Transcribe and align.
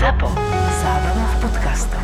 ZAPO. 0.00 0.32
Zábrná 0.80 1.26
v 1.28 1.36
podcastov. 1.44 2.00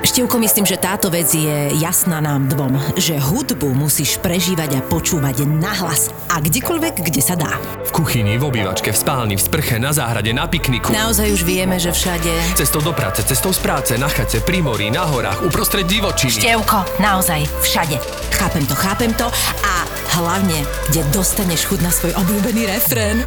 Števko, 0.00 0.40
myslím, 0.40 0.64
že 0.64 0.80
táto 0.80 1.12
vec 1.12 1.28
je 1.28 1.76
jasná 1.76 2.24
nám 2.24 2.48
dvom, 2.48 2.96
že 2.96 3.20
hudbu 3.20 3.76
musíš 3.76 4.16
prežívať 4.24 4.80
a 4.80 4.80
počúvať 4.80 5.44
nahlas 5.44 6.08
a 6.32 6.40
kdekoľvek, 6.40 7.04
kde 7.04 7.20
sa 7.20 7.36
dá. 7.36 7.60
V 7.84 8.00
kuchyni, 8.00 8.40
v 8.40 8.48
obývačke, 8.48 8.96
v 8.96 8.96
spálni, 8.96 9.36
v 9.36 9.44
sprche, 9.44 9.76
na 9.76 9.92
záhrade, 9.92 10.32
na 10.32 10.48
pikniku. 10.48 10.88
Naozaj 10.88 11.36
už 11.36 11.44
vieme, 11.44 11.76
že 11.76 11.92
všade... 11.92 12.56
Cestou 12.56 12.80
do 12.80 12.96
práce, 12.96 13.20
cestou 13.20 13.52
z 13.52 13.60
práce, 13.60 13.92
na 14.00 14.08
chate, 14.08 14.40
pri 14.40 14.64
mori, 14.64 14.88
na 14.88 15.04
horách, 15.04 15.44
uprostred 15.44 15.84
divočiny. 15.84 16.32
Števko, 16.32 16.96
naozaj 16.96 17.44
všade. 17.60 18.00
Chápem 18.32 18.64
to, 18.64 18.72
chápem 18.72 19.12
to 19.20 19.28
a 19.68 19.74
hlavne, 20.16 20.64
kde 20.88 21.04
dostaneš 21.12 21.68
chuť 21.68 21.84
na 21.84 21.92
svoj 21.92 22.16
obľúbený 22.16 22.72
refrén. 22.72 23.20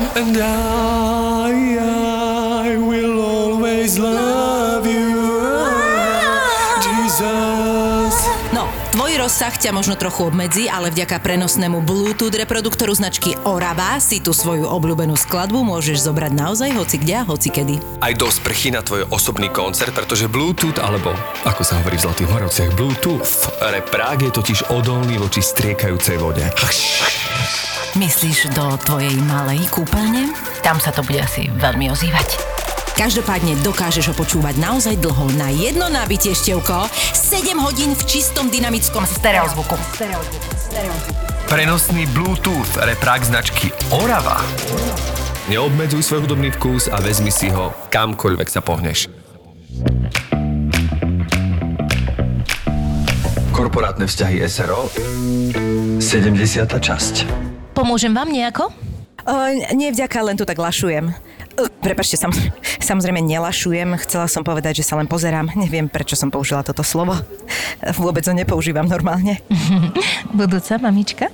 And 0.00 0.32
I, 0.40 1.76
I 2.64 2.80
will 2.80 3.20
always 3.20 4.00
love 4.00 4.88
you, 4.88 5.12
Jesus. 6.80 8.16
No, 8.56 8.64
tvoj 8.96 9.20
rozsah 9.20 9.52
ťa 9.52 9.76
možno 9.76 10.00
trochu 10.00 10.32
obmedzí, 10.32 10.72
ale 10.72 10.88
vďaka 10.88 11.20
prenosnému 11.20 11.84
Bluetooth 11.84 12.32
reproduktoru 12.32 12.96
značky 12.96 13.36
Orava 13.44 14.00
si 14.00 14.24
tú 14.24 14.32
svoju 14.32 14.64
obľúbenú 14.72 15.20
skladbu 15.20 15.60
môžeš 15.68 16.08
zobrať 16.08 16.32
naozaj 16.32 16.72
hoci 16.80 16.96
kde 16.96 17.14
a 17.20 17.24
hoci 17.28 17.52
kedy. 17.52 18.00
Aj 18.00 18.16
do 18.16 18.32
sprchy 18.32 18.72
na 18.72 18.80
tvoj 18.80 19.04
osobný 19.12 19.52
koncert, 19.52 19.92
pretože 19.92 20.32
Bluetooth, 20.32 20.80
alebo 20.80 21.12
ako 21.44 21.60
sa 21.60 21.76
hovorí 21.76 22.00
v 22.00 22.08
Zlatých 22.08 22.30
Horovciach, 22.32 22.72
Bluetooth 22.72 23.52
reprák 23.60 24.24
je 24.24 24.32
totiž 24.32 24.72
odolný 24.72 25.20
voči 25.20 25.44
striekajúcej 25.44 26.16
vode. 26.16 26.48
Myslíš 27.98 28.54
do 28.54 28.78
tvojej 28.86 29.18
malej 29.26 29.66
kúpeľne? 29.66 30.30
Tam 30.62 30.78
sa 30.78 30.94
to 30.94 31.02
bude 31.02 31.18
asi 31.18 31.50
veľmi 31.58 31.90
ozývať. 31.90 32.38
Každopádne 32.94 33.58
dokážeš 33.66 34.12
ho 34.12 34.14
počúvať 34.14 34.62
naozaj 34.62 34.94
dlho 35.02 35.34
na 35.34 35.50
jedno 35.50 35.90
nabitie 35.90 36.30
števko, 36.30 36.86
7 36.86 37.58
hodín 37.58 37.98
v 37.98 38.02
čistom 38.06 38.46
dynamickom 38.46 39.02
stereozvuku. 39.02 39.74
Prenosný 41.50 42.06
Bluetooth 42.14 42.78
reprák 42.78 43.26
značky 43.26 43.74
Orava. 43.90 44.38
Neobmedzuj 45.50 46.06
svoj 46.06 46.30
hudobný 46.30 46.54
vkus 46.54 46.86
a 46.86 47.02
vezmi 47.02 47.34
si 47.34 47.50
ho 47.50 47.74
kamkoľvek 47.90 48.46
sa 48.46 48.62
pohneš. 48.62 49.10
Korporátne 53.50 54.06
vzťahy 54.06 54.46
SRO 54.46 54.86
70. 55.98 56.38
časť. 56.70 57.49
Pomôžem 57.80 58.12
vám 58.12 58.28
nejako? 58.28 58.68
O, 59.24 59.32
nie 59.72 59.88
vďaka, 59.88 60.20
len 60.20 60.36
tu 60.36 60.44
tak 60.44 60.60
lašujem. 60.60 61.16
O, 61.56 61.64
Prepačte, 61.80 62.20
sam, 62.20 62.28
samozrejme 62.76 63.24
nelašujem. 63.24 63.96
Chcela 64.04 64.28
som 64.28 64.44
povedať, 64.44 64.84
že 64.84 64.92
sa 64.92 65.00
len 65.00 65.08
pozerám. 65.08 65.48
Neviem, 65.56 65.88
prečo 65.88 66.12
som 66.12 66.28
použila 66.28 66.60
toto 66.60 66.84
slovo. 66.84 67.16
Vôbec 67.96 68.20
ho 68.28 68.36
nepoužívam 68.36 68.84
normálne. 68.84 69.40
Budúca 70.36 70.76
mamička? 70.76 71.32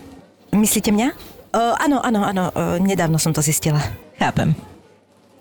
Myslíte 0.54 0.94
mňa? 0.94 1.08
O, 1.50 1.74
áno, 1.82 1.98
áno, 1.98 2.22
áno. 2.22 2.44
O, 2.54 2.78
nedávno 2.78 3.18
som 3.18 3.34
to 3.34 3.42
zistila. 3.42 3.82
Chápem. 4.14 4.54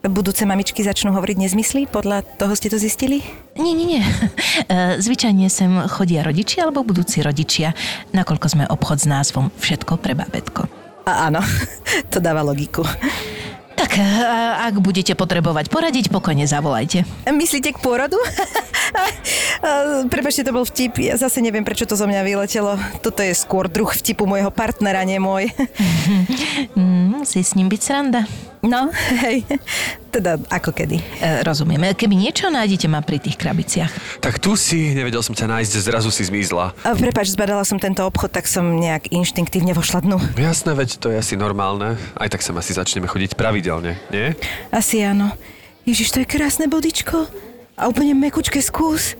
Budúce 0.09 0.41
mamičky 0.49 0.81
začnú 0.81 1.13
hovoriť 1.13 1.37
nezmysly? 1.37 1.85
Podľa 1.85 2.25
toho 2.41 2.57
ste 2.57 2.73
to 2.73 2.81
zistili? 2.81 3.21
Nie, 3.61 3.77
nie, 3.77 3.97
nie. 3.97 4.01
Zvyčajne 5.05 5.53
sem 5.53 5.69
chodia 5.85 6.25
rodičia 6.25 6.65
alebo 6.65 6.81
budúci 6.81 7.21
rodičia, 7.25 7.77
nakoľko 8.13 8.47
sme 8.49 8.63
obchod 8.69 9.01
s 9.01 9.09
názvom 9.09 9.53
Všetko 9.57 9.97
pre 10.01 10.13
babetko. 10.13 10.74
A 11.05 11.29
áno, 11.29 11.41
to 12.11 12.17
dáva 12.17 12.41
logiku. 12.41 12.81
Tak, 13.75 13.99
ak 14.65 14.79
budete 14.79 15.13
potrebovať 15.13 15.67
poradiť, 15.67 16.09
pokojne 16.09 16.47
zavolajte. 16.47 17.03
Myslíte 17.29 17.75
k 17.75 17.79
pôrodu? 17.83 18.17
Prepačte, 20.13 20.45
to 20.45 20.55
bol 20.55 20.65
vtip. 20.65 20.99
Ja 21.01 21.15
zase 21.19 21.41
neviem, 21.41 21.65
prečo 21.65 21.87
to 21.87 21.97
zo 21.97 22.07
mňa 22.07 22.21
vyletelo. 22.23 22.77
Toto 23.01 23.21
je 23.21 23.33
skôr 23.35 23.67
druh 23.67 23.89
vtipu 23.89 24.27
môjho 24.29 24.51
partnera, 24.51 25.03
nie 25.03 25.19
môj. 25.21 25.49
Musí 27.15 27.41
s 27.41 27.55
ním 27.57 27.71
byť 27.71 27.81
sranda. 27.81 28.23
No, 28.65 28.89
hej. 29.23 29.45
Teda 30.09 30.41
ako 30.49 30.73
kedy. 30.73 30.97
E, 31.21 31.45
rozumiem. 31.45 31.93
Keby 31.93 32.17
niečo, 32.17 32.49
nájdete 32.49 32.89
ma 32.89 33.05
pri 33.05 33.21
tých 33.21 33.37
krabiciach. 33.37 34.19
Tak 34.25 34.41
tu 34.41 34.57
si, 34.57 34.97
nevedel 34.97 35.21
som 35.21 35.37
ťa 35.37 35.45
nájsť, 35.45 35.73
zrazu 35.85 36.09
si 36.09 36.25
zmizla. 36.25 36.73
A 36.81 36.97
prepač, 36.97 37.29
zbadala 37.29 37.61
som 37.61 37.77
tento 37.77 38.01
obchod, 38.01 38.33
tak 38.33 38.49
som 38.49 38.65
nejak 38.81 39.13
inštinktívne 39.13 39.77
vošla 39.77 40.01
dnu. 40.01 40.17
Jasné, 40.33 40.73
veď 40.73 40.97
to 40.97 41.13
je 41.13 41.21
asi 41.21 41.37
normálne. 41.37 41.93
Aj 42.17 42.29
tak 42.31 42.41
sem 42.41 42.57
asi 42.57 42.73
začneme 42.73 43.05
chodiť 43.05 43.37
pravidelne, 43.37 44.01
nie? 44.09 44.33
Asi 44.73 45.05
áno. 45.05 45.29
Ježiš, 45.85 46.17
to 46.17 46.25
je 46.25 46.27
krásne 46.27 46.65
bodičko. 46.65 47.29
A 47.75 47.91
úplne 47.91 48.15
mekučké 48.15 48.63
skús. 48.63 49.19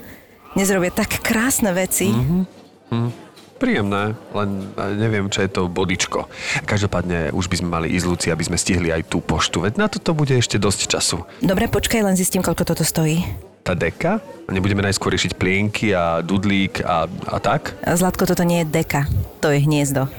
Nezrobia 0.55 0.91
tak 0.91 1.19
krásne 1.19 1.75
veci. 1.75 2.07
Mm. 2.07 3.11
Príjemné, 3.55 4.15
len 4.35 4.49
e, 4.75 4.99
neviem, 4.99 5.27
čo 5.31 5.43
je 5.43 5.51
to 5.51 5.67
bodičko. 5.71 6.27
Každopádne 6.67 7.31
už 7.31 7.47
by 7.47 7.55
sme 7.59 7.69
mali 7.71 7.87
ísť, 7.91 8.05
Luci, 8.07 8.27
aby 8.31 8.43
sme 8.43 8.59
stihli 8.59 8.91
aj 8.91 9.07
tú 9.07 9.23
poštu, 9.23 9.63
veď 9.63 9.79
na 9.79 9.87
toto 9.87 10.11
bude 10.11 10.35
ešte 10.35 10.59
dosť 10.59 10.79
času. 10.91 11.23
Dobre, 11.39 11.71
počkaj, 11.71 12.03
len 12.03 12.19
zistím, 12.19 12.43
koľko 12.43 12.67
toto 12.67 12.83
stojí. 12.83 13.23
Tá 13.63 13.71
deka? 13.71 14.19
Nebudeme 14.51 14.83
najskôr 14.83 15.15
riešiť 15.15 15.39
plienky 15.39 15.95
a 15.95 16.19
dudlík 16.19 16.83
a, 16.83 17.07
a 17.07 17.37
tak? 17.39 17.79
Zlatko, 17.81 18.27
toto 18.27 18.43
nie 18.43 18.63
je 18.63 18.71
deka. 18.71 19.07
To 19.39 19.51
je 19.51 19.63
hniezdo. 19.63 20.11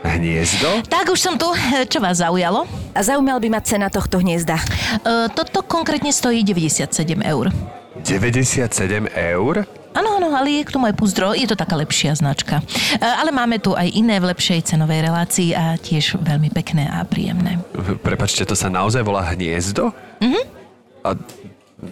Hniezdo? 0.00 0.80
Tak, 0.88 1.12
už 1.12 1.20
som 1.20 1.34
tu. 1.36 1.44
Čo 1.86 2.00
vás 2.00 2.24
zaujalo? 2.24 2.64
A 2.96 3.00
zaujímal 3.04 3.36
by 3.36 3.48
ma 3.52 3.60
cena 3.60 3.92
tohto 3.92 4.16
hniezda. 4.16 4.56
E, 4.56 5.28
Toto 5.28 5.60
konkrétne 5.60 6.08
stojí 6.08 6.40
97 6.40 6.88
eur. 7.20 7.52
97 8.00 9.12
eur? 9.12 9.54
Áno, 9.90 10.08
áno, 10.16 10.30
ale 10.32 10.62
je 10.62 10.62
k 10.64 10.72
tomu 10.72 10.86
aj 10.86 10.94
púzdro, 10.94 11.34
je 11.34 11.44
to 11.44 11.58
taká 11.58 11.74
lepšia 11.76 12.16
značka. 12.16 12.64
E, 12.96 13.04
Ale 13.04 13.28
máme 13.28 13.60
tu 13.60 13.76
aj 13.76 13.92
iné 13.92 14.16
v 14.16 14.32
lepšej 14.32 14.72
cenovej 14.72 15.04
relácii 15.04 15.52
a 15.52 15.76
tiež 15.76 16.16
veľmi 16.16 16.48
pekné 16.48 16.88
a 16.88 17.04
príjemné. 17.04 17.60
Prepačte, 18.00 18.48
to 18.48 18.56
sa 18.56 18.72
naozaj 18.72 19.04
volá 19.04 19.28
hniezdo? 19.36 19.92
Mhm. 20.24 20.40
A 21.04 21.08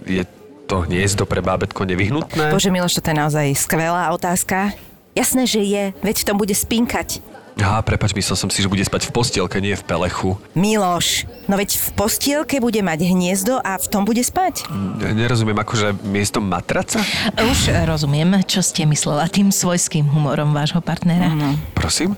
je 0.05 0.25
to 0.69 0.85
hniezdo 0.85 1.25
pre 1.25 1.41
bábetko 1.45 1.85
nevyhnutné? 1.85 2.53
Bože 2.53 2.69
Miloš, 2.73 3.01
to 3.01 3.09
je 3.09 3.17
naozaj 3.17 3.47
skvelá 3.57 4.13
otázka. 4.13 4.73
Jasné, 5.17 5.49
že 5.49 5.61
je, 5.65 5.85
veď 6.05 6.17
v 6.23 6.27
tom 6.29 6.37
bude 6.37 6.53
spinkať. 6.53 7.21
Á, 7.59 7.83
prepač, 7.83 8.15
myslel 8.15 8.39
som 8.39 8.47
si, 8.49 8.63
že 8.63 8.71
bude 8.71 8.87
spať 8.87 9.11
v 9.11 9.19
postielke, 9.19 9.59
nie 9.59 9.75
v 9.75 9.83
pelechu. 9.83 10.39
Miloš, 10.55 11.27
no 11.51 11.59
veď 11.59 11.75
v 11.75 11.89
postielke 11.99 12.63
bude 12.63 12.79
mať 12.79 13.03
hniezdo 13.03 13.59
a 13.59 13.75
v 13.75 13.87
tom 13.91 14.07
bude 14.07 14.23
spať. 14.23 14.71
Ne- 14.71 15.11
Nerozumiem, 15.19 15.59
akože 15.59 15.99
miesto 16.07 16.39
matraca? 16.39 17.03
Už 17.35 17.75
rozumiem, 17.83 18.47
čo 18.47 18.63
ste 18.63 18.87
myslela 18.87 19.27
tým 19.27 19.51
svojským 19.51 20.07
humorom 20.07 20.55
vášho 20.55 20.79
partnera. 20.79 21.35
Prosím? 21.75 22.15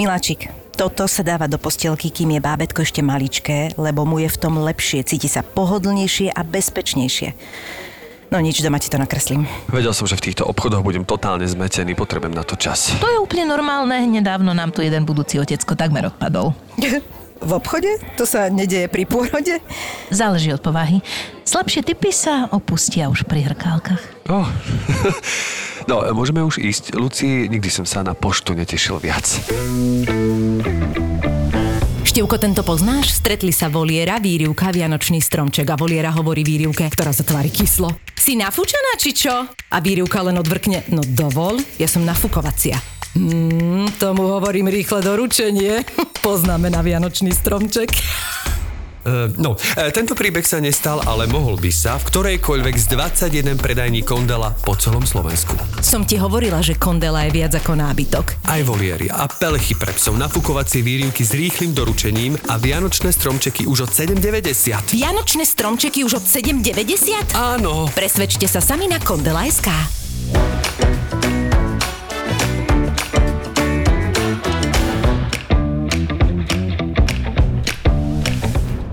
Miláčik, 0.00 0.48
toto 0.72 1.04
sa 1.04 1.20
dáva 1.20 1.52
do 1.52 1.60
postielky, 1.60 2.08
kým 2.08 2.38
je 2.38 2.40
bábetko 2.40 2.80
ešte 2.80 3.04
maličké, 3.04 3.76
lebo 3.76 4.08
mu 4.08 4.24
je 4.24 4.32
v 4.32 4.40
tom 4.40 4.56
lepšie, 4.56 5.04
cíti 5.04 5.28
sa 5.28 5.44
pohodlnejšie 5.44 6.32
a 6.32 6.40
bezpečnejšie. 6.40 7.36
No 8.28 8.36
nič, 8.44 8.60
doma 8.60 8.76
ti 8.76 8.92
to 8.92 9.00
nakreslím. 9.00 9.48
Vedel 9.72 9.96
som, 9.96 10.04
že 10.04 10.20
v 10.20 10.30
týchto 10.30 10.44
obchodoch 10.44 10.84
budem 10.84 11.08
totálne 11.08 11.48
zmetený, 11.48 11.96
potrebujem 11.96 12.36
na 12.36 12.44
to 12.44 12.60
čas. 12.60 12.92
To 13.00 13.08
je 13.08 13.18
úplne 13.24 13.48
normálne, 13.48 14.04
nedávno 14.04 14.52
nám 14.52 14.68
tu 14.68 14.84
jeden 14.84 15.08
budúci 15.08 15.40
otecko 15.40 15.72
takmer 15.72 16.12
odpadol. 16.12 16.52
V 17.38 17.54
obchode? 17.54 18.02
To 18.18 18.26
sa 18.26 18.50
nedeje 18.50 18.90
pri 18.90 19.06
pôrode? 19.06 19.62
Záleží 20.10 20.50
od 20.50 20.58
povahy. 20.58 20.98
Slabšie 21.46 21.86
typy 21.86 22.10
sa 22.10 22.50
opustia 22.50 23.06
už 23.06 23.30
pri 23.30 23.46
hrkálkach. 23.46 24.02
Oh. 24.26 24.46
No, 25.88 26.04
môžeme 26.12 26.44
už 26.44 26.60
ísť. 26.60 26.92
Luci, 27.00 27.48
nikdy 27.48 27.72
som 27.72 27.88
sa 27.88 28.04
na 28.04 28.12
poštu 28.12 28.52
netešil 28.52 29.00
viac. 29.00 29.24
Števko, 32.18 32.42
tento 32.42 32.66
poznáš? 32.66 33.14
Stretli 33.14 33.54
sa 33.54 33.70
Voliera, 33.70 34.18
Výrivka, 34.18 34.74
Vianočný 34.74 35.22
stromček 35.22 35.70
a 35.70 35.78
Voliera 35.78 36.10
hovorí 36.10 36.42
Výrivke, 36.42 36.82
ktorá 36.90 37.14
sa 37.14 37.22
tvári 37.22 37.46
kyslo. 37.46 37.94
Si 38.18 38.34
nafúčaná, 38.34 38.98
či 38.98 39.14
čo? 39.14 39.46
A 39.46 39.78
Výrivka 39.78 40.26
len 40.26 40.34
odvrkne, 40.34 40.82
no 40.90 41.06
dovol, 41.06 41.62
ja 41.78 41.86
som 41.86 42.02
nafukovacia. 42.02 42.74
Hmm, 43.14 43.86
tomu 44.02 44.34
hovorím 44.34 44.66
rýchle 44.66 44.98
doručenie. 44.98 45.86
Poznáme 46.26 46.74
na 46.74 46.82
Vianočný 46.82 47.30
stromček. 47.30 47.94
Uh, 49.08 49.32
no, 49.40 49.56
e, 49.56 49.88
tento 49.88 50.12
príbeh 50.12 50.44
sa 50.44 50.60
nestal, 50.60 51.00
ale 51.08 51.24
mohol 51.24 51.56
by 51.56 51.72
sa 51.72 51.96
v 51.96 52.12
ktorejkoľvek 52.12 52.74
z 52.76 52.86
21 52.92 53.56
predajní 53.56 54.04
kondela 54.04 54.52
po 54.52 54.76
celom 54.76 55.08
Slovensku. 55.08 55.56
Som 55.80 56.04
ti 56.04 56.20
hovorila, 56.20 56.60
že 56.60 56.76
kondela 56.76 57.24
je 57.24 57.32
viac 57.32 57.56
ako 57.56 57.72
nábytok. 57.72 58.44
Aj 58.44 58.60
voliéry 58.60 59.08
a 59.08 59.24
pelechy 59.24 59.72
pre 59.80 59.96
psov, 59.96 60.20
nafukovacie 60.20 60.84
výrivky 60.84 61.24
s 61.24 61.32
rýchlým 61.32 61.72
doručením 61.72 62.36
a 62.52 62.60
vianočné 62.60 63.08
stromčeky 63.08 63.64
už 63.64 63.88
od 63.88 63.90
7,90. 63.96 64.92
Vianočné 64.92 65.48
stromčeky 65.48 66.04
už 66.04 66.20
od 66.20 66.24
7,90? 66.28 67.32
Áno. 67.32 67.88
Presvedčte 67.96 68.44
sa 68.44 68.60
sami 68.60 68.92
na 68.92 69.00
kondela.sk. 69.00 69.72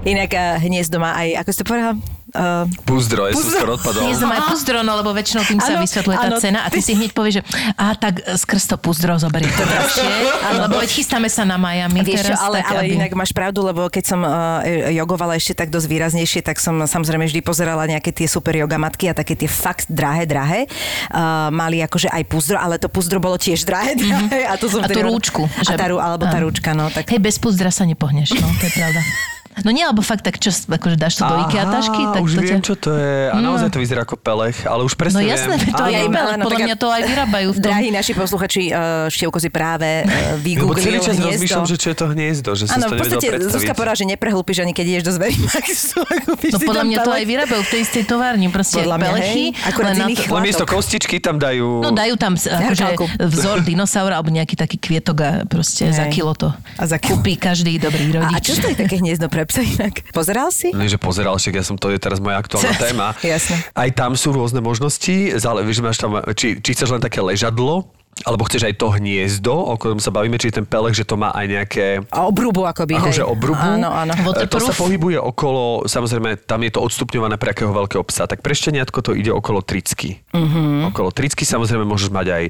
Inak 0.06 0.30
uh, 0.38 0.62
hniezdo 0.62 1.02
má 1.02 1.18
aj, 1.18 1.42
ako 1.42 1.50
ste 1.50 1.64
povedala? 1.66 1.94
Uh, 2.36 2.68
Púzdro, 2.84 3.26
ja 3.26 3.32
som 3.32 3.48
Púzdro. 3.48 3.58
skoro 3.58 3.72
odpadol. 3.80 4.02
Hniezdo 4.06 4.26
má 4.28 4.40
púzdro, 4.46 4.78
no 4.84 4.92
lebo 5.00 5.16
väčšinou 5.16 5.48
tým 5.48 5.58
sa 5.64 5.80
vysvetľuje 5.80 6.18
tá 6.20 6.30
áno. 6.30 6.38
cena 6.38 6.60
a 6.62 6.70
ty 6.70 6.84
si 6.84 6.92
hneď 6.92 7.16
povieš, 7.16 7.40
že 7.40 7.44
a 7.80 7.96
tak 7.96 8.20
skrz 8.22 8.64
to 8.70 8.76
púzdro 8.76 9.16
zoberie 9.16 9.48
to 9.48 9.64
drahšie, 9.64 10.04
lebo 10.68 10.76
veď 10.78 10.92
chystáme 10.92 11.32
sa 11.32 11.48
na 11.48 11.56
Miami 11.56 12.04
Vieš 12.04 12.28
čo, 12.28 12.36
teraz. 12.36 12.44
ale, 12.44 12.60
tak 12.60 12.70
ale 12.76 12.82
aby... 12.86 12.94
inak 13.00 13.12
máš 13.16 13.32
pravdu, 13.32 13.64
lebo 13.64 13.88
keď 13.88 14.04
som 14.04 14.20
uh, 14.22 14.60
jogovala 14.92 15.40
ešte 15.40 15.56
tak 15.56 15.72
dosť 15.72 15.88
výraznejšie, 15.88 16.44
tak 16.44 16.60
som 16.60 16.76
samozrejme 16.84 17.24
vždy 17.24 17.40
pozerala 17.40 17.88
nejaké 17.88 18.12
tie 18.12 18.28
super 18.28 18.52
jogamatky 18.52 19.08
a 19.10 19.14
také 19.16 19.40
tie 19.40 19.48
fakt 19.48 19.88
drahé, 19.88 20.28
drahé. 20.28 20.68
Uh, 21.16 21.48
mali 21.56 21.80
akože 21.82 22.12
aj 22.12 22.24
púzdro, 22.28 22.60
ale 22.60 22.76
to 22.76 22.92
púzdro 22.92 23.24
bolo 23.24 23.40
tiež 23.40 23.64
drahé, 23.64 23.96
drahé. 23.96 24.44
A, 24.44 24.60
to 24.60 24.68
som 24.68 24.84
A 24.84 24.92
tú 24.92 25.00
rúčku. 25.08 25.48
A 25.48 25.72
tá, 25.72 25.88
alebo 25.88 26.28
tá 26.28 26.38
rúčka, 26.44 26.76
no. 26.76 26.92
Tak... 26.92 27.08
Hej, 27.08 27.24
bez 27.24 27.40
púzdra 27.40 27.72
sa 27.72 27.88
nepohneš, 27.88 28.36
no, 28.36 28.48
to 28.60 28.68
je 28.68 28.74
pravda. 28.76 29.02
No 29.64 29.72
nie, 29.72 29.88
alebo 29.88 30.04
fakt 30.04 30.28
tak 30.28 30.36
čo, 30.36 30.52
akože 30.52 31.00
dáš 31.00 31.16
to 31.16 31.24
do 31.24 31.36
IKEA 31.48 31.64
tašky, 31.64 32.02
tak 32.12 32.22
už 32.22 32.32
to 32.36 32.42
viem, 32.44 32.60
ťa... 32.60 32.66
čo 32.66 32.74
to 32.76 32.90
je. 32.92 33.16
A 33.32 33.38
naozaj 33.40 33.70
to 33.72 33.80
vyzerá 33.80 34.04
ako 34.04 34.20
pelech, 34.20 34.68
ale 34.68 34.84
už 34.84 34.94
No 34.94 35.00
presne 35.00 35.24
jasné, 35.24 35.56
viem. 35.56 35.64
veď 35.64 35.72
to 35.72 35.84
je 35.86 35.96
aj 35.96 36.08
pelech, 36.12 36.38
podľa 36.44 36.60
mňa 36.60 36.76
to 36.76 36.88
aj 36.92 37.02
vyrábajú 37.14 37.50
v 37.54 37.58
tom. 37.64 37.72
Drahí 37.72 37.90
naši 37.90 38.12
posluchači, 38.12 38.62
uh, 38.70 39.08
Števko 39.08 39.38
si 39.40 39.48
práve 39.48 40.04
uh, 40.04 40.36
vygooglil 40.46 40.84
celý 40.84 41.00
čas 41.00 41.16
hniezdo. 41.16 41.32
rozmýšľam, 41.40 41.66
že 41.66 41.76
čo 41.80 41.88
je 41.88 41.96
to 41.96 42.06
hniezdo, 42.12 42.52
že 42.52 42.64
Áno, 42.68 42.74
si 42.74 42.76
to 42.76 42.88
v 42.90 43.00
podstate. 43.00 43.28
Zuzka 43.48 43.72
povedala, 43.72 43.96
že 43.96 44.06
neprehlúpiš 44.10 44.58
ani 44.60 44.74
keď 44.76 44.86
ideš 44.92 45.04
do 45.08 45.14
Zverimaxu. 45.16 46.00
No 46.46 46.58
podľa 46.62 46.84
mňa 46.86 46.98
to 47.02 47.12
aj 47.12 47.26
vyrábajú 47.26 47.62
v 47.64 47.70
tej 47.70 47.80
istej 47.82 48.04
továrni, 48.06 48.48
proste 48.50 48.84
Podľa 48.84 48.98
pelechy. 49.02 49.46
len 49.56 49.96
No 50.30 50.40
miesto 50.40 50.64
kostičky 50.68 51.18
tam 51.18 51.40
dajú... 51.42 51.82
No 51.82 51.90
dajú 51.92 52.16
tam 52.20 52.36
akože 52.36 52.86
vzor 53.18 53.64
dinosaura 53.66 54.20
alebo 54.20 54.30
nejaký 54.30 54.56
taký 54.58 54.78
kvietok 54.78 55.18
a 55.22 55.30
proste 55.46 55.90
za 55.90 56.06
kilo 56.12 56.34
to 56.38 56.52
A 56.78 56.84
za 56.86 56.98
kilo. 57.00 57.18
kúpi 57.20 57.38
každý 57.40 57.78
dobrý 57.82 58.14
A, 58.14 58.30
a 58.30 58.38
rodič. 58.38 58.46
čo 58.46 58.54
to 58.62 58.68
je 58.72 58.78
také 58.78 59.00
hniezdo 59.02 59.28
pre 59.30 59.45
psa 59.46 59.62
inak? 59.62 60.02
Pozeral 60.12 60.50
si? 60.50 60.74
Nie, 60.74 60.90
že 60.90 60.98
pozeral, 60.98 61.38
však 61.38 61.54
ja 61.56 61.64
som, 61.64 61.76
to 61.78 61.90
je 61.90 61.98
teraz 61.98 62.18
moja 62.20 62.38
aktuálna 62.38 62.76
téma. 62.86 63.08
Jasné. 63.22 63.62
Aj 63.72 63.90
tam 63.94 64.14
sú 64.14 64.34
rôzne 64.34 64.60
možnosti, 64.60 65.38
zále, 65.38 65.62
vieš, 65.64 65.82
máš 65.82 65.98
tam, 65.98 66.20
či, 66.34 66.60
či 66.60 66.70
chceš 66.74 66.92
len 66.96 67.02
také 67.02 67.22
ležadlo, 67.22 67.90
alebo 68.24 68.48
chceš 68.48 68.72
aj 68.72 68.80
to 68.80 68.88
hniezdo, 68.96 69.52
o 69.52 69.76
ktorom 69.76 70.00
sa 70.00 70.08
bavíme, 70.08 70.40
či 70.40 70.48
ten 70.48 70.64
pelech, 70.64 70.96
že 70.96 71.04
to 71.04 71.20
má 71.20 71.36
aj 71.36 71.46
nejaké 71.52 71.86
A 72.16 72.24
obrubu 72.24 72.64
akoby, 72.64 72.96
akože 72.96 73.20
hej. 73.20 73.28
obrubu. 73.28 73.60
Áno, 73.60 73.92
áno. 73.92 74.16
E, 74.16 74.48
To 74.48 74.64
sa 74.64 74.72
pohybuje 74.72 75.20
okolo, 75.20 75.84
samozrejme, 75.84 76.48
tam 76.48 76.64
je 76.64 76.72
to 76.72 76.80
odstupňované 76.80 77.36
pre 77.36 77.52
akého 77.52 77.76
veľkého 77.76 78.08
psa. 78.08 78.24
Tak 78.24 78.40
pre 78.40 78.56
šteniatko 78.56 79.04
to 79.04 79.12
ide 79.12 79.36
okolo 79.36 79.60
tricky. 79.60 80.24
Uh-huh. 80.32 80.88
Okolo 80.96 81.12
tricky 81.12 81.44
samozrejme 81.44 81.84
môžeš 81.84 82.08
mať 82.08 82.28
aj 82.32 82.44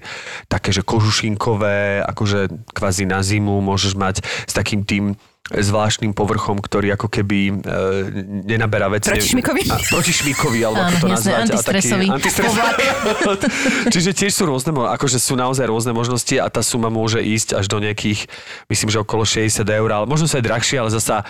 také, 0.46 0.70
že 0.70 0.86
kožušinkové, 0.86 2.06
akože 2.14 2.70
kvázi 2.70 3.10
na 3.10 3.26
zimu, 3.26 3.58
môžeš 3.66 3.98
mať 3.98 4.22
s 4.22 4.54
takým 4.54 4.86
tým 4.86 5.18
zvláštnym 5.48 6.12
povrchom, 6.12 6.58
ktorý 6.58 6.94
ako 6.94 7.06
keby 7.08 7.40
e, 7.46 7.54
nenaberá 8.44 8.90
veci. 8.90 9.14
Protišmikový? 9.14 9.62
A, 9.68 9.78
protišmikový, 9.78 10.60
alebo 10.64 10.80
Áno, 10.80 10.90
ako 10.90 10.98
to 10.98 11.08
jasné, 11.08 11.30
nazvať. 11.30 11.44
antistresový. 11.46 12.06
A 12.06 12.10
taký, 12.10 12.18
antistresový. 12.18 12.62
Čiže 13.88 14.10
tiež 14.16 14.32
sú 14.32 14.44
rôzne, 14.44 14.72
akože 14.74 15.18
sú 15.18 15.34
naozaj 15.34 15.66
rôzne 15.66 15.92
možnosti 15.92 16.34
a 16.34 16.50
tá 16.50 16.62
suma 16.62 16.90
môže 16.90 17.20
ísť 17.20 17.56
až 17.56 17.66
do 17.68 17.78
nejakých, 17.78 18.26
myslím, 18.68 18.90
že 18.90 18.98
okolo 18.98 19.22
60 19.22 19.62
eur, 19.62 19.90
ale 19.92 20.06
možno 20.06 20.26
sa 20.26 20.42
aj 20.42 20.46
drahšie, 20.46 20.76
ale 20.78 20.90
zasa 20.90 21.22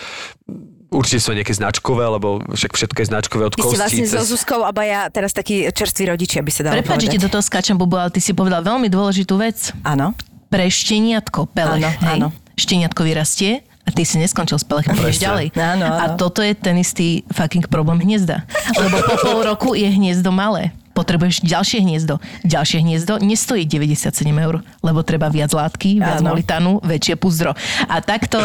určite 0.87 1.19
sú 1.19 1.35
nejaké 1.35 1.51
značkové, 1.51 2.07
lebo 2.07 2.39
však 2.47 2.71
všetko 2.71 2.97
je 2.97 3.07
značkové 3.09 3.43
od 3.45 3.53
Ty 3.53 3.59
si 3.59 3.65
kostí. 3.67 3.77
vlastne 3.77 4.03
so 4.05 4.15
cez- 4.17 4.29
Zuzkou, 4.31 4.63
alebo 4.63 4.79
ja 4.79 5.11
teraz 5.11 5.35
takí 5.35 5.67
čerství 5.67 6.07
rodičia, 6.07 6.39
by 6.39 6.51
sa 6.55 6.61
dalo 6.63 6.79
Prepač, 6.79 7.03
že 7.03 7.09
ti 7.09 7.19
do 7.19 7.27
toho 7.27 7.43
skáčem, 7.43 7.75
Bubu, 7.75 7.99
ale 7.99 8.09
ty 8.09 8.23
si 8.23 8.31
povedal 8.31 8.63
veľmi 8.63 8.87
dôležitú 8.87 9.35
vec. 9.35 9.75
Áno. 9.83 10.15
Pre 10.47 10.65
šteniatko 10.65 11.51
pelech, 11.51 11.83
Áno, 11.99 12.31
áno. 12.31 12.37
Šteniatko 12.55 13.03
vyrastie 13.03 13.65
a 13.85 13.89
ty 13.93 14.01
si 14.01 14.17
neskončil 14.17 14.57
s 14.57 14.65
pelechom, 14.65 14.97
ideš 14.97 15.21
ďalej. 15.21 15.53
Áno, 15.53 15.85
áno. 15.85 16.01
A 16.01 16.05
toto 16.17 16.41
je 16.41 16.57
ten 16.57 16.73
istý 16.81 17.21
fucking 17.29 17.69
problém 17.69 18.01
hniezda. 18.01 18.41
Lebo 18.81 18.97
po 19.05 19.15
pol 19.21 19.39
roku 19.45 19.69
je 19.77 19.85
hniezdo 19.85 20.33
malé. 20.33 20.73
Potrebuješ 20.95 21.43
ďalšie 21.43 21.83
hniezdo. 21.83 22.23
Ďalšie 22.47 22.79
hniezdo 22.79 23.19
nestojí 23.19 23.67
97 23.67 24.15
eur, 24.31 24.63
lebo 24.79 25.03
treba 25.03 25.27
viac 25.27 25.51
látky, 25.51 25.99
viac 25.99 26.23
Áno. 26.23 26.31
molitanu, 26.31 26.79
väčšie 26.79 27.19
púzdro. 27.19 27.51
A 27.91 27.99
takto 27.99 28.39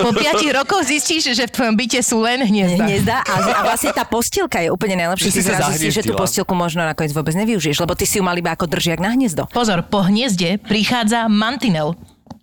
po 0.00 0.08
5 0.08 0.40
rokoch 0.56 0.88
zistíš, 0.88 1.36
že 1.36 1.44
v 1.44 1.52
tvojom 1.52 1.74
byte 1.76 2.00
sú 2.00 2.24
len 2.24 2.48
hniezda. 2.48 2.80
Hniezda 2.80 3.16
a, 3.20 3.34
a 3.44 3.60
vlastne 3.60 3.92
tá 3.92 4.08
postielka 4.08 4.64
je 4.64 4.72
úplne 4.72 5.04
najlepšie. 5.04 5.28
Že 5.28 5.34
si 5.36 5.42
zrazu 5.44 5.68
zistíš, 5.76 5.94
že 6.00 6.04
tú 6.08 6.16
postielku 6.16 6.56
možno 6.56 6.80
nakoniec 6.80 7.12
vôbec 7.12 7.36
nevyužiješ, 7.36 7.84
lebo 7.84 7.92
ty 7.92 8.08
si 8.08 8.18
ju 8.18 8.24
mal 8.24 8.34
iba 8.40 8.56
ako 8.56 8.72
držiak 8.72 8.96
na 8.96 9.12
hniezdo. 9.12 9.44
Pozor, 9.52 9.84
po 9.84 10.00
hniezde 10.00 10.56
prichádza 10.64 11.28
mantinel. 11.28 11.92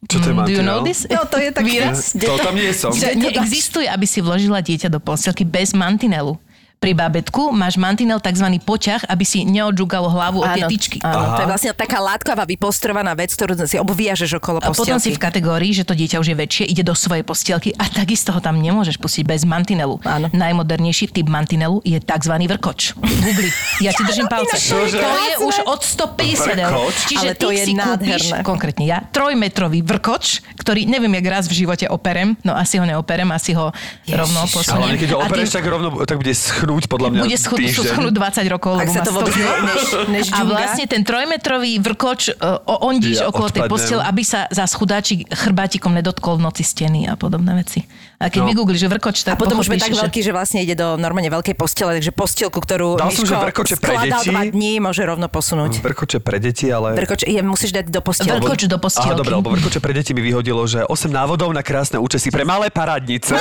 Čo 0.05 0.17
to 0.19 0.25
je 0.25 0.29
Do 0.29 0.29
you 0.29 0.35
mantinel? 0.59 0.65
know 0.65 0.79
this? 0.81 1.05
No, 1.05 1.23
to 1.23 1.38
je 1.38 1.50
taký- 1.50 1.79
výraz. 1.79 2.11
To 2.13 2.35
tam 2.38 2.53
nie 2.53 2.71
som. 2.71 2.91
Že 2.91 3.15
neexistuje, 3.15 3.88
aby 3.88 4.03
si 4.03 4.19
vložila 4.19 4.59
dieťa 4.59 4.88
do 4.88 4.97
postielky 4.97 5.44
bez 5.44 5.71
mantinelu. 5.71 6.35
Pri 6.83 6.91
bábetku 6.91 7.56
máš 7.56 7.80
mantinel 7.80 8.19
tzv. 8.19 8.44
poťah, 8.59 9.07
aby 9.07 9.24
si 9.24 9.47
neodžugalo 9.47 10.12
hlavu 10.12 10.44
o 10.44 10.47
tie 10.51 10.68
tyčky. 10.68 11.00
Áno, 11.00 11.15
Aha. 11.15 11.35
to 11.39 11.41
je 11.41 11.47
vlastne 11.47 11.69
taká 11.71 12.03
látkavá 12.03 12.44
vypostrovaná 12.44 13.15
vec, 13.15 13.31
ktorú 13.31 13.56
si 13.63 13.80
obviažeš 13.80 14.35
okolo 14.35 14.59
A 14.59 14.68
potom 14.68 15.00
si 15.00 15.07
v 15.07 15.15
postielky. 15.15 15.24
kategórii, 15.24 15.71
že 15.71 15.88
to 15.88 15.95
dieťa 15.95 16.19
už 16.19 16.27
je 16.27 16.38
väčšie, 16.38 16.63
ide 16.68 16.83
do 16.83 16.91
svojej 16.91 17.24
postielky 17.24 17.71
a 17.80 17.88
takisto 17.88 18.35
ho 18.35 18.44
tam 18.44 18.59
nemôžeš 18.59 19.00
pustiť 19.00 19.24
bez 19.24 19.47
mantinelu. 19.47 19.95
Áno. 20.03 20.27
Najmodernejší 20.35 21.07
typ 21.07 21.31
mantinelu 21.31 21.80
je 21.88 22.03
tzv. 22.03 22.33
vrkoč. 22.51 23.00
Googli. 23.00 23.47
Ja 23.79 23.95
ti 23.95 24.03
držím 24.03 24.27
palce. 24.27 24.59
Čože? 24.59 25.00
To 25.00 25.07
je 25.24 25.36
už 25.39 25.56
od 25.63 25.79
150 25.79 26.59
eur. 26.59 26.91
Čiže 27.07 27.27
Ale 27.31 27.39
to 27.39 27.47
ty 27.47 27.56
je 27.56 27.63
si 27.63 27.71
kúpiš, 27.71 28.24
konkrétne 28.44 28.83
ja, 28.83 29.00
trojmetrový 29.07 29.79
vrkoč, 29.79 30.44
ktorý 30.59 30.83
neviem, 30.83 31.15
jak 31.15 31.31
raz 31.31 31.47
v 31.47 31.63
živote 31.63 31.88
operem, 31.88 32.36
no 32.44 32.51
asi 32.51 32.75
ho 32.75 32.83
neoperem, 32.83 33.31
asi 33.31 33.56
ho 33.56 33.71
Ježiš. 34.03 34.19
rovno 34.19 34.39
Ale 34.44 34.51
posuniem. 34.51 34.95
keď 35.00 35.09
ho 35.15 35.19
opereš, 35.24 35.47
tým- 35.47 35.56
tak 35.56 35.65
rovno 35.71 35.88
tak 36.03 36.19
bude 36.19 36.33
schnúť 36.73 36.89
podľa 36.89 37.09
mňa 37.13 37.21
bude 37.21 37.37
schudnúť 37.37 37.69
týždeň. 37.69 37.89
schudnúť 37.93 38.15
20 38.17 38.49
rokov, 38.49 38.73
Ak 38.73 38.81
lebo 38.81 38.91
sa 38.91 39.01
to 39.05 39.11
vôbec 39.13 39.33
ne, 39.37 39.45
než, 39.63 39.81
než 40.09 40.25
A 40.33 40.41
vlastne 40.41 40.85
ten 40.89 41.05
trojmetrový 41.05 41.77
vrkoč 41.77 42.33
uh, 42.33 42.57
ondíš 42.81 43.21
Ja 43.21 43.29
okolo 43.29 43.47
tej 43.47 43.61
odpadnem. 43.61 43.69
postele, 43.69 44.01
aby 44.01 44.23
sa 44.23 44.49
za 44.49 44.65
chudáčik 44.65 45.29
chrbátikom 45.29 45.93
nedotkol 45.93 46.41
v 46.41 46.49
noci 46.49 46.65
steny 46.65 47.05
a 47.05 47.13
podobné 47.13 47.53
veci. 47.53 47.85
A 48.17 48.27
keď 48.27 48.41
No. 48.41 48.65
no. 48.65 48.73
že 48.73 48.87
vrkoč, 48.87 49.21
tak 49.21 49.35
A 49.35 49.37
potom 49.37 49.59
už 49.59 49.67
pochopíš, 49.67 49.83
tak 49.83 49.99
veľký, 49.99 50.19
že 50.23 50.31
vlastne 50.31 50.59
ide 50.59 50.73
do 50.73 50.95
normálne 50.95 51.27
veľkej 51.29 51.53
postele, 51.53 51.99
takže 51.99 52.09
postielku, 52.09 52.57
ktorú 52.57 52.95
Dal 52.95 53.11
som, 53.11 53.27
že 53.27 53.35
Miško 53.35 53.45
vrkoče 53.45 53.75
pre 53.77 53.95
deti. 54.01 54.29
dva 54.31 54.41
dní, 54.47 54.79
môže 54.79 55.03
rovno 55.03 55.27
posunúť. 55.27 55.83
Vrkoče 55.83 56.17
pre 56.17 56.39
deti, 56.39 56.71
ale... 56.71 56.95
Vrkoč, 56.95 57.27
je, 57.27 57.41
musíš 57.43 57.69
dať 57.71 57.91
do 57.91 57.99
postielky. 57.99 58.39
Vrkoč 58.39 58.65
do 58.65 58.73
Aha, 58.73 58.81
postielky. 58.81 59.19
dobre, 59.19 59.33
lebo 59.35 59.51
vrkoče 59.51 59.77
pre 59.77 59.91
deti 59.91 60.11
mi 60.11 60.23
vyhodilo, 60.23 60.63
že 60.63 60.81
8 60.81 61.11
návodov 61.11 61.51
na 61.51 61.59
krásne 61.59 61.99
účesy 61.99 62.31
pre 62.31 62.41
malé 62.41 62.71
parádnice. 62.71 63.35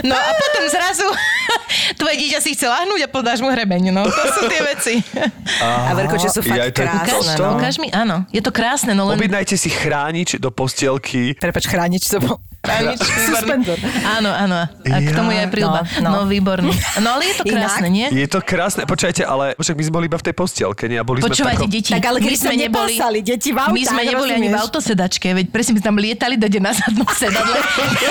No 0.00 0.16
a 0.16 0.30
potom 0.32 0.62
zrazu 0.66 0.87
tvoje 1.98 2.14
dieťa 2.16 2.38
si 2.38 2.52
chce 2.52 2.66
lahnúť 2.66 3.00
a 3.04 3.08
podáš 3.08 3.38
mu 3.38 3.48
hrebeň. 3.48 3.90
No 3.90 4.04
to 4.04 4.22
sú 4.30 4.42
tie 4.46 4.60
veci. 4.64 4.94
A 5.60 5.92
vrkoče 5.92 6.28
sú 6.28 6.40
fakt 6.40 6.60
je 6.60 6.72
krásne. 6.72 7.34
No. 7.36 7.54
ukáž 7.54 7.76
mi, 7.76 7.88
áno. 7.88 8.24
Je 8.28 8.40
to 8.40 8.48
krásne, 8.48 8.92
no 8.92 9.06
len... 9.06 9.16
Objednajte 9.16 9.54
si 9.54 9.68
chránič 9.68 10.36
do 10.36 10.48
postielky. 10.48 11.34
Prepač, 11.34 11.66
chránič 11.66 12.06
to 12.06 12.18
bol. 12.18 12.36
Chránič, 12.58 13.00
Suspendor. 13.00 13.78
Áno, 14.18 14.28
áno. 14.28 14.66
A 14.66 14.96
k 14.98 15.10
tomu 15.10 15.30
je 15.30 15.40
aj 15.40 15.48
príľba. 15.48 15.80
No, 15.98 16.10
No, 16.10 16.18
no. 16.18 16.20
výborný. 16.26 16.74
No 16.98 17.16
ale 17.16 17.30
je 17.30 17.34
to 17.38 17.44
Inak? 17.48 17.54
krásne, 17.70 17.88
nie? 17.88 18.06
Je 18.10 18.26
to 18.26 18.42
krásne. 18.42 18.82
Počkajte, 18.82 19.22
ale 19.22 19.54
však 19.54 19.72
my 19.72 19.84
sme 19.84 19.94
boli 19.94 20.06
iba 20.06 20.18
v 20.18 20.26
tej 20.26 20.34
postielke, 20.34 20.84
nie? 20.84 20.98
A 20.98 21.06
boli 21.06 21.22
Počúvajte, 21.22 21.64
sme 21.64 21.70
deti, 21.70 21.90
Tak 21.90 22.02
ale 22.02 22.18
my 22.18 22.24
keby 22.26 22.36
sme 22.36 22.54
nepásali 22.58 23.18
deti 23.22 23.48
v 23.48 23.56
My 23.56 23.62
autách, 23.72 23.88
sme 23.88 24.02
neboli 24.04 24.30
ani 24.32 24.40
v 24.42 24.52
rozumieš? 24.52 24.64
autosedačke, 24.66 25.26
veď 25.32 25.46
presne 25.48 25.72
sme 25.72 25.82
tam 25.82 25.96
lietali 25.96 26.34
dade 26.34 26.58
na 26.58 26.72
zadnom 26.72 27.08
sedadle. 27.16 27.58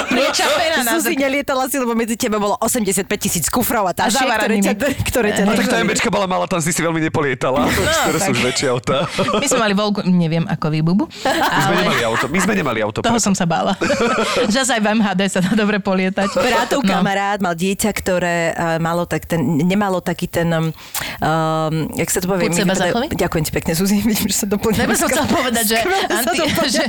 Priečapená 0.08 0.78
na 0.80 0.92
Susi 0.96 1.14
nelietala 1.14 1.64
si, 1.66 1.76
lebo 1.76 1.94
medzi 1.94 2.16
tebe 2.16 2.38
bolo 2.38 2.57
85 2.60 3.08
tisíc 3.18 3.46
kufrov 3.48 3.86
a 3.88 3.94
tašiek, 3.94 4.18
ktoré 4.18 4.58
zavaranými. 4.58 4.66
ťa, 4.66 4.74
ktoré 5.06 5.28
ťa 5.34 5.44
No 5.46 5.54
tak 5.54 5.68
tá. 5.70 5.80
MBčka 5.80 6.10
bola 6.10 6.26
malá, 6.26 6.46
tam 6.46 6.60
si 6.60 6.74
si 6.74 6.82
veľmi 6.82 7.00
nepolietala. 7.00 7.66
No, 7.78 7.84
Ktoré 8.10 8.20
sú 8.20 8.32
už 8.34 8.42
väčšie 8.42 8.68
autá. 8.68 9.06
My 9.38 9.46
sme 9.46 9.60
mali 9.62 9.74
voľku, 9.76 10.00
neviem 10.04 10.44
ako 10.44 10.66
vy, 10.68 10.80
Bubu. 10.82 11.06
My 11.24 11.62
sme 11.62 11.76
nemali 11.78 12.02
auto. 12.04 12.26
My 12.28 12.40
sme 12.42 12.54
nemali 12.56 12.80
auto. 12.82 13.00
toho 13.00 13.20
som 13.22 13.32
sa 13.32 13.46
bála. 13.46 13.78
Zas 14.54 14.68
aj 14.68 14.82
v 14.82 14.98
MHD 14.98 15.22
sa 15.30 15.40
dá 15.40 15.54
dobre 15.54 15.78
polietať. 15.78 16.34
Bratov 16.34 16.82
No. 16.82 16.90
kamarát 17.00 17.38
mal 17.38 17.54
dieťa, 17.54 17.90
ktoré 17.92 18.56
uh, 18.56 18.78
malo 18.80 19.04
tak 19.04 19.28
ten, 19.28 19.40
nemalo 19.62 20.00
taký 20.00 20.26
ten, 20.26 20.48
um, 20.50 20.72
um, 21.20 21.76
jak 21.94 22.10
sa 22.10 22.20
to 22.24 22.28
povie? 22.28 22.48
Púd 22.48 22.56
seba 22.56 22.74
zachovy? 22.74 23.12
Ďakujem 23.12 23.44
ti 23.44 23.52
pekne, 23.52 23.72
Suzi, 23.76 24.00
vidím, 24.08 24.28
že 24.28 24.38
sa 24.42 24.48
doplňame. 24.48 24.88
Lebo 24.88 24.96
som 24.96 25.08
chcela 25.12 25.28
povedať, 25.28 25.66
že, 25.68 25.78
anti, 26.08 26.40
že 26.72 26.84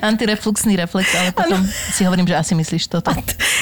antirefluxný 0.00 0.78
reflex, 0.78 1.10
ale 1.12 1.30
potom 1.34 1.60
si 1.66 2.06
hovorím, 2.06 2.24
že 2.24 2.36
asi 2.36 2.52
myslíš 2.54 2.88
toto. 2.88 3.10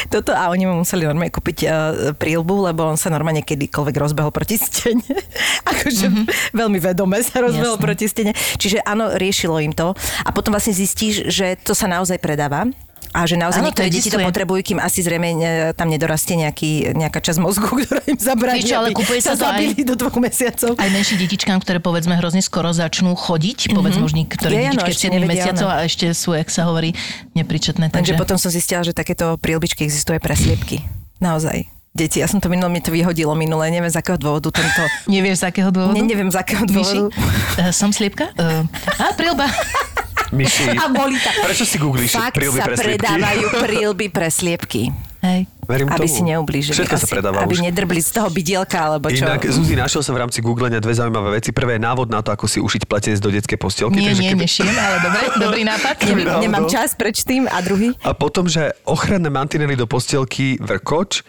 Toto 0.08 0.30
a 0.32 0.52
oni 0.52 0.68
mu 0.68 0.80
museli 0.80 1.07
normálne 1.08 1.32
kúpiť 1.32 1.58
uh, 1.64 1.70
prílbu, 2.14 2.70
lebo 2.72 2.84
on 2.84 3.00
sa 3.00 3.08
normálne 3.08 3.40
kedykoľvek 3.40 3.96
rozbehol 3.96 4.30
proti 4.30 4.60
stene. 4.60 5.04
akože 5.72 6.06
mm-hmm. 6.08 6.26
veľmi 6.52 6.78
vedome 6.78 7.18
sa 7.24 7.40
rozbehol 7.40 7.80
Jasné. 7.80 7.86
proti 7.88 8.06
stene. 8.06 8.32
Čiže 8.36 8.84
áno, 8.84 9.16
riešilo 9.16 9.58
im 9.64 9.72
to. 9.72 9.96
A 10.22 10.30
potom 10.30 10.52
vlastne 10.52 10.76
zistíš, 10.76 11.26
že 11.32 11.56
to 11.60 11.72
sa 11.72 11.88
naozaj 11.88 12.20
predáva. 12.20 12.68
A 13.16 13.24
že 13.24 13.40
naozaj 13.40 13.64
to 13.64 13.66
niektoré 13.72 13.88
deti 13.88 14.12
to 14.12 14.20
potrebujú, 14.20 14.60
kým 14.60 14.78
asi 14.84 15.00
zrejme 15.00 15.28
e, 15.32 15.72
tam 15.72 15.88
nedorastie 15.88 16.36
nejaký, 16.36 16.92
nejaká 16.92 17.24
časť 17.24 17.40
mozgu, 17.40 17.64
ktorá 17.80 18.04
im 18.04 18.20
zabráni, 18.20 18.68
čo, 18.68 18.76
ale 18.76 18.92
kupuje 18.92 19.24
sa 19.24 19.32
to 19.32 19.48
aj- 19.48 19.80
do 19.80 19.94
dvoch 19.96 20.20
mesiacov. 20.20 20.76
Aj 20.76 20.88
menším 20.92 21.24
detičkám, 21.24 21.56
ktoré 21.64 21.80
povedzme 21.80 22.12
hrozne 22.20 22.44
skoro 22.44 22.68
začnú 22.76 23.16
chodiť, 23.16 23.72
povedzme 23.72 24.04
už 24.04 24.12
niektoré 24.12 24.52
Je, 24.52 24.60
detičky 24.68 24.90
ešte 24.92 25.06
7 25.08 25.24
nevedia, 25.24 25.28
mesiacov 25.48 25.68
a 25.72 25.76
ešte 25.88 26.12
sú, 26.12 26.36
jak 26.36 26.52
sa 26.52 26.68
hovorí, 26.68 26.92
nepričetné. 27.32 27.88
Takže 27.88 28.12
Takže 28.12 28.20
potom 28.20 28.36
som 28.36 28.52
zistila, 28.52 28.84
že 28.84 28.92
takéto 28.92 29.40
prílbičky 29.40 29.88
existuje 29.88 30.20
pre 30.20 30.36
sliepky. 30.36 30.98
Naozaj. 31.18 31.66
Deti, 31.90 32.22
ja 32.22 32.30
som 32.30 32.38
to 32.38 32.46
minulé, 32.46 32.70
mi 32.70 32.78
to 32.78 32.94
vyhodilo 32.94 33.34
minulé, 33.34 33.75
neviem 33.75 33.90
z 33.90 33.98
akého 33.98 34.14
dôvodu 34.14 34.54
tento... 34.54 34.82
Nevieš 35.10 35.42
z 35.42 35.44
akého 35.50 35.70
dôvodu? 35.75 35.98
Ne, 35.98 36.06
neviem 36.06 36.30
z 36.30 36.38
akého 36.38 36.62
Myši? 36.62 36.70
dôvodu. 36.70 37.02
Uh, 37.58 37.72
som 37.75 37.90
sliepka? 37.90 38.30
Uh, 38.38 38.62
a, 39.02 39.10
prilba. 39.18 39.50
Myši. 40.30 40.76
A 40.84 40.92
boli 40.92 41.16
tak. 41.18 41.40
Prečo 41.40 41.64
si 41.64 41.80
googlíš 41.80 42.12
Fakt 42.14 42.37
prílby 42.37 42.60
sa 42.60 42.68
pre 42.68 42.76
sliepky? 42.76 43.00
predávajú 43.00 43.44
prílby 43.64 44.06
pre 44.12 44.28
sliepky. 44.28 44.82
Hej. 45.18 45.50
Verím 45.64 45.90
aby 45.90 45.98
tomu. 46.00 46.14
si 46.14 46.22
neublížili. 46.22 46.75
Všetko 46.75 46.94
sa 46.94 47.02
asi, 47.02 47.12
predáva 47.12 47.42
Aby 47.42 47.52
už. 47.52 47.60
nedrbli 47.60 47.98
z 47.98 48.10
toho 48.12 48.30
bydielka, 48.30 48.78
alebo 48.78 49.10
čo. 49.10 49.20
Inak, 49.20 49.42
Zuzi, 49.44 49.75
našiel 49.75 50.00
som 50.00 50.14
v 50.14 50.22
rámci 50.22 50.38
googlenia 50.38 50.78
dve 50.78 50.94
zaujímavé 50.94 51.34
veci. 51.34 51.50
Prvé 51.50 51.75
je 51.75 51.82
návod 51.82 52.06
na 52.06 52.22
to, 52.22 52.30
ako 52.30 52.46
si 52.46 52.58
ušiť 52.58 52.82
pletenec 52.84 53.18
do 53.18 53.28
detskej 53.28 53.56
postielky. 53.56 53.98
Nie, 53.98 54.14
takže 54.14 54.22
nie, 54.22 54.30
keby- 54.32 54.42
nešiem, 54.44 54.70
ale 54.70 54.96
dobre, 55.00 55.20
dobrý 55.44 55.62
nápad. 55.64 55.94
Náhodou. 56.00 56.38
nemám 56.40 56.64
čas, 56.66 56.94
preč 56.94 57.20
tým. 57.20 57.44
A 57.44 57.58
druhý? 57.60 57.98
A 58.00 58.14
potom, 58.14 58.46
že 58.46 58.78
ochranné 58.82 59.26
mantinely 59.26 59.75
do 59.75 59.84
postielky 59.84 60.54
vrkoč 60.56 61.26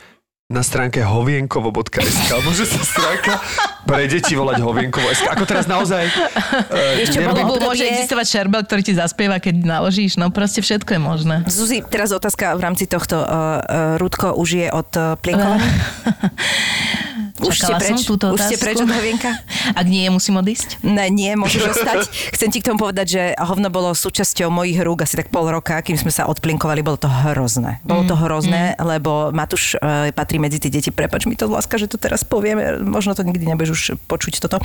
na 0.48 0.62
stránke 0.62 1.02
hovienkovo.sk. 1.02 2.30
Môže 2.42 2.66
sa 2.66 2.82
stránka 2.82 3.38
pre 3.90 4.06
deti 4.06 4.34
volať 4.38 4.62
hovienkovo.sk. 4.62 5.26
Ako 5.34 5.44
teraz 5.50 5.66
naozaj... 5.66 6.06
Uh, 6.06 7.02
čo, 7.10 7.18
neviem, 7.18 7.34
bolo- 7.34 7.58
Lebo 7.58 7.74
môže 7.74 7.82
obdobie- 7.82 7.94
existovať 7.98 8.26
šerbel, 8.30 8.62
ktorý 8.70 8.82
ti 8.86 8.94
zaspieva, 8.94 9.42
keď 9.42 9.66
naložíš. 9.66 10.22
No 10.22 10.30
proste 10.30 10.62
všetko 10.62 10.94
je 10.94 11.02
možné. 11.02 11.36
Zuzi, 11.50 11.82
teraz 11.82 12.14
otázka 12.14 12.54
v 12.54 12.62
rámci 12.62 12.86
tohto. 12.86 13.18
Uh, 13.18 13.26
uh, 13.26 13.58
Rudko 13.98 14.38
už 14.38 14.50
je 14.54 14.68
od 14.70 14.90
uh, 14.94 15.18
plienkovania? 15.18 15.66
Už 17.40 17.56
ste 17.56 17.72
som 17.72 17.80
preč? 17.80 18.04
túto 18.04 18.36
Už 18.36 18.40
ste 18.44 18.60
preč 18.60 18.76
od 18.84 18.92
hovienka? 18.92 19.32
Ak 19.80 19.88
nie, 19.88 20.04
musím 20.12 20.44
odísť. 20.44 20.84
Ne, 20.84 21.08
nie, 21.08 21.32
môžeš 21.40 21.62
ostať. 21.74 22.12
Chcem 22.36 22.50
ti 22.52 22.60
k 22.60 22.68
tomu 22.68 22.84
povedať, 22.84 23.08
že 23.08 23.22
hovno 23.40 23.72
bolo 23.72 23.96
súčasťou 23.96 24.52
mojich 24.52 24.76
rúk 24.84 25.08
asi 25.08 25.16
tak 25.16 25.32
pol 25.32 25.48
roka, 25.48 25.80
kým 25.80 25.96
sme 25.96 26.12
sa 26.12 26.28
odplinkovali, 26.28 26.84
bolo 26.84 27.00
to 27.00 27.08
hrozné. 27.08 27.80
Bolo 27.88 28.04
to 28.04 28.16
hrozné, 28.20 28.76
lebo 28.76 29.32
Matúš 29.32 29.80
uh, 29.80 30.12
patrí 30.12 30.36
medzi 30.36 30.60
tie 30.60 30.68
deti, 30.68 30.92
prepač 30.92 31.24
mi 31.24 31.40
to 31.40 31.48
láska, 31.48 31.80
že 31.80 31.88
to 31.88 31.96
teraz 31.96 32.28
poviem, 32.28 32.84
možno 32.84 33.16
to 33.16 33.24
nikdy 33.24 33.48
nebudeš 33.48 33.79
už 33.79 33.79
počuť 33.96 34.44
toto. 34.44 34.58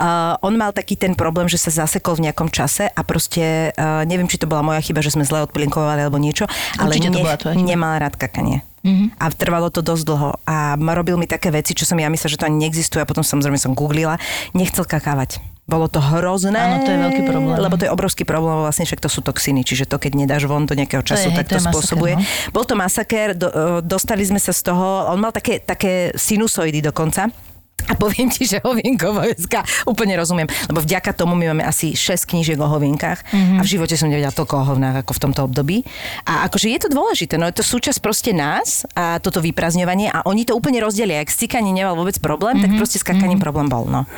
Uh, 0.00 0.34
on 0.40 0.56
mal 0.56 0.72
taký 0.72 0.96
ten 0.96 1.12
problém, 1.12 1.46
že 1.46 1.60
sa 1.60 1.84
zasekol 1.84 2.16
v 2.16 2.30
nejakom 2.30 2.48
čase 2.48 2.88
a 2.88 3.00
proste, 3.04 3.70
uh, 3.76 4.02
neviem, 4.08 4.26
či 4.26 4.40
to 4.40 4.48
bola 4.48 4.64
moja 4.64 4.80
chyba, 4.80 5.04
že 5.04 5.12
sme 5.12 5.22
zle 5.28 5.44
odplinkovali 5.44 6.00
alebo 6.02 6.16
niečo, 6.16 6.48
ale 6.80 6.96
Určite 6.96 7.10
to 7.10 7.18
ne- 7.20 7.24
bola 7.24 7.36
tvoja 7.36 7.54
chyba. 7.54 7.68
nemal 7.68 7.92
rád 8.00 8.16
kakanie. 8.16 8.64
A 9.16 9.32
trvalo 9.32 9.72
to 9.72 9.80
dosť 9.80 10.04
dlho. 10.04 10.30
A 10.44 10.76
robil 10.76 11.16
mi 11.16 11.24
také 11.24 11.48
veci, 11.48 11.72
čo 11.72 11.88
som 11.88 11.96
ja 11.96 12.12
myslela, 12.12 12.36
že 12.36 12.36
to 12.36 12.44
ani 12.44 12.68
neexistuje. 12.68 13.00
A 13.00 13.08
potom 13.08 13.24
samozrejme 13.24 13.56
som 13.56 13.72
googlila. 13.72 14.20
Nechcel 14.52 14.84
kakávať. 14.84 15.40
Bolo 15.64 15.88
to 15.88 16.04
hrozné. 16.04 16.52
Áno, 16.52 16.84
to 16.84 16.92
je 16.92 17.00
veľký 17.00 17.22
problém. 17.24 17.56
Lebo 17.56 17.80
to 17.80 17.88
je 17.88 17.90
obrovský 17.96 18.28
problém, 18.28 18.60
vlastne 18.60 18.84
však 18.84 19.00
to 19.00 19.08
sú 19.08 19.24
toxiny, 19.24 19.64
čiže 19.64 19.88
to, 19.88 19.96
keď 19.96 20.12
nedáš 20.28 20.44
von 20.44 20.68
do 20.68 20.76
nejakého 20.76 21.00
času, 21.00 21.32
je, 21.32 21.32
hej, 21.32 21.38
tak 21.40 21.48
to 21.48 21.56
to, 21.56 21.56
je 21.56 21.64
masaker, 21.64 21.72
spôsobuje. 21.80 22.14
no. 22.20 22.52
Bol 22.52 22.64
to 22.68 22.74
masaker, 22.76 23.28
do, 23.32 23.48
dostali 23.80 24.20
sme 24.28 24.36
sa 24.36 24.52
z 24.52 24.60
toho, 24.60 25.08
on 25.08 25.16
mal 25.16 25.32
také, 25.32 25.64
také 25.64 26.12
sinusoidy 26.12 26.84
dokonca. 26.84 27.32
A 27.84 27.94
poviem 27.94 28.28
ti, 28.28 28.44
že 28.44 28.60
hovienkovo.sk 28.60 29.54
úplne 29.84 30.14
rozumiem, 30.14 30.48
lebo 30.66 30.78
vďaka 30.78 31.12
tomu 31.12 31.34
my 31.34 31.50
máme 31.50 31.62
asi 31.62 31.92
6 31.92 32.24
knížiek 32.26 32.56
o 32.56 32.66
hovienkach 32.66 33.20
Mhm. 33.26 33.56
a 33.56 33.62
v 33.62 33.68
živote 33.68 33.94
som 33.94 34.06
nevedela 34.06 34.30
toľko 34.30 34.54
o 34.54 34.64
hovnách 34.66 34.96
ako 35.00 35.12
v 35.12 35.20
tomto 35.20 35.40
období. 35.42 35.76
A 36.24 36.44
akože 36.44 36.68
je 36.68 36.80
to 36.80 36.88
dôležité, 36.88 37.34
no 37.34 37.44
je 37.44 37.54
to 37.54 37.64
súčasť 37.64 37.98
proste 37.98 38.30
nás 38.30 38.86
a 38.92 39.18
toto 39.18 39.38
vyprazňovanie 39.38 40.08
a 40.08 40.24
oni 40.24 40.44
to 40.44 40.52
úplne 40.52 40.78
rozdelia. 40.78 41.20
Ak 41.20 41.28
s 41.28 41.38
cikaním 41.38 41.76
nemal 41.76 41.94
vôbec 41.94 42.16
problém, 42.18 42.56
Mhm. 42.56 42.62
tak 42.62 42.70
proste 42.76 42.96
s 42.96 43.04
kakaním 43.04 43.38
problém 43.38 43.66
bol. 43.66 43.84
No. 43.84 44.08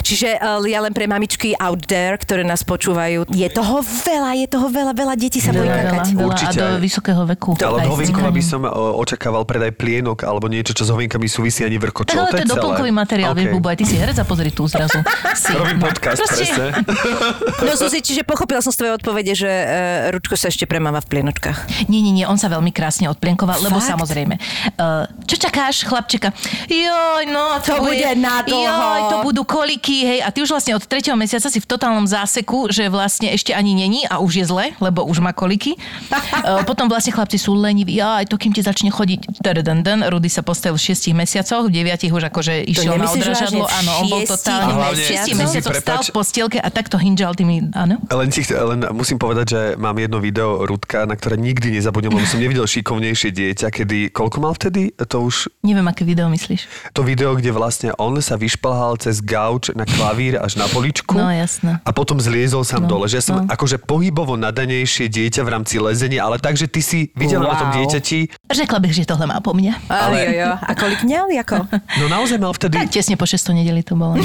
Čiže 0.00 0.36
uh, 0.36 0.64
ja 0.64 0.80
len 0.80 0.90
pre 0.90 1.04
mamičky 1.04 1.52
out 1.54 1.84
there, 1.84 2.16
ktoré 2.16 2.42
nás 2.42 2.62
počúvajú, 2.62 3.28
je 3.28 3.48
toho 3.48 3.76
veľa, 3.82 4.32
je 4.36 4.46
toho 4.48 4.66
veľa, 4.66 4.92
veľa 4.92 5.14
detí 5.14 5.38
sa 5.38 5.50
bojí 5.50 5.66
kakať. 5.66 6.06
veľa 6.10 6.22
a 6.22 6.26
Určite 6.26 6.58
do 6.58 6.66
vysokého 6.78 7.22
veku. 7.28 7.50
Ale 7.58 7.82
od 7.82 7.92
hovinkova 7.92 8.30
by 8.30 8.42
som 8.42 8.60
o, 8.62 8.70
očakával 8.98 9.44
predaj 9.44 9.72
plienok 9.72 10.22
alebo 10.22 10.46
niečo, 10.46 10.72
čo 10.72 10.84
s 10.84 10.90
hovienkami 10.90 11.26
súvisí 11.26 11.60
ani 11.60 11.76
vrkočov. 11.76 12.14
Tak 12.14 12.18
ale 12.18 12.30
to 12.30 12.36
je 12.38 12.48
doplnkový 12.48 12.90
materiál, 12.90 13.10
vieš, 13.16 13.30
OK. 13.32 13.52
Bubo, 13.52 13.68
aj 13.68 13.78
ty 13.78 13.84
si 13.84 13.96
herec 13.96 14.16
a 14.18 14.24
pozri 14.24 14.50
tu 14.50 14.64
zrazu. 14.64 14.98
Si. 15.36 15.52
Robím 15.52 15.78
podcast, 15.80 16.18
Proste- 16.22 16.44
presne. 16.48 16.66
No 17.66 17.72
Suzi, 17.78 18.02
čiže 18.02 18.22
pochopila 18.26 18.58
som 18.60 18.74
z 18.74 18.78
tvojej 18.82 18.94
odpovede, 18.98 19.32
že 19.32 19.48
uh, 19.48 20.12
Ručko 20.12 20.34
sa 20.34 20.50
ešte 20.50 20.66
premáva 20.66 20.98
v 21.00 21.08
plienočkách. 21.08 21.88
Nie, 21.88 22.00
nie, 22.02 22.12
nie, 22.12 22.26
on 22.26 22.36
sa 22.36 22.50
veľmi 22.50 22.74
krásne 22.74 23.06
odplienkoval, 23.08 23.62
lebo 23.62 23.78
Fakt? 23.78 23.90
samozrejme. 23.94 24.34
Uh, 24.76 25.06
čo 25.24 25.36
čakáš, 25.38 25.86
chlapčeka? 25.86 26.34
Joj, 26.68 27.24
no 27.30 27.60
to, 27.62 27.78
To 27.78 27.86
bude 27.86 28.08
nadlho. 28.18 28.60
Joj, 28.60 29.00
to 29.08 29.16
budú 29.24 29.42
koliky, 29.46 30.04
hej. 30.04 30.18
A 30.24 30.28
ty 30.34 30.42
už 30.42 30.50
vlastne 30.52 30.74
od 30.76 30.84
tretieho 30.84 31.14
mesiaca 31.16 31.48
si 31.48 31.58
v 31.62 31.66
totálnom 31.68 32.04
záseku, 32.04 32.68
že 32.68 32.90
vlastne 32.90 33.30
ešte 33.32 33.54
ani 33.54 33.72
není 33.72 34.04
a 34.08 34.18
už 34.18 34.42
je 34.42 34.44
zle, 34.46 34.64
lebo 34.82 35.06
už 35.06 35.22
má 35.22 35.32
koliky. 35.32 35.76
uh, 35.76 36.62
potom 36.68 36.90
vlastne 36.90 37.14
chlapci 37.14 37.38
sú 37.38 37.54
leniví. 37.54 37.96
Jaj, 37.96 38.28
to 38.28 38.36
kým 38.36 38.52
ti 38.52 38.60
začne 38.60 38.90
chodiť. 38.92 39.42
Rudy 40.12 40.28
sa 40.28 40.42
postavil 40.44 40.76
v 40.76 40.84
6 40.92 41.12
mesiacoch, 41.16 41.68
v 41.68 41.82
9 41.84 42.10
už 42.12 42.24
akože 42.28 42.64
išiel 42.68 42.91
na 42.94 43.04
nemyslíš? 43.04 43.26
V 43.52 43.64
Áno, 43.64 43.90
on 43.98 44.06
bol 44.08 44.22
totálne. 44.22 44.62
A 44.62 44.74
hlavne- 44.74 44.98
V 44.98 45.08
6 45.08 45.34
mesiacoch? 45.34 45.72
Prepač. 45.72 46.04
v 46.08 46.14
postielke 46.14 46.58
a 46.58 46.68
takto 46.68 46.96
hinžal 46.96 47.32
tými... 47.32 47.72
Áno? 47.72 47.96
Len, 48.04 48.28
chce- 48.28 48.54
len 48.54 48.84
musím 48.90 49.16
povedať, 49.16 49.46
že 49.48 49.60
mám 49.76 49.96
jedno 49.96 50.18
video 50.18 50.62
Rudka, 50.62 51.04
na 51.04 51.14
ktoré 51.14 51.36
nikdy 51.36 51.72
nezabudnem, 51.72 52.12
lebo 52.12 52.24
som 52.24 52.38
nevidel 52.38 52.64
šikovnejšie 52.64 53.30
dieťa, 53.30 53.66
kedy, 53.68 54.10
koľko 54.10 54.36
mal 54.38 54.52
vtedy? 54.52 54.92
To 54.96 55.22
už, 55.22 55.48
Neviem, 55.62 55.84
aké 55.84 56.02
video 56.02 56.28
myslíš. 56.28 56.92
to 56.92 57.02
video, 57.02 57.32
kde 57.32 57.50
vlastne 57.50 57.90
on 57.96 58.16
sa 58.18 58.36
vyšplhal 58.36 58.96
cez 58.98 59.20
gauč 59.20 59.72
na 59.72 59.84
klavír 59.84 60.36
až 60.36 60.56
na 60.56 60.66
poličku. 60.66 61.14
No, 61.14 61.28
jasné. 61.28 61.80
A 61.82 61.90
potom 61.90 62.18
zliezol 62.18 62.62
sám 62.62 62.84
No, 62.84 62.98
dole. 62.98 63.06
Že 63.06 63.16
ja 63.16 63.24
som 63.24 63.36
no. 63.38 63.46
akože 63.46 63.78
pohybovo 63.78 64.34
nadanejšie 64.36 65.06
dieťa 65.06 65.40
v 65.40 65.50
rámci 65.50 65.78
lezenia, 65.78 66.22
ale 66.22 66.36
takže 66.36 66.66
ty 66.66 66.80
si 66.80 66.98
videla 67.12 67.46
na 67.46 67.56
tom 67.56 67.68
Wow. 67.68 67.76
dieťati, 67.78 68.18
Řekla 68.52 68.78
bych, 68.78 68.92
že 68.94 69.04
tohle 69.06 69.26
má 69.26 69.40
po 69.40 69.54
mne. 69.54 69.72
Ale... 69.88 70.18
Jo, 70.24 70.32
jo. 70.44 70.50
A 70.60 70.74
kolik 70.74 71.02
měl? 71.02 71.24
Jako? 71.30 71.66
no 72.00 72.08
naozaj 72.08 72.38
mal 72.38 72.52
vtedy... 72.52 72.78
Tesne 72.88 73.14
po 73.14 73.26
6 73.28 73.54
nedeli 73.54 73.82
to 73.84 73.94
bolo. 73.94 74.18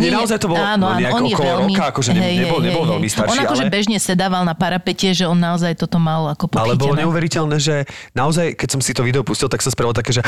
Nie, 0.00 0.08
Nie, 0.08 0.10
naozaj 0.16 0.40
to 0.40 0.48
bolo 0.48 0.58
áno, 0.60 0.88
no, 0.88 0.96
áno, 0.96 1.00
nejak 1.00 1.12
on 1.12 1.22
je 1.28 1.34
okolo 1.36 1.50
veľmi, 1.50 1.74
roka, 1.76 1.84
akože 1.92 2.10
ne, 2.16 2.28
nebol, 2.40 2.58
nebol 2.64 2.84
veľmi 2.88 3.08
starší, 3.08 3.30
On 3.36 3.38
akože 3.44 3.64
ale... 3.68 3.70
bežne 3.70 3.96
sedával 4.00 4.42
na 4.48 4.56
parapete, 4.56 5.12
že 5.12 5.28
on 5.28 5.36
naozaj 5.36 5.76
toto 5.76 6.00
mal 6.00 6.32
ako 6.32 6.48
podchytené. 6.48 6.72
Ale 6.72 6.80
bolo 6.80 6.94
neuveriteľné, 6.96 7.56
že 7.60 7.84
naozaj, 8.16 8.56
keď 8.56 8.68
som 8.74 8.80
si 8.80 8.96
to 8.96 9.04
video 9.04 9.20
pustil, 9.22 9.46
tak 9.52 9.60
som 9.60 9.70
spravil 9.70 9.92
také, 9.92 10.16
že... 10.16 10.22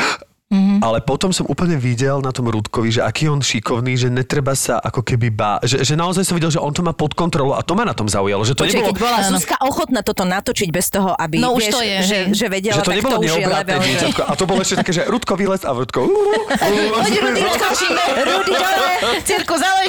Mhm. 0.52 0.75
Mm-hmm. 0.76 0.84
Ale 0.84 0.98
potom 1.00 1.32
som 1.32 1.48
úplne 1.48 1.80
videl 1.80 2.20
na 2.20 2.30
tom 2.30 2.52
Rudkovi, 2.52 2.92
že 2.92 3.00
aký 3.00 3.32
on 3.32 3.40
šikovný, 3.40 3.96
že 3.96 4.12
netreba 4.12 4.52
sa 4.52 4.76
ako 4.76 5.00
keby 5.00 5.32
bá... 5.32 5.56
Že, 5.64 5.88
že 5.88 5.94
naozaj 5.96 6.28
som 6.28 6.36
videl, 6.36 6.52
že 6.52 6.60
on 6.60 6.72
to 6.76 6.84
má 6.84 6.92
pod 6.92 7.16
kontrolou 7.16 7.56
a 7.56 7.64
to 7.64 7.72
ma 7.72 7.88
na 7.88 7.96
tom 7.96 8.06
zaujalo. 8.06 8.44
Že 8.44 8.54
to 8.54 8.62
Počkej, 8.68 8.76
nebolo... 8.76 8.92
keď 8.92 8.96
bola 9.00 9.16
Áno. 9.16 9.32
Zuzka 9.40 9.56
ochotná 9.64 10.00
toto 10.04 10.22
natočiť 10.28 10.68
bez 10.68 10.86
toho, 10.92 11.16
aby 11.16 11.40
No 11.40 11.56
už 11.56 11.64
vieš, 11.64 11.72
to 11.72 11.80
je, 11.80 11.96
že, 12.04 12.18
hej. 12.28 12.36
že 12.36 12.46
vedela, 12.52 12.76
že 12.76 12.82
to 12.84 12.90
tak 12.92 12.98
nebolo 13.00 13.16
to 13.16 13.20
už 13.24 13.32
je 13.32 13.46
level. 13.48 13.80
dieťatko. 13.80 14.22
A 14.28 14.32
to 14.36 14.44
bolo 14.44 14.60
ešte 14.60 14.76
také, 14.84 14.92
že 14.92 15.02
Rudko 15.08 15.32
vylez 15.40 15.62
a 15.64 15.70
Rudko... 15.72 16.04
Poď, 16.04 17.14
Rudy, 17.24 17.40
skočíme. 17.56 18.04
Rudy, 18.20 18.52
dole. 18.52 18.94
Cirkus, 19.24 19.62
ale 19.64 19.86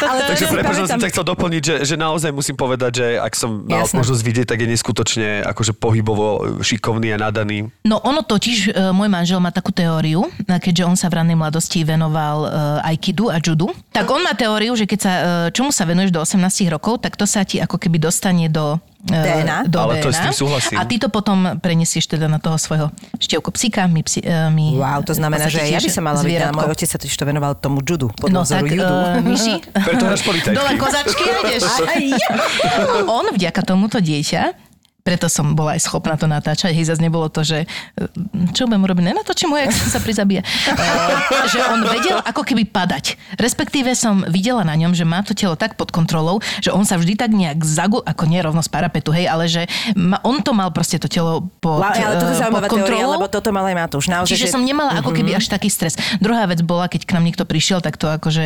Ale 0.00 0.18
to 0.24 0.30
Takže 0.34 0.44
si 0.46 0.54
prepáč, 0.54 0.76
som 0.88 1.00
ťa 1.00 1.10
chcel 1.12 1.24
doplniť, 1.26 1.62
že, 1.62 1.74
že 1.84 1.94
naozaj 2.00 2.30
musím 2.32 2.56
povedať, 2.56 2.92
že 3.04 3.06
ak 3.20 3.32
som 3.36 3.62
mal 3.68 3.84
možnosť 3.86 4.22
vidieť, 4.24 4.46
tak 4.48 4.58
je 4.64 4.68
neskutočne 4.70 5.28
akože 5.44 5.72
pohybovo 5.76 6.60
šikovný 6.64 7.12
a 7.14 7.18
nadaný. 7.20 7.68
No 7.84 8.00
ono 8.00 8.24
totiž, 8.24 8.72
e, 8.72 8.90
môj 8.90 9.08
manžel 9.12 9.38
má 9.38 9.52
takú 9.60 9.70
teóriu, 9.70 10.24
keďže 10.48 10.82
on 10.82 10.96
sa 10.96 11.06
v 11.06 11.20
ranej 11.20 11.36
mladosti 11.36 11.84
venoval 11.84 12.38
e, 12.42 12.48
aikidu 12.88 13.28
a 13.28 13.36
judu, 13.36 13.68
tak 13.92 14.08
on 14.08 14.24
má 14.24 14.32
teóriu, 14.32 14.72
že 14.72 14.88
keď 14.88 14.98
sa, 14.98 15.12
e, 15.12 15.22
čomu 15.52 15.68
sa 15.68 15.84
venuješ 15.84 16.08
do 16.08 16.18
18 16.18 16.40
rokov, 16.66 16.98
tak 16.98 17.14
to 17.14 17.28
sa 17.28 17.44
ti 17.44 17.60
ako 17.60 17.76
keby 17.76 18.00
dostane 18.00 18.48
do 18.48 18.80
e, 19.04 19.12
DNA? 19.12 19.68
Do 19.68 19.76
Ale 19.78 20.00
to 20.00 20.08
DNA. 20.08 20.16
s 20.16 20.20
tým 20.22 20.34
súhlasím. 20.34 20.76
A 20.76 20.82
ty 20.82 20.96
to 20.96 21.06
potom 21.06 21.60
prenesieš 21.60 22.08
teda 22.08 22.24
na 22.24 22.40
toho 22.40 22.56
svojho 22.56 22.88
števko 23.16 23.52
psíka, 23.52 23.84
my, 23.84 24.00
psi, 24.00 24.24
my 24.48 24.80
Wow, 24.80 25.04
to 25.04 25.12
znamená, 25.12 25.52
že 25.52 25.60
ja 25.62 25.76
by 25.76 25.90
som 25.92 26.02
mala 26.02 26.24
byť, 26.24 26.48
môj 26.50 26.72
otec 26.72 26.88
sa 26.88 26.96
totiž 26.96 27.12
to 27.12 27.24
venoval 27.24 27.52
tomu 27.52 27.84
judu, 27.84 28.08
podľa 28.16 28.32
No 28.32 28.40
vzoru 28.40 28.64
tak, 28.64 28.72
judu. 28.72 28.96
uh, 28.96 29.20
myši. 29.20 29.54
Preto. 29.76 30.04
Dole 30.50 30.72
kozačky 30.74 31.22
a 31.22 31.36
ideš. 31.44 31.68
On 33.04 33.28
vďaka 33.28 33.60
tomuto 33.60 34.00
dieťa 34.00 34.69
preto 35.00 35.26
som 35.26 35.56
bola 35.56 35.76
aj 35.76 35.84
schopná 35.84 36.14
to 36.14 36.28
natáčať. 36.28 36.72
Hej, 36.72 36.92
zase 36.92 37.02
nebolo 37.02 37.26
to, 37.32 37.42
že 37.42 37.64
e, 37.64 38.06
čo 38.52 38.68
budem 38.68 38.84
robiť, 38.84 39.04
nenatočím 39.12 39.50
ho, 39.52 39.58
jak 39.58 39.72
sa 39.72 40.00
prizabije. 40.00 40.44
Uh, 40.70 41.46
že 41.48 41.58
on 41.66 41.80
vedel 41.84 42.18
ako 42.22 42.44
keby 42.44 42.68
padať. 42.68 43.16
Respektíve 43.40 43.92
som 43.96 44.22
videla 44.28 44.62
na 44.62 44.76
ňom, 44.76 44.92
že 44.92 45.04
má 45.08 45.24
to 45.24 45.32
telo 45.32 45.56
tak 45.56 45.74
pod 45.74 45.90
kontrolou, 45.90 46.38
že 46.60 46.70
on 46.70 46.84
sa 46.84 47.00
vždy 47.00 47.16
tak 47.16 47.32
nejak 47.32 47.64
zagu, 47.64 48.00
ako 48.04 48.24
nie 48.28 48.40
rovno 48.40 48.60
z 48.60 48.70
parapetu, 48.70 49.10
hej, 49.10 49.26
ale 49.26 49.48
že 49.48 49.66
ma, 49.96 50.20
on 50.22 50.44
to 50.44 50.52
mal 50.52 50.68
proste 50.70 51.00
to 51.00 51.08
telo 51.08 51.48
pod, 51.58 51.80
Wow, 51.80 51.96
ale 51.96 52.14
to 52.20 52.26
je 52.28 52.34
eh, 52.36 52.40
zaujímavá 52.44 52.68
pod 52.68 52.76
teória, 52.76 53.02
kontrolou. 53.02 53.12
lebo 53.16 53.26
toto 53.30 53.48
mal 53.50 53.64
aj 53.66 53.76
Matúš. 53.76 54.04
Naozaj, 54.12 54.30
Čiže 54.30 54.46
že... 54.48 54.52
som 54.52 54.62
nemala 54.62 55.00
ako 55.00 55.10
keby 55.16 55.34
až 55.36 55.48
taký 55.48 55.72
stres. 55.72 55.96
Druhá 56.20 56.44
vec 56.44 56.60
bola, 56.60 56.86
keď 56.86 57.08
k 57.08 57.10
nám 57.16 57.24
niekto 57.24 57.44
prišiel, 57.48 57.80
tak 57.80 57.96
to 57.96 58.06
akože 58.06 58.44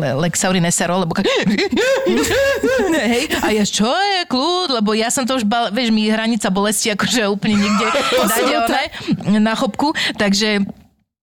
le- 0.00 0.16
Lexauri 0.28 0.62
nesero, 0.62 1.02
lebo 1.02 1.12
ka- 1.16 1.26
hej, 3.10 3.24
a 3.42 3.48
ja 3.52 3.64
čo 3.66 3.90
je 3.90 4.20
kľud, 4.28 4.80
lebo 4.80 4.94
ja 4.94 5.08
som 5.10 5.24
to 5.26 5.36
už 5.36 5.44
bal, 5.44 5.72
vieš, 5.80 5.90
mi 5.96 6.12
hranica 6.12 6.52
bolesti 6.52 6.92
akože 6.92 7.32
úplne 7.32 7.56
niekde 7.56 7.86
dať 8.68 8.92
na 9.40 9.56
chopku, 9.56 9.96
takže 10.20 10.68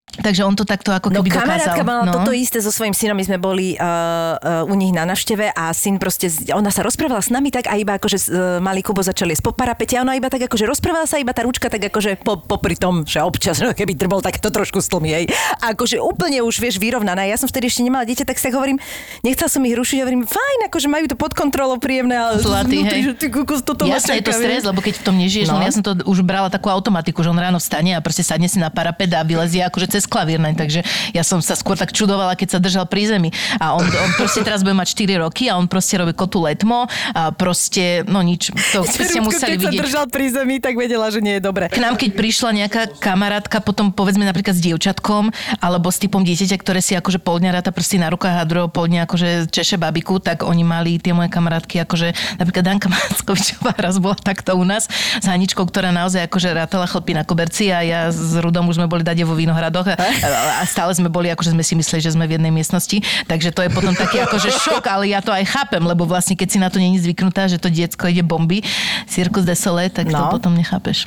Takže 0.08 0.42
on 0.48 0.56
to 0.56 0.64
takto 0.64 0.90
ako 0.96 1.12
No 1.12 1.20
keby 1.22 1.30
kamarátka 1.36 1.84
dokázal. 1.84 1.86
mala 1.86 2.04
no. 2.08 2.14
toto 2.16 2.32
isté 2.34 2.58
so 2.64 2.72
svojím 2.72 2.96
synom, 2.96 3.14
my 3.14 3.28
sme 3.28 3.38
boli 3.38 3.76
uh, 3.76 4.64
uh, 4.64 4.72
u 4.72 4.74
nich 4.74 4.90
na 4.96 5.04
návšteve 5.04 5.52
a 5.52 5.70
syn 5.76 6.00
proste, 6.02 6.32
ona 6.56 6.72
sa 6.74 6.82
rozprávala 6.82 7.20
s 7.22 7.30
nami 7.30 7.52
tak 7.54 7.68
a 7.70 7.76
iba 7.76 8.00
akože 8.00 8.18
uh, 8.32 8.58
malý 8.64 8.82
Kubo 8.82 9.04
začali 9.04 9.36
jesť 9.36 9.44
po 9.46 9.52
parapete 9.54 10.00
a 10.00 10.08
ona 10.08 10.16
iba 10.16 10.32
tak 10.32 10.48
akože 10.48 10.64
rozprávala 10.64 11.06
sa 11.06 11.20
iba 11.22 11.36
tá 11.36 11.44
ručka 11.44 11.70
tak 11.70 11.92
akože 11.92 12.24
po, 12.24 12.40
popri 12.40 12.80
tom, 12.80 13.04
že 13.04 13.20
občas 13.22 13.60
no, 13.64 13.76
keby 13.76 13.94
drbol, 13.94 14.24
tak 14.24 14.40
to 14.40 14.48
trošku 14.50 14.80
stlmi 14.80 15.12
jej. 15.12 15.26
A 15.62 15.76
akože 15.76 16.00
úplne 16.00 16.40
už 16.40 16.64
vieš 16.64 16.80
vyrovnaná. 16.80 17.28
Ja 17.28 17.36
som 17.36 17.52
vtedy 17.52 17.68
ešte 17.68 17.84
nemala 17.84 18.08
dieťa, 18.08 18.26
tak 18.26 18.40
sa 18.40 18.48
hovorím, 18.50 18.80
nechcela 19.28 19.52
som 19.52 19.62
ich 19.68 19.76
rušiť, 19.76 20.08
hovorím, 20.08 20.24
fajn, 20.24 20.60
akože 20.72 20.88
majú 20.88 21.06
to 21.12 21.20
pod 21.20 21.36
kontrolou 21.36 21.78
príjemné, 21.78 22.16
ale 22.16 22.40
Zlatý, 22.40 22.80
vnútri, 22.80 23.00
hej. 23.04 23.08
že 23.12 23.14
ty 23.20 23.28
kukos, 23.28 23.62
toto 23.62 23.84
ma 23.86 24.00
Jasné, 24.00 24.24
je 24.24 24.32
to 24.32 24.34
stres, 24.34 24.64
lebo 24.64 24.80
keď 24.80 24.98
v 24.98 25.04
tom 25.04 25.16
nežiješ, 25.20 25.52
no. 25.52 25.60
No. 25.60 25.68
ja 25.68 25.72
som 25.76 25.84
to 25.84 25.94
už 26.08 26.24
brala 26.24 26.48
takú 26.48 26.72
automatiku, 26.72 27.22
že 27.22 27.30
on 27.30 27.38
ráno 27.38 27.60
vstane 27.60 27.92
a 27.94 28.00
proste 28.00 28.24
sadne 28.24 28.48
si 28.48 28.58
na 28.58 28.72
parapet 28.72 29.12
a 29.12 29.22
vylezie 29.22 29.62
akože 29.68 29.97
cez 29.98 30.06
klavírne, 30.06 30.54
takže 30.54 30.86
ja 31.18 31.26
som 31.26 31.42
sa 31.42 31.58
skôr 31.58 31.74
tak 31.74 31.90
čudovala, 31.90 32.38
keď 32.38 32.58
sa 32.58 32.60
držal 32.62 32.86
pri 32.86 33.10
zemi. 33.10 33.30
A 33.58 33.74
on, 33.74 33.82
on 33.82 34.12
proste 34.14 34.46
teraz 34.46 34.62
bude 34.62 34.78
mať 34.78 34.94
4 34.94 35.26
roky 35.26 35.50
a 35.50 35.58
on 35.58 35.66
proste 35.66 35.98
robí 35.98 36.14
kotu 36.14 36.46
letmo 36.46 36.86
a 37.18 37.34
proste, 37.34 38.06
no 38.06 38.22
nič, 38.22 38.54
to 38.54 38.86
ste 38.86 39.18
Rúbko, 39.18 39.34
museli 39.34 39.58
keď 39.58 39.60
sa 39.60 39.70
vidieť. 39.74 39.82
držal 39.82 40.06
pri 40.14 40.26
zemi, 40.30 40.56
tak 40.62 40.78
vedela, 40.78 41.10
že 41.10 41.20
nie 41.26 41.42
je 41.42 41.42
dobre. 41.42 41.74
K 41.74 41.82
nám, 41.82 41.98
keď 41.98 42.14
prišla 42.14 42.50
nejaká 42.54 42.82
kamarátka, 43.02 43.58
potom 43.66 43.90
povedzme 43.90 44.22
napríklad 44.22 44.54
s 44.54 44.62
dievčatkom, 44.62 45.34
alebo 45.58 45.90
s 45.90 45.98
typom 45.98 46.22
dieťaťa, 46.22 46.58
ktoré 46.62 46.80
si 46.86 46.94
akože 46.94 47.18
pol 47.18 47.42
dňa 47.42 47.58
ráta 47.58 47.74
prsty 47.74 47.98
na 47.98 48.14
rukách 48.14 48.38
a 48.38 48.46
druhého 48.46 48.70
pol 48.70 48.86
dňa 48.86 49.10
akože 49.10 49.50
češe 49.50 49.82
babiku, 49.82 50.22
tak 50.22 50.46
oni 50.46 50.62
mali 50.62 51.02
tie 51.02 51.18
moje 51.18 51.34
kamarátky, 51.34 51.82
akože 51.88 52.38
napríklad 52.38 52.64
Danka 52.68 52.88
Mackovičová 52.94 53.74
raz 53.82 53.98
bola 53.98 54.20
takto 54.20 54.54
u 54.54 54.62
nás 54.62 54.86
s 54.92 55.26
Haničkou, 55.26 55.66
ktorá 55.66 55.90
naozaj 55.90 56.30
akože 56.30 56.54
rátala 56.54 56.86
chlpy 56.86 57.18
na 57.18 57.24
koberci 57.26 57.74
a 57.74 57.82
ja 57.82 58.02
s 58.12 58.36
Rudom 58.38 58.68
už 58.68 58.78
sme 58.78 58.92
boli 58.92 59.02
dade 59.02 59.24
vo 59.24 59.34
Vinohradoch 59.34 59.87
a, 59.96 60.60
a 60.62 60.64
stále 60.66 60.92
sme 60.92 61.08
boli, 61.08 61.30
akože 61.30 61.54
sme 61.54 61.64
si 61.64 61.78
mysleli, 61.78 62.02
že 62.02 62.12
sme 62.12 62.26
v 62.26 62.36
jednej 62.36 62.52
miestnosti, 62.52 63.00
takže 63.26 63.54
to 63.54 63.62
je 63.64 63.70
potom 63.70 63.94
taký 63.94 64.20
akože 64.20 64.50
šok, 64.50 64.84
ale 64.90 65.14
ja 65.14 65.22
to 65.22 65.30
aj 65.30 65.46
chápem, 65.46 65.80
lebo 65.80 66.04
vlastne 66.04 66.34
keď 66.34 66.48
si 66.50 66.58
na 66.58 66.68
to 66.68 66.82
není 66.82 66.98
zvyknutá, 66.98 67.48
že 67.48 67.62
to 67.62 67.70
diecko 67.70 68.10
ide 68.10 68.26
bomby, 68.26 68.66
Circus 69.06 69.46
de 69.46 69.56
Soleil, 69.56 69.94
tak 69.94 70.10
to 70.10 70.18
No. 70.18 70.34
potom 70.34 70.58
nechápeš. 70.58 71.06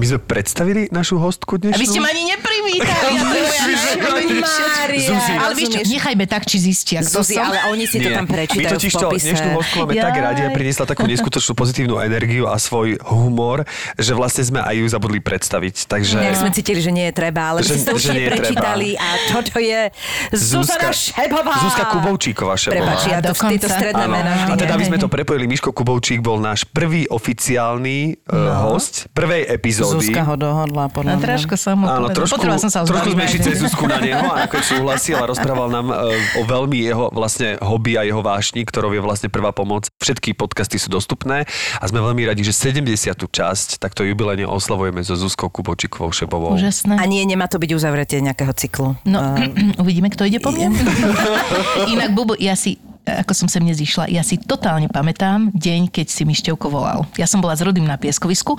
My 0.00 0.08
sme 0.08 0.16
predstavili 0.16 0.88
našu 0.88 1.20
hostku 1.20 1.60
dnešnú? 1.60 1.76
A 1.76 1.78
vy 1.78 1.84
ste 1.84 2.00
ma 2.00 2.08
ani 2.08 2.24
neprivítali. 2.24 2.49
Mária, 4.40 5.00
Zuzi. 5.00 5.32
ale 5.36 5.52
vieš 5.56 5.68
čo, 5.72 5.80
nechajme 5.86 6.24
tak, 6.26 6.42
či 6.46 6.56
zistia, 6.60 6.98
kto 7.00 7.20
Zuzi, 7.22 7.36
ale 7.40 7.58
oni 7.72 7.84
si 7.88 7.96
to 8.00 8.08
tam 8.10 8.26
My 8.26 8.34
prečítajú 8.36 8.74
totiž 8.76 8.92
v 8.92 9.00
to 9.00 9.08
dnešnú 9.16 9.48
hostku 9.56 9.76
máme 9.84 9.94
tak 9.96 10.14
radi 10.16 10.40
a 10.46 10.50
priniesla 10.52 10.84
takú 10.88 11.04
neskutočnú 11.08 11.52
pozitívnu 11.56 11.96
energiu 12.00 12.44
a 12.46 12.56
svoj 12.60 13.00
humor, 13.08 13.64
že 13.96 14.12
vlastne 14.14 14.42
sme 14.44 14.60
aj 14.60 14.74
ju 14.76 14.86
zabudli 14.88 15.20
predstaviť. 15.22 15.88
Takže... 15.88 16.16
Nejak 16.20 16.38
sme 16.38 16.50
cítili, 16.52 16.80
že 16.80 16.90
nie 16.92 17.06
je 17.10 17.14
treba, 17.14 17.56
ale 17.56 17.58
Že- 17.64 17.96
ste 17.96 18.12
treba. 18.12 18.30
prečítali 18.36 18.88
a 18.96 19.08
toto 19.32 19.56
je 19.58 19.80
Zuzana 20.34 20.90
Šebová. 20.92 21.54
Zuzka 21.64 21.84
Kubovčíková 21.90 22.54
Šebová. 22.56 22.96
Prepač, 22.96 23.00
ja 23.08 23.18
to, 23.22 23.32
tieto 23.34 23.68
stredné 23.68 24.04
mená 24.06 24.32
A 24.50 24.56
teda, 24.56 24.76
aby 24.76 24.84
neviem. 24.86 24.90
sme 24.94 24.98
to 24.98 25.08
prepojili, 25.08 25.44
Miško 25.50 25.70
Kubovčík 25.74 26.20
bol 26.22 26.38
náš 26.40 26.64
prvý 26.68 27.06
oficiálny 27.10 28.24
no. 28.30 28.52
host 28.70 29.10
prvej 29.12 29.48
epizódy. 29.48 30.10
Zuzka 30.10 30.22
ho 30.24 30.34
dohodla, 30.36 30.88
podľa 30.90 31.18
mňa. 31.18 31.26
trošku 31.36 31.54
Áno, 31.86 32.08
povedala. 32.08 32.49
Trošku, 32.58 32.66
som 32.66 32.70
sa 32.70 32.78
trošku 32.84 33.14
sme 33.14 33.22
išli 33.24 33.40
cez 33.40 33.58
na 33.62 33.98
neho 34.02 34.26
a 34.28 34.36
nakoniec 34.44 34.66
súhlasil 34.66 35.16
a 35.18 35.24
rozprával 35.24 35.68
nám 35.72 35.86
e, 35.88 35.94
o 36.38 36.42
veľmi 36.44 36.78
jeho 36.84 37.08
vlastne 37.14 37.56
hobby 37.62 37.96
a 37.96 38.04
jeho 38.04 38.20
vášni, 38.20 38.66
ktorou 38.66 38.92
je 38.92 39.00
vlastne 39.02 39.32
prvá 39.32 39.54
pomoc. 39.54 39.88
Všetky 40.02 40.34
podcasty 40.34 40.76
sú 40.76 40.92
dostupné 40.92 41.48
a 41.80 41.84
sme 41.88 42.02
veľmi 42.02 42.28
radi, 42.28 42.44
že 42.44 42.52
70. 42.52 42.84
časť 43.16 43.80
takto 43.80 44.04
jubilejne 44.04 44.44
oslavujeme 44.44 45.00
so 45.06 45.14
Zuzkou 45.16 45.48
Kubočikovou 45.48 46.10
Šebovou. 46.12 46.58
Úžasné. 46.58 46.98
A 46.98 47.04
nie, 47.06 47.22
nemá 47.24 47.46
to 47.46 47.56
byť 47.56 47.70
uzavretie 47.72 48.20
nejakého 48.20 48.52
cyklu. 48.52 48.98
No, 49.06 49.20
Uh, 49.20 49.76
uvidíme, 49.82 50.08
kto 50.10 50.26
ide 50.26 50.40
po 50.42 50.50
mne. 50.50 50.74
Inak, 51.92 52.16
Bubu, 52.16 52.34
ja 52.40 52.56
si 52.56 52.80
ako 53.18 53.32
som 53.34 53.48
sem 53.50 53.62
nezišla, 53.66 54.06
ja 54.06 54.22
si 54.22 54.38
totálne 54.38 54.86
pamätám 54.86 55.50
deň, 55.50 55.90
keď 55.90 56.06
si 56.06 56.22
mi 56.22 56.36
Števko 56.36 56.70
volal. 56.70 57.06
Ja 57.18 57.26
som 57.26 57.42
bola 57.42 57.58
s 57.58 57.62
Rudým 57.64 57.84
na 57.84 57.98
pieskovisku. 57.98 58.54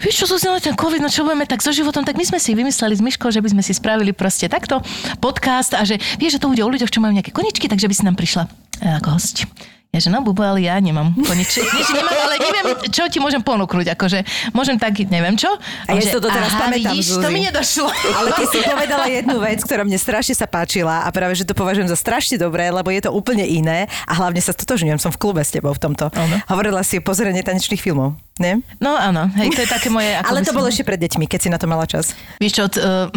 Vieš 0.00 0.24
čo, 0.24 0.26
Zuzana, 0.32 0.64
ten 0.64 0.72
COVID, 0.72 1.04
no 1.04 1.12
čo 1.12 1.28
budeme 1.28 1.44
tak 1.44 1.60
so 1.60 1.68
životom, 1.72 2.04
tak 2.08 2.16
my 2.16 2.24
sme 2.24 2.40
si 2.40 2.56
vymysleli 2.56 2.96
s 2.96 3.04
Myškou, 3.04 3.28
že 3.28 3.44
by 3.44 3.52
sme 3.52 3.62
si 3.64 3.76
spravili 3.76 4.16
proste 4.16 4.48
takto 4.48 4.80
podcast 5.20 5.76
a 5.76 5.84
že 5.84 6.00
vieš, 6.16 6.40
že 6.40 6.40
to 6.40 6.48
bude 6.48 6.64
o 6.64 6.72
ľuďoch, 6.72 6.88
čo 6.88 7.04
majú 7.04 7.12
nejaké 7.12 7.36
koničky, 7.36 7.68
takže 7.68 7.84
by 7.84 7.94
si 7.96 8.04
nám 8.08 8.16
prišla 8.16 8.48
eh, 8.80 8.96
ako 8.96 9.08
host. 9.20 9.44
Ja 9.90 9.98
že 9.98 10.06
no, 10.06 10.22
bubu, 10.22 10.46
ale 10.46 10.62
ja 10.62 10.78
nemám 10.78 11.10
koničky. 11.18 11.66
Nie, 11.74 11.82
že 11.82 11.98
nemám, 11.98 12.14
ale 12.14 12.34
neviem, 12.38 12.66
čo 12.94 13.10
ti 13.10 13.18
môžem 13.18 13.42
ponúknuť. 13.42 13.90
Akože, 13.98 14.22
môžem 14.54 14.78
tak, 14.78 14.94
neviem 15.02 15.34
čo. 15.34 15.50
A 15.90 15.98
ja 15.98 15.98
že, 15.98 16.06
si 16.06 16.14
to 16.14 16.22
doteraz 16.22 16.54
aha, 16.54 16.70
pamätám, 16.70 16.94
vidíš, 16.94 17.18
to 17.18 17.26
Zuzi. 17.26 17.34
mi 17.34 17.40
nedošlo. 17.42 17.90
Ale 18.22 18.28
ty 18.38 18.44
si 18.46 18.58
povedala 18.70 19.10
jednu 19.10 19.42
vec, 19.42 19.58
ktorá 19.66 19.82
mne 19.82 19.98
strašne 19.98 20.38
sa 20.38 20.46
páčila 20.46 21.02
a 21.02 21.10
práve, 21.10 21.34
že 21.34 21.42
to 21.42 21.58
považujem 21.58 21.90
za 21.90 21.98
strašne 21.98 22.38
dobré, 22.38 22.70
lebo 22.70 22.86
je 22.94 23.02
to 23.02 23.10
úplne 23.10 23.42
iné 23.42 23.90
a 24.06 24.12
hlavne 24.14 24.38
sa 24.38 24.54
stotožňujem, 24.54 25.02
som 25.02 25.10
v 25.10 25.18
klube 25.18 25.42
s 25.42 25.50
tebou 25.50 25.74
v 25.74 25.82
tomto. 25.82 26.06
Áno. 26.14 26.38
Hovorila 26.46 26.86
si 26.86 27.02
o 27.02 27.02
pozeranie 27.02 27.42
tanečných 27.42 27.82
filmov, 27.82 28.14
nie? 28.38 28.62
No 28.78 28.94
áno, 28.94 29.26
hej, 29.42 29.50
to 29.50 29.66
je 29.66 29.68
také 29.74 29.90
moje... 29.90 30.14
Ako 30.22 30.30
Ale 30.30 30.46
to 30.46 30.54
som- 30.54 30.58
bolo 30.62 30.70
ešte 30.70 30.86
pred 30.86 31.02
deťmi, 31.02 31.26
keď 31.26 31.40
si 31.42 31.48
na 31.50 31.58
to 31.58 31.66
mala 31.66 31.90
čas. 31.90 32.14
Vieš 32.38 32.52
čo, 32.54 32.64
t- 32.70 32.78
uh, 32.78 33.10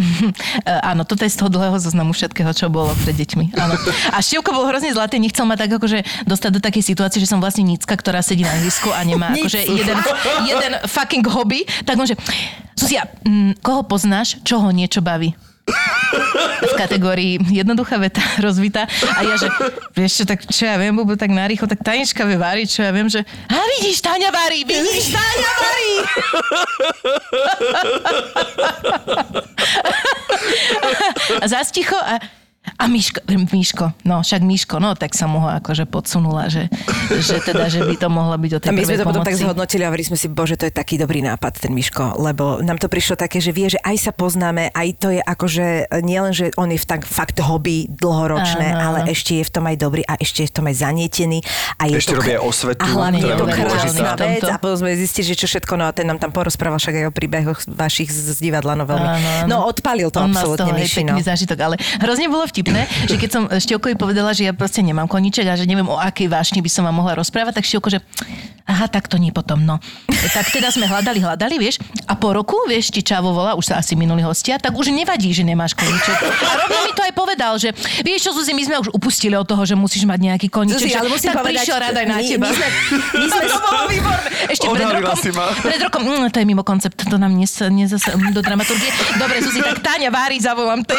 áno, 0.90 1.06
toto 1.06 1.22
je 1.22 1.30
z 1.30 1.38
toho 1.38 1.54
dlhého 1.54 1.78
zoznamu 1.78 2.18
všetkého, 2.18 2.50
čo 2.58 2.74
bolo 2.74 2.98
pred 3.06 3.14
deťmi. 3.14 3.54
Áno. 3.62 3.78
A 4.10 4.18
Števko 4.26 4.50
bol 4.58 4.66
hrozne 4.66 4.90
zlatý, 4.90 5.22
nechcel 5.22 5.46
ma 5.46 5.54
tak 5.54 5.70
akože 5.70 6.26
dostať 6.26 6.50
do 6.50 6.63
takej 6.64 6.96
situácie, 6.96 7.20
že 7.20 7.28
som 7.28 7.44
vlastne 7.44 7.68
nicka, 7.68 7.92
ktorá 7.92 8.24
sedí 8.24 8.48
na 8.48 8.56
ihrisku 8.56 8.88
a 8.96 9.04
nemá 9.04 9.32
akože 9.36 9.68
jeden, 9.68 9.98
jeden 10.48 10.74
fucking 10.88 11.28
hobby. 11.28 11.68
Tak 11.84 12.00
on 12.00 12.08
že, 12.08 12.16
Zuzia, 12.80 13.04
mm, 13.28 13.60
koho 13.60 13.84
poznáš, 13.84 14.40
čo 14.48 14.64
ho 14.64 14.72
niečo 14.72 15.04
baví? 15.04 15.36
v 16.64 16.76
kategórii 16.76 17.40
jednoduchá 17.52 17.96
veta, 17.96 18.20
rozvita. 18.46 18.88
A 19.16 19.24
ja, 19.24 19.36
že 19.40 19.48
vieš 19.96 20.24
čo, 20.24 20.26
tak 20.28 20.44
čo 20.44 20.68
ja 20.68 20.76
viem, 20.76 20.96
bubu, 20.96 21.16
tak 21.16 21.32
narýchlo, 21.32 21.68
tak 21.68 21.80
Tanička 21.84 22.28
vie 22.28 22.36
variť, 22.36 22.68
čo 22.68 22.82
ja 22.84 22.92
viem, 22.92 23.08
že 23.08 23.24
a 23.48 23.56
vidíš, 23.80 24.04
Táňa 24.04 24.30
varí, 24.32 24.68
vidíš, 24.68 25.16
Táňa 25.16 25.52
varí. 25.60 25.92
a 31.44 31.46
zasticho 31.48 31.96
a 31.96 32.20
a 32.78 32.84
Miško, 32.90 33.20
Miško, 33.30 33.86
no 34.04 34.26
však 34.26 34.42
Miško, 34.42 34.76
no 34.82 34.98
tak 34.98 35.14
som 35.14 35.32
mu 35.32 35.40
ho 35.42 35.50
akože 35.62 35.86
podsunula, 35.86 36.50
že, 36.50 36.68
že 37.10 37.40
teda, 37.42 37.70
že 37.70 37.86
by 37.86 37.96
to 37.96 38.08
mohlo 38.10 38.36
byť 38.36 38.52
o 38.54 38.60
tej 38.60 38.70
A 38.70 38.74
my 38.74 38.84
sme 38.84 38.98
to 39.00 39.06
potom 39.06 39.24
tak 39.24 39.38
zhodnotili 39.38 39.86
a 39.86 39.88
hovorili 39.94 40.10
sme 40.10 40.18
si, 40.18 40.28
bože, 40.28 40.58
to 40.58 40.66
je 40.68 40.74
taký 40.74 40.98
dobrý 40.98 41.22
nápad, 41.22 41.70
ten 41.70 41.72
Miško, 41.72 42.18
lebo 42.18 42.60
nám 42.66 42.82
to 42.82 42.90
prišlo 42.90 43.16
také, 43.16 43.38
že 43.38 43.54
vie, 43.54 43.70
že 43.70 43.80
aj 43.86 44.10
sa 44.10 44.12
poznáme, 44.12 44.74
aj 44.74 44.88
to 44.98 45.08
je 45.14 45.22
akože 45.22 45.94
nielen, 46.02 46.34
že 46.34 46.50
on 46.58 46.70
je 46.74 46.80
v 46.82 46.88
tak 46.88 47.06
fakt 47.06 47.38
hobby 47.40 47.86
dlhoročné, 47.90 48.74
Áno. 48.74 48.98
ale 48.98 49.14
ešte 49.14 49.38
je 49.40 49.44
v 49.46 49.52
tom 49.54 49.66
aj 49.70 49.78
dobrý 49.78 50.02
a 50.10 50.18
ešte 50.18 50.44
je 50.44 50.48
v 50.50 50.54
tom 50.54 50.66
aj 50.68 50.76
zanietený. 50.82 51.40
A 51.78 51.90
je 51.90 52.02
Ešte 52.02 52.18
to, 52.18 52.20
robí 52.20 52.32
aj 52.36 52.42
osvetu, 52.42 52.82
A 52.82 52.88
hlavne 52.90 53.20
je 53.22 53.36
to 53.38 53.46
krásna 53.48 54.12
vec 54.18 54.44
a 54.44 54.58
potom 54.58 54.78
sme 54.82 54.98
zistili, 54.98 55.26
že 55.32 55.36
čo 55.38 55.48
všetko, 55.48 55.74
no 55.78 55.86
a 55.88 55.92
ten 55.94 56.10
nám 56.10 56.18
tam 56.18 56.34
porozprával 56.34 56.82
však 56.82 56.96
aj 57.00 57.06
o 57.10 57.14
príbehoch 57.14 57.60
vašich 57.70 58.10
z, 58.10 58.34
divadla, 58.42 58.76
no 58.76 58.84
veľmi. 58.84 59.08
Áno, 59.08 59.30
áno. 59.44 59.48
No 59.48 59.56
odpalil 59.70 60.10
to 60.10 60.20
On 60.20 60.32
absolútne 60.32 60.74
toho 60.74 60.78
aj 60.78 60.82
Miši, 60.82 61.02
no. 61.06 61.16
pekný 61.16 61.24
zážitok, 61.24 61.58
ale 61.62 61.76
hrozne 62.02 62.28
bolo 62.28 62.44
vtipné, 62.64 62.82
že 63.06 63.16
keď 63.20 63.30
som 63.30 63.44
Števkovi 63.46 64.00
povedala, 64.00 64.32
že 64.32 64.48
ja 64.48 64.54
proste 64.56 64.80
nemám 64.80 65.06
koniček 65.06 65.44
a 65.46 65.60
že 65.60 65.68
neviem 65.68 65.86
o 65.86 66.00
akej 66.00 66.32
vášni 66.32 66.64
by 66.64 66.72
som 66.72 66.88
vám 66.88 66.96
mohla 66.96 67.20
rozprávať, 67.20 67.60
tak 67.60 67.68
Števko, 67.68 67.92
že 67.92 68.00
aha, 68.64 68.88
tak 68.88 69.12
to 69.12 69.20
nie 69.20 69.36
potom, 69.36 69.60
no. 69.60 69.84
Tak 70.08 70.48
teda 70.50 70.72
sme 70.72 70.88
hľadali, 70.88 71.20
hľadali, 71.20 71.60
vieš, 71.60 71.84
a 72.08 72.16
po 72.16 72.32
roku, 72.32 72.56
vieš, 72.64 72.90
ti 72.90 73.04
Čavo 73.04 73.36
volá, 73.36 73.60
už 73.60 73.68
sa 73.68 73.76
asi 73.76 73.92
minuli 73.94 74.24
hostia, 74.24 74.56
tak 74.56 74.72
už 74.72 74.88
nevadí, 74.90 75.36
že 75.36 75.44
nemáš 75.44 75.76
koniček. 75.76 76.16
A 76.16 76.52
rovno 76.58 76.80
mi 76.80 76.92
to 76.96 77.04
aj 77.04 77.12
povedal, 77.12 77.60
že 77.60 77.76
vieš 78.00 78.24
čo, 78.24 78.32
Zuzi, 78.32 78.56
my 78.56 78.64
sme 78.64 78.76
už 78.80 78.96
upustili 78.96 79.36
od 79.36 79.44
toho, 79.44 79.68
že 79.68 79.76
musíš 79.76 80.08
mať 80.08 80.20
nejaký 80.24 80.48
koniček. 80.48 80.80
Zuzi, 80.80 80.96
že, 80.96 80.98
ale 80.98 81.12
musím 81.12 81.36
tak 81.36 81.44
povedať, 81.44 81.60
prišiel 81.60 81.78
rada 81.78 82.00
aj 82.00 82.08
na 82.08 82.16
my- 82.16 82.24
teba. 82.24 82.48
my 82.48 82.56
sme- 82.56 82.72
my 83.20 83.26
sme- 83.28 83.48
to 83.52 83.60
bolo 83.60 83.82
výborné. 83.92 84.30
Ešte 84.48 84.66
pred 84.72 84.88
rokom, 84.96 85.18
pred 85.60 85.82
rokom, 85.84 86.02
mm, 86.08 86.28
to 86.32 86.38
je 86.40 86.46
mimo 86.48 86.64
koncept, 86.64 86.96
to 87.04 87.16
nám 87.20 87.36
nes, 87.36 87.52
nezas, 87.68 88.04
do 88.32 88.40
dramaturgie. 88.40 88.90
Dobre, 89.20 89.44
Zuzi, 89.44 89.60
tak 89.60 89.84
Táňa 89.84 90.08
vári, 90.08 90.40
zavolám 90.40 90.88
ty. 90.88 90.96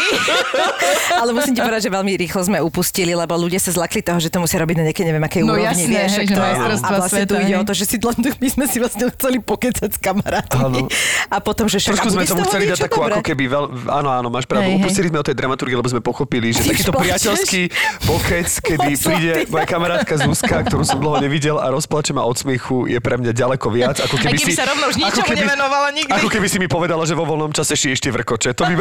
Ale 1.16 1.32
musím 1.32 1.53
ti 1.54 1.62
povedať, 1.62 1.82
že 1.86 1.90
veľmi 1.90 2.12
rýchlo 2.18 2.40
sme 2.42 2.58
upustili, 2.60 3.12
lebo 3.14 3.32
ľudia 3.34 3.58
sa 3.58 3.70
zlakli 3.70 4.02
toho, 4.02 4.18
že 4.18 4.28
to 4.28 4.38
musia 4.38 4.58
robiť 4.58 4.76
na 4.76 4.84
nejakej 4.90 5.04
neviem 5.06 5.24
akej 5.24 5.42
No 5.42 5.54
úrovni. 5.54 5.70
jasné, 5.70 5.86
vieš, 5.88 6.12
hej, 6.12 6.26
že 6.26 6.34
to 6.34 6.40
A 6.42 6.88
vlastne 6.92 7.24
tu 7.24 7.34
sveta, 7.34 7.44
ide 7.44 7.54
hej. 7.54 7.60
o 7.60 7.64
to, 7.64 7.72
že 7.72 7.84
si 7.86 7.96
len, 7.96 8.16
my 8.20 8.48
sme 8.50 8.64
si 8.66 8.76
vlastne 8.78 9.04
chceli 9.10 9.38
pokecať 9.38 9.90
s 9.90 9.98
kamarátmi. 9.98 10.60
Áno. 10.60 10.86
A 11.30 11.36
potom, 11.38 11.66
že 11.66 11.78
však 11.78 11.94
Trošku 11.96 12.10
sme 12.10 12.24
tomu 12.26 12.42
chceli 12.44 12.64
dať 12.66 12.80
takú 12.84 13.00
ako 13.00 13.20
keby 13.22 13.44
veľ... 13.46 13.64
Áno, 13.88 14.08
áno, 14.10 14.28
máš 14.28 14.44
pravdu. 14.44 14.68
Hej, 14.68 14.76
hej. 14.76 14.82
Upustili 14.82 15.06
sme 15.08 15.18
od 15.20 15.26
tej 15.26 15.36
dramaturgie, 15.38 15.76
lebo 15.76 15.86
sme 15.86 16.02
pochopili, 16.02 16.50
že 16.50 16.60
Ty 16.60 16.68
takýto 16.72 16.92
plačeš? 16.92 17.04
priateľský 17.04 17.62
pokec, 18.02 18.48
kedy 18.60 18.90
príde 18.96 19.32
moja 19.48 19.66
kamarátka 19.66 20.14
Zuzka, 20.18 20.56
ktorú 20.64 20.82
som 20.82 20.98
dlho 20.98 21.20
nevidel 21.20 21.56
a 21.56 21.70
rozplače 21.70 22.10
ma 22.10 22.24
od 22.24 22.34
smiechu, 22.34 22.86
je 22.86 22.98
pre 22.98 23.14
mňa 23.16 23.32
ďaleko 23.32 23.66
viac, 23.68 23.96
ako 24.00 24.16
keby 24.16 24.36
si... 24.40 24.52
sa 24.52 24.66
rovno 24.66 24.88
už 24.88 24.96
ako 24.96 25.04
ničomu 25.04 25.32
nevenovala 25.36 25.88
nikdy. 25.92 26.10
Ako 26.10 26.28
keby 26.28 26.46
si 26.48 26.58
mi 26.58 26.66
povedala, 26.66 27.04
že 27.04 27.14
vo 27.14 27.24
voľnom 27.24 27.52
čase 27.52 27.74
šiješ 27.74 28.00
tie 28.00 28.12
vrkoče. 28.12 28.50
To 28.54 28.62
by... 28.64 28.72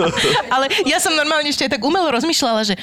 Ale 0.54 0.66
ja 0.84 0.98
som 0.98 1.12
normálne 1.12 1.48
ešte 1.48 1.66
tak 1.66 1.80
umelo 1.80 2.09
rozmýšľala, 2.14 2.62
že 2.66 2.74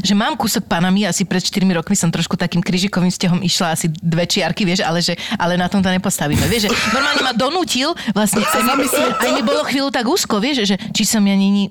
že 0.00 0.16
mám 0.16 0.40
kúsok 0.40 0.64
Panamy, 0.64 1.04
asi 1.04 1.28
pred 1.28 1.44
4 1.44 1.68
rokmi 1.76 1.92
som 1.92 2.08
trošku 2.08 2.32
takým 2.40 2.64
kryžikovým 2.64 3.12
vzťahom 3.12 3.44
išla 3.44 3.76
asi 3.76 3.92
dve 3.92 4.24
čiarky, 4.24 4.64
vieš, 4.64 4.80
ale, 4.80 5.04
že, 5.04 5.12
ale 5.36 5.60
na 5.60 5.68
tom 5.68 5.84
to 5.84 5.92
nepostavíme. 5.92 6.40
Vieš, 6.48 6.64
že 6.64 6.70
normálne 6.96 7.20
ma 7.20 7.36
donútil, 7.36 7.92
vlastne 8.16 8.40
aj, 8.40 8.62
mi, 8.80 8.88
aj 8.88 9.30
mi 9.36 9.42
bolo 9.44 9.68
chvíľu 9.68 9.92
tak 9.92 10.08
úzko, 10.08 10.40
vieš, 10.40 10.64
že 10.64 10.80
či 10.96 11.04
som 11.04 11.20
ja 11.28 11.36
není 11.36 11.68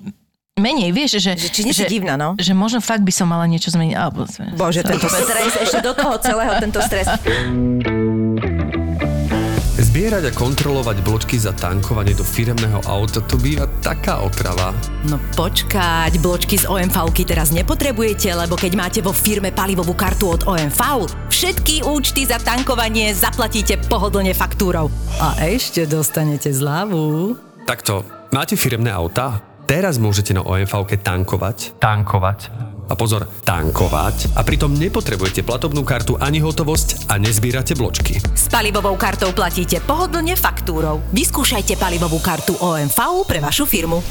menej, 0.59 0.93
vieš, 0.93 1.17
že... 1.17 1.33
Že 1.33 1.49
či 1.49 1.61
nie 1.65 1.73
si 1.73 1.85
divná, 1.89 2.13
no? 2.13 2.37
Že 2.37 2.53
možno 2.53 2.79
fakt 2.83 3.01
by 3.01 3.09
som 3.09 3.25
mala 3.25 3.49
niečo 3.49 3.73
zmeniť. 3.73 3.95
Alebo, 3.97 4.29
Bože, 4.53 4.85
tento 4.85 5.09
stres, 5.09 5.57
ešte 5.57 5.81
do 5.81 5.97
toho 5.97 6.13
celého 6.21 6.53
tento 6.61 6.77
stres. 6.85 7.09
Zbierať 10.01 10.33
a 10.33 10.33
kontrolovať 10.33 10.97
bločky 11.05 11.37
za 11.37 11.53
tankovanie 11.53 12.17
do 12.17 12.25
firemného 12.25 12.81
auta, 12.89 13.21
to 13.21 13.37
býva 13.37 13.69
taká 13.85 14.25
otrava. 14.25 14.73
No 15.05 15.21
počkať, 15.37 16.17
bločky 16.17 16.57
z 16.57 16.65
OMV 16.65 17.13
teraz 17.21 17.53
nepotrebujete, 17.53 18.33
lebo 18.33 18.57
keď 18.57 18.71
máte 18.73 18.99
vo 19.05 19.13
firme 19.13 19.53
palivovú 19.53 19.93
kartu 19.93 20.33
od 20.33 20.49
OMV, 20.49 21.05
všetky 21.29 21.85
účty 21.85 22.25
za 22.25 22.41
tankovanie 22.41 23.13
zaplatíte 23.13 23.77
pohodlne 23.85 24.33
faktúrou. 24.33 24.89
A 25.21 25.37
ešte 25.45 25.85
dostanete 25.85 26.49
zľavu. 26.49 27.37
Takto, 27.69 28.01
máte 28.33 28.57
firemné 28.57 28.89
auta? 28.89 29.37
Teraz 29.69 30.01
môžete 30.01 30.33
na 30.33 30.41
OMV 30.41 30.97
tankovať. 30.97 31.77
Tankovať 31.77 32.49
a 32.91 32.93
pozor, 32.99 33.23
tankovať 33.47 34.35
a 34.35 34.43
pritom 34.43 34.75
nepotrebujete 34.75 35.47
platobnú 35.47 35.87
kartu 35.87 36.19
ani 36.19 36.43
hotovosť 36.43 37.07
a 37.07 37.15
nezbierate 37.15 37.71
bločky. 37.79 38.19
S 38.19 38.51
palivovou 38.51 38.99
kartou 38.99 39.31
platíte 39.31 39.79
pohodlne 39.79 40.35
faktúrou. 40.35 40.99
Vyskúšajte 41.15 41.79
palivovú 41.79 42.19
kartu 42.19 42.59
OMV 42.59 42.99
pre 43.23 43.39
vašu 43.39 43.63
firmu. 43.63 44.03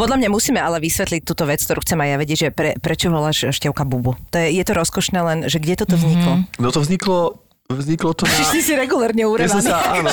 Podľa 0.00 0.16
mňa 0.16 0.28
musíme 0.32 0.56
ale 0.56 0.80
vysvetliť 0.80 1.28
túto 1.28 1.44
vec, 1.44 1.60
ktorú 1.60 1.84
chcem 1.84 2.00
aj 2.00 2.08
ja 2.08 2.16
vedieť, 2.16 2.38
že 2.40 2.48
pre, 2.56 2.72
prečo 2.80 3.12
voláš 3.12 3.52
števka 3.52 3.84
bubu. 3.84 4.16
To 4.32 4.40
je, 4.40 4.56
je 4.56 4.64
to 4.64 4.72
rozkošné 4.72 5.20
len, 5.20 5.38
že 5.44 5.60
kde 5.60 5.84
toto 5.84 6.00
vzniklo? 6.00 6.40
Mm-hmm. 6.40 6.56
No 6.56 6.68
to 6.72 6.80
vzniklo 6.80 7.44
Vzniklo 7.70 8.10
to 8.18 8.26
na... 8.26 8.34
Čiže 8.34 8.66
si 8.66 8.72
regulárne 8.74 9.22
urevaný. 9.22 9.62
Sa, 9.62 10.02
áno. 10.02 10.10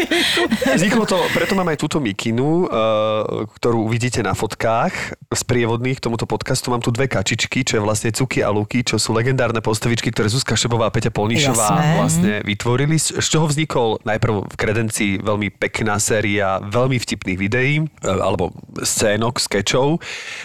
Vzniklo 0.76 1.08
to, 1.08 1.16
preto 1.32 1.56
mám 1.56 1.72
aj 1.72 1.80
túto 1.80 1.96
mikinu, 2.04 2.68
uh, 2.68 3.48
ktorú 3.56 3.88
uvidíte 3.88 4.20
na 4.20 4.36
fotkách 4.36 5.16
z 5.32 5.42
prievodných 5.48 5.96
k 5.96 6.04
tomuto 6.04 6.28
podcastu. 6.28 6.68
Mám 6.68 6.84
tu 6.84 6.92
dve 6.92 7.08
kačičky, 7.08 7.64
čo 7.64 7.80
je 7.80 7.82
vlastne 7.82 8.12
Cuky 8.12 8.44
a 8.44 8.52
Luky, 8.52 8.84
čo 8.84 9.00
sú 9.00 9.16
legendárne 9.16 9.64
postavičky, 9.64 10.12
ktoré 10.12 10.28
Zuzka 10.28 10.52
Šebová 10.52 10.92
a 10.92 10.92
Peťa 10.92 11.08
Polnišová 11.08 11.68
Jasné. 11.80 11.96
vlastne 11.96 12.32
vytvorili. 12.44 13.00
Z 13.00 13.24
čoho 13.24 13.48
vznikol 13.48 14.04
najprv 14.04 14.52
v 14.52 14.54
kredencii 14.60 15.12
veľmi 15.24 15.48
pekná 15.48 15.96
séria 15.96 16.60
veľmi 16.60 17.00
vtipných 17.00 17.38
videí, 17.40 17.74
uh, 17.80 18.20
alebo 18.20 18.52
scénok, 18.84 19.40
skečov 19.40 19.96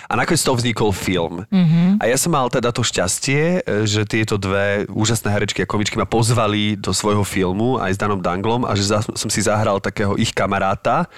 a 0.08 0.16
nakoniec 0.16 0.40
z 0.40 0.48
toho 0.48 0.56
vznikol 0.56 0.96
film. 0.96 1.44
Mm-hmm. 1.52 2.00
A 2.00 2.08
ja 2.08 2.16
som 2.16 2.32
mal 2.32 2.48
teda 2.48 2.72
to 2.72 2.88
šťastie, 2.88 3.68
že 3.84 4.08
tieto 4.08 4.40
dve 4.40 4.88
úžasné 4.88 5.28
herečky 5.28 5.68
a 5.68 5.68
komičky 5.68 6.00
ma 6.00 6.08
pozvali 6.08 6.37
pozvali 6.38 6.78
do 6.78 6.94
svojho 6.94 7.26
filmu 7.26 7.82
aj 7.82 7.98
s 7.98 7.98
Danom 7.98 8.22
Danglom 8.22 8.62
a 8.62 8.78
že 8.78 8.94
za, 8.94 9.02
som 9.02 9.26
si 9.26 9.42
zahral 9.42 9.82
takého 9.82 10.14
ich 10.22 10.30
kamaráta 10.30 11.10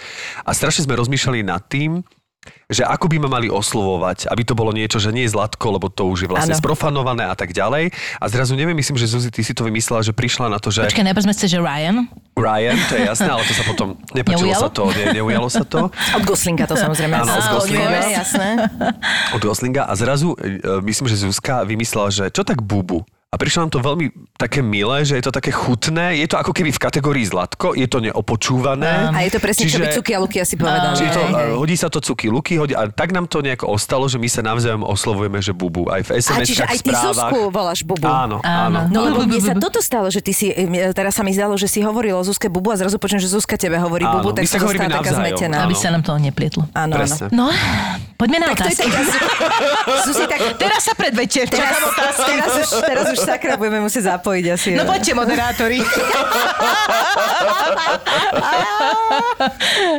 a 0.47 0.55
strašne 0.55 0.87
sme 0.87 0.95
rozmýšľali 0.95 1.43
nad 1.43 1.59
tým, 1.67 1.99
že 2.71 2.87
ako 2.87 3.11
by 3.11 3.27
ma 3.27 3.27
mali 3.27 3.51
oslovovať, 3.51 4.31
aby 4.31 4.47
to 4.47 4.55
bolo 4.55 4.71
niečo, 4.71 4.95
že 4.95 5.11
nie 5.11 5.27
je 5.27 5.35
Zlatko, 5.35 5.75
lebo 5.75 5.91
to 5.91 6.07
už 6.07 6.23
je 6.23 6.29
vlastne 6.31 6.55
ano. 6.55 6.63
sprofanované 6.63 7.27
a 7.27 7.35
tak 7.35 7.51
ďalej. 7.51 7.91
A 8.15 8.25
zrazu 8.31 8.55
neviem, 8.55 8.79
myslím, 8.79 8.95
že 8.95 9.11
Zuzi, 9.11 9.27
ty 9.27 9.43
si 9.43 9.51
to 9.51 9.67
vymyslela, 9.67 9.99
že 10.07 10.15
prišla 10.15 10.47
na 10.47 10.55
to, 10.55 10.71
že... 10.71 10.87
Počkaj, 10.87 11.03
najprv 11.11 11.23
sme 11.27 11.35
že 11.35 11.59
Ryan. 11.59 12.07
Ryan, 12.39 12.77
to 12.87 12.93
je 12.95 13.03
jasné, 13.11 13.27
ale 13.27 13.43
to 13.43 13.51
sa 13.51 13.63
potom 13.67 13.99
nepačilo 14.15 14.55
sa 14.55 14.71
to, 14.71 14.87
ne, 14.95 15.19
neujalo 15.19 15.51
sa 15.51 15.67
to. 15.67 15.91
Od 16.17 16.23
Goslinga 16.23 16.63
to 16.63 16.79
samozrejme. 16.79 17.11
Áno, 17.19 17.35
od 17.35 17.47
Goslinga. 17.59 18.07
jasné. 18.07 18.71
Od 19.35 19.41
Goslinga 19.43 19.83
a 19.83 19.93
zrazu, 19.99 20.31
e, 20.39 20.79
myslím, 20.87 21.11
že 21.11 21.27
Zuzka 21.27 21.67
vymyslela, 21.67 22.07
že 22.07 22.31
čo 22.31 22.47
tak 22.47 22.63
bubu? 22.63 23.03
A 23.29 23.37
prišlo 23.37 23.69
nám 23.69 23.69
to 23.69 23.77
veľmi 23.77 24.09
také 24.41 24.65
milé, 24.65 25.05
že 25.05 25.13
je 25.13 25.21
to 25.21 25.29
také 25.29 25.53
chutné. 25.53 26.17
Je 26.17 26.25
to 26.25 26.41
ako 26.41 26.49
keby 26.49 26.73
v 26.73 26.81
kategórii 26.81 27.21
zlatko, 27.29 27.77
je 27.77 27.85
to 27.85 28.01
neopočúvané. 28.01 29.13
A 29.13 29.21
je 29.21 29.29
to 29.29 29.37
presne, 29.37 29.69
Čiže, 29.69 29.77
čo 29.77 29.81
by 29.85 29.87
Cuky 30.01 30.11
a 30.17 30.19
Luky 30.25 30.37
asi 30.41 30.57
povedali. 30.57 30.97
Čiže 30.97 31.11
to, 31.13 31.21
hodí 31.61 31.75
sa 31.77 31.93
to 31.93 32.01
Cuky 32.01 32.33
Luky, 32.33 32.57
hodí, 32.57 32.73
a 32.73 32.89
tak 32.89 33.13
nám 33.13 33.29
to 33.29 33.45
nejako 33.45 33.69
ostalo, 33.69 34.09
že 34.09 34.17
my 34.17 34.25
sa 34.25 34.41
navzájom 34.41 34.81
oslovujeme, 34.81 35.45
že 35.45 35.53
bubu. 35.53 35.85
Aj 35.93 36.01
v 36.01 36.17
sms 36.17 36.41
A 36.41 36.41
čiže 36.41 36.63
aj 36.65 36.77
ty 36.81 36.89
Zuzku 36.89 37.53
voláš 37.53 37.85
bubu. 37.85 38.01
Áno, 38.01 38.41
áno. 38.41 38.89
No 38.89 39.05
lebo 39.05 39.21
mne 39.21 39.37
sa 39.37 39.53
toto 39.53 39.77
stalo, 39.77 40.09
že 40.09 40.25
ty 40.25 40.33
si, 40.33 40.49
teraz 40.97 41.13
sa 41.13 41.21
mi 41.21 41.29
zdalo, 41.29 41.53
že 41.53 41.69
si 41.69 41.85
hovoril 41.85 42.17
o 42.17 42.25
Zuzke 42.25 42.49
bubu 42.49 42.73
a 42.73 42.81
zrazu 42.81 42.97
počujem, 42.97 43.21
že 43.21 43.29
Zuzka 43.29 43.61
tebe 43.61 43.77
hovorí 43.77 44.09
áno, 44.09 44.25
bubu, 44.25 44.41
tak 44.41 44.49
sa 44.49 44.57
stala 44.57 44.89
taká 44.89 45.13
zmetená. 45.13 45.69
Aby 45.69 45.77
sa 45.77 45.93
nám 45.93 46.01
to 46.01 46.17
neplietlo. 46.17 46.65
Áno, 46.73 46.97
áno. 46.97 47.29
No, 47.29 47.45
poďme 48.17 48.41
na 48.41 48.57
tak 48.57 48.73
otázky. 48.73 48.89
Teraz 50.57 50.81
sa 50.89 50.97
predvečer. 50.97 51.45
Teraz, 51.45 51.77
teraz, 52.25 52.73
teraz 52.73 53.05
už 53.13 53.18
sakra 53.19 53.55
budeme 53.59 53.83
musieť 53.83 54.15
zapojiť 54.15 54.45
asi. 54.51 54.69
No 54.75 54.87
poďte, 54.87 55.11
moderátori. 55.17 55.79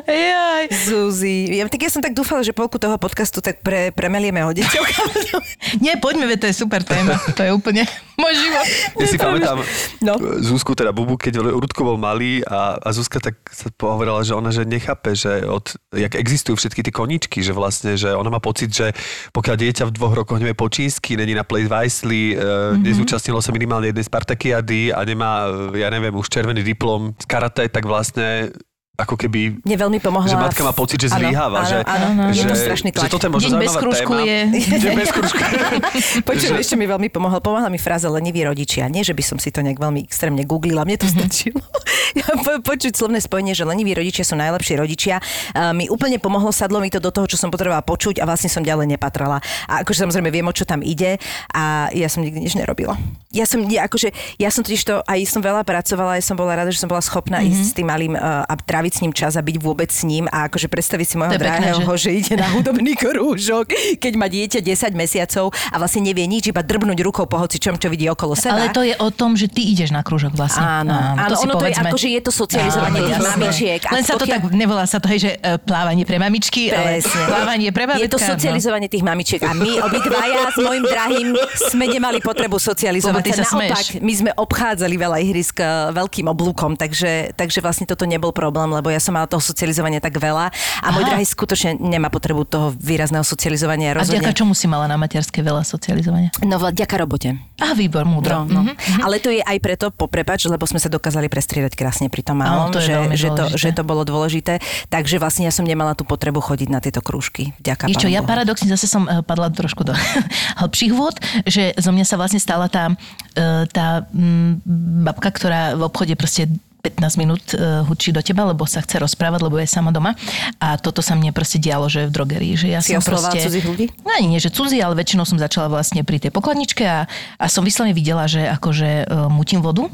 Jaj. 0.07 0.65
Zuzi. 0.87 1.49
Ja, 1.57 1.69
tak 1.69 1.81
ja 1.81 1.91
som 1.91 2.03
tak 2.05 2.13
dúfala, 2.17 2.45
že 2.45 2.53
polku 2.53 2.77
toho 2.77 2.97
podcastu 3.01 3.41
tak 3.41 3.65
pre, 3.65 3.91
premelieme 3.93 4.45
o 4.45 4.53
deťoch. 4.53 4.89
Nie, 5.85 5.97
poďme, 5.97 6.37
to 6.37 6.49
je 6.49 6.55
super 6.57 6.85
téma. 6.85 7.17
To 7.37 7.43
je 7.45 7.51
úplne 7.53 7.85
môj 8.21 8.35
život. 8.37 8.67
Ja 9.01 9.07
si 9.09 9.17
pamätám 9.17 9.59
no. 10.05 10.15
Zuzku, 10.45 10.77
teda 10.77 10.93
Bubu, 10.93 11.17
keď 11.17 11.41
Rudko 11.41 11.83
bol 11.83 11.97
malý 11.97 12.45
a, 12.45 12.77
a 12.77 12.89
Zuzka 12.93 13.17
tak 13.19 13.41
sa 13.49 13.73
pohovorila, 13.73 14.21
že 14.21 14.37
ona 14.37 14.53
že 14.53 14.69
nechápe, 14.69 15.17
že 15.17 15.45
od, 15.49 15.73
jak 15.97 16.13
existujú 16.15 16.61
všetky 16.61 16.85
tie 16.85 16.93
koničky, 16.93 17.39
že 17.41 17.57
vlastne, 17.57 17.97
že 17.97 18.13
ona 18.13 18.29
má 18.29 18.41
pocit, 18.43 18.69
že 18.71 18.93
pokiaľ 19.33 19.57
dieťa 19.57 19.85
v 19.89 19.95
dvoch 19.97 20.15
rokoch 20.15 20.37
nevie 20.37 20.53
po 20.53 20.69
čínsky, 20.69 21.17
není 21.17 21.33
na 21.33 21.47
Play 21.47 21.65
Weissly, 21.65 22.37
mm-hmm. 22.37 22.85
Nezúčastnilo 23.11 23.43
sa 23.43 23.51
minimálne 23.51 23.91
jednej 23.91 24.07
Spartakiady 24.07 24.95
a 24.95 25.03
nemá, 25.03 25.51
ja 25.75 25.91
neviem, 25.91 26.15
už 26.15 26.31
červený 26.31 26.63
diplom 26.63 27.11
z 27.19 27.27
karate, 27.27 27.67
tak 27.67 27.83
vlastne 27.83 28.55
ako 29.03 29.15
keby... 29.17 29.65
Mne 29.65 29.77
veľmi 29.77 29.99
pomohla. 29.99 30.29
Že 30.29 30.39
matka 30.39 30.63
má 30.63 30.73
pocit, 30.77 31.01
že 31.01 31.09
zlyháva. 31.09 31.65
Áno, 31.65 31.69
že, 31.69 31.79
áno, 31.85 32.07
áno. 32.13 32.23
Že, 32.31 32.41
je 32.41 32.45
to 32.45 32.57
strašný 32.57 32.91
tlak. 32.93 33.09
Že 33.09 33.13
toto 33.17 33.25
je 33.27 33.33
možno 33.33 33.49
Deň 33.57 33.61
bez 33.65 33.75
kružku 33.75 34.13
téma. 34.13 34.29
je... 34.29 34.39
Deň 34.85 34.95
bez 34.97 35.11
kružku. 35.11 35.41
Počujem, 36.29 36.57
ešte 36.61 36.75
mi 36.77 36.85
veľmi 36.85 37.09
pomohla. 37.09 37.39
Pomohla 37.41 37.69
mi 37.73 37.81
fráza 37.81 38.13
leniví 38.13 38.45
rodičia. 38.45 38.87
Nie, 38.93 39.03
že 39.03 39.17
by 39.17 39.23
som 39.25 39.37
si 39.41 39.49
to 39.49 39.65
nejak 39.65 39.81
veľmi 39.81 40.05
extrémne 40.05 40.45
googlila. 40.45 40.85
Mne 40.85 41.01
to 41.01 41.09
mm-hmm. 41.09 41.21
stačilo. 41.25 41.61
ja 42.21 42.27
po, 42.45 42.53
počuť 42.61 42.93
slovné 42.95 43.19
spojenie, 43.23 43.57
že 43.57 43.65
leniví 43.65 43.97
rodičia 43.97 44.27
sú 44.27 44.37
najlepší 44.37 44.77
rodičia. 44.77 45.23
Uh, 45.57 45.73
mi 45.73 45.89
úplne 45.89 46.21
pomohlo, 46.21 46.53
sadlo 46.53 46.83
mi 46.83 46.93
to 46.93 47.01
do 47.01 47.11
toho, 47.15 47.27
čo 47.27 47.41
som 47.41 47.49
potrebovala 47.49 47.83
počuť 47.87 48.21
a 48.21 48.29
vlastne 48.29 48.53
som 48.53 48.61
ďalej 48.61 48.97
nepatrala. 48.97 49.41
A 49.67 49.83
akože 49.83 50.05
samozrejme 50.05 50.29
viem, 50.29 50.47
o 50.47 50.55
čo 50.55 50.67
tam 50.67 50.85
ide 50.85 51.17
a 51.55 51.89
ja 51.95 52.09
som 52.11 52.23
nikdy 52.23 52.43
nič 52.43 52.55
nerobila. 52.59 52.99
Ja 53.31 53.47
som, 53.47 53.63
akože, 53.63 54.11
ja 54.43 54.51
som 54.51 54.67
totiž 54.67 54.83
to, 54.83 54.95
aj 55.07 55.23
som 55.31 55.39
veľa 55.39 55.63
pracovala, 55.63 56.19
ja 56.19 56.25
som 56.25 56.35
bola 56.35 56.59
rada, 56.59 56.75
že 56.75 56.83
som 56.83 56.91
bola 56.91 56.99
schopná 56.99 57.39
mm-hmm. 57.39 57.55
ísť 57.55 57.63
s 57.63 57.77
tým 57.79 57.87
malým 57.87 58.15
uh, 58.19 58.43
a 58.43 58.55
tráviť 58.59 58.90
s 58.93 59.01
ním 59.01 59.13
čas 59.15 59.35
a 59.39 59.43
byť 59.43 59.57
vôbec 59.57 59.91
s 59.91 60.03
ním 60.05 60.27
a 60.29 60.47
akože 60.51 60.69
predstaviť 60.69 61.07
si 61.07 61.15
môjho 61.17 61.39
drahého, 61.39 61.81
že? 61.97 62.11
že 62.11 62.11
ide 62.11 62.35
na 62.39 62.49
hudobný 62.51 62.99
krúžok, 62.99 63.71
keď 64.03 64.13
má 64.19 64.27
dieťa 64.27 64.61
10 64.63 64.95
mesiacov 64.99 65.55
a 65.71 65.77
vlastne 65.79 66.03
nevie 66.03 66.27
nič, 66.27 66.51
iba 66.51 66.61
drbnúť 66.61 66.99
rukou 67.07 67.25
po 67.31 67.39
hoci 67.39 67.63
čom, 67.63 67.79
čo 67.79 67.87
vidí 67.87 68.11
okolo 68.11 68.35
seba. 68.35 68.67
Ale 68.67 68.75
to 68.75 68.83
je 68.83 68.95
o 68.99 69.09
tom, 69.15 69.39
že 69.39 69.47
ty 69.47 69.63
ideš 69.71 69.95
na 69.95 70.03
krúžok 70.03 70.35
vlastne. 70.35 70.63
Áno, 70.63 70.95
áno, 70.95 71.37
to 71.37 71.47
ono 71.47 71.55
to 71.59 71.67
je 71.71 71.75
ako, 71.79 71.97
že 71.97 72.09
je 72.11 72.21
to 72.23 72.33
socializovanie 72.35 73.01
tých 73.07 73.23
mamičiek. 73.23 73.81
Len 73.87 74.03
sa 74.03 74.15
to 74.19 74.25
tak, 74.27 74.43
nevolá 74.51 74.85
sa 74.85 74.99
to, 74.99 75.07
hej, 75.11 75.19
že 75.23 75.31
uh, 75.39 75.57
plávanie 75.61 76.03
pre 76.03 76.19
mamičky, 76.19 76.73
ale 76.75 77.03
plávanie 77.05 77.71
pre 77.71 77.85
babetka. 77.87 78.05
Je 78.05 78.11
to 78.11 78.19
no. 78.19 78.29
socializovanie 78.35 78.89
tých 78.91 79.05
mamičiek 79.07 79.43
a 79.47 79.53
my 79.55 79.71
obidvaja 79.87 80.51
s 80.51 80.59
mojim 80.59 80.85
drahým 80.85 81.29
sme 81.71 81.85
nemali 81.87 82.19
potrebu 82.19 82.59
socializovať 82.59 83.25
sa. 83.39 83.45
Naopak, 83.51 83.87
my 84.03 84.13
sme 84.13 84.31
obchádzali 84.35 84.95
veľa 84.97 85.19
ihrisk 85.23 85.63
eh, 85.63 85.95
veľkým 85.95 86.27
oblúkom, 86.31 86.75
takže, 86.75 87.35
takže 87.35 87.59
vlastne 87.61 87.87
toto 87.87 88.07
nebol 88.07 88.31
problém, 88.31 88.70
lebo 88.75 88.91
ja 88.91 88.99
som 88.99 89.15
mala 89.15 89.31
toho 89.31 89.39
socializovania 89.39 90.03
tak 90.03 90.19
veľa 90.19 90.51
a 90.83 90.87
môj 90.91 91.05
drahý 91.07 91.25
skutočne 91.25 91.79
nemá 91.79 92.11
potrebu 92.11 92.43
toho 92.49 92.75
výrazného 92.75 93.23
socializovania. 93.23 93.95
Rozhodne. 93.95 94.19
A 94.19 94.33
vďaka 94.33 94.33
čomu 94.35 94.53
si 94.59 94.67
mala 94.67 94.91
na 94.91 94.99
materské 94.99 95.45
veľa 95.45 95.63
socializovania? 95.63 96.35
No 96.43 96.59
vďaka 96.59 96.95
robote. 96.99 97.39
A 97.61 97.77
výbor, 97.77 98.09
múdro. 98.09 98.49
No, 98.49 98.65
no. 98.65 98.73
Mm-hmm. 98.73 99.05
Ale 99.05 99.21
to 99.21 99.29
je 99.31 99.45
aj 99.45 99.59
preto, 99.61 99.87
poprepač, 99.93 100.49
lebo 100.49 100.65
sme 100.65 100.81
sa 100.81 100.89
dokázali 100.89 101.29
prestriedať 101.29 101.77
krásne 101.77 102.09
pri 102.09 102.25
tom 102.25 102.41
malom, 102.41 102.73
to 102.73 102.81
že, 102.81 102.97
že, 103.15 103.29
to, 103.31 103.45
že 103.55 103.69
to 103.77 103.85
bolo 103.85 104.03
dôležité. 104.03 104.59
Takže 104.89 105.21
vlastne 105.21 105.45
ja 105.45 105.53
som 105.53 105.69
nemala 105.69 105.93
tú 105.93 106.09
potrebu 106.09 106.41
chodiť 106.41 106.69
na 106.73 106.81
tieto 106.81 107.05
krúžky. 107.05 107.53
Vďaka 107.61 107.93
čo, 108.01 108.09
ja 108.09 108.25
paradoxne 108.25 108.73
zase 108.73 108.89
som 108.89 109.05
uh, 109.05 109.21
padla 109.21 109.53
trošku 109.53 109.85
do 109.85 109.93
hĺbších 110.61 110.93
vôd, 110.97 111.21
že 111.45 111.77
zo 111.77 111.93
mňa 111.93 112.09
sa 112.09 112.17
vlastne 112.17 112.41
stala 112.41 112.73
tá, 112.73 112.97
uh, 112.97 113.65
tá 113.69 114.09
um, 114.17 114.57
babka, 115.05 115.29
ktorá 115.29 115.77
v 115.77 115.85
obchode 115.85 116.17
proste 116.17 116.49
15 116.81 117.21
minút 117.21 117.43
uh, 117.55 117.85
hučí 117.87 118.11
do 118.11 118.25
teba, 118.25 118.49
lebo 118.49 118.65
sa 118.65 118.81
chce 118.81 119.01
rozprávať, 119.01 119.41
lebo 119.45 119.57
je 119.61 119.69
sama 119.69 119.93
doma. 119.93 120.17
A 120.59 120.81
toto 120.81 121.05
sa 121.05 121.13
mne 121.15 121.31
proste 121.31 121.61
dialo, 121.61 121.87
že 121.87 122.09
v 122.09 122.13
drogerii. 122.13 122.55
Že 122.57 122.69
ja 122.73 122.81
si 122.81 122.97
som 122.97 123.05
proste... 123.05 123.39
cudzích 123.41 123.67
ľudí? 123.69 123.87
No, 124.03 124.11
ani 124.17 124.37
nie, 124.37 124.41
že 124.41 124.49
cudzí, 124.49 124.81
ale 124.81 124.97
väčšinou 124.97 125.29
som 125.29 125.37
začala 125.37 125.69
vlastne 125.69 126.03
pri 126.03 126.19
tej 126.19 126.33
pokladničke 126.33 126.85
a, 126.85 127.05
a 127.37 127.45
som 127.47 127.63
vyslovene 127.63 127.93
videla, 127.93 128.25
že 128.25 128.45
akože 128.49 129.07
uh, 129.07 129.29
mutím 129.29 129.61
vodu, 129.61 129.87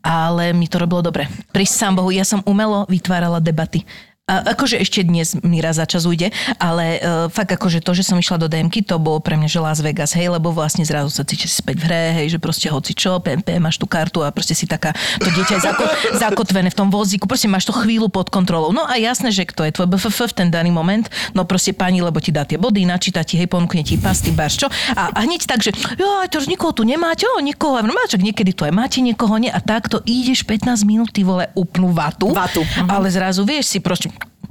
ale 0.00 0.56
mi 0.56 0.66
to 0.66 0.80
robilo 0.80 1.04
dobre. 1.04 1.28
Pri 1.52 1.68
sám 1.68 2.00
Bohu, 2.00 2.10
ja 2.10 2.24
som 2.24 2.40
umelo 2.48 2.88
vytvárala 2.88 3.38
debaty 3.38 3.84
A 4.30 4.54
akože 4.54 4.78
ešte 4.78 5.02
dnes 5.02 5.34
mi 5.42 5.58
raz 5.58 5.82
za 5.82 5.90
čas 5.90 6.06
ujde, 6.06 6.30
ale 6.62 7.02
uh, 7.02 7.26
fakt 7.26 7.50
akože 7.50 7.82
to, 7.82 7.98
že 7.98 8.06
som 8.06 8.14
išla 8.14 8.38
do 8.38 8.46
DMky, 8.46 8.86
to 8.86 9.02
bolo 9.02 9.18
pre 9.18 9.34
mňa, 9.34 9.50
že 9.50 9.58
Las 9.58 9.82
Vegas, 9.82 10.14
hej, 10.14 10.30
lebo 10.30 10.54
vlastne 10.54 10.86
zrazu 10.86 11.10
sa 11.10 11.26
cítiš 11.26 11.58
späť 11.58 11.82
v 11.82 11.84
hre, 11.90 12.04
hej, 12.22 12.26
že 12.30 12.38
proste 12.38 12.70
hoci 12.70 12.94
čo, 12.94 13.18
PMP, 13.18 13.58
máš 13.58 13.82
tú 13.82 13.90
kartu 13.90 14.22
a 14.22 14.30
proste 14.30 14.54
si 14.54 14.70
taká, 14.70 14.94
to 15.18 15.26
dieťa 15.34 15.54
je 15.58 15.62
zako, 15.66 15.82
zakotvené 16.22 16.70
v 16.70 16.78
tom 16.78 16.94
vozíku, 16.94 17.26
proste 17.26 17.50
máš 17.50 17.66
to 17.66 17.74
chvíľu 17.74 18.06
pod 18.06 18.30
kontrolou. 18.30 18.70
No 18.70 18.86
a 18.86 19.02
jasné, 19.02 19.34
že 19.34 19.42
kto 19.42 19.66
je 19.66 19.74
tvoj 19.74 19.90
BFF 19.98 20.30
v 20.30 20.46
ten 20.46 20.48
daný 20.54 20.70
moment, 20.70 21.10
no 21.34 21.42
proste 21.42 21.74
pani, 21.74 21.98
lebo 21.98 22.22
ti 22.22 22.30
dá 22.30 22.46
tie 22.46 22.54
body, 22.54 22.86
načíta 22.86 23.26
ti, 23.26 23.34
hej, 23.34 23.50
ponúkne 23.50 23.82
ti 23.82 23.98
pasty, 23.98 24.30
barš 24.30 24.62
čo. 24.62 24.68
A, 24.94 25.10
a 25.10 25.18
hneď 25.26 25.42
tak, 25.50 25.58
že 25.58 25.74
jo, 25.74 26.06
to 26.30 26.38
už 26.38 26.46
nikoho 26.46 26.70
tu 26.70 26.86
nemáte, 26.86 27.26
o, 27.26 27.42
nikoho, 27.42 27.82
no 27.82 27.98
čak 28.06 28.22
niekedy 28.22 28.54
to 28.54 28.62
aj 28.62 28.74
máte, 28.78 29.02
niekoho 29.02 29.42
nie. 29.42 29.50
A 29.50 29.58
takto 29.58 29.98
ideš 30.06 30.46
15 30.46 30.86
minút, 30.86 31.10
ty 31.10 31.26
vole, 31.26 31.50
upnú 31.58 31.90
vatu. 31.90 32.30
Vatu. 32.30 32.62
Ale 32.86 33.10
zrazu 33.10 33.42
vieš 33.42 33.74
si 33.74 33.78
proste, 33.82 34.06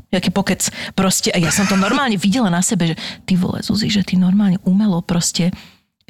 jaký 0.10 0.30
pokec 0.34 0.70
proste. 0.98 1.30
A 1.34 1.38
ja 1.38 1.54
som 1.54 1.70
to 1.70 1.78
normálne 1.78 2.18
videla 2.18 2.50
na 2.50 2.66
sebe, 2.66 2.94
že 2.94 2.96
ty 3.26 3.38
vole, 3.38 3.62
Zuzi, 3.62 3.90
že 3.90 4.06
ty 4.06 4.18
normálne 4.18 4.58
umelo 4.66 5.02
proste 5.06 5.54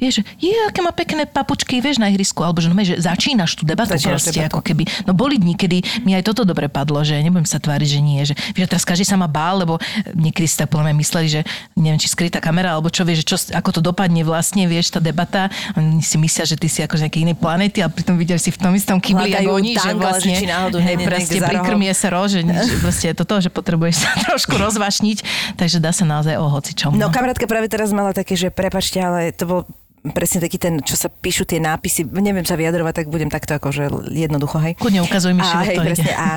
Vieš, 0.00 0.12
že 0.20 0.22
je, 0.40 0.56
aké 0.64 0.80
má 0.80 0.96
pekné 0.96 1.28
papučky, 1.28 1.84
vieš, 1.84 2.00
na 2.00 2.08
ihrisku, 2.08 2.40
alebo 2.40 2.64
že, 2.64 2.72
no, 2.72 2.74
že 2.80 2.96
začínaš 2.96 3.52
tú 3.52 3.68
debatu 3.68 3.92
Začínaš 3.92 4.24
proste, 4.24 4.40
debatu. 4.40 4.56
ako 4.56 4.60
keby, 4.64 4.82
no 5.04 5.12
boli 5.12 5.36
dní, 5.36 5.54
kedy 5.54 6.08
mi 6.08 6.16
aj 6.16 6.24
toto 6.24 6.48
dobre 6.48 6.72
padlo, 6.72 7.04
že 7.04 7.20
nebudem 7.20 7.44
sa 7.44 7.60
tváriť, 7.60 7.88
že 7.88 8.00
nie, 8.00 8.24
že, 8.24 8.32
vieš, 8.56 8.72
teraz 8.72 8.88
každý 8.88 9.04
sa 9.04 9.20
ma 9.20 9.28
bál, 9.28 9.60
lebo 9.60 9.76
niekedy 10.16 10.48
si 10.48 10.56
tak 10.56 10.72
podľa 10.72 10.90
mňa 10.90 10.96
mysleli, 10.96 11.28
že 11.28 11.40
neviem, 11.76 12.00
či 12.00 12.08
skrytá 12.08 12.40
kamera, 12.40 12.72
alebo 12.72 12.88
čo, 12.88 13.04
vieš, 13.04 13.22
že 13.22 13.26
čo, 13.28 13.36
ako 13.52 13.68
to 13.76 13.80
dopadne 13.84 14.24
vlastne, 14.24 14.64
vieš, 14.64 14.96
tá 14.96 15.00
debata, 15.04 15.52
oni 15.76 16.00
si 16.00 16.16
myslia, 16.16 16.48
že 16.48 16.56
ty 16.56 16.72
si 16.72 16.80
ako 16.80 16.96
z 16.96 17.06
nejakej 17.06 17.20
inej 17.28 17.36
planety 17.36 17.78
a 17.84 17.92
pritom 17.92 18.16
vidia, 18.16 18.40
že 18.40 18.48
si 18.48 18.52
v 18.56 18.58
tom 18.64 18.72
istom 18.72 18.96
kybli 18.96 19.36
ako 19.36 19.52
oni, 19.60 19.76
že 19.76 19.90
vlastne, 19.92 20.32
že 20.32 20.40
či 20.40 20.48
náhodou 20.48 20.80
hej, 20.80 20.96
proste 21.04 21.38
prikrmie 21.44 21.92
sa 21.92 22.08
roh, 22.08 22.24
že, 22.24 22.40
že 22.40 22.74
proste 22.84 23.06
je 23.12 23.16
to 23.20 23.24
to, 23.28 23.36
že 23.44 23.50
potrebuješ 23.52 23.96
sa 24.00 24.10
trošku 24.32 24.56
rozvašniť, 24.56 25.18
takže 25.60 25.76
dá 25.82 25.92
sa 25.92 26.08
naozaj 26.08 26.40
o 26.40 26.46
hocičom. 26.48 26.96
No 26.96 27.12
kamarátka 27.12 27.44
práve 27.44 27.68
teraz 27.68 27.92
mala 27.92 28.16
také, 28.16 28.38
že 28.38 28.48
prepačte, 28.48 28.96
ale 29.02 29.34
to 29.36 29.44
bol 29.44 29.60
presne 30.00 30.40
taký 30.40 30.56
ten, 30.56 30.80
čo 30.80 30.96
sa 30.96 31.12
píšu 31.12 31.44
tie 31.44 31.60
nápisy, 31.60 32.08
neviem 32.08 32.44
sa 32.44 32.56
vyjadrovať, 32.56 33.04
tak 33.04 33.06
budem 33.12 33.28
takto 33.28 33.52
akože 33.52 33.92
jednoducho, 34.08 34.56
hej. 34.64 34.72
Kudne 34.80 35.04
ukazuj 35.04 35.36
mi, 35.36 35.44
A, 35.44 35.60
hej, 35.68 35.76
to 35.76 35.84
presne, 35.84 36.12
a, 36.16 36.28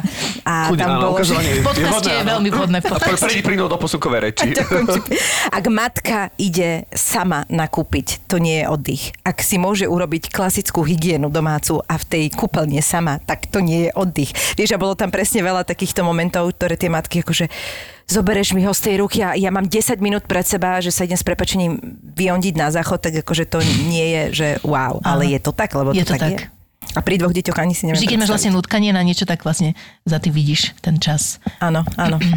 a 0.44 0.54
Kľudne, 0.68 0.84
tam 0.84 0.92
áno, 0.92 1.02
bolo, 1.08 1.18
že... 1.24 1.36
vhodné, 1.64 2.12
je 2.12 2.26
veľmi 2.28 2.50
vhodné 2.52 2.78
v 2.84 2.86
A 2.86 2.92
podcaste. 2.92 3.24
prejdi 3.24 3.42
plynul 3.42 3.72
do 3.72 3.80
posunkovej 3.80 4.20
reči. 4.20 4.48
Ak 5.48 5.66
matka 5.72 6.36
ide 6.36 6.86
sama 6.92 7.48
nakúpiť, 7.48 8.28
to 8.28 8.44
nie 8.44 8.64
je 8.64 8.66
oddych. 8.68 9.04
Ak 9.24 9.40
si 9.40 9.56
môže 9.56 9.88
urobiť 9.88 10.28
klasickú 10.28 10.84
hygienu 10.84 11.32
domácu 11.32 11.80
a 11.88 11.96
v 11.96 12.06
tej 12.06 12.24
kúpeľne 12.36 12.84
sama, 12.84 13.24
tak 13.24 13.48
to 13.48 13.64
nie 13.64 13.88
je 13.88 13.92
oddych. 13.96 14.36
Vieš, 14.60 14.76
a 14.76 14.82
bolo 14.82 15.00
tam 15.00 15.08
presne 15.08 15.40
veľa 15.40 15.64
takýchto 15.64 16.04
momentov, 16.04 16.52
ktoré 16.52 16.76
tie 16.76 16.92
matky 16.92 17.24
akože 17.24 17.48
zobereš 18.08 18.54
mi 18.54 18.64
ho 18.68 18.74
z 18.76 18.82
tej 18.92 18.96
ruky 19.00 19.20
a 19.24 19.36
ja 19.36 19.50
mám 19.50 19.68
10 19.68 20.00
minút 20.04 20.28
pred 20.28 20.44
seba, 20.44 20.84
že 20.84 20.92
sa 20.92 21.08
idem 21.08 21.18
s 21.18 21.26
prepačením 21.26 21.80
vyondiť 22.14 22.54
na 22.56 22.70
záchod, 22.70 23.00
tak 23.00 23.24
akože 23.24 23.46
to 23.48 23.60
nie 23.88 24.06
je, 24.12 24.24
že 24.34 24.48
wow, 24.62 25.00
ale 25.04 25.34
je 25.34 25.40
to 25.40 25.52
tak, 25.56 25.74
lebo 25.74 25.96
Je 25.96 26.04
to, 26.04 26.14
to 26.14 26.20
tak, 26.20 26.22
tak. 26.22 26.32
je. 26.32 26.40
A 26.94 27.00
pri 27.02 27.16
dvoch 27.18 27.34
deťoch 27.34 27.58
ani 27.58 27.74
si 27.74 27.88
neviem 27.88 27.98
Vždy, 27.98 28.12
keď 28.12 28.20
máš 28.20 28.32
vlastne 28.36 28.52
nutkanie 28.54 28.92
na 28.92 29.02
niečo, 29.02 29.24
tak 29.24 29.42
vlastne 29.48 29.74
za 30.04 30.20
ty 30.20 30.30
vidíš 30.30 30.76
ten 30.84 31.00
čas. 31.00 31.40
Áno, 31.64 31.88
áno. 31.96 32.20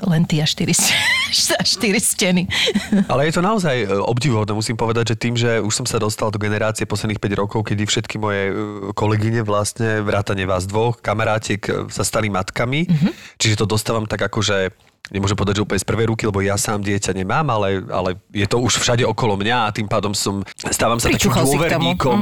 Len 0.00 0.24
ty 0.24 0.40
a 0.40 0.48
štyri, 0.48 0.72
štyri 1.76 2.00
steny. 2.00 2.48
Ale 3.12 3.28
je 3.28 3.36
to 3.36 3.44
naozaj 3.44 3.84
e, 3.84 3.86
obdivuhodné, 3.92 4.56
musím 4.56 4.80
povedať, 4.80 5.12
že 5.12 5.16
tým, 5.20 5.36
že 5.36 5.60
už 5.60 5.72
som 5.76 5.84
sa 5.84 6.00
dostal 6.00 6.32
do 6.32 6.40
generácie 6.40 6.88
posledných 6.88 7.20
5 7.20 7.36
rokov, 7.36 7.68
kedy 7.68 7.84
všetky 7.84 8.16
moje 8.16 8.48
e, 8.48 8.52
kolegyne 8.96 9.44
vlastne, 9.44 10.00
vrátane 10.00 10.48
vás 10.48 10.64
dvoch, 10.64 11.04
kamarátiek 11.04 11.60
e, 11.68 11.70
sa 11.92 12.00
stali 12.00 12.32
matkami, 12.32 12.88
mm-hmm. 12.88 13.12
čiže 13.36 13.60
to 13.60 13.68
dostávam 13.68 14.08
tak 14.08 14.24
ako, 14.24 14.40
že 14.40 14.72
nemôžem 15.08 15.34
povedať, 15.34 15.58
že 15.58 15.64
úplne 15.66 15.80
z 15.82 15.88
prvej 15.88 16.06
ruky, 16.12 16.22
lebo 16.28 16.38
ja 16.44 16.54
sám 16.54 16.84
dieťa 16.86 17.16
nemám, 17.16 17.42
ale, 17.50 17.82
ale 17.90 18.10
je 18.30 18.46
to 18.46 18.62
už 18.62 18.78
všade 18.78 19.02
okolo 19.02 19.34
mňa 19.40 19.66
a 19.66 19.68
tým 19.74 19.90
pádom 19.90 20.14
som, 20.14 20.44
stávam 20.70 21.02
sa 21.02 21.10
takým 21.10 21.32
k 21.32 21.34
tomu. 21.34 21.46
dôverníkom 21.58 22.18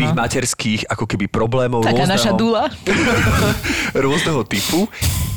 tých 0.00 0.12
Áno. 0.12 0.18
materských 0.18 0.80
ako 0.90 1.04
keby 1.06 1.30
problémov 1.30 1.86
Taká 1.86 2.02
rôzneho, 2.02 2.14
naša 2.18 2.32
dula. 2.34 2.66
rôzneho 4.04 4.42
typu. 4.42 4.90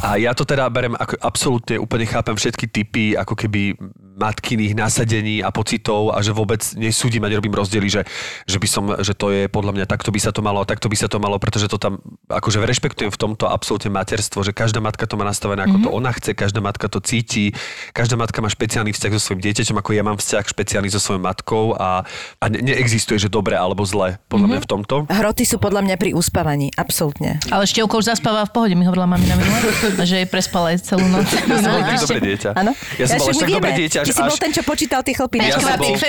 A 0.06 0.22
ja 0.22 0.38
to 0.38 0.46
teda 0.46 0.70
berem 0.70 0.94
ako 0.94 1.18
absolútne 1.18 1.82
úplne 1.82 2.06
chápem 2.06 2.38
všetky 2.38 2.70
typy 2.70 3.18
ako 3.18 3.34
keby 3.34 3.74
matkyných 4.16 4.78
nasadení 4.78 5.44
a 5.44 5.52
pocitov 5.52 6.16
a 6.16 6.24
že 6.24 6.32
vôbec 6.32 6.64
nesúdim 6.80 7.20
a 7.26 7.28
nerobím 7.28 7.52
rozdiely, 7.52 7.88
že, 7.92 8.02
že 8.48 8.58
by 8.62 8.68
som, 8.70 8.84
že 9.02 9.12
to 9.12 9.34
je 9.34 9.52
podľa 9.52 9.76
mňa 9.76 9.86
takto 9.90 10.14
by 10.14 10.20
sa 10.24 10.32
to 10.32 10.40
malo 10.40 10.64
a 10.64 10.66
takto 10.66 10.88
by 10.88 10.96
sa 10.96 11.12
to 11.12 11.20
malo, 11.20 11.36
pretože 11.36 11.68
to 11.68 11.76
tam 11.76 12.00
akože 12.32 12.64
rešpektujem 12.64 13.12
v 13.12 13.20
tomto 13.20 13.52
absolútne 13.52 13.92
materstvo, 13.92 14.46
že 14.46 14.56
každá 14.56 14.80
matka 14.80 15.04
to 15.04 15.20
má 15.20 15.28
nastavené 15.28 15.68
ako 15.68 15.84
mm-hmm. 15.84 15.92
to 15.92 15.98
ona 16.00 16.12
chce, 16.16 16.32
každá 16.32 16.64
matka 16.64 16.88
to 16.88 17.04
cíti, 17.04 17.52
každá 17.92 18.16
matka 18.16 18.40
má 18.40 18.48
špeciálny 18.48 18.96
vzťah 18.96 19.12
so 19.18 19.22
svojím 19.22 19.42
dieťaťom, 19.52 19.78
ako 19.84 19.90
ja 19.92 20.04
mám 20.08 20.16
vzťah 20.16 20.46
špeciálny 20.48 20.88
so 20.88 21.04
svojou 21.04 21.20
matkou 21.20 21.76
a, 21.76 22.08
a 22.40 22.46
ne, 22.48 22.64
neexistuje, 22.64 23.20
že 23.20 23.28
dobre 23.28 23.60
alebo 23.60 23.84
zle, 23.84 24.16
podľa 24.32 24.48
mňa 24.48 24.60
v 24.64 24.70
tomto. 24.70 24.96
Hroty 25.12 25.44
sú 25.44 25.60
podľa 25.60 25.84
mňa 25.84 25.96
pri 26.00 26.16
uspávaní, 26.16 26.72
absolútne. 26.80 27.44
Ale 27.52 27.68
Števko 27.68 28.00
už 28.00 28.16
zaspáva 28.16 28.48
v 28.48 28.52
pohode, 28.56 28.74
mi 28.80 28.88
hovorila 28.88 29.12
mamina 29.12 29.36
minule, 29.36 29.60
že 29.98 30.16
jej 30.18 30.28
prespala 30.28 30.76
aj 30.76 30.84
celú 30.84 31.06
noc. 31.06 31.24
Ja 31.24 31.56
som 31.56 31.72
bol 31.72 31.80
No, 31.80 31.80
tak 31.80 31.94
ešte- 31.94 32.04
dobré 32.06 32.20
dieťa. 32.26 32.50
Áno? 32.52 32.72
Ja 32.96 33.06
som 33.06 33.16
bol 33.16 33.26
však 33.26 33.32
až 33.32 33.38
tak 33.38 33.50
dobré 33.54 33.72
dieťa, 33.78 34.00
Ty 34.02 34.12
si 34.12 34.22
bol 34.22 34.38
ten, 34.38 34.52
čo 34.52 34.62
počítal 34.62 35.02
tie 35.02 35.14
chlpy. 35.14 35.36
Ja 35.38 35.54
som 35.54 35.64
Kvapík 35.64 35.96
bol- 35.96 36.04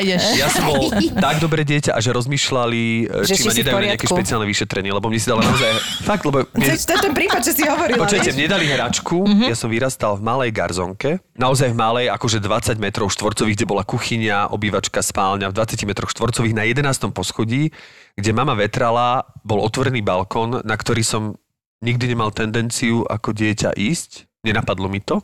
ideš. 0.00 0.22
Ja 0.34 0.48
som 0.48 0.62
bol 0.64 0.82
tak 1.26 1.36
dobré 1.38 1.62
dieťa 1.62 1.92
a 1.92 2.00
že 2.00 2.10
rozmýšľali, 2.10 2.82
Že 3.04 3.22
že 3.22 3.34
či 3.36 3.40
si 3.40 3.46
ma 3.46 3.52
nedajú 3.54 3.76
na 3.76 3.86
nejaké 3.92 4.06
špeciálne 4.08 4.46
vyšetrenie, 4.46 4.90
lebo 4.90 5.06
mne 5.06 5.20
si 5.20 5.28
dala 5.28 5.44
naozaj... 5.44 5.70
Fakt, 6.02 6.24
lebo... 6.24 6.42
To 6.42 6.56
Mne, 6.56 6.66
je 6.66 6.80
to 6.80 6.92
je 6.92 7.00
ten 7.00 7.12
prípad, 7.12 7.40
čo 7.40 7.52
si 7.52 7.62
hovorila. 7.62 8.00
počujete, 8.00 8.32
mne 8.32 8.46
dali 8.48 8.64
hračku, 8.66 9.16
ja 9.44 9.54
som 9.54 9.68
vyrastal 9.68 10.16
v 10.16 10.22
malej 10.24 10.50
garzonke, 10.50 11.10
naozaj 11.34 11.68
v 11.68 11.76
malej, 11.76 12.06
akože 12.08 12.40
20 12.40 12.78
metrov 12.78 13.06
štvorcových, 13.08 13.54
kde 13.54 13.66
bola 13.66 13.82
kuchyňa, 13.82 14.48
obývačka, 14.48 14.98
spálňa, 14.98 15.50
v 15.50 15.54
20 15.54 15.84
metroch 15.84 16.08
štvorcových 16.08 16.54
na 16.54 16.64
11. 16.64 16.88
poschodí, 17.10 17.68
kde 18.14 18.30
mama 18.32 18.54
vetrala, 18.54 19.22
bol 19.42 19.60
otvorený 19.60 20.00
balkón, 20.00 20.62
na 20.62 20.74
ktorý 20.74 21.02
som 21.02 21.22
nikdy 21.80 22.04
nemal 22.08 22.30
tendenciu 22.30 23.04
ako 23.04 23.32
dieťa 23.32 23.74
ísť. 23.74 24.26
Nenapadlo 24.38 24.86
mi 24.86 25.02
to, 25.02 25.18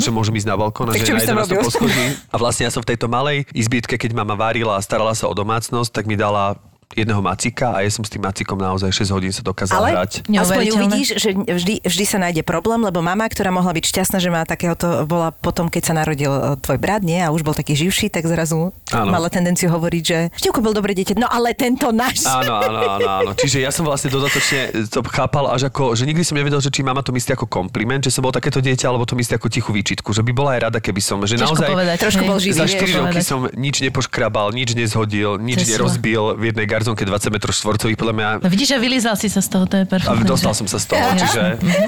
že 0.00 0.08
môžem 0.08 0.40
ísť 0.40 0.48
na 0.48 0.56
balkón 0.56 0.88
a 0.88 0.96
Tak 0.96 1.04
že 1.04 1.20
11. 1.20 1.36
robil? 1.36 1.60
poschodí. 1.60 2.04
A 2.32 2.36
vlastne 2.40 2.64
ja 2.64 2.72
som 2.72 2.80
v 2.80 2.96
tejto 2.96 3.12
malej 3.12 3.44
izbietke, 3.52 4.00
keď 4.00 4.16
mama 4.16 4.32
varila 4.34 4.80
a 4.80 4.84
starala 4.84 5.12
sa 5.12 5.28
o 5.28 5.34
domácnosť, 5.36 5.92
tak 5.92 6.08
mi 6.08 6.16
dala 6.16 6.56
jedného 6.94 7.20
macika 7.20 7.74
a 7.74 7.82
ja 7.82 7.90
som 7.90 8.06
s 8.06 8.10
tým 8.10 8.22
macikom 8.22 8.56
naozaj 8.56 8.90
6 8.90 9.10
hodín 9.10 9.32
sa 9.34 9.42
dokázal 9.42 9.78
Ale 9.82 9.88
hrať. 9.98 10.30
aspoň 10.30 10.64
uvidíš, 10.74 11.08
že 11.18 11.34
vždy, 11.34 11.74
vždy 11.82 12.04
sa 12.06 12.18
nájde 12.22 12.42
problém, 12.46 12.80
lebo 12.80 13.02
mama, 13.02 13.26
ktorá 13.26 13.50
mohla 13.50 13.74
byť 13.74 13.84
šťastná, 13.84 14.18
že 14.22 14.30
má 14.30 14.46
takéhoto, 14.46 15.02
bola 15.04 15.34
potom, 15.34 15.66
keď 15.66 15.82
sa 15.82 15.92
narodil 15.94 16.30
e, 16.30 16.40
tvoj 16.62 16.78
brat, 16.78 17.02
nie, 17.02 17.18
a 17.18 17.34
už 17.34 17.42
bol 17.42 17.52
taký 17.52 17.74
živší, 17.74 18.08
tak 18.08 18.24
zrazu 18.24 18.70
Áno. 18.94 19.10
mala 19.10 19.26
tendenciu 19.28 19.68
hovoriť, 19.70 20.02
že 20.04 20.18
Števko 20.38 20.60
bol 20.62 20.72
dobré 20.72 20.94
dieťa, 20.94 21.18
no 21.18 21.26
ale 21.26 21.52
tento 21.52 21.90
náš. 21.90 22.24
Áno, 22.24 22.54
áno, 22.66 22.80
áno, 22.98 23.08
áno. 23.24 23.30
Čiže 23.34 23.60
ja 23.60 23.74
som 23.74 23.84
vlastne 23.84 24.08
dodatočne 24.12 24.88
to 24.88 25.02
chápal 25.10 25.50
až 25.50 25.68
ako, 25.68 25.98
že 25.98 26.06
nikdy 26.06 26.22
som 26.22 26.38
nevedel, 26.38 26.62
že 26.62 26.70
či 26.70 26.86
mama 26.86 27.02
to 27.02 27.10
myslí 27.10 27.34
ako 27.34 27.46
kompliment, 27.50 28.04
že 28.06 28.14
som 28.14 28.22
bol 28.22 28.32
takéto 28.32 28.62
dieťa, 28.62 28.86
alebo 28.88 29.04
to 29.04 29.18
myslí 29.18 29.34
ako 29.36 29.48
tichú 29.50 29.70
výčitku, 29.74 30.10
že 30.14 30.22
by 30.22 30.32
bola 30.32 30.50
aj 30.56 30.60
rada, 30.70 30.78
keby 30.78 31.00
som, 31.02 31.18
že 31.26 31.34
Ťažko 31.36 31.48
naozaj 31.50 31.68
povedať. 31.72 31.96
Trošku 32.00 32.22
bol 32.24 32.38
živý, 32.38 32.54
za 32.54 32.66
vieš, 32.66 32.74
4 32.78 32.80
roky 32.80 32.94
povedať. 33.18 33.24
som 33.24 33.40
nič 33.52 33.76
nepoškrabal, 33.82 34.46
nič 34.54 34.70
nezhodil, 34.74 35.30
nič 35.40 35.58
sila. 35.64 35.70
nerozbil 35.76 36.22
v 36.38 36.42
jednej 36.52 36.66
garzonke 36.84 37.08
20 37.08 37.32
m 37.32 37.36
štvorcových, 37.40 37.96
podľa 37.96 38.14
mňa 38.14 38.28
No 38.44 38.48
vidíš, 38.52 38.76
že 38.76 38.78
vylízal 38.78 39.16
si 39.16 39.32
sa 39.32 39.40
z 39.40 39.48
toho, 39.48 39.64
to 39.64 39.80
je 39.80 39.84
a 39.84 39.88
perfektné. 39.88 40.28
dostal 40.28 40.52
že- 40.52 40.58
som 40.60 40.68
sa 40.68 40.76
z 40.76 40.86
toho, 40.92 41.06
čiže 41.16 41.42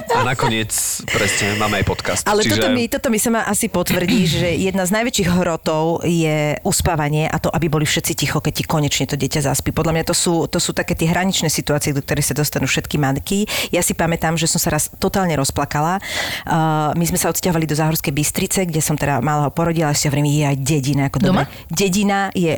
a 0.08 0.20
nakoniec 0.24 0.72
presne 1.12 1.60
máme 1.60 1.76
aj 1.76 1.84
podcast. 1.84 2.22
Ale 2.24 2.40
čiže... 2.40 2.56
toto, 2.56 2.68
mi, 2.72 2.88
toto 2.88 3.12
mi 3.12 3.20
sama 3.20 3.44
asi 3.44 3.68
potvrdí, 3.68 4.24
že 4.24 4.48
jedna 4.56 4.88
z 4.88 4.96
najväčších 4.96 5.28
hrotov 5.28 6.00
je 6.00 6.56
uspávanie 6.64 7.28
a 7.28 7.36
to, 7.36 7.52
aby 7.52 7.68
boli 7.68 7.84
všetci 7.84 8.16
ticho, 8.16 8.40
keď 8.40 8.52
ti 8.56 8.64
konečne 8.64 9.04
to 9.04 9.20
dieťa 9.20 9.44
zaspí. 9.44 9.68
Podľa 9.76 9.92
mňa 10.00 10.04
to 10.08 10.16
sú, 10.16 10.48
to 10.48 10.56
sú 10.56 10.72
také 10.72 10.96
tie 10.96 11.12
hraničné 11.12 11.52
situácie, 11.52 11.92
do 11.92 12.00
ktorých 12.00 12.32
sa 12.32 12.34
dostanú 12.40 12.64
všetky 12.64 12.96
matky. 12.96 13.44
Ja 13.68 13.84
si 13.84 13.92
pamätám, 13.92 14.40
že 14.40 14.48
som 14.48 14.56
sa 14.56 14.72
raz 14.72 14.88
totálne 14.96 15.36
rozplakala. 15.36 16.00
Uh, 16.48 16.96
my 16.96 17.04
sme 17.04 17.20
sa 17.20 17.28
odsťahovali 17.28 17.68
do 17.68 17.76
Záhorskej 17.76 18.16
Bystrice, 18.16 18.64
kde 18.64 18.80
som 18.80 18.96
teda 18.96 19.20
malého 19.20 19.52
porodila, 19.52 19.92
a 19.92 19.96
si 19.98 20.08
hovorím, 20.08 20.32
je 20.32 20.44
aj 20.48 20.56
dedina. 20.56 21.12
Ako 21.12 21.20
Doma? 21.20 21.44
dobre. 21.44 21.68
Dedina 21.68 22.32
je, 22.32 22.56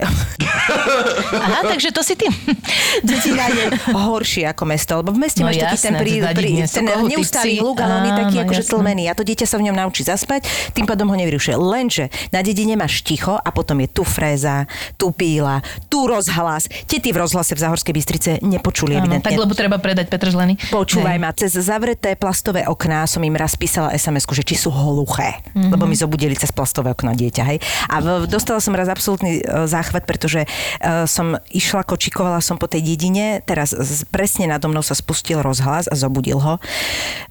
Aha, 1.32 1.64
takže 1.64 1.90
to 1.90 2.04
si 2.04 2.14
ty. 2.14 2.27
dedina 3.02 3.44
je 3.48 3.64
horšie 3.88 4.44
ako 4.46 4.64
mesto, 4.64 4.92
lebo 4.96 5.10
v 5.10 5.20
meste 5.20 5.40
No 5.40 5.48
máš 5.48 5.58
taký 5.58 5.78
ten, 5.78 5.94
jasné, 5.94 5.98
prí, 5.98 6.12
prí, 6.20 6.50
ten 6.62 6.84
psi. 7.22 7.52
hluk, 7.58 7.76
ale 7.76 7.92
on 7.94 8.04
je 8.04 8.14
taký 8.16 8.36
akože 8.40 8.62
jasné. 8.62 8.72
tlmený 8.72 9.04
a 9.06 9.12
to 9.12 9.22
dieťa 9.22 9.46
sa 9.46 9.56
v 9.56 9.64
ňom 9.64 9.76
naučí 9.76 10.02
zaspať, 10.02 10.40
tým 10.72 10.84
pádom 10.84 11.06
ho 11.06 11.16
nevyrušuje. 11.16 11.54
Lenže 11.54 12.04
na 12.28 12.40
dedine 12.40 12.74
máš 12.74 13.00
ticho 13.00 13.34
a 13.34 13.48
potom 13.48 13.78
je 13.78 13.88
tu 13.88 14.02
fréza, 14.02 14.64
tu 14.94 15.10
píla, 15.10 15.60
tu 15.86 16.04
rozhlas. 16.04 16.66
Tety 16.84 17.10
v 17.10 17.18
rozhlase 17.18 17.52
v 17.52 17.60
Záhorskej 17.60 17.92
Bystrice 17.92 18.30
nepočuli 18.40 18.94
Áno, 18.94 19.04
evidentne. 19.04 19.24
tak 19.24 19.36
lebo 19.36 19.52
treba 19.52 19.76
predať 19.76 20.08
Petržleny. 20.08 20.58
Počúvaj 20.68 21.14
Hej. 21.14 21.20
ma, 21.20 21.30
cez 21.32 21.52
zavreté 21.54 22.14
plastové 22.14 22.64
okná 22.64 23.04
som 23.04 23.20
im 23.20 23.34
raz 23.34 23.54
písala 23.54 23.92
sms 23.92 24.24
že 24.28 24.44
či 24.44 24.54
sú 24.54 24.68
hluché, 24.68 25.40
Mhm. 25.48 25.52
mm-hmm. 25.54 25.70
lebo 25.72 25.84
mi 25.84 25.94
zobudili 25.94 26.34
cez 26.34 26.50
plastové 26.50 26.90
okno 26.90 27.12
dieťa, 27.12 27.42
hej. 27.46 27.58
A 27.88 27.96
v, 27.98 28.06
dostala 28.26 28.58
som 28.58 28.72
raz 28.72 28.86
absolútny 28.86 29.38
e, 29.38 29.66
záchvat, 29.66 30.04
pretože 30.04 30.42
e, 30.42 30.48
som 31.04 31.34
išla 31.48 31.82
kočiť 31.82 32.07
šikovala 32.08 32.40
som 32.40 32.56
po 32.56 32.64
tej 32.64 32.80
dedine, 32.80 33.44
teraz 33.44 33.76
presne 34.08 34.48
nado 34.48 34.64
mnou 34.72 34.80
sa 34.80 34.96
spustil 34.96 35.44
rozhlas 35.44 35.84
a 35.86 35.94
zobudil 35.94 36.40
ho. 36.40 36.56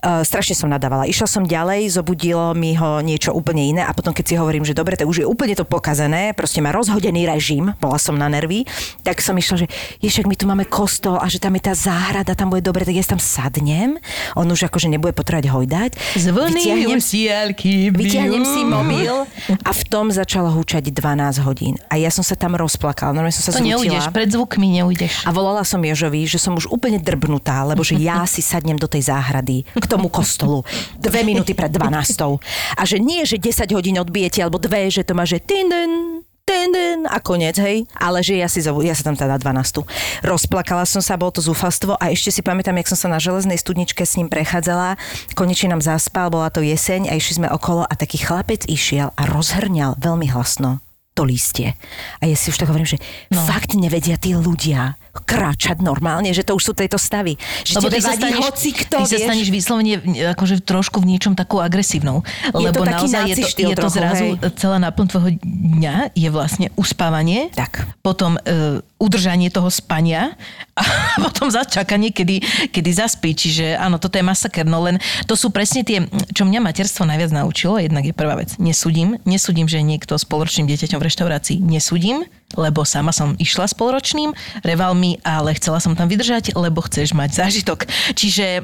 Uh, 0.05 0.21
strašne 0.21 0.53
som 0.53 0.69
nadávala. 0.69 1.09
Išla 1.09 1.25
som 1.25 1.43
ďalej, 1.43 1.89
zobudilo 1.97 2.53
mi 2.53 2.77
ho 2.77 3.01
niečo 3.01 3.33
úplne 3.33 3.65
iné 3.65 3.81
a 3.81 3.91
potom 3.91 4.13
keď 4.13 4.25
si 4.29 4.35
hovorím, 4.37 4.61
že 4.61 4.77
dobre, 4.77 4.93
to 4.93 5.09
už 5.09 5.25
je 5.25 5.27
úplne 5.27 5.57
to 5.57 5.65
pokazené, 5.65 6.37
proste 6.37 6.61
má 6.61 6.69
rozhodený 6.69 7.25
režim, 7.25 7.73
bola 7.81 7.97
som 7.97 8.13
na 8.13 8.29
nervy, 8.29 8.69
tak 9.01 9.17
som 9.19 9.33
išla, 9.33 9.65
že 9.65 9.67
ješak, 9.99 10.29
my 10.29 10.35
tu 10.37 10.45
máme 10.45 10.69
kostol 10.69 11.17
a 11.17 11.25
že 11.25 11.41
tam 11.41 11.57
je 11.57 11.63
tá 11.65 11.73
záhrada, 11.73 12.37
tam 12.37 12.53
bude 12.53 12.61
dobre, 12.61 12.85
tak 12.85 12.93
ja 12.93 13.01
tam 13.01 13.17
sadnem. 13.17 13.97
On 14.37 14.45
už 14.45 14.69
akože 14.69 14.91
nebude 14.91 15.17
potrebať 15.17 15.49
hojdať. 15.49 15.91
Zvlny 16.19 16.85
usielky 16.91 17.89
Vytiahnem 17.89 18.43
si 18.43 18.61
mobil 18.77 19.25
a 19.63 19.71
v 19.71 19.81
tom 19.87 20.11
začalo 20.11 20.51
húčať 20.53 20.91
12 20.91 21.47
hodín. 21.47 21.79
A 21.87 21.95
ja 21.95 22.11
som 22.11 22.21
sa 22.21 22.35
tam 22.35 22.53
rozplakala, 22.59 23.15
normálne 23.15 23.33
som 23.33 23.47
sa 23.47 23.55
To 23.55 23.63
zrútila. 23.63 23.79
neujdeš, 23.79 24.05
pred 24.11 24.27
zvukmi 24.27 24.66
neujdeš. 24.69 25.27
A 25.27 25.31
volala 25.31 25.63
som 25.63 25.79
Jožovi, 25.79 26.27
že 26.27 26.39
som 26.41 26.55
už 26.55 26.67
úplne 26.69 26.99
drbnutá, 26.99 27.63
lebo 27.63 27.81
že 27.81 27.97
ja 27.97 28.23
si 28.27 28.43
sadnem 28.43 28.77
do 28.77 28.85
tej 28.85 29.07
záhrady, 29.07 29.63
k 29.63 29.85
tomu 29.89 30.11
kostolu, 30.11 30.67
dve 30.99 31.23
minúty 31.23 31.55
pred 31.55 31.71
12. 31.71 32.39
A 32.75 32.81
že 32.83 32.97
nie, 32.99 33.23
že 33.23 33.39
10 33.39 33.71
hodín 33.73 33.97
odbijete, 33.97 34.43
alebo 34.43 34.59
dve, 34.59 34.91
že 34.91 35.05
to 35.07 35.15
má, 35.15 35.23
že 35.23 35.39
tinden, 35.39 36.23
tinden 36.47 37.03
a 37.11 37.19
koniec, 37.19 37.59
hej. 37.59 37.83
Ale 37.91 38.23
že 38.23 38.39
ja 38.39 38.47
si 38.47 38.63
zovu, 38.63 38.79
ja 38.87 38.95
sa 38.95 39.11
tam 39.11 39.19
teda 39.19 39.35
12. 39.35 39.83
Rozplakala 40.23 40.87
som 40.87 41.03
sa, 41.03 41.19
bolo 41.19 41.35
to 41.35 41.43
zúfalstvo 41.43 41.99
a 41.99 42.09
ešte 42.09 42.31
si 42.31 42.41
pamätám, 42.41 42.79
jak 42.79 42.87
som 42.87 42.97
sa 42.97 43.07
na 43.11 43.19
železnej 43.19 43.59
studničke 43.59 44.07
s 44.07 44.15
ním 44.15 44.31
prechádzala. 44.31 44.95
Konečne 45.35 45.75
nám 45.75 45.83
zaspal, 45.83 46.31
bola 46.31 46.47
to 46.47 46.63
jeseň 46.63 47.11
a 47.11 47.19
išli 47.19 47.43
sme 47.43 47.51
okolo 47.51 47.83
a 47.83 47.93
taký 47.99 48.23
chlapec 48.23 48.63
išiel 48.65 49.11
a 49.19 49.21
rozhrňal 49.27 49.99
veľmi 49.99 50.31
hlasno 50.31 50.79
to 51.17 51.25
lístie. 51.25 51.73
A 52.21 52.29
ja 52.29 52.37
si 52.37 52.53
už 52.53 52.61
tak 52.61 52.69
hovorím, 52.69 52.85
že 52.85 53.01
no. 53.33 53.41
fakt 53.41 53.73
nevedia 53.73 54.21
tí 54.21 54.37
ľudia 54.37 54.93
kráčať 55.25 55.81
normálne, 55.81 56.29
že 56.29 56.45
to 56.45 56.53
už 56.53 56.61
sú 56.61 56.73
tieto 56.77 57.01
stavy. 57.01 57.41
Že 57.65 57.81
Lebo 57.81 57.87
ty 57.89 57.99
sa 58.05 58.13
staneš, 58.13 58.37
hoci 58.45 58.69
kto, 58.69 58.95
ty 59.01 59.05
sa 59.09 59.17
staneš 59.17 59.49
vyslovene 59.49 59.93
akože 60.37 60.61
trošku 60.61 61.01
v 61.01 61.17
niečom 61.17 61.33
takou 61.33 61.57
agresívnou. 61.57 62.21
Je 62.53 62.69
Lebo 62.69 62.85
to 62.85 62.85
naozaj 62.85 63.25
je 63.33 63.35
to, 63.41 63.47
je 63.49 63.73
to 63.73 63.81
trochu, 63.81 63.97
zrazu 63.97 64.25
hej. 64.37 64.53
celá 64.61 64.77
náplň 64.77 65.05
tvojho 65.09 65.31
dňa 65.41 65.95
je 66.13 66.29
vlastne 66.29 66.67
uspávanie, 66.77 67.49
Tak. 67.57 67.89
potom 68.05 68.37
e, 68.37 68.85
udržanie 68.97 69.53
toho 69.53 69.69
spania 69.69 70.33
a 70.73 70.83
potom 71.25 71.53
začakanie, 71.53 72.09
kedy, 72.09 72.41
kedy 72.73 72.91
zaspí. 72.93 73.33
Čiže 73.37 73.77
áno, 73.77 74.01
toto 74.01 74.17
je 74.17 74.25
masaker. 74.25 74.65
No 74.65 74.81
len 74.83 74.97
to 75.29 75.37
sú 75.37 75.53
presne 75.53 75.85
tie, 75.85 76.05
čo 76.33 76.43
mňa 76.45 76.59
materstvo 76.61 77.05
najviac 77.05 77.31
naučilo. 77.33 77.77
Jednak 77.77 78.05
je 78.05 78.13
prvá 78.13 78.37
vec. 78.37 78.57
Nesúdim. 78.57 79.21
Nesúdim, 79.23 79.69
že 79.69 79.85
niekto 79.85 80.17
s 80.17 80.25
polročným 80.25 80.65
dieťaťom 80.65 80.99
v 80.99 81.07
reštaurácii. 81.07 81.57
Nesúdim 81.61 82.25
lebo 82.55 82.87
sama 82.87 83.11
som 83.11 83.35
išla 83.35 83.67
s 83.67 83.75
polročným, 83.75 84.31
reval 84.63 84.95
mi, 84.95 85.19
ale 85.27 85.51
chcela 85.59 85.83
som 85.83 85.99
tam 85.99 86.07
vydržať, 86.07 86.55
lebo 86.55 86.79
chceš 86.79 87.11
mať 87.11 87.35
zážitok. 87.43 87.83
Čiže 88.15 88.63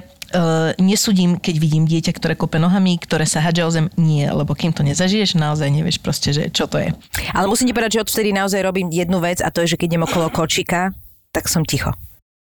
nesudím, 0.81 1.37
keď 1.37 1.55
vidím 1.61 1.85
dieťa, 1.85 2.11
ktoré 2.17 2.33
kope 2.33 2.57
nohami, 2.57 2.97
ktoré 2.97 3.25
sa 3.25 3.41
hadža 3.41 3.63
o 3.65 3.71
zem. 3.71 3.87
Nie, 3.97 4.29
lebo 4.33 4.57
kým 4.57 4.73
to 4.73 4.81
nezažiješ, 4.81 5.37
naozaj 5.37 5.69
nevieš 5.69 6.01
proste, 6.01 6.33
že 6.33 6.49
čo 6.49 6.65
to 6.65 6.81
je. 6.81 6.89
Ale 7.33 7.49
musím 7.49 7.69
ti 7.69 7.75
povedať, 7.75 8.01
že 8.01 8.03
odvtedy 8.05 8.29
naozaj 8.33 8.61
robím 8.61 8.89
jednu 8.89 9.21
vec 9.21 9.41
a 9.41 9.49
to 9.49 9.63
je, 9.65 9.73
že 9.73 9.79
keď 9.79 9.97
idem 9.97 10.05
okolo 10.05 10.29
kočika, 10.33 10.93
tak 11.33 11.49
som 11.49 11.65
ticho. 11.65 11.93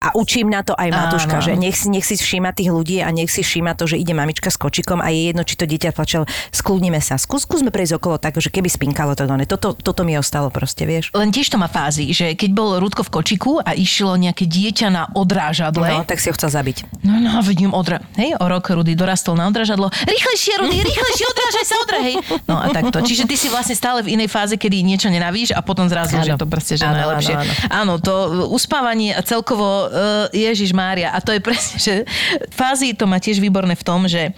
A 0.02 0.18
učím 0.18 0.50
na 0.50 0.66
to 0.66 0.74
aj 0.74 0.90
Matuška, 0.90 1.38
Áno. 1.38 1.46
že 1.46 1.54
nech, 1.54 1.78
si- 1.78 1.86
nech 1.86 2.02
si 2.02 2.18
všíma 2.18 2.52
tých 2.52 2.74
ľudí 2.74 3.06
a 3.06 3.14
nech 3.14 3.30
si 3.30 3.46
všíma 3.46 3.78
to, 3.78 3.86
že 3.86 3.96
ide 3.96 4.18
mamička 4.18 4.50
s 4.50 4.58
kočikom 4.58 4.98
a 4.98 5.14
je 5.14 5.30
jedno, 5.30 5.46
či 5.46 5.54
to 5.54 5.70
dieťa 5.70 5.94
plačel, 5.94 6.26
skľudnime 6.50 6.98
sa, 6.98 7.22
skús, 7.22 7.46
skúsme 7.46 7.70
prejsť 7.70 8.02
okolo 8.02 8.18
tak, 8.18 8.34
že 8.36 8.50
keby 8.50 8.66
spinkalo 8.66 9.14
to, 9.14 9.30
ne. 9.30 9.46
toto, 9.46 9.78
toto 9.78 10.02
mi 10.02 10.18
ostalo 10.18 10.50
proste, 10.50 10.90
vieš. 10.90 11.14
Len 11.14 11.30
tiež 11.30 11.54
to 11.54 11.62
má 11.62 11.70
fázy, 11.70 12.10
že 12.18 12.34
keď 12.34 12.50
bol 12.50 12.82
Rudko 12.82 13.06
v 13.06 13.14
kočiku 13.14 13.52
a 13.62 13.78
išlo 13.78 14.18
nejaké 14.18 14.50
dieťa 14.50 14.88
na 14.90 15.06
odrážadle, 15.14 15.86
No, 15.86 16.02
tak 16.02 16.18
si 16.18 16.28
ho 16.28 16.36
chcel 16.36 16.50
zabiť. 16.50 17.06
No, 17.06 17.22
no, 17.22 17.38
vidím 17.46 17.70
odra... 17.70 18.02
Hej, 18.18 18.42
o 18.42 18.46
rok 18.50 18.74
Rudy 18.74 18.98
dorastol 18.98 19.38
na 19.38 19.46
odražadlo. 19.46 19.86
Rýchlejšie, 19.94 20.54
Rudy, 20.58 20.82
rýchlejšie, 20.82 21.26
odrážaj 21.30 21.66
sa, 21.68 21.76
odra, 21.78 22.00
hej. 22.02 22.16
No 22.50 22.58
a 22.58 22.74
takto. 22.74 23.06
Čiže 23.06 23.30
ty 23.30 23.38
si 23.38 23.54
vlastne 23.54 23.78
stále 23.78 24.02
v 24.02 24.18
inej 24.18 24.34
fáze, 24.34 24.58
kedy 24.58 24.82
niečo 24.82 25.14
nenavíš 25.14 25.54
a 25.54 25.62
potom 25.62 25.86
zrazu, 25.86 26.18
Áno. 26.18 26.26
že 26.26 26.34
to 26.36 26.50
proste, 26.50 26.74
že 26.74 26.90
Áno, 26.90 26.98
najlepšie. 26.98 27.36
áno, 27.38 27.54
Áno, 27.70 27.94
to 28.02 28.14
uh, 28.14 28.28
uspávanie 28.50 29.14
a 29.14 29.22
celkovo 29.22 29.90
uh, 29.91 30.25
Ježiš 30.32 30.71
Mária. 30.71 31.12
A 31.12 31.19
to 31.19 31.36
je 31.36 31.43
presne, 31.43 31.77
že 31.77 31.93
fázy 32.56 32.95
to 32.95 33.06
má 33.06 33.19
tiež 33.19 33.43
výborné 33.43 33.75
v 33.75 33.84
tom, 33.84 34.08
že 34.08 34.32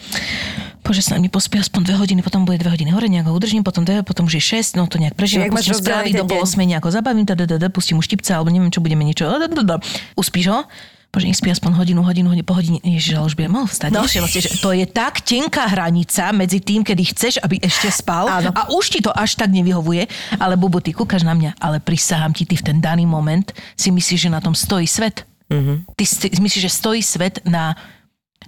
Bože, 0.84 1.00
sa 1.00 1.16
mi 1.16 1.32
pospí 1.32 1.56
aspoň 1.56 1.88
dve 1.88 1.96
hodiny, 1.96 2.20
potom 2.20 2.44
bude 2.44 2.60
dve 2.60 2.76
hodiny 2.76 2.92
hore, 2.92 3.08
nejak 3.08 3.32
ho 3.32 3.34
udržím, 3.34 3.64
potom 3.64 3.88
dve, 3.88 4.04
potom 4.04 4.28
už 4.28 4.36
je 4.36 4.60
6, 4.60 4.76
no 4.76 4.84
to 4.84 5.00
nejak 5.00 5.16
máš 5.16 5.40
pustím 5.48 5.80
správy, 5.80 6.12
do 6.12 6.28
pol 6.28 6.44
deň? 6.44 6.44
osmej 6.44 6.68
nejako 6.76 6.90
zabavím, 6.92 7.24
da, 7.24 7.40
da, 7.40 7.56
da, 7.56 7.70
pustím 7.72 7.96
mu 7.96 8.04
štipca, 8.04 8.36
alebo 8.36 8.52
neviem, 8.52 8.68
čo 8.68 8.84
budeme 8.84 9.08
niečo, 9.08 9.32
da, 9.32 9.48
da, 9.48 9.64
da. 9.64 9.76
uspíš 10.20 10.52
ho, 10.52 10.68
Bože, 11.14 11.30
nech 11.30 11.38
spí 11.38 11.54
aspoň 11.54 11.78
hodinu, 11.78 12.02
hodinu, 12.02 12.34
hodinu, 12.34 12.42
po 12.42 12.58
hodine. 12.58 12.82
Ježiš, 12.82 13.22
ale 13.22 13.30
už 13.30 13.38
by 13.38 13.46
mohol 13.46 13.70
vstať. 13.70 13.94
No. 13.94 14.02
Vlastne, 14.02 14.26
že 14.34 14.50
to 14.58 14.74
je 14.74 14.90
tak 14.90 15.22
tenká 15.22 15.70
hranica 15.70 16.34
medzi 16.34 16.58
tým, 16.58 16.82
kedy 16.82 17.04
chceš, 17.14 17.38
aby 17.38 17.62
ešte 17.62 17.86
spal 17.94 18.26
Áno. 18.26 18.50
a 18.50 18.74
už 18.74 18.98
ti 18.98 19.00
to 19.00 19.14
až 19.14 19.38
tak 19.38 19.54
nevyhovuje, 19.54 20.10
ale 20.42 20.58
Bubu, 20.58 20.82
ty 20.82 20.90
kúkaš 20.90 21.22
na 21.22 21.38
mňa, 21.38 21.62
ale 21.62 21.78
prisahám 21.78 22.34
ti, 22.34 22.50
ty 22.50 22.58
v 22.58 22.66
ten 22.66 22.82
daný 22.82 23.06
moment 23.06 23.46
si 23.78 23.94
myslíš, 23.94 24.26
že 24.26 24.30
na 24.34 24.42
tom 24.42 24.58
stojí 24.58 24.90
svet. 24.90 25.22
Mm-hmm. 25.50 25.84
Ty 25.96 26.06
si 26.06 26.30
myslíš, 26.42 26.62
že 26.62 26.70
stojí 26.70 27.04
svet 27.04 27.40
na 27.46 27.76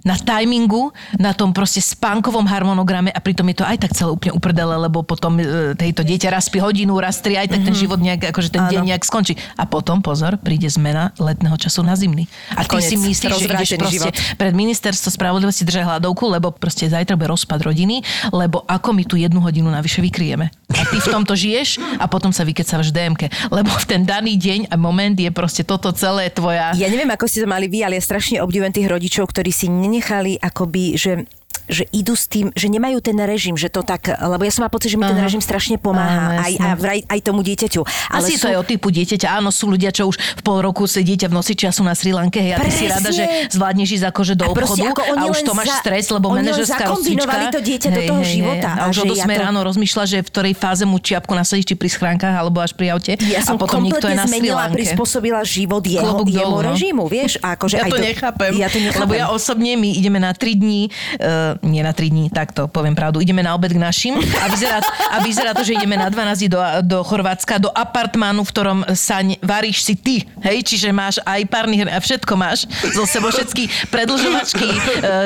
na 0.02 0.18
timingu, 0.18 0.90
na 1.16 1.32
tom 1.32 1.54
proste 1.54 1.80
spánkovom 1.80 2.44
harmonograme 2.44 3.08
a 3.14 3.20
pritom 3.22 3.46
je 3.52 3.62
to 3.62 3.64
aj 3.64 3.76
tak 3.86 3.92
celé 3.94 4.10
úplne 4.12 4.32
uprdele, 4.34 4.74
lebo 4.88 5.06
potom 5.06 5.38
e, 5.38 5.72
tejto 5.78 6.02
dieťa 6.02 6.28
raz 6.32 6.50
spí 6.50 6.58
hodinu, 6.60 6.98
raz 6.98 7.22
tri, 7.22 7.38
aj 7.38 7.52
tak 7.52 7.62
ten 7.62 7.74
život 7.76 8.00
nejak, 8.02 8.30
akože 8.34 8.50
ten 8.52 8.64
deň 8.66 8.80
Áno. 8.82 8.88
nejak 8.92 9.02
skončí. 9.06 9.38
A 9.56 9.64
potom, 9.64 10.02
pozor, 10.02 10.36
príde 10.40 10.68
zmena 10.68 11.14
letného 11.16 11.56
času 11.56 11.86
na 11.86 11.94
zimný. 11.94 12.26
A 12.52 12.66
ty 12.66 12.76
Koniec. 12.76 12.90
si 12.90 12.96
myslíš, 12.98 13.32
že 13.38 13.46
ideš 13.46 13.70
proste 13.78 13.98
život. 14.10 14.14
pred 14.36 14.52
ministerstvo 14.52 15.08
spravodlivosti 15.14 15.62
držať 15.64 15.84
hľadovku, 15.86 16.24
lebo 16.28 16.52
proste 16.52 16.90
zajtra 16.90 17.14
bude 17.14 17.30
rozpad 17.32 17.62
rodiny, 17.62 18.02
lebo 18.34 18.66
ako 18.66 18.88
my 18.92 19.02
tu 19.06 19.14
jednu 19.16 19.38
hodinu 19.40 19.70
navyše 19.70 20.02
vykryjeme. 20.02 20.50
A 20.76 20.82
ty 20.88 20.98
v 20.98 21.08
tomto 21.08 21.38
žiješ 21.38 21.78
a 22.02 22.04
potom 22.10 22.34
sa 22.34 22.42
vykecávaš 22.42 22.90
v 22.90 22.94
DMke. 22.98 23.26
Lebo 23.54 23.70
v 23.70 23.84
ten 23.86 24.02
daný 24.02 24.34
deň 24.34 24.68
a 24.70 24.74
moment 24.74 25.14
je 25.14 25.30
proste 25.30 25.62
toto 25.62 25.94
celé 25.94 26.28
tvoja... 26.28 26.74
Ja 26.74 26.90
neviem, 26.90 27.08
ako 27.08 27.24
ste 27.30 27.46
to 27.46 27.48
mali 27.48 27.70
vy, 27.70 27.86
ale 27.86 27.96
ja 27.96 28.02
strašne 28.02 28.42
obdivujem 28.42 28.74
tých 28.74 28.90
rodičov, 28.90 29.30
ktorí 29.30 29.54
si 29.54 29.70
nenechali 29.86 30.40
akoby, 30.42 30.98
že 30.98 31.24
že 31.66 31.84
idú 31.90 32.14
s 32.14 32.26
tým, 32.26 32.50
že 32.54 32.66
nemajú 32.66 32.98
ten 33.02 33.14
režim, 33.18 33.54
že 33.54 33.66
to 33.66 33.82
tak, 33.82 34.06
lebo 34.08 34.42
ja 34.42 34.52
som 34.54 34.62
má 34.62 34.70
pocit, 34.70 34.90
že 34.90 34.96
mi 34.96 35.04
ten 35.04 35.18
Aha. 35.18 35.26
režim 35.26 35.42
strašne 35.42 35.76
pomáha 35.76 36.42
aj, 36.46 36.52
jasné. 36.54 36.62
a 36.62 36.68
vraj, 36.74 37.00
aj 37.06 37.20
tomu 37.22 37.42
dieťaťu. 37.42 37.80
Ale 38.10 38.26
Asi 38.26 38.38
sú, 38.38 38.46
to 38.46 38.54
je 38.54 38.56
o 38.58 38.64
typu 38.64 38.88
dieťaťa. 38.90 39.26
Áno, 39.38 39.50
sú 39.50 39.66
ľudia, 39.66 39.90
čo 39.90 40.06
už 40.08 40.16
v 40.18 40.42
pol 40.42 40.62
roku 40.62 40.86
dieťa 40.86 41.26
v 41.28 41.34
noci 41.34 41.52
času 41.58 41.82
na 41.82 41.92
Sri 41.98 42.14
Lanke, 42.14 42.38
hej, 42.38 42.56
a 42.56 42.62
ty 42.62 42.70
si 42.70 42.86
rada, 42.86 43.10
že 43.10 43.26
zvládneš 43.52 44.00
ísť 44.00 44.06
akože 44.10 44.32
do 44.38 44.46
A 44.46 44.54
proste 44.54 44.80
obchodu 44.80 44.94
ako 44.94 45.02
a 45.18 45.22
už 45.26 45.38
to 45.42 45.52
máš 45.52 45.68
za- 45.68 45.80
stres, 45.82 46.04
lebo 46.08 46.26
manažerská 46.32 46.84
rozcvička. 46.86 47.38
to 47.52 47.60
dieťa 47.60 47.88
do 47.90 48.00
toho 48.06 48.22
života. 48.22 48.68
A 48.72 48.86
A 48.86 48.90
už 48.90 48.94
že 48.96 49.02
od 49.02 49.16
ja 49.18 49.24
8 49.26 49.34
to- 49.34 49.42
ráno 49.42 49.60
rozmýšľa, 49.66 50.04
že 50.06 50.18
v 50.22 50.28
ktorej 50.30 50.54
fáze 50.54 50.84
mu 50.86 50.96
čiapku 51.02 51.32
nasadíš, 51.34 51.66
či 51.68 51.74
pri 51.74 51.90
schránkach, 51.90 52.32
alebo 52.32 52.62
až 52.62 52.72
pri 52.72 52.94
aute. 52.94 53.18
ja 53.18 53.42
som 53.42 53.58
a 53.58 53.60
potom 53.60 53.82
nikto 53.82 54.06
je 54.06 54.14
na 54.14 54.24
Sri 54.24 54.48
Lanke. 54.48 54.78
prispôsobila 54.78 55.42
život 55.42 55.82
jeho, 55.82 56.22
no. 56.22 56.62
režimu, 56.62 57.04
vieš? 57.10 57.36
A 57.42 57.58
akože 57.58 57.76
Ja 57.76 57.84
aj 57.86 57.90
to 57.90 57.98
nechápem. 57.98 58.52
Lebo 58.96 59.12
ja 59.12 59.26
osobne, 59.28 59.74
my 59.76 59.88
ideme 59.92 60.22
na 60.22 60.30
3 60.32 60.54
dní, 60.54 60.88
uh, 61.18 61.55
nie 61.62 61.80
na 61.80 61.90
3 61.90 62.06
dní, 62.06 62.24
takto 62.28 62.66
poviem 62.66 62.92
pravdu, 62.92 63.18
ideme 63.18 63.40
na 63.40 63.52
obed 63.52 63.68
k 63.68 63.78
našim 63.78 64.14
a 64.16 64.46
vyzerá, 64.46 64.80
a 65.08 65.20
vyzerá 65.20 65.50
to, 65.52 65.60
že 65.60 65.74
ideme 65.74 65.94
na 65.94 66.06
12 66.06 66.16
dní 66.38 66.48
do, 66.48 66.60
do 66.82 66.98
Chorvátska, 67.00 67.58
do 67.58 67.68
apartmánu, 67.68 68.40
v 68.40 68.50
ktorom 68.50 68.78
sa 68.92 69.20
ne, 69.20 69.40
varíš 69.40 69.82
si 69.82 69.94
ty, 69.94 70.16
hej, 70.40 70.60
čiže 70.62 70.88
máš 70.90 71.16
aj 71.22 71.44
párny 71.46 71.82
a 71.82 71.96
všetko 71.96 72.32
máš 72.34 72.64
zo 72.88 73.04
sebou, 73.04 73.28
všetky 73.28 73.68
predlžovačky, 73.88 74.66
uh, 74.66 74.78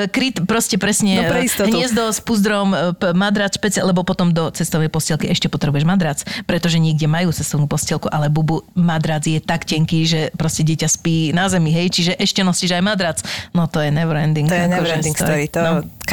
kryt, 0.06 0.42
proste 0.44 0.76
presne 0.76 1.12
No, 1.16 1.28
pre 1.28 1.44
istotu. 1.44 1.68
hniezdo 1.68 2.06
s 2.06 2.18
puzdrom, 2.18 2.70
p- 2.94 3.12
madrac, 3.12 3.52
špeciál, 3.52 3.86
lebo 3.86 4.00
potom 4.00 4.30
do 4.30 4.50
cestovej 4.50 4.88
postielky 4.88 5.26
ešte 5.26 5.46
potrebuješ 5.46 5.84
madrac, 5.84 6.18
pretože 6.44 6.76
niekde 6.76 7.04
majú 7.04 7.30
cestovnú 7.30 7.66
postielku, 7.66 8.06
ale 8.06 8.26
bubu, 8.26 8.64
madrac 8.72 9.22
je 9.22 9.38
tak 9.38 9.64
tenký, 9.64 10.02
že 10.02 10.20
proste 10.32 10.62
dieťa 10.62 10.88
spí 10.88 11.16
na 11.30 11.46
zemi, 11.46 11.70
hej, 11.70 11.90
čiže 11.90 12.12
ešte 12.14 12.40
nosíš 12.40 12.72
aj 12.72 12.82
madrac. 12.82 13.18
No 13.50 13.66
to 13.66 13.78
je 13.78 13.90
never 13.90 14.14
ending. 14.14 14.46
To 14.46 14.54
je 14.54 14.60
akože 14.60 14.72
neverending 14.72 15.16
story. 15.16 15.44
To 15.48 15.58
No. 15.60 15.70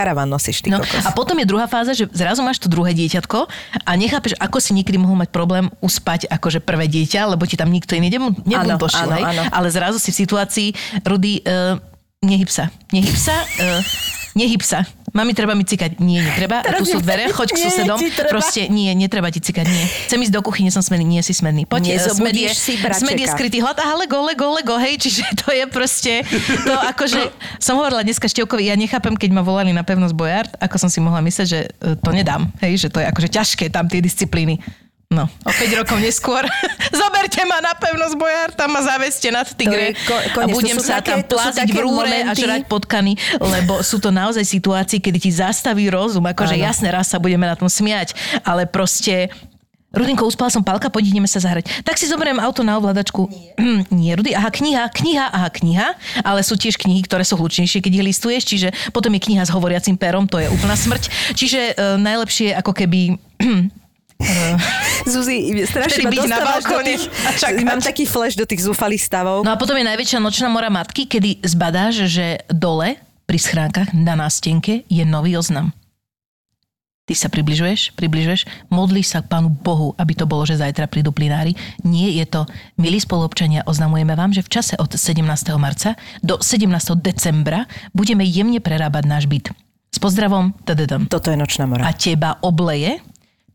Karavan 0.08 0.32
nosíš, 0.32 0.64
ty 0.64 0.72
No, 0.72 0.80
kokos. 0.80 1.04
a 1.04 1.12
potom 1.12 1.36
je 1.36 1.44
druhá 1.44 1.68
fáza, 1.68 1.92
že 1.92 2.08
zrazu 2.16 2.40
máš 2.40 2.64
to 2.64 2.72
druhé 2.72 2.96
dieťatko 2.96 3.44
a 3.84 3.92
nechápeš, 4.00 4.40
ako 4.40 4.64
si 4.64 4.72
niekedy 4.72 4.96
mohol 4.96 5.20
mať 5.20 5.36
problém 5.36 5.68
uspať 5.84 6.32
akože 6.32 6.64
prvé 6.64 6.88
dieťa, 6.88 7.36
lebo 7.36 7.44
ti 7.44 7.60
tam 7.60 7.68
nikto 7.68 8.00
iný 8.00 8.08
Áno, 8.08 8.32
nebuntošil, 8.48 9.04
áno. 9.04 9.42
Ale 9.52 9.68
zrazu 9.68 10.00
si 10.00 10.16
v 10.16 10.20
situácii, 10.24 10.68
Rudy, 11.04 11.44
uh, 11.44 11.76
nehyb 12.24 12.48
sa, 12.48 12.72
nehyb 12.96 13.20
sa, 13.20 13.36
uh, 13.36 13.84
nehyb 14.32 14.64
sa. 14.64 14.88
Mami, 15.16 15.32
treba 15.32 15.56
mi 15.56 15.64
cikať. 15.64 16.04
Nie, 16.04 16.20
netreba. 16.20 16.60
Teraz 16.68 16.84
tu 16.84 16.94
sú 16.94 17.00
dvere, 17.00 17.32
choď 17.32 17.56
k 17.56 17.58
susedom. 17.64 18.00
Proste 18.28 18.68
nie, 18.68 18.92
netreba 18.92 19.32
ti 19.32 19.40
cikať, 19.40 19.66
nie. 19.66 19.86
Chcem 20.12 20.20
ísť 20.20 20.34
do 20.36 20.44
kuchyne, 20.44 20.68
som 20.68 20.84
smedný, 20.84 21.08
nie 21.08 21.22
si 21.24 21.32
smedný. 21.32 21.64
Poď, 21.64 21.96
eh, 21.96 22.12
smed 22.12 22.36
je, 22.36 22.52
smed 22.92 23.16
je 23.16 23.28
skrytý 23.32 23.64
hlad. 23.64 23.80
Aha, 23.80 23.96
lego, 24.04 24.20
lego, 24.28 24.52
lego, 24.52 24.76
hej, 24.76 25.00
čiže 25.00 25.24
to 25.42 25.56
je 25.56 25.64
proste, 25.72 26.28
to 26.68 26.74
akože, 26.92 27.24
som 27.56 27.80
hovorila 27.80 28.04
dneska 28.04 28.28
Števkovi, 28.28 28.68
ja 28.68 28.76
nechápem, 28.76 29.16
keď 29.16 29.32
ma 29.32 29.42
volali 29.48 29.72
na 29.72 29.88
pevnosť 29.88 30.12
Bojard, 30.12 30.52
ako 30.60 30.76
som 30.76 30.90
si 30.92 31.00
mohla 31.00 31.24
myslieť, 31.24 31.48
že 31.48 31.60
e, 31.72 31.96
to 31.96 32.10
nedám, 32.12 32.52
hej, 32.60 32.76
že 32.76 32.88
to 32.92 33.00
je 33.00 33.08
akože 33.08 33.30
ťažké 33.32 33.66
tam 33.72 33.88
tie 33.88 34.04
disciplíny. 34.04 34.60
No, 35.08 35.24
o 35.24 35.52
5 35.56 35.80
rokov 35.80 36.04
neskôr. 36.04 36.44
Zoberte 37.00 37.40
ma 37.48 37.64
na 37.64 37.72
pevnosť 37.80 38.16
Bojár, 38.20 38.52
tam 38.52 38.76
ma 38.76 38.84
zaveste 38.84 39.32
nad 39.32 39.48
tigre. 39.48 39.96
Ko- 40.04 40.20
a 40.20 40.28
koniec. 40.36 40.52
To 40.52 40.58
budem 40.60 40.78
sa 40.84 41.00
také- 41.00 41.16
tam 41.16 41.22
pláziť 41.24 41.70
v 41.72 41.80
rúre 41.80 42.18
a 42.28 42.36
žrať 42.36 42.68
potkany, 42.68 43.16
lebo 43.40 43.80
sú 43.80 44.04
to 44.04 44.12
naozaj 44.12 44.44
situácie, 44.44 45.00
kedy 45.00 45.18
ti 45.24 45.32
zastaví 45.32 45.88
rozum. 45.88 46.28
Akože 46.28 46.60
Áno. 46.60 46.68
jasne, 46.68 46.92
raz 46.92 47.08
sa 47.08 47.24
budeme 47.24 47.48
na 47.48 47.56
tom 47.56 47.72
smiať, 47.72 48.20
ale 48.44 48.68
proste 48.68 49.32
Rudinko, 49.96 50.28
uspala 50.28 50.52
som 50.52 50.60
palka, 50.60 50.92
poď 50.92 51.16
ideme 51.16 51.32
sa 51.32 51.40
zahrať. 51.40 51.88
Tak 51.88 51.96
si 51.96 52.12
zoberiem 52.12 52.44
auto 52.44 52.60
na 52.60 52.76
ovládačku. 52.76 53.32
Nie. 53.32 53.56
Nie, 54.04 54.12
Rudy, 54.20 54.36
aha, 54.36 54.52
kniha, 54.52 54.92
kniha, 54.92 55.32
aha, 55.32 55.48
kniha, 55.48 55.88
ale 56.28 56.44
sú 56.44 56.60
tiež 56.60 56.76
knihy, 56.76 57.08
ktoré 57.08 57.24
sú 57.24 57.40
hlučnejšie, 57.40 57.80
keď 57.80 57.92
ich 57.96 58.06
listuješ, 58.12 58.44
čiže 58.44 58.68
potom 58.92 59.16
je 59.16 59.24
kniha 59.24 59.48
s 59.48 59.56
hovoriacim 59.56 59.96
perom, 59.96 60.28
to 60.28 60.44
je 60.44 60.52
úplná 60.52 60.76
smrť. 60.76 61.08
Čiže 61.32 61.60
e, 61.72 61.74
najlepšie 61.96 62.52
ako 62.60 62.76
keby 62.76 63.16
Zuzi, 65.14 65.54
strašne 65.70 66.10
ma 66.10 66.12
byť 66.12 66.20
na 66.26 66.38
dostávaš 66.42 66.64
do 66.66 66.70
balkóne 66.74 66.94
tých, 66.98 67.04
a 67.08 67.30
čakať. 67.38 67.64
mám 67.64 67.82
taký 67.82 68.04
flash 68.10 68.36
do 68.36 68.46
tých 68.50 68.66
zúfalých 68.66 69.04
stavov. 69.06 69.46
No 69.46 69.54
a 69.54 69.58
potom 69.58 69.78
je 69.78 69.86
najväčšia 69.86 70.20
nočná 70.20 70.50
mora 70.50 70.74
matky, 70.74 71.06
kedy 71.06 71.46
zbadáš, 71.46 72.10
že 72.10 72.42
dole 72.50 72.98
pri 73.30 73.38
schránkach 73.38 73.94
na 73.94 74.18
nástenke 74.18 74.88
je 74.90 75.04
nový 75.06 75.38
oznam. 75.38 75.70
Ty 77.08 77.16
sa 77.16 77.32
približuješ, 77.32 77.96
približuješ, 77.96 78.68
modlíš 78.68 79.16
sa 79.16 79.24
k 79.24 79.32
Pánu 79.32 79.48
Bohu, 79.48 79.96
aby 79.96 80.12
to 80.12 80.28
bolo, 80.28 80.44
že 80.44 80.60
zajtra 80.60 80.92
prídu 80.92 81.16
plinári. 81.16 81.56
Nie 81.88 82.12
je 82.20 82.28
to, 82.28 82.44
milí 82.76 83.00
spoluobčania, 83.00 83.64
oznamujeme 83.64 84.12
vám, 84.12 84.36
že 84.36 84.44
v 84.44 84.60
čase 84.60 84.76
od 84.76 84.92
17. 84.92 85.24
marca 85.56 85.96
do 86.20 86.36
17. 86.36 86.68
decembra 87.00 87.64
budeme 87.96 88.28
jemne 88.28 88.60
prerábať 88.60 89.08
náš 89.08 89.24
byt. 89.32 89.56
S 89.88 90.04
pozdravom, 90.04 90.52
tadadam. 90.68 91.08
Toto 91.08 91.32
je 91.32 91.40
nočná 91.40 91.64
mora. 91.64 91.88
A 91.88 91.96
teba 91.96 92.44
obleje, 92.44 93.00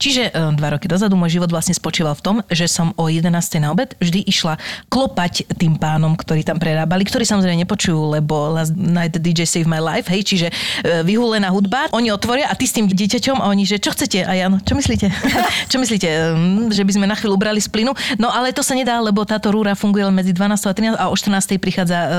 Čiže 0.03 0.35
e, 0.35 0.59
dva 0.59 0.75
roky 0.75 0.91
dozadu 0.91 1.15
môj 1.15 1.39
život 1.39 1.47
vlastne 1.55 1.79
spočíval 1.79 2.19
v 2.19 2.23
tom, 2.27 2.37
že 2.51 2.67
som 2.67 2.91
o 2.99 3.07
11. 3.07 3.31
na 3.63 3.71
obed 3.71 3.95
vždy 4.03 4.27
išla 4.27 4.59
klopať 4.91 5.47
tým 5.55 5.79
pánom, 5.79 6.19
ktorí 6.19 6.43
tam 6.43 6.59
prerábali, 6.59 7.07
ktorí 7.07 7.23
samozrejme 7.23 7.63
nepočujú, 7.63 8.19
lebo 8.19 8.51
Last 8.51 8.75
Night 8.75 9.15
DJ 9.23 9.47
Save 9.47 9.71
My 9.71 9.79
Life, 9.79 10.11
hej, 10.11 10.27
čiže 10.27 10.51
e, 10.51 11.07
vyhúlená 11.07 11.55
hudba, 11.55 11.87
oni 11.95 12.11
otvoria 12.11 12.51
a 12.51 12.59
ty 12.59 12.67
s 12.67 12.75
tým 12.75 12.91
dieťaťom 12.91 13.39
a 13.39 13.47
oni, 13.47 13.63
že 13.63 13.79
čo 13.79 13.95
chcete? 13.95 14.27
A 14.27 14.35
ja, 14.35 14.51
no, 14.51 14.59
čo 14.59 14.75
myslíte? 14.75 15.07
čo 15.71 15.79
myslíte? 15.79 16.35
Mm, 16.35 16.75
Že 16.75 16.83
by 16.83 16.93
sme 16.99 17.07
na 17.07 17.15
chvíľu 17.15 17.39
brali 17.39 17.63
z 17.63 17.71
plynu? 17.71 17.95
No 18.19 18.35
ale 18.35 18.51
to 18.51 18.67
sa 18.67 18.75
nedá, 18.75 18.99
lebo 18.99 19.23
táto 19.23 19.55
rúra 19.55 19.79
funguje 19.79 20.03
len 20.03 20.17
medzi 20.19 20.35
12 20.35 20.67
a 20.67 20.75
13 20.75 20.99
a 20.99 21.07
o 21.07 21.15
14. 21.15 21.63
prichádza 21.63 21.99
e, 22.03 22.11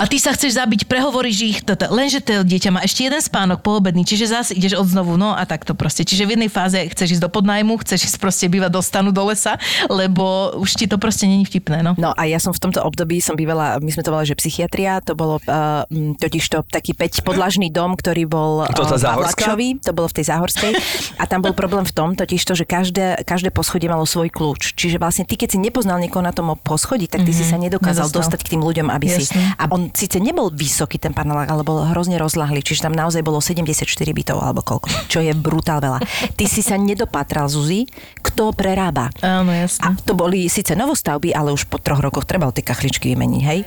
a 0.00 0.08
ty 0.08 0.16
sa 0.16 0.32
chceš 0.32 0.56
zabiť, 0.56 0.88
prehovoríš 0.88 1.38
ich, 1.44 1.58
toto. 1.60 1.84
lenže 1.92 2.24
to 2.24 2.40
dieťa 2.40 2.72
má 2.72 2.80
ešte 2.80 3.04
jeden 3.04 3.20
spánok 3.20 3.60
poobedný, 3.60 4.08
čiže 4.08 4.32
zase 4.32 4.56
ideš 4.56 4.80
od 4.80 4.88
znovu, 4.88 5.20
no 5.20 5.36
a 5.36 5.44
takto 5.44 5.76
proste. 5.76 6.08
Čiže 6.08 6.24
v 6.24 6.30
jednej 6.40 6.48
fáze 6.48 6.80
chceš 6.88 7.20
ísť 7.20 7.28
do 7.28 7.28
podnajmu, 7.28 7.76
chceš 7.84 8.08
ísť 8.08 8.16
proste 8.16 8.48
bývať 8.48 8.72
do 8.72 8.80
stanu 8.80 9.12
do 9.12 9.20
lesa, 9.28 9.60
lebo 9.92 10.56
už 10.56 10.80
ti 10.80 10.88
to 10.88 10.96
proste 10.96 11.28
není 11.28 11.44
vtipné, 11.44 11.84
no. 11.84 11.92
No 12.00 12.16
a 12.16 12.24
ja 12.24 12.40
som 12.40 12.56
v 12.56 12.64
tomto 12.64 12.80
období 12.80 13.20
som 13.20 13.36
bývala, 13.36 13.76
my 13.76 13.92
sme 13.92 14.00
to 14.00 14.08
volali, 14.08 14.32
že 14.32 14.40
psychiatria, 14.40 15.04
to 15.04 15.12
bolo 15.12 15.36
uh, 15.44 15.84
totiž 16.16 16.44
to 16.48 16.64
taký 16.64 16.96
5 16.96 17.20
podlažný 17.20 17.68
dom, 17.68 17.92
ktorý 17.92 18.24
bol 18.24 18.64
To 18.72 18.88
tá 18.88 18.96
eh? 18.96 19.04
Pavlačovi, 19.04 19.84
to 19.84 19.92
bolo 19.92 20.08
v 20.08 20.16
tej 20.16 20.32
záhorskej 20.32 20.72
a 21.20 21.28
tam 21.28 21.44
bol 21.44 21.52
problém 21.52 21.84
v 21.84 21.92
tom, 21.92 22.16
totiž 22.16 22.40
to, 22.48 22.56
že 22.56 22.64
každé, 22.64 23.28
každé 23.28 23.52
poschodie 23.52 23.92
malo 23.92 24.08
svoj 24.08 24.32
kľúč. 24.32 24.72
Čiže 24.80 24.96
vlastne 24.96 25.28
ty, 25.28 25.36
keď 25.36 25.52
si 25.52 25.58
nepoznal 25.60 26.00
niekoho 26.00 26.24
na 26.24 26.32
tom 26.32 26.56
poschodí, 26.56 27.04
tak 27.04 27.28
ty 27.28 27.36
mm-hmm. 27.36 27.44
si 27.44 27.44
sa 27.44 27.60
nedokázal 27.60 28.08
Nedostal. 28.08 28.24
dostať 28.24 28.40
k 28.48 28.50
tým 28.56 28.62
ľuďom, 28.64 28.88
aby 28.88 29.06
si... 29.12 29.28
Jasné. 29.28 29.44
A 29.60 29.68
on 29.68 29.89
síce 29.92 30.22
nebol 30.22 30.50
vysoký 30.52 30.96
ten 30.98 31.12
panelák, 31.12 31.50
ale 31.50 31.62
bol 31.66 31.82
hrozne 31.90 32.16
rozlahlý, 32.16 32.62
čiže 32.62 32.86
tam 32.86 32.94
naozaj 32.94 33.22
bolo 33.24 33.42
74 33.42 33.86
bytov 33.88 34.38
alebo 34.40 34.62
koľko, 34.62 34.88
čo 35.10 35.20
je 35.22 35.32
brutál 35.36 35.82
veľa. 35.82 36.00
Ty 36.34 36.44
si 36.46 36.62
sa 36.64 36.76
nedopátral, 36.80 37.50
Zuzi, 37.50 37.86
kto 38.20 38.54
prerába. 38.54 39.10
Áno, 39.20 39.50
jasné. 39.50 39.82
A 39.84 39.94
to 39.98 40.14
boli 40.14 40.46
síce 40.46 40.74
novostavby, 40.74 41.34
ale 41.34 41.54
už 41.54 41.66
po 41.66 41.78
troch 41.78 42.00
rokoch 42.00 42.26
trebalo 42.26 42.54
tie 42.54 42.64
kachličky 42.64 43.12
vymeniť, 43.14 43.42
hej. 43.46 43.60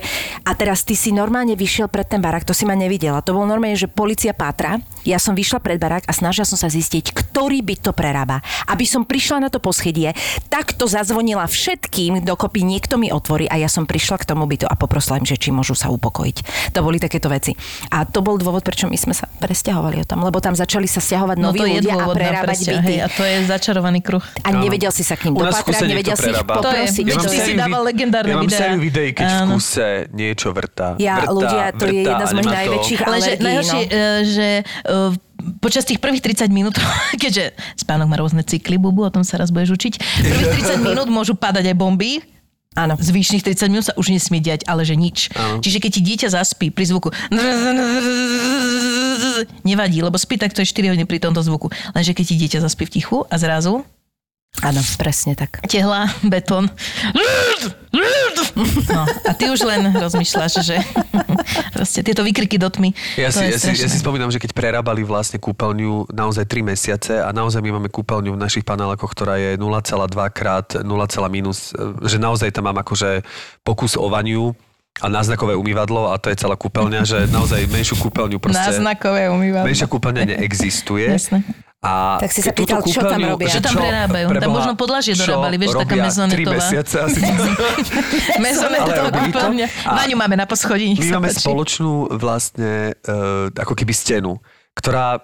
A 0.46 0.56
teraz 0.56 0.82
ty 0.82 0.96
si 0.96 1.10
normálne 1.12 1.56
vyšiel 1.58 1.88
pred 1.88 2.06
ten 2.08 2.20
barák, 2.20 2.46
to 2.46 2.56
si 2.56 2.64
ma 2.68 2.76
nevidela. 2.76 3.24
To 3.24 3.36
bolo 3.36 3.48
normálne, 3.48 3.78
že 3.78 3.90
policia 3.90 4.36
pátra. 4.36 4.80
Ja 5.04 5.20
som 5.20 5.36
vyšla 5.36 5.60
pred 5.60 5.76
barák 5.76 6.08
a 6.08 6.12
snažila 6.12 6.48
som 6.48 6.56
sa 6.56 6.72
zistiť, 6.72 7.12
ktorý 7.12 7.60
byt 7.60 7.90
to 7.90 7.92
prerába. 7.92 8.40
Aby 8.68 8.88
som 8.88 9.04
prišla 9.04 9.46
na 9.46 9.48
to 9.52 9.60
poschodie, 9.60 10.16
takto 10.48 10.88
zazvonila 10.88 11.44
všetkým, 11.44 12.24
dokopy 12.24 12.64
niekto 12.64 12.96
mi 12.96 13.12
otvorí 13.12 13.48
a 13.48 13.60
ja 13.60 13.68
som 13.68 13.84
prišla 13.84 14.20
k 14.22 14.28
tomu 14.32 14.48
bytu 14.48 14.64
a 14.64 14.74
poprosila 14.78 15.20
im, 15.20 15.28
že 15.28 15.36
či 15.36 15.52
môžu 15.52 15.76
sa 15.76 15.92
upokojiť. 16.14 16.70
To 16.70 16.78
boli 16.86 17.02
takéto 17.02 17.26
veci. 17.26 17.58
A 17.90 18.06
to 18.06 18.22
bol 18.22 18.38
dôvod, 18.38 18.62
prečo 18.62 18.86
my 18.86 18.94
sme 18.94 19.10
sa 19.10 19.26
presťahovali 19.26 19.98
o 19.98 20.06
tom, 20.06 20.22
lebo 20.22 20.38
tam 20.38 20.54
začali 20.54 20.86
sa 20.86 21.02
stiahovať 21.02 21.36
No 21.42 21.50
noví 21.50 21.58
to 21.58 21.66
je 21.66 21.74
ľudia 21.82 21.94
a 21.98 22.06
prerábať 22.14 22.46
presťah, 22.54 22.78
byty. 22.78 22.86
hej, 22.86 22.98
a 23.02 23.06
to 23.10 23.22
je 23.26 23.36
začarovaný 23.50 23.98
kruh. 23.98 24.22
A 24.46 24.48
nevedel 24.54 24.94
si 24.94 25.02
sa 25.02 25.18
k 25.18 25.26
ním 25.26 25.34
dopatrať, 25.42 25.82
nevedel 25.90 26.14
si 26.14 26.30
ich 26.30 26.44
poprosiť. 26.46 27.04
ty 27.26 27.38
si 27.42 27.52
dával 27.58 27.82
legendárne 27.82 28.30
ja 28.30 28.38
mám 28.38 28.46
videá. 28.46 28.60
sériu 28.62 28.78
videí, 28.78 29.10
keď 29.10 29.26
v 29.26 29.40
kuse 29.50 29.88
niečo 30.14 30.54
vrta. 30.54 30.94
Ja, 31.02 31.26
ľudia, 31.26 31.74
to 31.74 31.90
je 31.90 32.06
jedna 32.06 32.24
z 32.30 32.32
mojich 32.38 32.54
najväčších 32.54 33.00
alergií, 33.02 33.42
najhoršie, 33.42 33.82
no. 33.82 33.90
e, 33.90 34.02
že 34.22 34.48
e, 34.62 34.94
počas 35.58 35.82
tých 35.82 35.98
prvých 35.98 36.22
30 36.22 36.54
minút, 36.54 36.78
keďže 37.22 37.58
spánok 37.74 38.06
má 38.06 38.16
rôzne 38.20 38.46
cykly, 38.46 38.78
bubu, 38.78 39.02
o 39.02 39.10
tom 39.10 39.26
sa 39.26 39.40
raz 39.40 39.50
budeš 39.50 39.74
učiť, 39.74 39.94
prvých 40.22 40.78
30 40.78 40.78
minút 40.94 41.08
môžu 41.10 41.34
padať 41.34 41.74
aj 41.74 41.76
bomby, 41.76 42.22
Áno. 42.74 42.98
zvyšných 42.98 43.46
30 43.46 43.70
minút 43.70 43.86
sa 43.86 43.94
už 43.94 44.10
nesmie 44.10 44.42
diať, 44.42 44.66
ale 44.66 44.82
že 44.82 44.98
nič. 44.98 45.30
Áno. 45.34 45.62
Čiže 45.62 45.78
keď 45.78 45.90
ti 45.94 46.00
dieťa 46.02 46.28
zaspí 46.34 46.74
pri 46.74 46.84
zvuku 46.90 47.08
nevadí, 49.64 49.98
lebo 50.04 50.14
spí 50.14 50.38
takto 50.38 50.62
je 50.62 50.70
4 50.70 50.94
hodiny 50.94 51.06
pri 51.08 51.18
tomto 51.18 51.42
zvuku. 51.42 51.72
Lenže 51.96 52.12
keď 52.14 52.24
ti 52.24 52.34
dieťa 52.38 52.58
zaspí 52.62 52.86
v 52.86 52.92
tichu 53.00 53.18
a 53.26 53.34
zrazu 53.40 53.82
Áno, 54.62 54.80
presne 55.00 55.34
tak. 55.34 55.58
tehla, 55.66 56.06
betón. 56.22 56.70
No, 58.54 59.02
a 59.02 59.32
ty 59.34 59.50
už 59.50 59.66
len 59.66 59.90
rozmýšľaš, 59.90 60.52
že 60.62 60.78
proste 61.76 62.06
tieto 62.06 62.22
vykriky 62.22 62.54
do 62.54 62.70
tmy. 62.70 62.94
Ja 63.18 63.34
to 63.34 63.42
si, 63.42 63.50
je 63.50 63.50
ja, 63.50 63.58
si, 63.58 63.70
ja 63.74 63.88
si 63.90 63.98
spomínam, 63.98 64.30
že 64.30 64.38
keď 64.38 64.54
prerábali 64.54 65.02
vlastne 65.02 65.42
kúpeľňu 65.42 66.14
naozaj 66.14 66.46
3 66.46 66.70
mesiace 66.70 67.14
a 67.18 67.34
naozaj 67.34 67.60
my 67.66 67.80
máme 67.80 67.90
kúpeľňu 67.90 68.38
v 68.38 68.40
našich 68.40 68.62
panelákoch, 68.62 69.10
ktorá 69.10 69.42
je 69.42 69.58
0,2 69.58 69.90
krát 70.30 70.68
0, 70.78 70.86
minus, 71.26 71.74
e, 71.74 72.06
že 72.06 72.22
naozaj 72.22 72.54
tam 72.54 72.70
mám 72.70 72.78
akože 72.78 73.26
pokus 73.66 73.98
o 73.98 74.06
vaniu 74.06 74.54
a 75.02 75.10
náznakové 75.10 75.58
umývadlo 75.58 76.14
a 76.14 76.22
to 76.22 76.30
je 76.30 76.38
celá 76.38 76.54
kúpeľňa, 76.54 77.02
že 77.02 77.18
naozaj 77.26 77.66
menšiu 77.66 77.98
kúpeľňu 77.98 78.38
proste... 78.38 78.62
Náznakové 78.62 79.26
umývadlo. 79.26 79.66
Menšia 79.66 79.90
kúpeľňa 79.90 80.22
neexistuje. 80.30 81.10
Jasné. 81.10 81.42
A 81.84 82.16
Tak 82.16 82.32
si 82.32 82.40
sa 82.40 82.48
pýtal, 82.50 82.80
čo 82.80 82.96
tam 82.96 83.12
kúpeľňu- 83.12 83.28
robia? 83.30 83.46
Čo 83.46 83.60
tam 83.60 83.76
prerábajú? 83.76 84.24
Tam 84.24 84.32
preboha, 84.34 84.54
možno 84.56 84.72
podlažie 84.72 85.12
dorábali, 85.12 85.54
vieš, 85.54 85.76
taká 85.76 85.94
mezonetová. 85.94 86.32
tri 86.32 86.44
mesiace 86.48 86.96
asi. 86.98 87.20
Mezonetová 88.40 89.10
kúpeľňa. 89.10 89.66
Vaňu 89.86 90.16
máme 90.16 90.34
na 90.34 90.46
poschodí, 90.46 90.90
nech 90.90 90.98
My 90.98 91.04
sa 91.04 91.14
máme 91.14 91.28
páči. 91.28 91.44
spoločnú 91.44 91.92
vlastne 92.14 92.72
uh, 92.98 93.52
ako 93.52 93.74
keby 93.74 93.92
stenu, 93.92 94.40
ktorá 94.72 95.20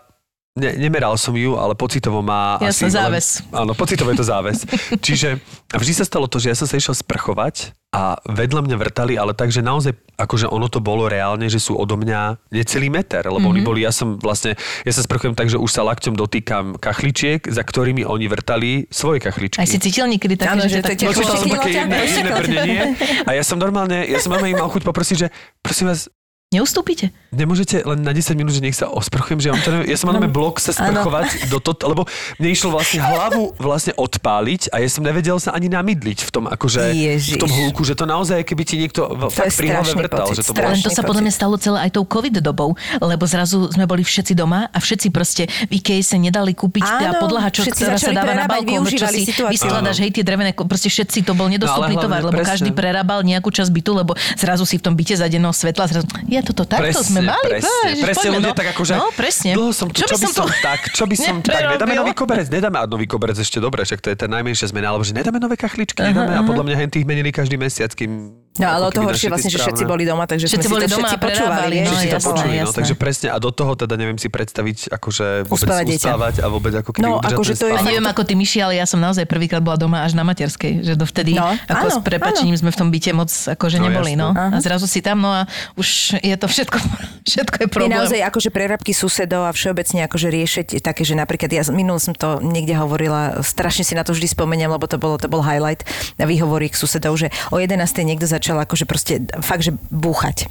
Ne, 0.61 0.77
nemeral 0.77 1.17
som 1.17 1.33
ju, 1.33 1.57
ale 1.57 1.73
pocitovo 1.73 2.21
má 2.21 2.61
Jasné, 2.61 2.93
asi... 2.93 2.95
záves. 2.95 3.27
Len, 3.49 3.65
áno, 3.65 3.73
pocitovo 3.73 4.13
je 4.13 4.21
to 4.21 4.27
záves. 4.29 4.69
Čiže 5.07 5.41
a 5.73 5.81
vždy 5.81 5.93
sa 5.97 6.05
stalo 6.05 6.29
to, 6.29 6.37
že 6.37 6.53
ja 6.53 6.57
som 6.59 6.69
sa 6.69 6.77
išiel 6.77 6.93
sprchovať 6.93 7.73
a 7.91 8.19
vedľa 8.23 8.67
mňa 8.67 8.77
vrtali, 8.79 9.19
ale 9.19 9.35
tak, 9.35 9.51
že 9.51 9.67
naozaj, 9.67 9.95
akože 10.15 10.47
ono 10.47 10.71
to 10.71 10.79
bolo 10.79 11.11
reálne, 11.11 11.51
že 11.51 11.59
sú 11.59 11.75
odo 11.75 11.99
mňa 11.99 12.39
necelý 12.55 12.87
meter, 12.87 13.27
lebo 13.27 13.51
mm-hmm. 13.51 13.51
oni 13.51 13.61
boli, 13.67 13.81
ja 13.83 13.91
som 13.91 14.15
vlastne, 14.15 14.55
ja 14.87 14.93
sa 14.95 15.03
sprchujem 15.03 15.35
tak, 15.35 15.51
že 15.51 15.59
už 15.59 15.71
sa 15.71 15.83
lakťom 15.83 16.15
dotýkam 16.15 16.79
kachličiek, 16.79 17.43
za 17.51 17.67
ktorými 17.67 18.07
oni 18.07 18.27
vrtali 18.31 18.87
svoje 18.95 19.19
kachličky. 19.19 19.59
Aj 19.59 19.67
si 19.67 19.83
cítil 19.83 20.07
niekedy 20.07 20.39
také, 20.39 20.55
Áno, 20.55 20.71
že, 20.71 20.79
že 20.79 20.87
to 20.87 20.91
tak 20.95 20.99
No, 21.03 21.15
som 21.17 21.51
také 21.51 21.71
iné, 21.83 21.99
iné 22.07 22.31
brnenie. 22.31 22.83
A 23.27 23.31
ja 23.35 23.43
som 23.43 23.59
normálne, 23.59 24.07
ja 24.07 24.23
som 24.23 24.31
normálne 24.31 24.55
mal 24.55 24.71
chuť 24.71 24.87
poprosiť, 24.87 25.17
že 25.17 25.29
prosím 25.59 25.91
vás, 25.91 26.07
Neustúpite? 26.51 27.14
Nemôžete 27.30 27.78
len 27.80 28.03
na 28.03 28.11
10 28.11 28.34
minút, 28.34 28.51
že 28.51 28.59
nech 28.59 28.74
sa 28.74 28.90
osprchujem, 28.90 29.38
že 29.38 29.46
ja, 29.46 29.53
mám 29.55 29.62
to, 29.62 29.70
ja 29.86 29.94
som 29.94 30.11
mal 30.11 30.18
No. 30.18 30.18
máme 30.18 30.34
blok 30.34 30.59
sa 30.59 30.74
sprchovať 30.74 31.46
do 31.46 31.62
to, 31.62 31.78
lebo 31.86 32.11
mne 32.42 32.51
išlo 32.51 32.74
vlastne 32.74 32.98
hlavu 32.98 33.55
vlastne 33.55 33.94
odpáliť 33.94 34.66
a 34.68 34.82
ja 34.82 34.88
som 34.90 34.98
nevedel 35.01 35.38
sa 35.38 35.55
ani 35.55 35.70
namydliť 35.70 36.18
v 36.18 36.30
tom, 36.34 36.44
akože, 36.44 36.90
v 36.90 37.14
Ježiš. 37.14 37.38
tom 37.38 37.46
hluku, 37.46 37.86
že 37.86 37.94
to 37.94 38.03
naozaj, 38.03 38.42
keby 38.42 38.62
ti 38.64 38.82
niekto 38.82 39.07
v- 39.07 39.30
To 39.30 39.38
fakt 39.38 39.55
pri 39.55 39.70
hlave 39.70 39.94
vrtal, 39.94 40.26
pocit, 40.26 40.34
že 40.34 40.42
to 40.42 40.53
bolo... 40.53 40.74
To 40.74 40.90
sa 40.90 41.03
podľa 41.07 41.22
mňa 41.22 41.32
stalo 41.32 41.55
celé 41.55 41.78
aj 41.80 41.90
tou 41.92 42.03
covid 42.05 42.34
dobou, 42.36 42.74
lebo 42.98 43.24
zrazu 43.24 43.70
sme 43.70 43.86
boli 43.86 44.03
všetci 44.03 44.34
doma 44.34 44.66
a 44.66 44.78
všetci 44.82 45.07
proste 45.09 45.42
v 45.70 45.78
IKEA 45.78 46.03
sa 46.03 46.18
nedali 46.18 46.51
kúpiť 46.51 46.82
tá 46.82 47.14
Áno, 47.14 47.22
podlaha, 47.22 47.46
čo, 47.48 47.62
ktorá 47.62 47.94
sa 47.94 48.11
dáva 48.11 48.34
na 48.34 48.51
balkón, 48.51 48.90
čo 48.90 49.07
si 49.07 49.22
vyskladaš, 49.46 50.03
hej, 50.03 50.11
tie 50.11 50.26
drevené, 50.26 50.51
proste 50.59 50.90
všetci, 50.90 51.22
to 51.22 51.30
bol 51.30 51.46
nedostupný 51.46 51.94
No, 51.94 52.03
tovar, 52.03 52.26
lebo 52.26 52.34
presne. 52.34 52.59
každý 52.59 52.70
prerábal 52.74 53.22
nejakú 53.22 53.55
časť 53.55 53.70
bytu, 53.70 53.94
lebo 53.94 54.18
zrazu 54.34 54.66
si 54.66 54.74
v 54.74 54.82
tom 54.82 54.98
byte 54.98 55.14
za 55.14 55.30
denného 55.30 55.55
svetla, 55.55 55.86
zrazu, 55.86 56.11
ja 56.26 56.39
toto 56.43 56.62
takto 56.64 57.01
sme 57.01 57.20
mali, 57.24 57.59
presne, 57.59 57.88
Ježiš, 57.93 58.05
presne 58.05 58.28
poďme, 58.28 58.36
ľudia 58.41 58.53
no. 58.53 58.59
tak 58.59 58.68
akože, 58.74 58.93
No, 58.97 59.09
presne. 59.14 59.51
dlho 59.57 59.72
som 59.72 59.86
tu, 59.88 60.01
čo, 60.05 60.16
by 60.16 60.26
som, 60.28 60.47
tak, 60.68 60.80
čo 60.93 61.05
by 61.07 61.16
som, 61.16 61.34
tak, 61.45 61.62
nedáme 61.76 61.95
nový 61.97 62.12
koberec, 62.12 62.47
nedáme, 62.49 62.76
a 62.80 62.84
nový 62.88 63.07
koberec 63.09 63.38
ešte 63.38 63.59
dobre, 63.62 63.82
však 63.86 64.01
to 64.01 64.09
je 64.12 64.16
tá 64.16 64.26
najmenšia 64.26 64.70
zmena, 64.70 64.93
alebo 64.93 65.05
že 65.05 65.12
nedáme 65.16 65.38
nové 65.38 65.57
kachličky, 65.57 66.01
nedáme, 66.01 66.32
a 66.34 66.41
podľa 66.45 66.64
mňa 66.66 66.76
hen 66.80 66.91
tých 66.91 67.07
menili 67.07 67.30
každý 67.30 67.57
mesiac, 67.57 67.93
kým 67.93 68.32
No 68.53 68.66
ale 68.66 68.82
o 68.82 68.88
ako 68.88 68.96
to 68.96 69.01
horšie 69.07 69.28
vlastne, 69.28 69.46
že 69.48 69.59
všetci 69.59 69.84
boli 69.84 70.03
doma, 70.03 70.24
takže 70.24 70.44
Všetci 70.44 70.66
sme 70.66 70.82
si 70.82 70.84
to 70.84 70.92
doma 70.92 71.07
všetci 71.07 71.22
počúvali. 71.22 71.76
no, 71.78 71.86
Všetci 71.86 72.03
to 72.03 72.12
jasné, 72.12 72.26
počuli, 72.26 72.51
no, 72.51 72.61
jasné. 72.61 72.76
takže 72.76 72.94
presne. 72.98 73.28
A 73.30 73.38
do 73.38 73.51
toho 73.51 73.72
teda 73.74 73.94
neviem 73.94 74.16
si 74.16 74.26
predstaviť, 74.26 74.78
akože 74.90 75.26
vôbec 75.44 75.64
Uspávať 75.64 75.84
dieťa. 75.86 76.03
uspávať 76.03 76.34
a 76.36 76.46
vôbec 76.46 76.72
ako 76.74 76.90
keby 76.90 77.05
No, 77.05 77.22
akože 77.22 77.53
ten 77.53 77.57
to 77.57 77.66
je. 77.68 77.72
A 77.72 77.82
neviem 77.84 78.05
ako 78.05 78.22
ty, 78.22 78.34
Myši, 78.34 78.59
ale 78.59 78.74
ja 78.74 78.84
som 78.84 78.98
naozaj 78.98 79.22
prvýkrát 79.24 79.61
bola 79.61 79.76
doma 79.76 80.03
až 80.03 80.12
na 80.12 80.22
materskej, 80.22 80.82
že 80.82 80.92
dovtedy 80.92 81.32
No, 81.32 81.46
ako 81.46 81.86
áno, 81.86 81.94
s 81.94 81.98
prepačením 82.03 82.57
sme 82.57 82.68
v 82.68 82.76
tom 82.76 82.88
byte 82.88 83.11
moc 83.12 83.30
akože 83.30 83.76
No, 83.76 83.86
neboli, 83.86 84.12
jasné. 84.12 84.24
no. 84.24 84.28
A 84.34 84.59
zrazu 84.59 84.84
si 84.84 84.98
tam, 84.98 85.20
no 85.20 85.30
a 85.30 85.46
už 85.76 85.88
je 86.18 86.34
to 86.34 86.46
všetko, 86.46 86.76
všetko 87.23 87.57
je 87.57 87.66
Je 87.66 87.71
problém. 87.71 87.93
naozaj 87.93 88.21
akože 88.23 88.49
prerabky 88.49 88.91
susedov 88.91 89.45
a 89.45 89.53
všeobecne 89.53 90.05
akože 90.05 90.29
riešiť 90.29 90.68
také, 90.81 91.03
že 91.03 91.12
napríklad 91.12 91.49
ja 91.49 91.62
minul 91.68 91.97
som 91.97 92.12
to 92.12 92.41
niekde 92.41 92.73
hovorila, 92.73 93.41
strašne 93.41 93.83
si 93.83 93.93
na 93.93 94.03
to 94.03 94.11
vždy 94.11 94.27
spomeniem, 94.27 94.68
lebo 94.68 94.85
to 94.85 94.97
bolo, 94.97 95.16
to 95.16 95.27
bol 95.27 95.41
highlight 95.41 95.83
výhovorík 96.16 96.73
susedov, 96.73 97.16
že 97.16 97.29
o 97.49 97.57
11. 97.57 97.77
niekto 98.01 98.25
začal 98.25 98.57
akože 98.59 98.85
proste 98.85 99.12
fakt, 99.41 99.62
že 99.62 99.73
búchať. 99.89 100.47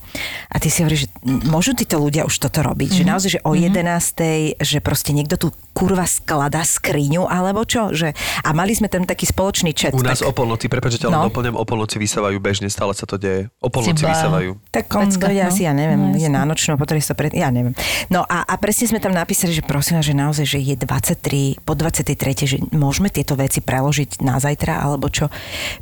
A 0.47 0.57
ty 0.57 0.67
si 0.67 0.81
hovoríš, 0.81 1.05
že 1.05 1.09
môžu 1.45 1.73
títo 1.73 1.97
ľudia 1.97 2.23
už 2.23 2.35
toto 2.39 2.59
robiť? 2.59 2.89
Mhm. 2.91 2.97
Že 2.97 3.03
naozaj, 3.05 3.29
že 3.29 3.39
o 3.41 3.51
11. 3.53 4.57
že 4.57 4.77
proste 4.79 5.11
niekto 5.11 5.35
tu 5.35 5.47
kurva 5.71 6.03
sklada 6.03 6.59
skriňu 6.59 7.23
alebo 7.23 7.63
čo? 7.63 7.91
Že, 7.91 8.11
a 8.43 8.49
mali 8.51 8.73
sme 8.73 8.87
tam 8.87 9.03
taký 9.03 9.23
spoločný 9.25 9.71
chat. 9.71 9.95
U 9.95 10.01
nás 10.01 10.19
tak, 10.19 10.27
o 10.27 10.33
polnoci, 10.33 10.67
prepáčte, 10.67 11.05
ale 11.05 11.15
No. 11.15 11.27
doplňam, 11.27 11.55
o 11.55 11.63
polnoci 11.63 11.95
vysávajú 11.97 12.37
bežne, 12.37 12.67
stále 12.67 12.91
sa 12.91 13.03
to 13.03 13.15
deje. 13.15 13.47
O 13.59 13.67
polnoci 13.67 14.03
vysávajú. 14.03 14.59
Tak 14.69 14.85
on 14.91 15.07
Pecka, 15.07 15.25
dojde 15.25 15.43
no. 15.43 15.49
asi, 15.49 15.61
ja 15.63 15.73
neviem, 15.73 15.99
No, 15.99 16.15
jasne. 16.15 16.29
na 16.31 16.43
nočnú, 16.59 16.75
potrebuje 16.75 17.07
sa 17.07 17.15
pred... 17.15 17.31
Ja 17.31 17.47
neviem. 17.47 17.71
No 18.11 18.27
a, 18.27 18.43
a 18.43 18.53
presne 18.59 18.91
sme 18.91 18.99
tam 18.99 19.15
napísali, 19.15 19.55
že 19.55 19.63
prosím 19.63 20.03
vás, 20.03 20.03
že 20.03 20.11
naozaj, 20.11 20.45
že 20.45 20.59
je 20.59 20.75
23, 20.75 21.63
po 21.63 21.71
23, 21.71 22.11
že 22.43 22.59
môžeme 22.75 23.07
tieto 23.07 23.39
veci 23.39 23.63
preložiť 23.63 24.19
na 24.19 24.43
zajtra, 24.43 24.83
alebo 24.83 25.07
čo. 25.07 25.31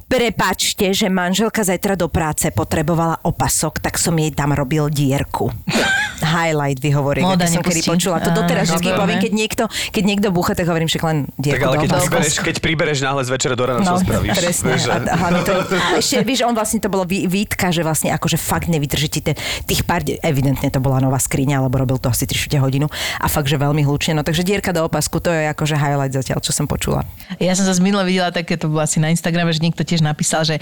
Prepačte, 0.05 0.93
že 0.93 1.09
manželka 1.09 1.65
zajtra 1.65 1.97
do 1.97 2.05
práce 2.05 2.53
potrebovala 2.53 3.17
opasok, 3.25 3.81
tak 3.81 3.97
som 3.97 4.13
jej 4.13 4.29
tam 4.29 4.53
robil 4.53 4.93
dierku. 4.93 5.49
Highlight 6.17 6.81
vyhovorím, 6.81 7.29
Móda 7.29 7.45
ja 7.45 7.57
som 7.57 7.61
kedy 7.61 7.81
počula. 7.85 8.17
To 8.21 8.33
doteraz 8.33 8.73
vždy 8.73 8.89
poviem, 8.93 9.17
keď 9.21 9.31
niekto, 9.33 9.63
keď 9.93 10.03
niekto 10.03 10.27
búcha, 10.33 10.57
tak 10.57 10.65
hovorím, 10.65 10.89
že 10.89 10.97
len 11.01 11.29
Tak 11.29 11.37
dierku 11.39 11.63
ale 11.65 11.75
keď 11.85 11.89
pribereš, 11.93 12.35
keď 12.41 12.55
pribereš 12.57 12.97
náhle 13.05 13.21
z 13.21 13.29
večera 13.31 13.53
do 13.53 13.63
rána, 13.63 13.85
čo 13.85 14.01
spravíš? 14.01 14.33
No, 14.33 14.37
Presne. 14.37 14.67
Vieš, 14.75 14.83
A, 14.89 14.97
a, 15.07 15.27
to, 15.45 15.53
a 15.71 15.87
ešte, 16.01 16.17
vieš, 16.25 16.41
on 16.43 16.57
vlastne 16.57 16.81
to 16.81 16.89
bolo 16.89 17.05
vý- 17.05 17.29
výtka, 17.29 17.69
že 17.69 17.85
vlastne 17.85 18.11
akože 18.11 18.35
fakt 18.35 18.67
nevydržíte 18.67 19.37
tých 19.69 19.81
pár, 19.85 20.01
de- 20.03 20.19
evidentne 20.67 20.75
to 20.75 20.83
bola 20.83 20.99
nová 20.99 21.15
skriňa, 21.17 21.63
alebo 21.63 21.79
robil 21.79 21.97
to 21.97 22.11
asi 22.11 22.27
3 22.27 22.59
hodinu 22.59 22.91
a 23.17 23.27
fakt, 23.27 23.47
že 23.47 23.55
veľmi 23.55 23.87
hlučne. 23.87 24.11
No 24.13 24.21
takže 24.21 24.43
dierka 24.43 24.75
do 24.75 24.83
opasku, 24.83 25.23
to 25.23 25.31
je 25.31 25.47
akože 25.47 25.79
highlight 25.79 26.11
zatiaľ, 26.11 26.43
čo 26.43 26.51
som 26.51 26.67
počula. 26.67 27.07
Ja 27.39 27.55
som 27.55 27.63
sa 27.63 27.73
minule 27.79 28.03
videla 28.03 28.29
také, 28.29 28.59
to 28.59 28.67
bolo 28.67 28.83
asi 28.83 28.99
na 28.99 29.07
Instagrame, 29.07 29.49
že 29.49 29.63
niekto 29.63 29.81
tiež 29.81 30.03
napísal, 30.03 30.43
že 30.43 30.59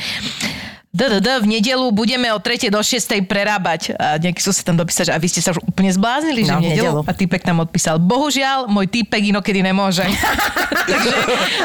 DDD, 0.95 1.43
v 1.43 1.47
nedelu 1.51 1.91
budeme 1.91 2.31
od 2.31 2.39
3. 2.39 2.71
do 2.71 2.79
6. 2.79 3.03
prerábať. 3.27 3.91
A 3.99 4.15
nejaký 4.15 4.39
sused 4.39 4.63
tam 4.63 4.79
dopísal, 4.79 5.03
že 5.03 5.11
a 5.11 5.19
vy 5.19 5.27
ste 5.27 5.43
sa 5.43 5.51
už 5.51 5.59
úplne 5.59 5.91
zbláznili, 5.91 6.47
že 6.47 6.55
No, 6.55 6.63
v 6.63 6.71
nedelu. 6.71 6.99
A 7.03 7.11
týpek 7.11 7.43
tam 7.43 7.59
odpísal, 7.59 7.99
bohužiaľ, 7.99 8.71
môj 8.71 8.87
týpek 8.87 9.35
inokedy 9.35 9.59
nemôže. 9.59 10.07
Takže, 10.87 11.15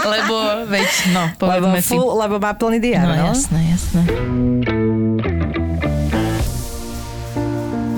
lebo 0.03 0.35
veď, 0.67 0.89
no, 1.15 1.23
Lebo, 1.31 1.39
povedzme 1.39 1.79
si. 1.79 1.95
full, 1.95 2.11
lebo 2.19 2.43
má 2.43 2.59
plný 2.59 2.83
diar, 2.83 3.07
No, 3.07 3.15
no? 3.15 3.31
jasné, 3.31 3.61
jasné. 3.71 4.03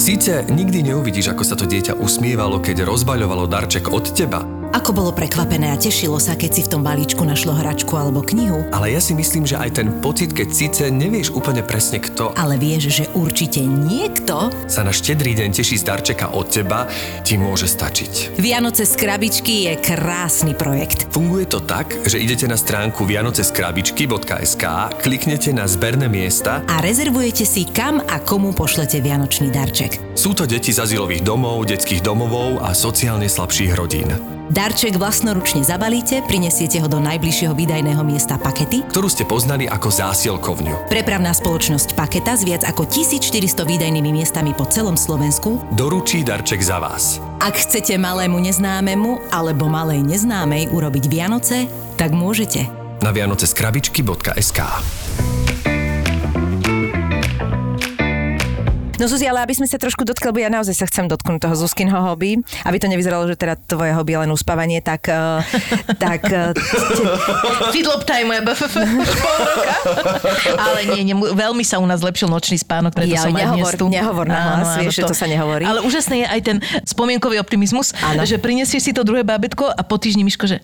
Síce 0.02 0.42
nikdy 0.50 0.90
neuvidíš, 0.90 1.30
ako 1.30 1.46
sa 1.46 1.54
to 1.54 1.62
dieťa 1.62 1.94
usmievalo, 1.94 2.58
keď 2.58 2.82
rozbaľovalo 2.90 3.46
darček 3.46 3.86
od 3.94 4.10
teba, 4.10 4.42
Ako 4.72 4.96
bolo 4.96 5.12
prekvapené 5.12 5.68
a 5.68 5.76
tešilo 5.76 6.16
sa, 6.16 6.32
keď 6.32 6.50
si 6.56 6.64
v 6.64 6.72
tom 6.72 6.80
balíčku 6.80 7.20
našlo 7.28 7.52
hračku 7.52 7.92
alebo 7.92 8.24
knihu, 8.24 8.64
ale 8.72 8.96
ja 8.96 9.04
si 9.04 9.12
myslím, 9.12 9.44
že 9.44 9.60
aj 9.60 9.76
ten 9.76 10.00
pocit, 10.00 10.32
keď 10.32 10.48
síce 10.48 10.82
nevieš 10.88 11.28
úplne 11.36 11.60
presne 11.60 12.00
kto 12.00 12.32
ale 12.32 12.56
vieš, 12.56 12.88
že 12.88 13.04
určite 13.12 13.60
niekto 13.60 14.48
sa 14.64 14.80
na 14.80 14.88
štedrý 14.88 15.36
deň 15.36 15.52
teší 15.52 15.76
z 15.76 15.84
darčeka 15.84 16.32
od 16.32 16.48
teba, 16.48 16.88
ti 17.20 17.36
môže 17.36 17.68
stačiť. 17.68 18.40
Vianoce 18.40 18.88
z 18.88 18.96
krabičky 18.96 19.68
je 19.68 19.76
krásny 19.76 20.56
projekt. 20.56 21.04
Funguje 21.12 21.44
to 21.52 21.60
tak, 21.60 21.92
že 22.08 22.16
idete 22.16 22.48
na 22.48 22.56
stránku 22.56 23.04
vianoceskrabičky.sk, 23.04 24.64
kliknete 25.04 25.52
na 25.52 25.68
zberné 25.68 26.08
miesta, 26.08 26.64
A 26.64 26.80
rezervujete 26.80 27.44
si, 27.44 27.68
kam 27.68 28.00
a 28.00 28.16
komu 28.24 28.56
pošlete 28.56 29.04
vianočný 29.04 29.52
darček. 29.52 29.91
Sú 30.14 30.36
to 30.36 30.44
deti 30.46 30.70
z 30.70 30.84
azylových 30.84 31.26
domov, 31.26 31.64
detských 31.66 32.04
domovov 32.04 32.62
a 32.62 32.76
sociálne 32.76 33.26
slabších 33.26 33.72
rodín, 33.74 34.12
Darček 34.52 35.00
vlastnoručne 35.00 35.64
zabalíte, 35.64 36.20
prinesiete 36.28 36.76
ho 36.76 36.84
do 36.84 37.00
najbližšieho 37.00 37.56
výdajného 37.56 38.04
miesta 38.04 38.36
pakety. 38.36 38.84
ktorú 38.84 39.08
ste 39.08 39.24
poznali 39.24 39.64
ako 39.64 39.88
zásielkovňu. 39.88 40.92
Prepravná 40.92 41.32
spoločnosť 41.32 41.96
Paketa 41.96 42.36
s 42.36 42.44
viac 42.44 42.60
ako 42.60 42.84
1400 42.84 43.64
výdajnými 43.64 44.12
miestami 44.12 44.52
po 44.52 44.68
celom 44.68 45.00
Slovensku. 45.00 45.56
Doručí 45.72 46.20
darček 46.20 46.60
za 46.60 46.76
vás. 46.84 47.16
Ak 47.40 47.56
chcete 47.56 47.96
malému 47.96 48.36
neznámemu 48.44 49.32
alebo 49.32 49.72
malej 49.72 50.04
neznámej 50.04 50.68
urobiť 50.68 51.08
Vianoce, 51.08 51.64
tak 51.96 52.12
môžete. 52.12 52.68
Na 53.00 53.08
vianoceskrabičky.sk 53.08 54.60
No 59.02 59.10
Zuzi, 59.10 59.26
ale 59.26 59.42
aby 59.42 59.50
sme 59.50 59.66
sa 59.66 59.82
trošku 59.82 60.06
dotkli, 60.06 60.30
lebo 60.30 60.38
ja 60.38 60.46
naozaj 60.46 60.78
sa 60.78 60.86
chcem 60.86 61.10
dotknúť 61.10 61.42
toho 61.42 61.58
Zuzkinho 61.58 61.98
hobby, 62.06 62.38
aby 62.62 62.78
to 62.78 62.86
nevyzeralo, 62.86 63.26
že 63.26 63.34
teda 63.34 63.58
tvoje 63.58 63.90
hobby 63.98 64.14
je 64.14 64.18
len 64.22 64.30
uspávanie, 64.30 64.78
tak, 64.78 65.10
eh, 65.10 65.42
tak 65.98 66.22
eh, 66.30 66.54
Fidlop 67.74 68.06
time 68.06 68.30
moja 68.30 68.46
BFF. 68.46 68.78
Ale 70.70 70.78
nie, 70.94 71.02
nie, 71.10 71.18
veľmi 71.18 71.66
sa 71.66 71.82
u 71.82 71.86
nás 71.90 71.98
zlepšil 71.98 72.30
nočný 72.30 72.62
spánok, 72.62 72.94
preto 72.94 73.10
Ja, 73.10 73.26
som 73.26 73.34
aj 73.34 73.58
dnes 73.58 73.74
nehovor- 73.74 74.30
na 74.30 74.62
hlas, 74.62 74.78
vieš, 74.78 75.02
to 75.02 75.18
sa 75.18 75.26
nehovorí. 75.26 75.66
Ale 75.66 75.82
úžasný 75.82 76.22
je 76.22 76.28
aj 76.30 76.40
ten 76.46 76.56
spomienkový 76.86 77.42
optimizmus, 77.42 77.90
Áno. 77.98 78.22
že 78.22 78.38
prinesieš 78.38 78.86
si 78.86 78.92
to 78.94 79.02
druhé 79.02 79.26
bábetko 79.26 79.66
a 79.66 79.82
po 79.82 79.98
týždni 79.98 80.22
Miško, 80.22 80.46
že 80.46 80.62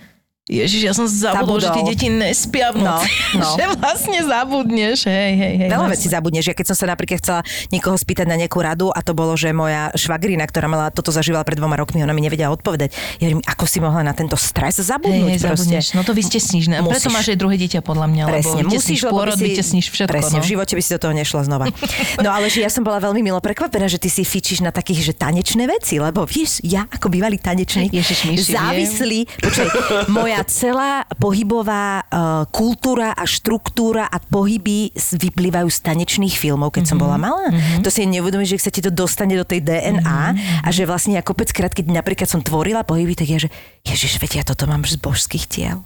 Ježiš, 0.48 0.80
ja 0.80 0.96
som 0.96 1.04
zabudol, 1.04 1.60
Zabudol. 1.60 1.60
že 1.60 1.68
tie 1.76 1.84
deti 1.92 2.08
nespia 2.08 2.72
v 2.72 2.80
noci. 2.80 3.12
No, 3.36 3.44
no. 3.44 3.48
že 3.52 3.64
vlastne 3.76 4.18
zabudneš, 4.24 5.04
hej, 5.04 5.32
hej, 5.36 5.54
hej. 5.60 5.68
Veľa 5.68 5.86
no. 5.86 5.92
vecí 5.92 6.08
zabudneš. 6.08 6.44
Ja 6.48 6.54
keď 6.56 6.72
som 6.72 6.76
sa 6.80 6.86
napríklad 6.88 7.20
chcela 7.20 7.40
niekoho 7.68 7.92
spýtať 8.00 8.24
na 8.24 8.40
nejakú 8.40 8.56
radu 8.64 8.88
a 8.88 9.04
to 9.04 9.12
bolo, 9.12 9.36
že 9.36 9.52
moja 9.52 9.92
švagrina, 9.92 10.48
ktorá 10.48 10.64
mala 10.64 10.88
toto 10.88 11.12
zažívala 11.12 11.44
pred 11.44 11.60
dvoma 11.60 11.76
rokmi, 11.76 12.00
ona 12.00 12.16
mi 12.16 12.24
nevedela 12.24 12.48
odpovedať. 12.56 12.96
Ja 13.20 13.28
hovorím, 13.28 13.44
ako 13.44 13.64
si 13.68 13.78
mohla 13.84 14.00
na 14.00 14.16
tento 14.16 14.40
stres 14.40 14.80
zabudnúť 14.80 15.36
hej, 15.36 15.40
proste. 15.44 15.68
zabudneš. 15.68 15.86
No 15.92 16.00
to 16.00 16.16
vystesníš. 16.16 16.72
Ne? 16.72 16.80
Musíš. 16.80 16.96
Preto 16.96 17.08
máš 17.12 17.26
aj 17.28 17.38
druhé 17.44 17.56
dieťa, 17.60 17.80
podľa 17.84 18.06
mňa. 18.08 18.22
Presne, 18.32 18.60
lebo 18.64 18.72
musíš, 18.72 19.00
lebo 19.04 19.20
pôrod, 19.20 19.36
si... 19.36 19.44
vytesníš 19.52 19.86
všetko. 19.92 20.12
Presne, 20.16 20.38
no. 20.40 20.44
v 20.44 20.48
živote 20.48 20.72
by 20.72 20.82
si 20.82 20.90
do 20.96 21.00
toho 21.04 21.12
nešla 21.12 21.42
znova. 21.44 21.66
No 22.18 22.34
ale 22.34 22.50
že 22.50 22.64
ja 22.64 22.70
som 22.72 22.82
bola 22.82 22.98
veľmi 22.98 23.20
milo 23.22 23.38
prekvapená, 23.38 23.86
že 23.86 24.00
ty 24.00 24.10
si 24.10 24.26
fičíš 24.26 24.64
na 24.64 24.74
takých, 24.74 25.12
že 25.12 25.12
tanečné 25.14 25.70
veci, 25.70 26.02
lebo 26.02 26.26
vieš, 26.26 26.58
ja 26.66 26.88
ako 26.88 27.12
bývalý 27.12 27.38
tanečník, 27.38 27.94
Ježiš, 27.94 28.26
Miši, 28.26 28.58
závislý, 28.58 29.20
počkaj, 29.38 29.68
moja 30.10 30.37
celá 30.42 31.02
pohybová 31.16 32.02
uh, 32.02 32.08
kultúra 32.50 33.10
a 33.10 33.24
štruktúra 33.24 34.06
a 34.06 34.18
pohyby 34.18 34.90
vyplývajú 34.94 35.68
z 35.70 35.78
tanečných 35.80 36.34
filmov, 36.34 36.74
keď 36.74 36.84
Mhm. 36.84 36.90
som 36.90 36.98
bola 36.98 37.16
malá. 37.16 37.48
To 37.80 37.88
si 37.88 38.04
neuvedomíš, 38.04 38.58
že 38.58 38.68
sa 38.68 38.72
ti 38.74 38.78
to 38.78 38.90
dostane 38.90 39.34
do 39.34 39.42
tej 39.42 39.62
DNA 39.62 40.20
Mhm. 40.34 40.64
a 40.64 40.68
že 40.68 40.84
vlastne 40.84 41.16
ja 41.16 41.22
kopec 41.22 41.48
krát, 41.50 41.72
keď 41.72 41.90
napríklad 41.90 42.28
som 42.28 42.42
tvorila 42.42 42.84
pohyby, 42.84 43.14
tak 43.14 43.28
ja, 43.28 43.38
že 43.38 43.48
ježiš, 43.82 44.18
veď 44.18 44.42
ja 44.42 44.44
toto 44.44 44.68
mám 44.68 44.84
z 44.84 44.98
božských 44.98 45.46
tiel. 45.48 45.82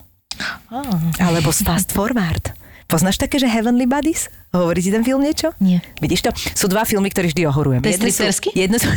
Alebo 1.21 1.53
z 1.53 1.61
Fast 1.63 1.93
Forward. 1.93 2.57
Poznáš 2.89 3.17
také, 3.17 3.37
že 3.41 3.49
Heavenly 3.49 3.85
Buddies? 3.85 4.29
Hovorí 4.53 4.85
ti 4.85 4.93
ten 4.93 5.01
film 5.01 5.25
niečo? 5.25 5.49
Nie. 5.65 5.81
Vidíš 5.97 6.29
to? 6.29 6.31
Sú 6.53 6.69
dva 6.69 6.85
filmy, 6.85 7.09
ktoré 7.09 7.33
vždy 7.33 7.49
ohorujem. 7.49 7.81
To 7.81 7.89
je 7.89 7.97
Jedno 7.97 8.13
sú-? 8.13 8.53
Jedno 8.53 8.77
sú... 8.85 8.89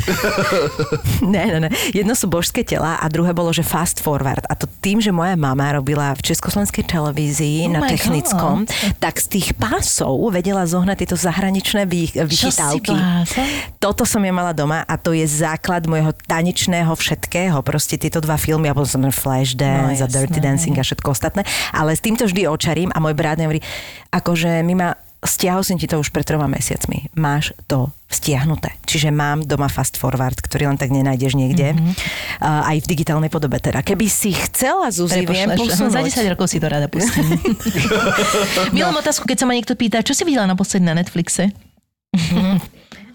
ne, 1.24 1.43
ne, 1.47 1.60
ne. 1.64 1.70
Jedno 1.95 2.12
sú 2.12 2.28
božské 2.28 2.68
tela 2.68 2.99
a 2.99 3.06
druhé 3.08 3.32
bolo, 3.32 3.56
že 3.56 3.64
Fast 3.64 4.03
Forward. 4.03 4.43
A 4.51 4.60
to 4.60 4.68
tým, 4.84 4.99
že 4.99 5.16
moja 5.16 5.39
mama 5.39 5.80
robila 5.80 6.12
v 6.12 6.28
československej 6.28 6.84
televízii 6.91 7.72
Oh 7.72 7.80
na 7.80 7.88
technickom, 7.88 8.68
tak 8.99 9.16
z 9.16 9.39
tých 9.39 9.56
pásov 9.56 10.28
vedela 10.28 10.68
zohnať 10.68 11.08
tieto 11.08 11.16
zahraničné 11.16 11.88
vy, 11.88 12.12
vychytávky. 12.20 12.91
Toto 13.80 14.03
som 14.03 14.20
ja 14.28 14.36
mala 14.36 14.51
doma 14.51 14.84
a 14.84 14.99
to 14.99 15.16
je 15.16 15.24
základ 15.24 15.88
môjho 15.88 16.12
tanečného 16.28 16.91
všetkého. 16.91 17.64
Proste 17.64 17.95
tieto 17.95 18.20
dva 18.20 18.36
filmy, 18.36 18.68
a 18.68 18.76
potom 18.76 18.99
som 18.99 19.08
Flashdance 19.08 20.03
No, 20.03 20.03
a 20.03 20.12
Dirty 20.12 20.43
Dancing 20.43 20.76
a 20.76 20.84
všetko 20.84 21.16
ostatné. 21.16 21.47
Ale 21.72 21.95
s 21.95 22.03
týmto 22.03 22.28
vždy 22.28 22.43
očarím 22.43 22.91
a 22.91 22.99
môj 22.99 23.16
brat 23.16 23.39
mi 23.39 23.47
hovorí, 23.47 23.64
akože 24.12 24.60
my 24.60 24.76
ma 24.76 24.89
stiahol 25.28 25.65
som 25.65 25.78
ti 25.78 25.89
to 25.89 25.99
už 25.99 26.09
pred 26.09 26.26
troma 26.26 26.45
mesiacmi. 26.45 27.11
Máš 27.17 27.53
to 27.69 27.89
stiahnuté. 28.05 28.78
Čiže 28.86 29.09
mám 29.09 29.43
doma 29.43 29.67
fast 29.67 29.97
forward, 29.97 30.38
ktorý 30.38 30.69
len 30.69 30.78
tak 30.78 30.93
nenájdeš 30.93 31.36
niekde. 31.36 31.73
Mhm. 31.73 31.82
Mm-hmm. 31.82 31.93
Uh, 32.39 32.71
aj 32.71 32.78
v 32.82 32.88
digitálnej 32.88 33.30
podobe 33.34 33.57
teda. 33.59 33.82
Keby 33.82 34.07
si 34.07 34.32
chcela, 34.32 34.88
Zuzi, 34.93 35.26
viem 35.26 35.51
Prepošleš. 35.51 35.91
Za 35.91 36.01
posunúť. 36.01 36.30
10 36.30 36.34
rokov 36.34 36.45
si 36.47 36.57
to 36.61 36.67
rada 36.69 36.88
pustím. 36.88 37.26
Milujem 38.76 38.97
otázku, 39.01 39.26
keď 39.26 39.38
sa 39.41 39.45
ma 39.49 39.53
niekto 39.57 39.73
pýta, 39.73 40.05
čo 40.05 40.13
si 40.13 40.23
videla 40.23 40.45
naposledy 40.45 40.86
na 40.86 40.95
Netflixe? 40.95 41.51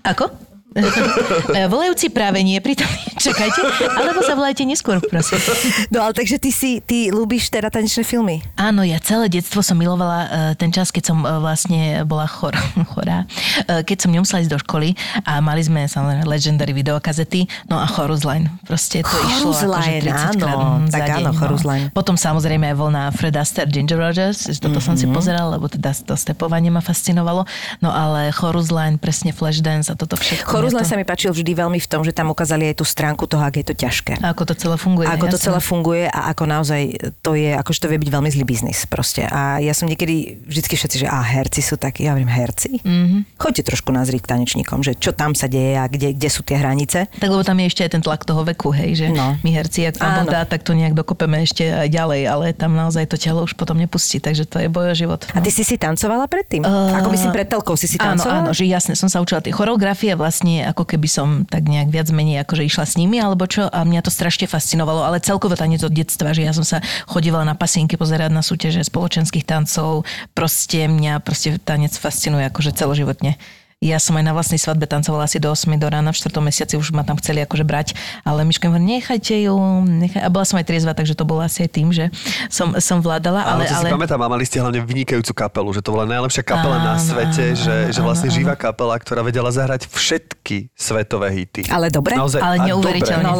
Ako? 0.05 0.50
E, 1.51 1.67
Volajúci 1.67 2.09
práve 2.09 2.41
nie, 2.41 2.55
pritom 2.63 2.87
čakajte, 3.27 3.59
alebo 3.91 4.23
zavolajte 4.23 4.63
neskôr, 4.63 5.03
prosím. 5.03 5.43
No 5.91 6.07
ale 6.07 6.15
takže 6.15 6.39
ty 6.39 6.55
si, 6.55 6.79
ty 6.79 7.11
ľúbiš 7.11 7.51
teda 7.51 7.69
tanečné 7.69 8.07
filmy. 8.07 8.39
Áno, 8.55 8.87
ja 8.87 9.03
celé 9.03 9.27
detstvo 9.27 9.61
som 9.61 9.75
milovala 9.75 10.19
e, 10.21 10.29
ten 10.55 10.71
čas, 10.71 10.95
keď 10.95 11.11
som 11.11 11.19
e, 11.21 11.29
vlastne 11.39 12.07
bola 12.07 12.31
chor, 12.31 12.55
chorá. 12.95 13.27
Keď 13.67 13.99
som 13.99 14.11
nemusela 14.11 14.41
ísť 14.41 14.53
do 14.53 14.61
školy 14.61 14.95
a 15.27 15.43
mali 15.43 15.61
sme 15.61 15.85
samozrejme 15.85 16.25
legendary 16.25 16.71
videokazety, 16.71 17.51
no 17.67 17.77
a 17.77 17.87
Chorus 17.91 18.23
Line. 18.23 18.47
Proste 18.63 19.03
to 19.03 19.11
išlo 19.27 19.51
Chorus 19.51 19.67
akože 19.67 19.91
Line, 19.91 20.03
30 20.07 20.39
krát 20.39 20.55
áno, 20.55 20.69
za 20.87 20.95
tak 20.95 21.09
deň, 21.11 21.15
áno, 21.19 21.31
Chorus 21.35 21.63
Line. 21.67 21.87
Potom 21.91 22.15
samozrejme 22.15 22.65
aj 22.71 22.77
vlna 22.77 23.03
Fred 23.11 23.35
Astaire, 23.35 23.69
Ginger 23.69 23.99
Rogers, 23.99 24.47
toto 24.59 24.79
som 24.79 24.95
si 24.95 25.05
Mhm. 25.05 25.13
pozerala, 25.13 25.59
lebo 25.59 25.67
teda 25.67 25.91
to 25.93 26.15
stepovanie 26.15 26.71
ma 26.71 26.79
fascinovalo. 26.79 27.43
No 27.81 27.91
ale 27.91 28.31
Chorus 28.31 28.71
Line, 28.71 28.97
presne 28.97 29.35
Flashdance 29.35 29.91
a 29.91 29.99
toto 29.99 30.15
všetko. 30.15 30.60
To- 30.63 30.85
sa 30.85 30.95
mi 30.95 31.03
páčil 31.03 31.31
vždy 31.31 31.53
veľmi 31.55 31.79
v 31.79 31.87
tom, 31.87 32.03
že 32.03 32.11
tam 32.11 32.29
ukázali 32.29 32.69
aj 32.69 32.77
tú 32.77 32.85
stránku 32.85 33.25
toho, 33.25 33.41
aké 33.41 33.63
je 33.63 33.69
to 33.71 33.77
ťažké. 33.79 34.19
A 34.19 34.31
ako 34.31 34.43
to 34.45 34.55
celé 34.55 34.77
funguje. 34.77 35.07
A 35.07 35.15
ako 35.15 35.27
to 35.27 35.35
jasné. 35.35 35.47
celé 35.47 35.59
funguje 35.61 36.05
a 36.05 36.21
ako 36.29 36.45
naozaj 36.45 36.81
to 37.21 37.33
je, 37.33 37.55
akože 37.55 37.79
to 37.79 37.87
vie 37.87 37.99
byť 37.99 38.11
veľmi 38.11 38.29
zlý 38.29 38.45
biznis 38.45 38.85
proste. 38.85 39.25
A 39.25 39.57
ja 39.59 39.71
som 39.71 39.87
niekedy, 39.87 40.43
vždycky 40.43 40.75
všetci, 40.75 40.97
že 40.99 41.07
a 41.07 41.21
herci 41.21 41.61
sú 41.61 41.77
takí, 41.77 42.05
ja 42.05 42.13
hovorím 42.13 42.29
herci. 42.29 42.81
Mm-hmm. 42.81 43.21
Choďte 43.37 43.63
trošku 43.65 43.89
nazrieť 43.89 44.21
k 44.21 44.31
tanečníkom, 44.31 44.83
že 44.83 44.93
čo 44.95 45.13
tam 45.13 45.33
sa 45.33 45.47
deje 45.47 45.75
a 45.75 45.87
kde, 45.87 46.13
kde 46.13 46.29
sú 46.29 46.43
tie 46.43 46.57
hranice. 46.57 47.07
Tak 47.09 47.31
lebo 47.31 47.41
tam 47.41 47.57
je 47.57 47.67
ešte 47.67 47.83
aj 47.83 47.91
ten 47.91 48.03
tlak 48.03 48.23
toho 48.23 48.43
veku, 48.43 48.69
hej, 48.71 48.91
že 48.97 49.07
No. 49.09 49.39
my 49.39 49.51
herci, 49.53 49.87
ak 49.87 49.97
Áno. 49.97 50.27
dá, 50.27 50.43
tak 50.43 50.61
to 50.61 50.73
nejak 50.73 50.93
dokopeme 50.93 51.39
ešte 51.41 51.63
aj 51.65 51.89
ďalej, 51.89 52.21
ale 52.25 52.47
tam 52.51 52.73
naozaj 52.73 53.07
to 53.07 53.17
telo 53.17 53.43
už 53.43 53.55
potom 53.55 53.77
nepustí, 53.77 54.19
takže 54.19 54.43
to 54.45 54.59
je 54.59 54.67
boj 54.67 54.91
o 54.91 54.97
život. 54.97 55.23
A 55.31 55.39
ty 55.39 55.49
si 55.49 55.63
si 55.63 55.77
tancovala 55.77 56.27
predtým? 56.27 56.63
Uh, 56.63 56.97
Ako 56.97 57.11
myslím 57.11 57.31
pred 57.31 57.47
telkou 57.47 57.75
si 57.75 57.87
si 57.87 57.95
Áno, 57.97 58.19
tancovala? 58.19 58.39
áno, 58.41 58.51
že 58.51 58.65
jasne, 58.65 58.93
som 58.93 59.07
sa 59.07 59.19
učila 59.19 59.39
tie 59.39 59.51
choreografie, 59.51 60.13
vlastne 60.13 60.50
ako 60.59 60.83
keby 60.83 61.07
som 61.07 61.29
tak 61.47 61.71
nejak 61.71 61.95
viac 61.95 62.11
menej 62.11 62.43
akože 62.43 62.67
išla 62.67 62.85
s 62.89 62.99
nimi, 62.99 63.23
alebo 63.23 63.47
čo, 63.47 63.71
a 63.71 63.87
mňa 63.87 64.03
to 64.03 64.11
strašne 64.11 64.51
fascinovalo, 64.51 65.07
ale 65.07 65.23
celkovo 65.23 65.55
tanec 65.55 65.87
od 65.87 65.95
detstva, 65.95 66.35
že 66.35 66.43
ja 66.43 66.51
som 66.51 66.67
sa 66.67 66.83
chodívala 67.07 67.47
na 67.47 67.55
pasienky 67.55 67.95
pozerať 67.95 68.35
na 68.35 68.43
súťaže 68.43 68.83
spoločenských 68.83 69.47
tancov, 69.47 70.03
proste 70.35 70.91
mňa 70.91 71.23
proste 71.23 71.63
tanec 71.63 71.95
fascinuje 71.95 72.43
akože 72.51 72.75
celoživotne. 72.75 73.39
Ja 73.81 73.97
som 73.97 74.13
aj 74.21 74.29
na 74.29 74.37
vlastnej 74.37 74.61
svadbe 74.61 74.85
tancovala 74.85 75.25
asi 75.25 75.41
do 75.41 75.49
8 75.49 75.65
do 75.81 75.89
rána, 75.89 76.13
v 76.13 76.21
4. 76.21 76.37
mesiaci 76.45 76.77
už 76.77 76.93
ma 76.93 77.01
tam 77.01 77.17
chceli 77.17 77.41
akože 77.49 77.65
brať, 77.65 77.97
ale 78.29 78.45
Miška 78.45 78.69
mi 78.69 78.77
hovorí, 78.77 79.01
nechajte 79.01 79.33
ju, 79.41 79.57
nechaj... 79.89 80.21
a 80.21 80.29
bola 80.29 80.45
som 80.45 80.61
aj 80.61 80.69
triezva, 80.69 80.93
takže 80.93 81.17
to 81.17 81.25
bolo 81.25 81.41
asi 81.41 81.65
aj 81.65 81.71
tým, 81.73 81.89
že 81.89 82.13
som, 82.53 82.77
som 82.77 83.01
vládala, 83.01 83.41
Ale, 83.41 83.65
ale, 83.65 83.73
to 83.73 83.81
si 83.81 83.89
ale... 83.89 83.97
pamätám, 83.97 84.21
a 84.21 84.29
mali 84.29 84.45
ste 84.45 84.61
hlavne 84.61 84.85
vynikajúcu 84.85 85.33
kapelu, 85.33 85.73
že 85.73 85.81
to 85.81 85.97
bola 85.97 86.05
najlepšia 86.05 86.45
kapela 86.45 86.77
na 86.77 86.93
Áno, 86.93 87.09
svete, 87.09 87.57
áno, 87.57 87.57
že, 87.57 87.77
áno, 87.89 87.93
že 87.97 88.01
vlastne 88.05 88.29
áno, 88.29 88.37
živá 88.37 88.53
kapela, 88.53 88.95
ktorá 89.01 89.25
vedela 89.25 89.49
zahrať 89.49 89.89
všetky 89.89 90.77
svetové 90.77 91.33
hity. 91.41 91.73
Ale 91.73 91.89
dobre? 91.89 92.21
Naozaj, 92.21 92.37
Ale 92.37 92.69
dobre, 92.69 93.01
No, 93.01 93.33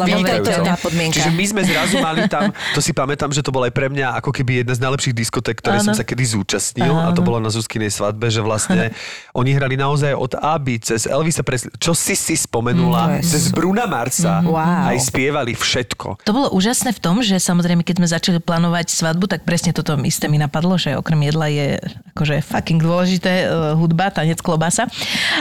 podmienka. 0.81 1.21
Čiže 1.21 1.37
my 1.37 1.45
sme 1.53 1.61
zrazu 1.69 2.01
mali 2.01 2.25
tam, 2.25 2.49
to 2.73 2.81
si 2.81 2.97
pamätám, 2.97 3.29
že 3.29 3.45
to 3.45 3.53
bola 3.53 3.69
aj 3.69 3.77
pre 3.77 3.93
mňa 3.93 4.17
ako 4.17 4.33
keby 4.33 4.65
jedna 4.65 4.73
z 4.73 4.81
najlepších 4.89 5.13
diskotek, 5.13 5.61
ktoré 5.61 5.85
som 5.85 5.93
Áno. 5.93 6.01
sa 6.01 6.01
kedy 6.01 6.25
zúčastnil 6.33 6.97
a 6.97 7.13
to 7.13 7.21
bolo 7.21 7.37
na 7.37 7.53
Zuzkinej 7.53 7.93
svadbe, 7.93 8.33
že 8.33 8.41
vlastne 8.41 8.89
oni 9.37 9.53
hrali 9.53 9.77
naozaj 9.77 10.17
od 10.17 10.30
Aby 10.37 10.79
cez 10.79 11.03
Elvisa 11.03 11.41
Presley, 11.41 11.73
čo 11.75 11.91
si 11.91 12.15
si 12.15 12.35
spomenula, 12.35 13.19
Mm, 13.19 13.25
cez 13.25 13.49
Bruna 13.49 13.83
Marsa, 13.85 14.39
Wow. 14.45 14.93
aj 14.93 14.97
spievali 15.03 15.51
všetko. 15.51 16.23
To 16.23 16.31
bolo 16.31 16.47
úžasné 16.53 16.93
v 16.93 16.99
tom, 17.01 17.19
že 17.19 17.35
samozrejme, 17.37 17.81
keď 17.81 17.95
sme 17.99 18.07
začali 18.07 18.37
plánovať 18.39 18.93
svadbu, 18.93 19.27
tak 19.27 19.43
presne 19.43 19.73
toto 19.73 19.97
isté 20.05 20.31
mi 20.31 20.37
napadlo, 20.37 20.77
že 20.77 20.95
okrem 20.95 21.19
jedla 21.25 21.47
je 21.49 21.67
akože 22.13 22.43
fucking 22.43 22.79
dôležité 22.79 23.47
uh, 23.47 23.73
hudba, 23.75 24.11
tanec, 24.11 24.39
klobasa. 24.39 24.87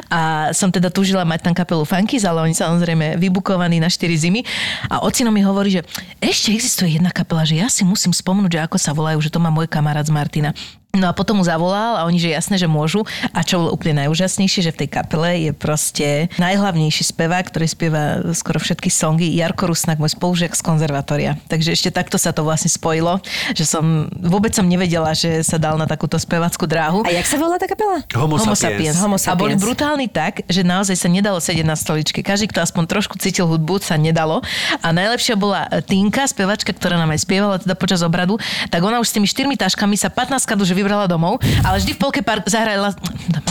A 0.08 0.50
som 0.50 0.70
teda 0.70 0.88
túžila 0.88 1.22
mať 1.22 1.46
tam 1.46 1.54
kapelu 1.54 1.82
Funkies, 1.84 2.24
ale 2.24 2.42
oni 2.42 2.54
samozrejme 2.54 3.18
vybukovaní 3.18 3.78
na 3.78 3.86
4 3.86 4.06
zimy. 4.16 4.42
A 4.88 5.02
ocino 5.02 5.30
mi 5.30 5.42
hovorí, 5.42 5.78
že 5.78 5.82
ešte 6.18 6.50
existuje 6.50 6.96
jedna 6.96 7.10
kapela, 7.10 7.42
že 7.44 7.58
ja 7.58 7.68
si 7.68 7.82
musím 7.82 8.10
spomnúť, 8.10 8.50
že 8.50 8.60
ako 8.64 8.76
sa 8.78 8.90
volajú, 8.90 9.18
že 9.20 9.30
to 9.30 9.42
má 9.42 9.50
môj 9.50 9.66
kamarát 9.66 10.06
z 10.06 10.14
Martina. 10.14 10.50
No 10.90 11.06
a 11.06 11.14
potom 11.14 11.38
mu 11.38 11.44
zavolal 11.46 12.02
a 12.02 12.02
oni, 12.02 12.18
že 12.18 12.34
jasné, 12.34 12.58
že 12.58 12.66
môžu. 12.66 13.06
A 13.30 13.46
čo 13.46 13.62
bolo 13.62 13.70
úplne 13.70 14.02
najúžasnejšie, 14.04 14.66
že 14.66 14.74
v 14.74 14.78
tej 14.84 14.88
kapele 14.90 15.30
je 15.46 15.52
proste 15.54 16.26
najhlavnejší 16.34 17.14
spevák, 17.14 17.46
ktorý 17.46 17.66
spieva 17.70 18.02
skoro 18.34 18.58
všetky 18.58 18.90
songy, 18.90 19.30
Jarko 19.38 19.70
Rusnak, 19.70 20.02
môj 20.02 20.18
spolužiak 20.18 20.50
z 20.50 20.62
konzervatória. 20.66 21.38
Takže 21.46 21.78
ešte 21.78 21.94
takto 21.94 22.18
sa 22.18 22.34
to 22.34 22.42
vlastne 22.42 22.66
spojilo, 22.66 23.22
že 23.54 23.62
som 23.70 24.10
vôbec 24.18 24.50
som 24.50 24.66
nevedela, 24.66 25.14
že 25.14 25.46
sa 25.46 25.62
dal 25.62 25.78
na 25.78 25.86
takúto 25.86 26.18
spevackú 26.18 26.66
dráhu. 26.66 27.06
A 27.06 27.14
jak 27.14 27.26
sa 27.30 27.38
volá 27.38 27.54
tá 27.54 27.70
kapela? 27.70 28.02
Homo, 28.10 28.42
sapiens. 28.58 28.98
Homo 28.98 29.14
A 29.14 29.38
boli 29.38 29.54
sapiens. 29.54 29.62
brutálni 29.62 30.10
tak, 30.10 30.42
že 30.50 30.66
naozaj 30.66 30.98
sa 30.98 31.06
nedalo 31.06 31.38
sedieť 31.38 31.66
na 31.70 31.78
stoličke. 31.78 32.18
Každý, 32.26 32.50
kto 32.50 32.66
aspoň 32.66 32.90
trošku 32.90 33.14
cítil 33.22 33.46
hudbu, 33.46 33.78
sa 33.78 33.94
nedalo. 33.94 34.42
A 34.82 34.90
najlepšia 34.90 35.38
bola 35.38 35.70
Tinka, 35.86 36.26
spevačka, 36.26 36.74
ktorá 36.74 36.98
nám 36.98 37.14
aj 37.14 37.22
spievala 37.22 37.62
teda 37.62 37.78
počas 37.78 38.02
obradu, 38.02 38.42
tak 38.74 38.82
ona 38.82 38.98
už 38.98 39.06
s 39.06 39.14
tými 39.14 39.30
štyrmi 39.30 39.54
taškami 39.54 39.94
sa 39.94 40.10
15 40.10 40.42
krát 40.50 40.58
už 40.58 40.79
vybrala 40.80 41.06
domov, 41.06 41.38
ale 41.62 41.76
vždy 41.78 41.92
v 41.94 41.98
polke 42.00 42.20
park 42.24 42.48
zahrala, 42.48 42.96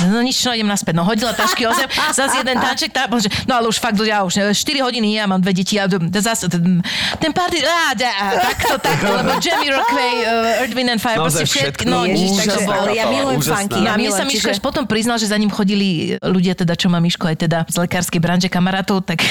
no 0.10 0.20
nič, 0.20 0.42
no 0.44 0.52
idem 0.52 0.68
naspäť, 0.68 0.98
no 0.98 1.06
hodila 1.06 1.32
tašky 1.32 1.70
o 1.70 1.72
zem, 1.72 1.86
zase 2.12 2.42
jeden 2.42 2.58
tanček, 2.58 2.90
tá, 2.92 3.06
bože, 3.06 3.30
no 3.46 3.56
ale 3.56 3.70
už 3.70 3.78
fakt, 3.78 3.96
ja 4.02 4.26
už 4.26 4.34
4 4.54 4.58
hodiny, 4.82 5.16
ja 5.16 5.30
mám 5.30 5.40
dve 5.40 5.54
deti, 5.54 5.78
a 5.78 5.86
zase 6.20 6.50
ten, 6.50 6.82
ten 7.22 7.32
party, 7.32 7.62
á, 7.62 7.94
dá, 7.94 8.12
takto, 8.52 8.82
takto, 8.82 9.08
lebo 9.08 9.38
Jamie 9.38 9.70
Rockway, 9.70 10.12
uh, 10.26 10.62
Earth, 10.66 10.74
Wind 10.74 10.90
and 10.90 11.02
Fire, 11.02 11.22
proste 11.22 11.46
všetky, 11.46 11.86
no 11.86 12.04
Ježiš, 12.04 12.18
nič, 12.18 12.32
takže, 12.42 12.66
ale 12.66 12.90
ja 12.98 13.06
milujem 13.08 13.42
funky. 13.42 13.80
No 13.80 13.86
Ja 13.86 13.94
a 13.94 13.98
mne 13.98 14.10
milujem, 14.10 14.20
sa 14.20 14.24
Miško 14.26 14.50
čiže- 14.50 14.56
až 14.56 14.60
potom 14.60 14.84
priznal, 14.90 15.18
že 15.22 15.28
za 15.30 15.38
ním 15.38 15.52
chodili 15.54 16.18
ľudia, 16.20 16.58
teda 16.58 16.74
čo 16.74 16.90
má 16.90 16.98
Miško 16.98 17.30
aj 17.30 17.38
teda 17.46 17.58
z 17.70 17.76
lekárskej 17.80 18.20
branže 18.22 18.50
kamarátov, 18.50 19.06
tak 19.06 19.22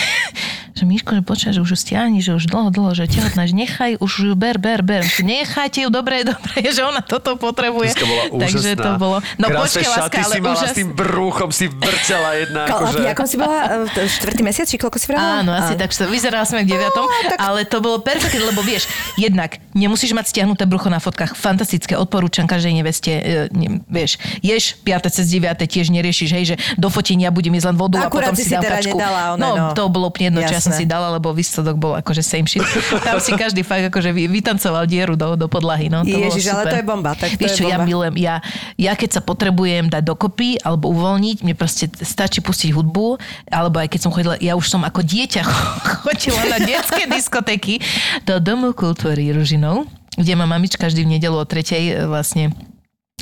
že 0.75 0.85
Miško, 0.85 1.11
že 1.13 1.23
počkaj, 1.23 1.53
že 1.53 1.61
už 1.61 1.71
ju 1.73 1.79
stiahni, 1.79 2.19
že 2.19 2.33
už 2.33 2.47
dlho, 2.47 2.69
dlho, 2.69 2.93
že 2.93 3.07
tehotná, 3.07 3.45
že 3.45 3.55
nechaj, 3.55 3.97
už 3.99 4.13
ju 4.31 4.35
ber, 4.35 4.57
ber, 4.57 4.81
ber. 4.81 5.03
Nechajte 5.21 5.85
ju, 5.85 5.89
dobre, 5.89 6.25
dobre, 6.31 6.59
že 6.65 6.83
ona 6.83 7.01
toto 7.01 7.35
potrebuje. 7.35 7.95
Bola 7.99 8.25
úžasná. 8.29 8.41
Takže 8.41 8.69
to 8.75 8.91
bolo, 8.97 9.17
no 9.37 9.47
Krásne 9.47 9.59
počkaj, 9.59 9.89
láska, 9.89 10.03
šaty 10.03 10.19
ale 10.19 10.35
si 10.35 10.41
mala 10.41 10.55
s 10.55 10.59
úžasné. 10.59 10.77
tým 10.77 10.89
brúchom, 10.93 11.49
si 11.51 11.67
vrčala 11.69 12.29
jedna. 12.37 12.61
Ko- 12.67 12.79
akože... 12.83 12.99
Ako 13.09 13.23
si 13.25 13.37
bola? 13.37 13.59
e, 13.87 14.09
Štvrtý 14.09 14.43
mesiac, 14.43 14.67
či 14.67 14.77
koľko 14.77 14.97
si 14.97 15.07
vrala? 15.09 15.43
Áno, 15.43 15.51
asi 15.53 15.75
tak, 15.75 15.91
že 15.91 16.07
vyzerala 16.07 16.45
som 16.45 16.57
jak 16.59 16.69
deviatom, 16.69 17.05
ale 17.37 17.65
to 17.65 17.79
bolo 17.79 18.01
perfektné, 18.01 18.41
lebo 18.41 18.63
vieš, 18.63 18.89
jednak 19.15 19.61
nemusíš 19.79 20.11
mať 20.11 20.35
stiahnuté 20.35 20.67
brucho 20.67 20.91
na 20.91 20.99
fotkách, 20.99 21.39
fantastické, 21.39 21.95
odporúčam 21.95 22.51
každej 22.51 22.83
neveste, 22.83 23.13
e, 23.15 23.47
ne, 23.55 23.79
vieš, 23.87 24.19
ješ 24.43 24.75
5. 24.83 25.15
cez 25.15 25.27
9. 25.31 25.55
tiež 25.55 25.95
neriešiš, 25.95 26.31
hej, 26.35 26.45
že 26.45 26.55
do 26.75 26.91
fotenia 26.91 27.31
budem 27.31 27.55
jesť 27.55 27.71
len 27.71 27.77
vodu 27.79 27.97
Akurát 28.03 28.35
a 28.35 28.35
potom 28.35 28.35
si 28.35 28.51
si, 28.51 28.53
dám 28.53 28.67
teda 28.67 28.75
kačku. 28.83 28.99
nedala 28.99 29.23
one, 29.35 29.41
no, 29.41 29.51
no. 29.55 29.67
to 29.79 29.87
bolo 29.87 30.11
úplne 30.11 30.35
jedno, 30.35 30.43
čo 30.43 30.55
ja 30.59 30.63
som 30.63 30.75
si 30.75 30.83
dala, 30.83 31.15
lebo 31.15 31.31
výsledok 31.31 31.77
bol 31.79 31.95
akože 31.95 32.23
same 32.27 32.51
shit. 32.51 32.67
Tam 33.07 33.23
si 33.23 33.33
každý 33.39 33.63
fakt 33.63 33.87
akože 33.87 34.11
vy- 34.11 34.27
vytancoval 34.27 34.85
dieru 34.91 35.15
do, 35.15 35.39
do 35.39 35.47
podlahy, 35.47 35.87
no, 35.87 36.03
to 36.03 36.11
Ježiš, 36.11 36.51
ale 36.51 36.75
to 36.75 36.79
je 36.83 36.85
bomba, 36.85 37.15
tak 37.15 37.39
to 37.39 37.39
Vieš 37.39 37.55
je 37.55 37.59
čo, 37.63 37.65
ja 37.71 37.79
bomba. 37.79 37.87
milujem, 37.87 38.15
ja, 38.19 38.35
ja 38.75 38.93
keď 38.99 39.11
sa 39.17 39.21
potrebujem 39.23 39.87
dať 39.87 40.03
dokopy 40.03 40.59
alebo 40.67 40.91
uvoľniť, 40.91 41.47
mne 41.47 41.55
proste 41.55 41.87
stačí 42.03 42.43
pustiť 42.43 42.75
hudbu, 42.75 43.21
alebo 43.47 43.79
aj 43.79 43.89
keď 43.95 44.01
som 44.03 44.11
chodila, 44.11 44.35
ja 44.43 44.59
už 44.59 44.67
som 44.67 44.83
ako 44.83 45.05
dieťa 45.05 45.43
chodila 46.03 46.43
na 46.57 46.59
detské 46.65 47.07
diskotéky 47.07 47.79
do 48.25 48.41
Domu 48.41 48.73
kultúry 48.73 49.31
Ružinov, 49.69 49.87
kde 50.17 50.33
ma 50.35 50.47
mamička 50.49 50.89
vždy 50.89 51.05
v 51.05 51.13
nedelu 51.19 51.37
o 51.37 51.45
tretej 51.45 51.85
e, 51.93 51.95
vlastne 52.09 52.51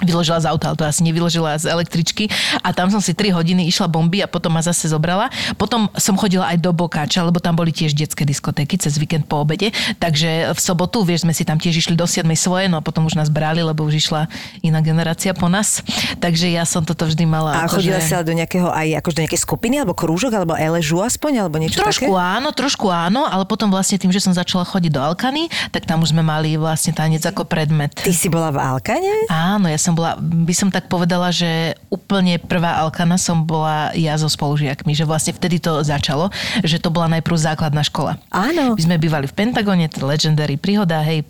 vyložila 0.04 0.44
z 0.44 0.46
auta, 0.52 0.68
ale 0.68 0.76
to 0.76 0.84
asi 0.84 1.00
nevyložila 1.00 1.56
z 1.56 1.72
električky 1.72 2.28
a 2.60 2.76
tam 2.76 2.92
som 2.92 3.00
si 3.00 3.16
3 3.16 3.32
hodiny 3.32 3.64
išla 3.64 3.88
bomby 3.88 4.20
a 4.20 4.28
potom 4.28 4.52
ma 4.52 4.60
zase 4.60 4.92
zobrala. 4.92 5.32
Potom 5.56 5.88
som 5.96 6.20
chodila 6.20 6.52
aj 6.52 6.60
do 6.60 6.68
Bokáča, 6.76 7.24
lebo 7.24 7.40
tam 7.40 7.56
boli 7.56 7.72
tiež 7.72 7.96
detské 7.96 8.28
diskotéky 8.28 8.76
cez 8.76 9.00
víkend 9.00 9.24
po 9.24 9.40
obede, 9.40 9.72
takže 9.96 10.52
v 10.52 10.58
sobotu, 10.60 11.00
vieš, 11.00 11.24
sme 11.24 11.32
si 11.32 11.48
tam 11.48 11.56
tiež 11.56 11.80
išli 11.80 11.94
do 11.96 12.04
7 12.04 12.28
svoje, 12.36 12.68
no 12.68 12.76
a 12.76 12.84
potom 12.84 13.08
už 13.08 13.16
nás 13.16 13.32
brali, 13.32 13.64
lebo 13.64 13.88
už 13.88 13.96
išla 13.96 14.28
iná 14.60 14.84
generácia 14.84 15.32
po 15.32 15.48
nás. 15.48 15.80
Takže 16.20 16.52
ja 16.52 16.68
som 16.68 16.84
toto 16.84 17.08
vždy 17.08 17.24
mala. 17.24 17.56
A 17.56 17.64
akože- 17.64 17.88
chodila 17.88 18.00
si 18.04 18.12
ale 18.12 18.28
do 18.28 18.36
nejakého 18.36 18.68
aj 18.68 19.00
akože 19.00 19.16
do 19.16 19.22
nejakej 19.24 19.40
skupiny, 19.40 19.80
alebo 19.80 19.96
krúžok, 19.96 20.36
alebo 20.36 20.52
eležu 20.60 21.00
aspoň, 21.00 21.48
alebo 21.48 21.56
niečo 21.56 21.80
Trošku 21.80 22.12
také? 22.12 22.20
áno, 22.36 22.52
trošku 22.52 22.92
áno, 22.92 23.24
ale 23.24 23.48
potom 23.48 23.72
vlastne 23.72 23.96
tým, 23.96 24.12
že 24.12 24.20
som 24.20 24.36
začala 24.36 24.68
chodiť 24.68 24.92
do 24.92 25.00
Alkany, 25.00 25.48
tak 25.72 25.88
tam 25.88 26.04
už 26.04 26.12
sme 26.12 26.20
mali 26.20 26.52
vlastne 26.60 26.92
tanec 26.92 27.24
ako 27.24 27.48
predmet. 27.48 27.96
Ty 27.96 28.12
si 28.12 28.28
bola 28.28 28.52
v 28.52 28.60
Alkane? 28.60 29.30
Áno, 29.32 29.72
ja 29.72 29.78
som 29.86 29.94
bola, 29.94 30.18
by 30.18 30.54
som 30.54 30.68
tak 30.74 30.90
povedala, 30.90 31.30
že 31.30 31.78
úplne 31.86 32.42
prvá 32.42 32.82
Alkana 32.82 33.14
som 33.14 33.46
bola 33.46 33.94
ja 33.94 34.18
so 34.18 34.26
spolužiakmi, 34.26 34.90
že 34.98 35.06
vlastne 35.06 35.30
vtedy 35.30 35.62
to 35.62 35.86
začalo, 35.86 36.34
že 36.66 36.82
to 36.82 36.90
bola 36.90 37.06
najprv 37.14 37.38
základná 37.38 37.86
škola. 37.86 38.18
Áno. 38.34 38.74
My 38.74 38.82
sme 38.82 38.96
bývali 38.98 39.30
v 39.30 39.34
Pentagone, 39.38 39.86
to 39.86 40.02
Legendary 40.02 40.58
príhoda, 40.58 41.06
hej, 41.06 41.22
e, 41.22 41.26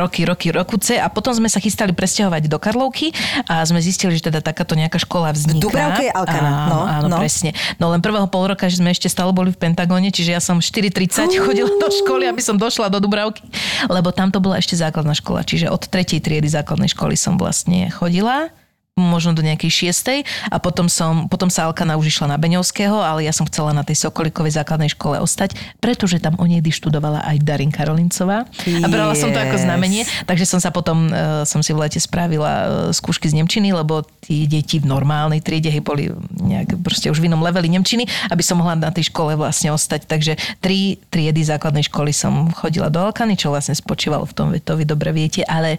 roky, 0.00 0.24
roky, 0.24 0.48
rokuce 0.48 0.96
a 0.96 1.12
potom 1.12 1.36
sme 1.36 1.52
sa 1.52 1.60
chystali 1.60 1.92
presťahovať 1.92 2.48
do 2.48 2.56
Karlovky 2.56 3.12
a 3.44 3.60
sme 3.68 3.84
zistili, 3.84 4.16
že 4.16 4.32
teda 4.32 4.40
takáto 4.40 4.72
nejaká 4.72 4.96
škola 4.96 5.36
vzniká. 5.36 5.60
Dubravke 5.60 6.08
je 6.08 6.12
Alkana, 6.14 6.48
Áno, 6.48 6.64
no, 6.72 6.80
áno, 6.88 7.06
no. 7.12 7.18
presne. 7.20 7.52
No 7.76 7.92
len 7.92 8.00
prvého 8.00 8.24
pol 8.32 8.48
roka, 8.48 8.64
že 8.72 8.80
sme 8.80 8.94
ešte 8.94 9.12
stále 9.12 9.34
boli 9.36 9.52
v 9.52 9.58
Pentagone, 9.60 10.08
čiže 10.08 10.30
ja 10.32 10.40
som 10.40 10.62
4.30 10.62 11.36
chodila 11.36 11.68
do 11.68 11.88
školy, 11.92 12.24
aby 12.24 12.40
som 12.40 12.56
došla 12.56 12.88
do 12.88 13.02
Dubravky, 13.02 13.44
lebo 13.92 14.08
tam 14.14 14.32
to 14.32 14.40
bola 14.40 14.56
ešte 14.56 14.78
základná 14.78 15.12
škola, 15.12 15.44
čiže 15.44 15.68
od 15.68 15.84
tretej 15.84 16.22
triedy 16.22 16.48
základnej 16.48 16.88
školy 16.94 17.18
som 17.26 17.34
vlastne 17.34 17.90
chodila 17.90 18.54
možno 18.96 19.36
do 19.36 19.44
nejakej 19.44 19.68
šiestej 19.68 20.24
a 20.48 20.56
potom, 20.56 20.88
som, 20.88 21.28
potom 21.28 21.52
sa 21.52 21.68
Alkana 21.68 22.00
už 22.00 22.16
išla 22.16 22.32
na 22.32 22.40
Beňovského, 22.40 22.96
ale 22.96 23.28
ja 23.28 23.32
som 23.36 23.44
chcela 23.44 23.76
na 23.76 23.84
tej 23.84 24.00
Sokolikovej 24.08 24.56
základnej 24.56 24.88
škole 24.88 25.20
ostať, 25.20 25.52
pretože 25.84 26.16
tam 26.16 26.32
o 26.40 26.48
nej 26.48 26.64
študovala 26.64 27.20
aj 27.28 27.44
Darin 27.44 27.68
Karolincová. 27.68 28.48
A 28.48 28.86
brala 28.88 29.12
som 29.12 29.28
to 29.28 29.36
ako 29.36 29.60
Yes. 29.60 29.68
znamenie, 29.68 30.02
takže 30.24 30.48
som 30.48 30.60
sa 30.64 30.72
potom, 30.72 31.12
uh, 31.12 31.44
som 31.44 31.60
si 31.60 31.76
v 31.76 31.84
lete 31.84 32.00
spravila 32.00 32.48
uh, 32.48 32.64
skúšky 32.88 33.28
z 33.28 33.36
Nemčiny, 33.36 33.76
lebo 33.76 34.00
tí 34.24 34.48
deti 34.48 34.80
v 34.80 34.88
normálnej 34.88 35.44
triede 35.44 35.68
hej, 35.68 35.84
boli 35.84 36.08
nejak 36.40 36.80
proste 36.80 37.12
už 37.12 37.20
v 37.20 37.28
inom 37.28 37.44
leveli 37.44 37.68
Nemčiny, 37.68 38.08
aby 38.32 38.40
som 38.40 38.56
mohla 38.64 38.80
na 38.80 38.88
tej 38.88 39.12
škole 39.12 39.36
vlastne 39.36 39.76
ostať. 39.76 40.08
Takže 40.08 40.40
tri 40.64 40.96
triedy 41.12 41.44
základnej 41.44 41.84
školy 41.84 42.16
som 42.16 42.48
chodila 42.48 42.88
do 42.88 43.04
Alkany, 43.04 43.36
čo 43.36 43.52
vlastne 43.52 43.76
spočívalo 43.76 44.24
v 44.24 44.32
tom, 44.32 44.46
to 44.56 44.72
vy 44.72 44.88
dobre 44.88 45.12
viete, 45.12 45.44
ale 45.44 45.76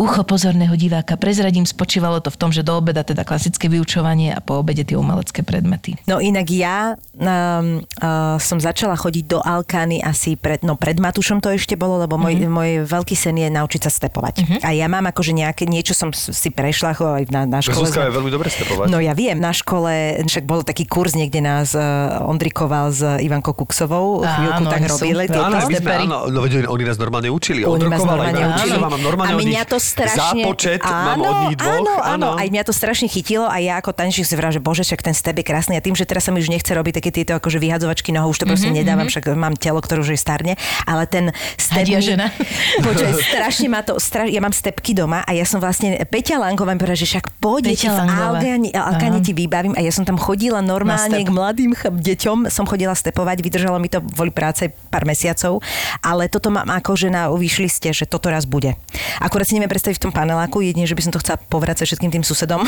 ucho 0.00 0.24
pozorného 0.24 0.72
diváka 0.80 1.20
prezradím, 1.20 1.68
spočívalo 1.68 2.24
to 2.24 2.32
v 2.32 2.40
tom, 2.40 2.53
že 2.54 2.62
do 2.62 2.78
obeda 2.78 3.02
teda 3.02 3.26
klasické 3.26 3.66
vyučovanie 3.66 4.30
a 4.30 4.38
po 4.38 4.62
obede 4.62 4.86
tie 4.86 4.94
umelecké 4.94 5.42
predmety. 5.42 5.98
No 6.06 6.22
inak 6.22 6.46
ja 6.54 6.94
um, 6.94 7.82
uh, 7.82 8.38
som 8.38 8.62
začala 8.62 8.94
chodiť 8.94 9.24
do 9.26 9.38
Alkány 9.42 9.98
asi 9.98 10.38
pred, 10.38 10.62
no 10.62 10.78
pred 10.78 11.02
Matušom 11.02 11.42
to 11.42 11.50
ešte 11.50 11.74
bolo, 11.74 11.98
lebo 11.98 12.14
môj, 12.14 12.38
mm-hmm. 12.38 12.54
môj 12.54 12.70
veľký 12.86 13.18
sen 13.18 13.34
je 13.34 13.50
naučiť 13.50 13.80
sa 13.82 13.90
stepovať. 13.90 14.34
Mm-hmm. 14.38 14.60
A 14.62 14.70
ja 14.70 14.86
mám 14.86 15.10
akože 15.10 15.34
nejaké, 15.34 15.66
niečo 15.66 15.98
som 15.98 16.14
si 16.14 16.54
prešla 16.54 16.94
aj 16.94 17.24
na, 17.34 17.42
na 17.48 17.58
škole. 17.58 17.90
Zuzka 17.90 18.06
je 18.06 18.14
veľmi 18.14 18.30
dobre 18.30 18.46
stepovať. 18.52 18.86
No 18.86 19.02
ja 19.02 19.16
viem, 19.18 19.42
na 19.42 19.50
škole, 19.50 20.22
však 20.22 20.46
bol 20.46 20.62
taký 20.62 20.86
kurz, 20.86 21.18
niekde 21.18 21.42
nás 21.42 21.74
uh, 21.74 22.22
Ondrikoval 22.22 22.94
s 22.94 23.02
Ivankou 23.02 23.56
Kuksovou, 23.56 24.22
chvíľku 24.22 24.62
Áno, 24.62 24.70
tak 24.70 24.80
oni 24.84 24.90
sú- 24.92 25.02
robili. 25.08 25.24
áno, 25.32 25.54
Áno, 25.54 25.66
my 25.70 25.74
sme, 25.80 25.92
áno, 26.04 26.18
no 26.28 26.38
oni 26.44 26.84
nás 26.84 26.98
normálne 27.00 27.28
učili. 27.30 27.60
Oni 27.64 27.86
Ondruková, 27.86 28.28
normálne 28.28 28.42
učili. 28.54 28.78
Normálne 29.00 29.32
a 29.32 29.40
mňa 29.40 29.62
to 29.64 29.78
strašne... 29.80 30.18
zápočet, 30.20 30.80
mám 30.84 31.20
od 31.22 31.34
nich 31.48 31.56
dvoch. 31.56 31.72
Áno, 31.72 31.94
áno, 32.02 32.28
aj 32.44 32.50
mňa 32.50 32.62
to 32.62 32.72
strašne 32.72 33.08
chytilo 33.08 33.44
a 33.44 33.56
ja 33.56 33.76
ako 33.76 33.90
tančík 33.90 34.22
si 34.22 34.34
vrám, 34.34 34.52
že 34.52 34.60
bože, 34.60 34.82
však 34.82 35.00
ten 35.00 35.12
step 35.12 35.34
je 35.34 35.42
krásny 35.42 35.74
a 35.74 35.80
tým, 35.80 35.92
že 35.92 36.04
teraz 36.04 36.24
sa 36.24 36.30
mi 36.30 36.38
už 36.38 36.48
nechce 36.48 36.68
robiť 36.68 37.00
také 37.00 37.10
tieto 37.10 37.32
akože 37.32 37.56
vyhadzovačky 37.56 38.10
nohou, 38.10 38.28
už 38.28 38.38
to 38.38 38.46
proste 38.46 38.66
Mhm, 38.66 38.76
nedávam, 38.76 39.06
však 39.06 39.32
mám 39.32 39.54
telo, 39.54 39.78
ktoré 39.78 39.98
už 39.98 40.12
je 40.12 40.20
starne, 40.20 40.52
ale 40.82 41.04
ten 41.04 41.30
step... 41.56 41.84
Hadia 41.84 41.98
mi- 41.98 42.06
žena. 42.06 42.26
Počuj, 42.86 43.08
strašne 43.24 43.66
ma 43.66 43.80
to, 43.80 43.96
stra... 43.96 44.26
ja 44.26 44.38
mám 44.38 44.52
stepky 44.52 44.92
doma 44.92 45.20
a 45.20 45.32
ja 45.32 45.42
som 45.42 45.58
vlastne, 45.58 45.96
Peťa 46.04 46.36
Lanková 46.36 46.72
mi 46.72 46.78
povedala, 46.78 46.96
že 46.96 47.08
však 47.08 47.38
poď, 47.38 47.72
ja 47.72 47.92
Langová. 47.94 48.40
Alkane, 48.74 49.18
ti 49.20 49.32
vybavím 49.32 49.72
a 49.72 49.80
ja 49.80 49.90
som 49.90 50.02
tam 50.02 50.16
chodila 50.16 50.60
normálne 50.60 51.16
k 51.18 51.30
mladým 51.30 51.72
ch- 51.72 51.88
deťom, 51.88 52.48
som 52.48 52.64
chodila 52.64 52.92
stepovať, 52.92 53.40
vydržalo 53.40 53.78
mi 53.78 53.88
to 53.88 54.02
kvôli 54.02 54.28
práce 54.28 54.66
pár 54.88 55.04
mesiacov, 55.04 55.62
ale 56.00 56.26
toto 56.26 56.50
mám 56.50 56.66
ako 56.68 56.92
žena 56.94 57.30
vyšli 57.30 57.68
ste, 57.68 57.88
že 57.90 58.04
toto 58.04 58.26
raz 58.26 58.44
bude. 58.44 58.74
Akurát 59.16 59.44
si 59.44 59.54
neviem 59.54 59.70
predstaviť 59.70 59.96
v 59.96 60.04
tom 60.04 60.12
paneláku, 60.12 60.60
jedine, 60.60 60.84
že 60.84 60.92
by 60.92 61.02
som 61.02 61.12
to 61.12 61.20
chcela 61.20 61.38
povrácať 61.38 61.86
všetkým 61.86 62.10
tým 62.10 62.24
susedom, 62.34 62.66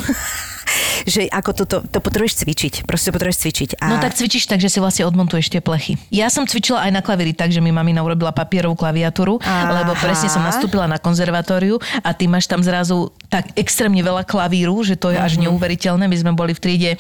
že 1.13 1.27
ako 1.27 1.51
toto, 1.53 1.77
to 1.83 1.99
potrebuješ 1.99 2.47
cvičiť, 2.47 2.87
proste 2.87 3.11
to 3.11 3.19
potrebuješ 3.19 3.39
cvičiť. 3.43 3.71
A... 3.83 3.91
No 3.91 3.97
tak 3.99 4.15
cvičíš 4.15 4.47
tak, 4.47 4.63
že 4.63 4.71
si 4.71 4.79
vlastne 4.79 5.03
odmontuješ 5.11 5.51
tie 5.51 5.59
plechy. 5.59 5.99
Ja 6.15 6.31
som 6.31 6.47
cvičila 6.47 6.87
aj 6.87 6.93
na 6.95 7.03
klavíri 7.03 7.35
tak, 7.35 7.51
že 7.51 7.59
mi 7.59 7.75
mamina 7.75 8.07
urobila 8.07 8.31
papierovú 8.31 8.79
klaviatúru, 8.79 9.43
Aha. 9.43 9.83
lebo 9.83 9.99
presne 9.99 10.31
som 10.31 10.47
nastúpila 10.47 10.87
na 10.87 11.03
konzervatóriu 11.03 11.83
a 12.07 12.15
ty 12.15 12.31
máš 12.31 12.47
tam 12.47 12.63
zrazu 12.63 13.11
tak 13.27 13.51
extrémne 13.59 14.01
veľa 14.01 14.23
klavíru, 14.23 14.79
že 14.87 14.95
to 14.95 15.11
je 15.11 15.19
až 15.19 15.43
neuveriteľné. 15.43 16.07
My 16.07 16.17
sme 16.17 16.33
boli 16.33 16.55
v 16.55 16.63
triede 16.63 16.91
e, 16.95 16.99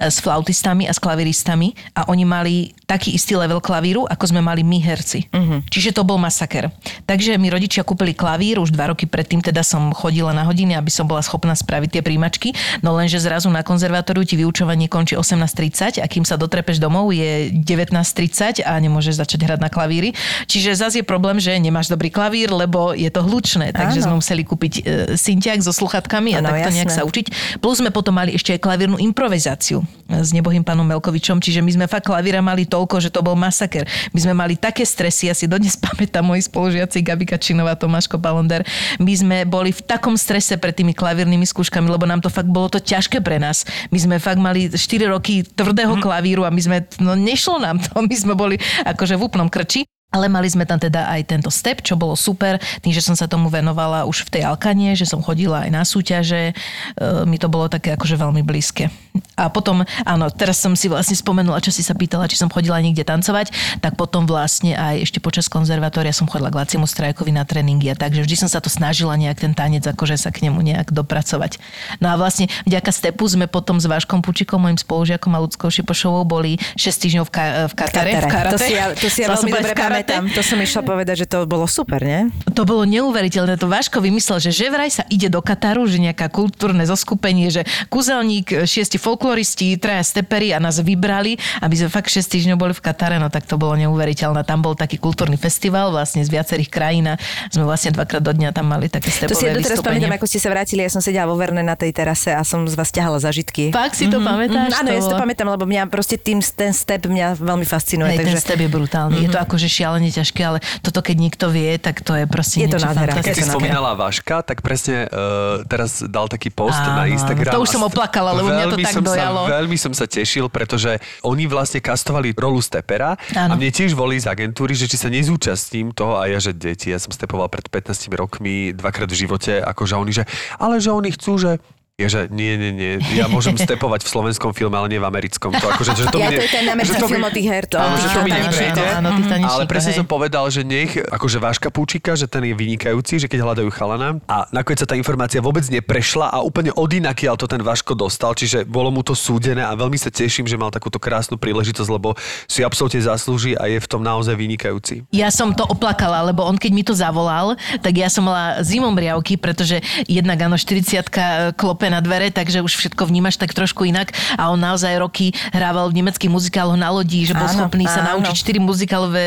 s 0.00 0.24
flautistami 0.24 0.88
a 0.88 0.92
s 0.96 0.98
klaviristami 0.98 1.76
a 1.92 2.08
oni 2.08 2.24
mali 2.24 2.54
taký 2.88 3.12
istý 3.12 3.36
level 3.36 3.60
klavíru, 3.60 4.08
ako 4.08 4.24
sme 4.32 4.40
mali 4.40 4.62
my 4.62 4.78
herci. 4.80 5.28
Čiže 5.68 6.00
to 6.00 6.02
bol 6.06 6.16
masaker. 6.16 6.70
Takže 7.04 7.34
mi 7.36 7.50
rodičia 7.50 7.82
kúpili 7.82 8.14
klavír, 8.14 8.62
už 8.62 8.72
dva 8.72 8.94
roky 8.94 9.04
predtým 9.04 9.42
teda 9.42 9.66
som 9.66 9.90
chodila 9.90 10.30
na 10.30 10.46
hodiny, 10.46 10.78
aby 10.78 10.88
som 10.88 11.04
bola 11.04 11.20
schopná 11.20 11.52
spraviť 11.52 11.98
tie 11.98 12.02
príjmačky, 12.06 12.54
no 12.86 12.94
lenže 12.94 13.18
zrazu 13.18 13.50
na 13.50 13.66
konzervatóriu 13.66 14.22
ti 14.22 14.38
vyučovanie 14.38 14.86
končí 14.86 15.18
18.30 15.18 15.98
a 15.98 16.06
kým 16.06 16.22
sa 16.22 16.38
dotrepeš 16.38 16.78
domov 16.78 17.10
je 17.10 17.50
19.30 17.50 18.62
a 18.62 18.78
nemôžeš 18.78 19.18
začať 19.18 19.42
hrať 19.42 19.58
na 19.58 19.66
klavíri. 19.66 20.14
Čiže 20.46 20.78
zase 20.78 21.02
je 21.02 21.06
problém, 21.06 21.42
že 21.42 21.50
nemáš 21.58 21.90
dobrý 21.90 22.14
klavír, 22.14 22.54
lebo 22.54 22.94
je 22.94 23.10
to 23.10 23.26
hlučné, 23.26 23.74
takže 23.74 24.06
Áno. 24.06 24.06
sme 24.06 24.14
museli 24.22 24.46
kúpiť 24.46 24.72
e, 24.78 24.80
syntiak 25.18 25.58
so 25.58 25.74
sluchatkami 25.74 26.38
a 26.38 26.40
takto 26.46 26.70
nejak 26.70 26.94
sa 26.94 27.02
učiť. 27.02 27.58
Plus 27.58 27.82
sme 27.82 27.90
potom 27.90 28.14
mali 28.14 28.38
ešte 28.38 28.54
aj 28.54 28.60
klavírnu 28.62 29.02
improvizáciu 29.02 29.82
s 30.06 30.30
nebohým 30.30 30.62
pánom 30.62 30.86
Melkovičom, 30.86 31.42
čiže 31.42 31.58
my 31.64 31.70
sme 31.74 31.86
fakt 31.90 32.06
klavíra 32.06 32.38
mali 32.38 32.62
toľko, 32.62 33.02
že 33.02 33.10
to 33.10 33.26
bol 33.26 33.34
masaker. 33.34 33.82
My 34.14 34.18
sme 34.22 34.34
mali 34.38 34.54
také 34.54 34.86
stresy, 34.86 35.26
ja 35.26 35.34
si 35.34 35.50
dodnes 35.50 35.74
pamätám 35.86 36.22
moji 36.22 36.46
spolužiaci 36.46 37.02
Gabi 37.02 37.26
Kačinová, 37.26 37.74
Tomáško 37.74 38.22
Palonder. 38.22 38.62
My 39.02 39.12
sme 39.16 39.36
boli 39.42 39.74
v 39.74 39.82
takom 39.82 40.14
strese 40.14 40.54
pred 40.60 40.76
tými 40.76 40.94
klavírnymi 40.94 41.46
skúškami, 41.48 41.90
lebo 41.96 42.04
nám 42.04 42.20
to 42.20 42.28
fakt 42.28 42.46
bolo 42.46 42.68
to 42.68 42.78
ťažké 42.78 43.24
pre 43.24 43.40
nás. 43.40 43.64
My 43.88 43.98
sme 43.98 44.16
fakt 44.20 44.38
mali 44.38 44.68
4 44.68 44.78
roky 45.08 45.42
tvrdého 45.42 45.96
klavíru 45.98 46.44
a 46.44 46.52
my 46.52 46.60
sme, 46.60 46.78
no 47.00 47.16
nešlo 47.16 47.56
nám 47.58 47.80
to, 47.80 47.98
my 48.08 48.16
sme 48.16 48.36
boli 48.36 48.60
akože 48.84 49.16
v 49.16 49.24
úplnom 49.24 49.48
krči. 49.48 49.88
Ale 50.14 50.30
mali 50.30 50.46
sme 50.46 50.62
tam 50.62 50.78
teda 50.78 51.10
aj 51.12 51.28
tento 51.28 51.50
step, 51.50 51.82
čo 51.82 51.98
bolo 51.98 52.14
super, 52.14 52.62
tým, 52.80 52.94
že 52.94 53.02
som 53.02 53.18
sa 53.18 53.26
tomu 53.26 53.50
venovala 53.50 54.06
už 54.06 54.30
v 54.30 54.38
tej 54.38 54.42
Alkane, 54.46 54.94
že 54.94 55.02
som 55.02 55.18
chodila 55.18 55.66
aj 55.66 55.70
na 55.74 55.82
súťaže, 55.82 56.54
e, 56.54 57.04
mi 57.26 57.42
to 57.42 57.50
bolo 57.50 57.66
také 57.66 57.98
akože 57.98 58.14
veľmi 58.14 58.40
blízke. 58.46 58.86
A 59.34 59.50
potom, 59.50 59.82
áno, 60.06 60.30
teraz 60.30 60.62
som 60.62 60.72
si 60.78 60.86
vlastne 60.86 61.18
spomenula, 61.18 61.60
čo 61.60 61.74
si 61.74 61.82
sa 61.82 61.92
pýtala, 61.92 62.30
či 62.30 62.38
som 62.38 62.48
chodila 62.48 62.78
niekde 62.80 63.02
tancovať, 63.02 63.50
tak 63.82 63.98
potom 63.98 64.24
vlastne 64.24 64.78
aj 64.78 65.04
ešte 65.04 65.18
počas 65.18 65.50
konzervatória 65.50 66.14
som 66.14 66.30
chodila 66.30 66.54
k 66.54 66.64
Lacimu 66.64 66.86
Strajkovi 66.86 67.34
na 67.34 67.42
tréningy 67.42 67.90
a 67.92 67.98
takže 67.98 68.22
vždy 68.22 68.46
som 68.46 68.48
sa 68.48 68.62
to 68.62 68.70
snažila 68.70 69.12
nejak 69.18 69.42
ten 69.42 69.52
tanec, 69.58 69.84
akože 69.84 70.16
sa 70.16 70.30
k 70.30 70.48
nemu 70.48 70.62
nejak 70.62 70.94
dopracovať. 70.94 71.58
No 71.98 72.08
a 72.08 72.16
vlastne 72.16 72.46
vďaka 72.64 72.94
stepu 72.94 73.26
sme 73.26 73.50
potom 73.50 73.76
s 73.82 73.84
Váškom 73.90 74.22
Pučikom, 74.22 74.62
môjim 74.64 74.78
spolužiakom 74.78 75.34
a 75.34 75.42
ľudskou 75.42 75.68
Šipošovou 75.68 76.24
boli 76.24 76.56
6 76.78 77.04
týždňov 77.04 77.24
v, 77.28 77.32
ka- 77.34 77.54
v 77.68 77.74
Katare. 77.74 78.12
V 78.16 78.30
karate. 78.30 78.54
To 78.54 78.58
si 78.62 78.72
ja, 78.72 78.86
to 78.94 79.08
si 79.10 79.20
ja 79.26 79.28
som 79.34 79.44
veľmi 79.44 79.52
dobre. 79.52 79.95
Pamätám. 80.02 80.24
To 80.36 80.42
som 80.44 80.58
išla 80.60 80.82
povedať, 80.84 81.24
že 81.24 81.26
to 81.28 81.48
bolo 81.48 81.64
super, 81.64 82.00
nie? 82.02 82.28
To 82.52 82.68
bolo 82.68 82.84
neuveriteľné. 82.84 83.56
To 83.56 83.70
Váško 83.70 84.04
vymyslel, 84.04 84.42
že 84.42 84.50
že 84.52 84.68
vraj 84.72 84.90
sa 84.92 85.04
ide 85.08 85.28
do 85.28 85.40
Kataru, 85.40 85.84
že 85.88 86.00
nejaká 86.00 86.28
kultúrne 86.32 86.84
zoskupenie, 86.84 87.52
že 87.52 87.62
kúzelník, 87.88 88.64
šiesti 88.64 88.96
folkloristi, 88.96 89.76
traja 89.76 90.02
stepery 90.04 90.52
a 90.52 90.58
nás 90.58 90.80
vybrali, 90.80 91.36
aby 91.60 91.74
sme 91.76 91.88
fakt 91.92 92.08
6 92.08 92.24
týždňov 92.24 92.56
boli 92.56 92.72
v 92.72 92.82
Katare, 92.82 93.16
no 93.20 93.28
tak 93.28 93.44
to 93.44 93.60
bolo 93.60 93.76
neuveriteľné. 93.76 94.42
Tam 94.44 94.64
bol 94.64 94.72
taký 94.72 94.96
kultúrny 94.96 95.36
festival 95.36 95.92
vlastne 95.92 96.24
z 96.24 96.30
viacerých 96.32 96.70
krajín 96.72 97.04
a 97.12 97.14
sme 97.52 97.64
vlastne 97.68 97.92
dvakrát 97.92 98.24
do 98.24 98.32
dňa 98.32 98.50
tam 98.56 98.66
mali 98.72 98.88
také 98.88 99.12
To 99.12 99.32
stepové 99.32 99.38
si 99.38 99.44
ja 99.44 99.52
doteraz 99.52 99.78
pamätám, 99.84 100.12
ako 100.16 100.26
ste 100.26 100.38
sa 100.40 100.48
vrátili, 100.50 100.80
ja 100.84 100.90
som 100.90 101.04
sedela 101.04 101.28
vo 101.28 101.36
Verne 101.36 101.60
na 101.60 101.76
tej 101.76 101.92
terase 101.92 102.32
a 102.32 102.40
som 102.42 102.64
z 102.64 102.74
vás 102.74 102.88
ťahala 102.88 103.20
zažitky. 103.20 103.70
Fakt 103.70 103.94
si 104.00 104.08
to 104.08 104.18
pamätáš? 104.18 104.72
Mm, 104.72 104.80
áno, 104.80 104.88
ja 104.90 105.00
si 105.04 105.08
to 105.12 105.18
pamätám, 105.20 105.48
lebo 105.52 105.68
mňa 105.68 105.88
proste 105.92 106.16
tým, 106.16 106.40
ten 106.40 106.72
step 106.72 107.06
mňa 107.06 107.36
veľmi 107.38 107.66
fascinuje. 107.68 108.16
Hej, 108.16 108.18
ten 108.18 108.26
takže... 108.32 108.42
step 108.42 108.60
je 108.64 108.70
brutálny. 108.72 109.16
Je 109.22 109.28
to 109.28 109.38
akože 109.38 109.68
šialene 109.86 110.10
ťažké, 110.10 110.42
ale 110.42 110.58
toto 110.82 110.98
keď 110.98 111.16
niekto 111.22 111.46
vie, 111.46 111.78
tak 111.78 112.02
to 112.02 112.18
je 112.18 112.26
proste 112.26 112.66
Je 112.66 112.74
to 112.74 112.82
nádhera. 112.82 113.22
Keď 113.22 113.38
si 113.38 113.46
spomínala 113.46 113.94
Váška, 113.94 114.42
tak 114.42 114.66
presne 114.66 115.06
uh, 115.06 115.62
teraz 115.70 116.02
dal 116.02 116.26
taký 116.26 116.50
post 116.50 116.74
Áno, 116.74 116.98
na. 116.98 117.04
Instagram. 117.06 117.54
To 117.54 117.62
už 117.62 117.70
som 117.70 117.86
oplakala, 117.86 118.34
lebo 118.34 118.50
mňa 118.50 118.66
to 118.74 118.78
tak 118.82 118.94
som 118.98 119.06
dojalo. 119.06 119.46
Sa, 119.46 119.62
veľmi 119.62 119.76
som 119.78 119.92
sa 119.94 120.10
tešil, 120.10 120.50
pretože 120.50 120.98
oni 121.22 121.46
vlastne 121.46 121.78
kastovali 121.78 122.34
rolu 122.34 122.58
stepera 122.58 123.14
Áno. 123.30 123.54
a 123.54 123.54
mne 123.54 123.70
tiež 123.70 123.94
volí 123.94 124.18
z 124.18 124.26
agentúry, 124.26 124.74
že 124.74 124.90
či 124.90 124.98
sa 124.98 125.06
nezúčastním 125.06 125.94
toho 125.94 126.18
a 126.18 126.26
ja, 126.26 126.42
že 126.42 126.50
deti, 126.50 126.90
ja 126.90 126.98
som 126.98 127.14
stepoval 127.14 127.46
pred 127.46 127.70
15 127.70 128.10
rokmi 128.18 128.74
dvakrát 128.74 129.06
v 129.06 129.16
živote, 129.22 129.62
akože 129.62 129.94
oni, 129.94 130.12
že 130.12 130.24
ale 130.58 130.82
že 130.82 130.90
oni 130.90 131.14
chcú, 131.14 131.38
že 131.38 131.62
je, 131.96 132.12
že 132.12 132.20
nie, 132.28 132.60
nie, 132.60 132.72
nie, 132.76 132.92
ja 133.16 133.24
môžem 133.24 133.56
stepovať 133.64 134.04
v 134.04 134.08
slovenskom 134.12 134.52
filme, 134.52 134.76
ale 134.76 134.92
nie 134.92 135.00
v 135.00 135.08
americkom. 135.08 135.48
To 135.48 135.64
akože, 135.72 135.96
že 135.96 136.04
to 136.12 136.20
Ja, 136.20 136.28
mi 136.28 136.36
to 136.36 136.44
je 136.44 136.52
ten 136.52 136.68
americký 136.68 137.00
film 137.08 137.24
o 137.24 137.32
tých 137.32 137.48
hertoch. 137.48 137.80
Áno, 137.80 137.96
že 137.96 138.08
to 138.12 138.20
mi 138.20 138.30
neprejde. 138.36 138.82
áno, 139.00 139.08
Ale 139.48 139.64
presne 139.64 139.96
hej. 139.96 140.04
som 140.04 140.06
povedal, 140.06 140.44
že 140.52 140.60
nech, 140.60 140.92
akože 140.92 141.40
Váška 141.40 141.72
Púčika, 141.72 142.12
že 142.12 142.28
ten 142.28 142.44
je 142.44 142.52
vynikajúci, 142.52 143.16
že 143.16 143.32
keď 143.32 143.48
hľadajú 143.48 143.72
chalana. 143.72 144.20
A 144.28 144.44
nakoniec 144.52 144.84
sa 144.84 144.88
tá 144.92 144.92
informácia 144.92 145.40
vôbec 145.40 145.64
neprešla 145.72 146.36
a 146.36 146.44
úplne 146.44 146.68
odinakiaľ 146.76 147.40
to 147.40 147.48
ten 147.48 147.64
Vaško 147.64 147.96
dostal, 147.96 148.36
čiže 148.36 148.68
bolo 148.68 148.92
mu 148.92 149.00
to 149.00 149.16
súdené 149.16 149.64
a 149.64 149.72
veľmi 149.72 149.96
sa 149.96 150.12
teším, 150.12 150.44
že 150.44 150.60
mal 150.60 150.68
takúto 150.68 151.00
krásnu 151.00 151.40
príležitosť, 151.40 151.88
lebo 151.88 152.12
si 152.44 152.60
absolútne 152.60 153.00
zaslúži 153.00 153.56
a 153.56 153.72
je 153.72 153.80
v 153.80 153.88
tom 153.88 154.04
naozaj 154.04 154.36
vynikajúci. 154.36 155.08
Ja 155.16 155.32
som 155.32 155.56
to 155.56 155.64
oplakala, 155.64 156.28
lebo 156.28 156.44
on 156.44 156.60
keď 156.60 156.72
mi 156.76 156.84
to 156.84 156.92
zavolal, 156.92 157.56
tak 157.80 157.96
ja 157.96 158.12
som 158.12 158.28
mala 158.28 158.60
zimom 158.60 158.92
riavky, 158.92 159.40
pretože 159.40 159.80
jednak 160.04 160.44
áno, 160.44 160.60
40 160.60 161.56
klope 161.56 161.85
na 161.90 162.00
dvere, 162.02 162.28
takže 162.30 162.62
už 162.62 162.72
všetko 162.74 163.08
vnímaš 163.08 163.38
tak 163.38 163.52
trošku 163.52 163.86
inak 163.86 164.12
a 164.36 164.50
on 164.50 164.58
naozaj 164.60 164.98
roky 164.98 165.32
hrával 165.54 165.90
v 165.90 166.02
nemeckých 166.02 166.30
muzikáloch 166.30 166.78
na 166.78 166.90
lodi, 166.90 167.24
že 167.24 167.34
bol 167.34 167.46
Áno, 167.46 167.66
schopný 167.66 167.86
sa 167.86 168.02
áno. 168.02 168.20
naučiť 168.20 168.34
4 168.34 168.60
muzikálové 168.62 169.24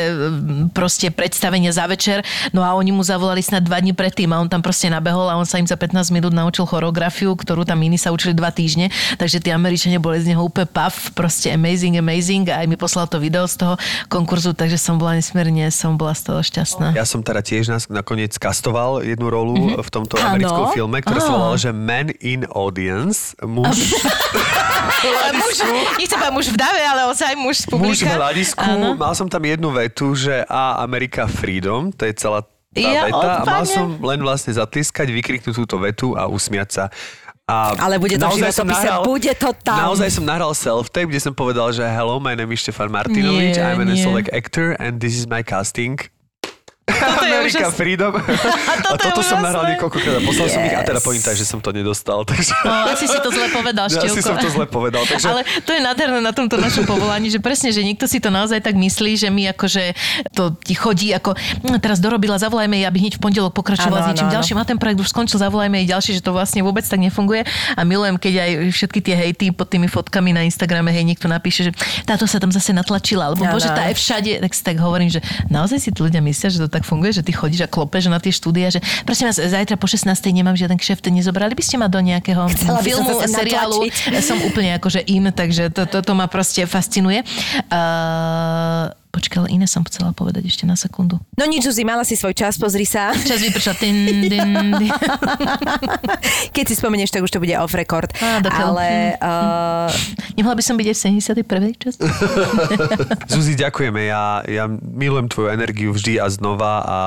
proste 0.75 1.09
predstavenia 1.09 1.71
za 1.71 1.87
večer, 1.87 2.23
no 2.51 2.61
a 2.65 2.75
oni 2.75 2.91
mu 2.91 3.01
zavolali 3.05 3.39
snad 3.39 3.63
dva 3.65 3.79
dní 3.79 3.95
predtým 3.95 4.29
a 4.33 4.41
on 4.41 4.49
tam 4.51 4.59
proste 4.59 4.91
nabehol 4.91 5.27
a 5.31 5.37
on 5.37 5.47
sa 5.47 5.57
im 5.61 5.67
za 5.67 5.79
15 5.79 6.11
minút 6.11 6.33
naučil 6.35 6.67
choreografiu, 6.67 7.35
ktorú 7.35 7.63
tam 7.63 7.79
iní 7.79 7.95
sa 7.95 8.09
učili 8.11 8.33
dva 8.35 8.49
týždne, 8.49 8.91
takže 9.15 9.39
tí 9.39 9.49
Američania 9.53 10.01
boli 10.01 10.19
z 10.19 10.33
neho 10.33 10.43
úplne 10.43 10.67
puff, 10.67 11.13
proste 11.13 11.53
amazing, 11.53 11.99
amazing 11.99 12.49
a 12.51 12.63
aj 12.63 12.67
mi 12.67 12.75
poslal 12.75 13.07
to 13.07 13.21
video 13.21 13.45
z 13.47 13.61
toho 13.61 13.75
konkurzu, 14.09 14.57
takže 14.57 14.75
som 14.75 14.97
bola 14.97 15.15
nesmierne, 15.15 15.69
som 15.69 15.95
bola 15.95 16.17
z 16.17 16.31
toho 16.31 16.39
šťastná. 16.41 16.97
Ja 16.97 17.05
som 17.05 17.21
teda 17.21 17.45
tiež 17.45 17.69
nás 17.69 17.85
nakoniec 17.87 18.33
kastoval 18.35 19.05
jednu 19.05 19.29
rolu 19.29 19.53
mm-hmm. 19.55 19.85
v 19.85 19.89
tomto 19.89 20.15
americkom 20.17 20.73
filme, 20.73 20.97
ktoré 21.05 21.19
sa 21.21 21.31
Á. 21.31 21.35
volalo, 21.37 21.57
že 21.59 21.69
Man 21.69 22.09
in 22.19 22.48
audience, 22.51 23.33
muž, 23.41 23.77
Muž, 25.31 25.55
nechcem 25.95 26.17
povedať 26.17 26.33
muž 26.33 26.47
v 26.51 26.57
dave, 26.57 26.81
ale 26.81 27.07
ozaj 27.07 27.31
muž 27.35 27.63
z 27.63 27.65
muž 27.71 27.71
v 27.71 27.71
publika. 27.71 28.09
hľadisku, 28.11 28.59
Áno. 28.59 28.95
mal 28.95 29.13
som 29.13 29.27
tam 29.27 29.39
jednu 29.41 29.69
vetu, 29.71 30.11
že 30.11 30.43
a 30.43 30.83
Amerika 30.83 31.23
Freedom, 31.25 31.91
to 31.93 32.03
je 32.03 32.13
celá 32.13 32.43
tá 32.43 32.49
Ja, 32.75 33.07
veta 33.07 33.27
a 33.41 33.45
mal 33.47 33.63
som 33.65 33.97
len 33.97 34.19
vlastne 34.19 34.51
zatliskať, 34.51 35.09
vykriknúť 35.09 35.55
túto 35.55 35.79
vetu 35.79 36.13
a 36.13 36.27
usmiať 36.27 36.69
sa. 36.69 36.83
A 37.49 37.73
Ale 37.81 37.97
bude 37.97 38.13
to 38.13 38.21
v 38.21 38.29
naozaj 38.29 38.51
som 38.53 38.67
životopise, 38.69 39.09
bude 39.09 39.33
to 39.33 39.49
tam. 39.65 39.77
Naozaj 39.89 40.09
som 40.13 40.23
nahral 40.23 40.53
self-tape, 40.53 41.09
kde 41.09 41.17
som 41.17 41.33
povedal, 41.33 41.73
že 41.73 41.81
hello, 41.81 42.21
my 42.21 42.37
name 42.37 42.53
is 42.53 42.61
Štefan 42.61 42.93
Martinovič, 42.93 43.57
Nie, 43.57 43.65
I'm 43.73 43.81
an 43.81 43.89
nie. 43.89 44.05
Actor 44.29 44.77
and 44.77 45.01
this 45.01 45.17
is 45.17 45.25
my 45.25 45.41
casting. 45.41 45.97
Toto 46.91 47.23
je 47.23 47.33
America 47.33 47.59
úžasné. 47.61 47.75
Freedom. 47.75 48.13
A 48.69 48.73
toto 48.79 48.99
je 48.99 49.09
toto 49.09 49.21
som 49.21 49.39
nahral 49.39 49.63
niekoľkokrát 49.67 50.15
a 50.15 50.21
poslal 50.21 50.47
som 50.47 50.61
ich 50.61 50.71
a 50.71 50.81
teda 50.81 50.97
Yes. 50.97 51.05
pointa, 51.05 51.29
že 51.31 51.43
som 51.43 51.57
to 51.57 51.69
nedostal. 51.69 52.21
Takže... 52.23 52.51
No, 52.61 52.71
asi 52.87 53.05
si 53.05 53.17
to 53.17 53.29
zle 53.29 53.47
povedal, 53.57 53.85
Ja 53.85 53.93
Števko. 53.95 54.13
si 54.13 54.21
som 54.21 54.35
to 54.35 54.47
zle 54.47 54.65
povedal. 54.65 55.03
Takže... 55.03 55.25
Ale 55.25 55.41
to 55.61 55.71
je 55.71 55.79
nádherné 55.79 56.19
na 56.19 56.29
tomto 56.29 56.55
našom 56.55 56.83
povolaní, 56.83 57.27
že 57.27 57.39
presne, 57.39 57.69
že 57.69 57.79
niekto 57.79 58.03
si 58.03 58.17
to 58.17 58.27
naozaj 58.27 58.59
tak 58.59 58.75
myslí, 58.75 59.15
že 59.17 59.29
my 59.29 59.49
akože 59.49 59.95
to 60.33 60.55
ti 60.59 60.73
chodí 60.73 61.09
ako 61.09 61.33
"Hm, 61.33 61.79
teraz 61.79 61.97
dorobila, 61.97 62.35
zavolajme 62.35 62.75
jej, 62.75 62.85
aby 62.85 62.97
hneď 62.99 63.13
v 63.15 63.21
pondelok 63.21 63.53
pokračovala 63.53 64.03
s 64.03 64.07
niečím 64.09 64.27
áno. 64.27 64.35
ďalším 64.35 64.57
a 64.57 64.63
ten 64.63 64.77
projekt 64.77 64.99
už 64.99 65.09
skončil, 65.09 65.37
zavolajme 65.37 65.75
jej 65.77 65.87
ďalší, 65.87 66.11
že 66.13 66.21
to 66.21 66.31
vlastne 66.31 66.59
vôbec 66.59 66.83
tak 66.83 66.99
nefunguje. 66.99 67.43
A 67.73 67.81
milujem, 67.81 68.15
keď 68.15 68.33
aj 68.39 68.51
všetky 68.71 68.99
tie 68.99 69.15
hejty 69.15 69.45
pod 69.49 69.67
tými 69.67 69.87
fotkami 69.87 70.31
na 70.31 70.41
Instagrame, 70.41 70.89
hej, 70.89 71.03
niekto 71.03 71.25
napíše, 71.25 71.67
že 71.67 71.71
táto 72.03 72.25
sa 72.25 72.37
tam 72.37 72.49
zase 72.49 72.71
natlačila, 72.71 73.27
alebo 73.27 73.43
Áno, 73.43 73.53
bože, 73.53 73.69
tá 73.69 73.87
je 73.87 73.95
všade, 73.95 74.31
tak 74.39 74.51
si 74.51 74.61
tak 74.61 74.77
hovorím, 74.77 75.09
že 75.09 75.19
naozaj 75.47 75.77
si 75.77 75.89
tí 75.89 75.99
ľudia 75.99 76.19
myslia, 76.19 76.49
že 76.49 76.59
to 76.59 76.69
tak 76.69 76.78
funguje, 76.81 77.19
že 77.19 77.23
ty 77.25 77.31
chodíš 77.31 77.65
a 77.65 77.69
klopeš 77.69 78.11
na 78.11 78.19
tie 78.19 78.33
štúdia, 78.33 78.73
že 78.73 78.79
prosím 79.03 79.29
vás, 79.29 79.37
zajtra 79.37 79.75
po 79.75 79.87
16. 79.87 80.09
nemám 80.31 80.55
žiaden 80.55 80.77
kšeft, 80.79 81.05
nezobrali 81.09 81.53
by 81.53 81.63
ste 81.63 81.75
ma 81.77 81.87
do 81.87 81.99
nejakého 82.01 82.49
Chcela 82.53 82.79
som 82.79 82.85
filmu, 82.85 83.11
sem 83.21 83.31
seriálu. 83.31 83.87
natlačiť. 83.87 84.23
Som 84.23 84.37
úplne 84.45 84.75
akože 84.77 85.01
in, 85.09 85.29
takže 85.31 85.73
to, 85.73 85.85
to, 85.85 85.99
to 86.03 86.13
ma 86.13 86.27
proste 86.27 86.63
fascinuje. 86.69 87.23
Uh, 87.71 88.93
počkaj, 89.09 89.37
ale 89.41 89.49
iné 89.51 89.65
som 89.65 89.81
chcela 89.83 90.13
povedať 90.13 90.45
ešte 90.45 90.63
na 90.63 90.77
sekundu. 90.77 91.17
No 91.33 91.43
nič, 91.45 91.65
Zuzi, 91.65 91.81
mala 91.81 92.05
si 92.05 92.13
svoj 92.13 92.33
čas, 92.33 92.55
pozri 92.55 92.85
sa. 92.85 93.11
Čas 93.13 93.41
vypršal. 93.41 93.75
Din, 93.79 93.97
din, 94.05 94.29
din. 94.77 94.91
Keď 96.55 96.65
si 96.65 96.75
spomenieš, 96.75 97.09
tak 97.09 97.25
už 97.25 97.31
to 97.31 97.39
bude 97.41 97.53
off 97.57 97.73
record. 97.73 98.11
Á. 98.21 98.41
Ale 98.45 99.17
uh, 99.17 99.89
Nemohla 100.37 100.55
by 100.55 100.63
som 100.63 100.75
byť 100.77 100.87
aj 100.87 100.95
v 100.95 101.01
71. 101.43 101.81
časti? 101.83 102.01
Zuzi, 103.33 103.53
ďakujeme. 103.57 104.07
Ja, 104.07 104.45
ja 104.45 104.65
milujem 104.69 105.27
tvoju 105.27 105.51
energiu 105.51 105.91
vždy 105.91 106.21
a 106.21 106.29
znova 106.31 106.73
a 106.85 106.97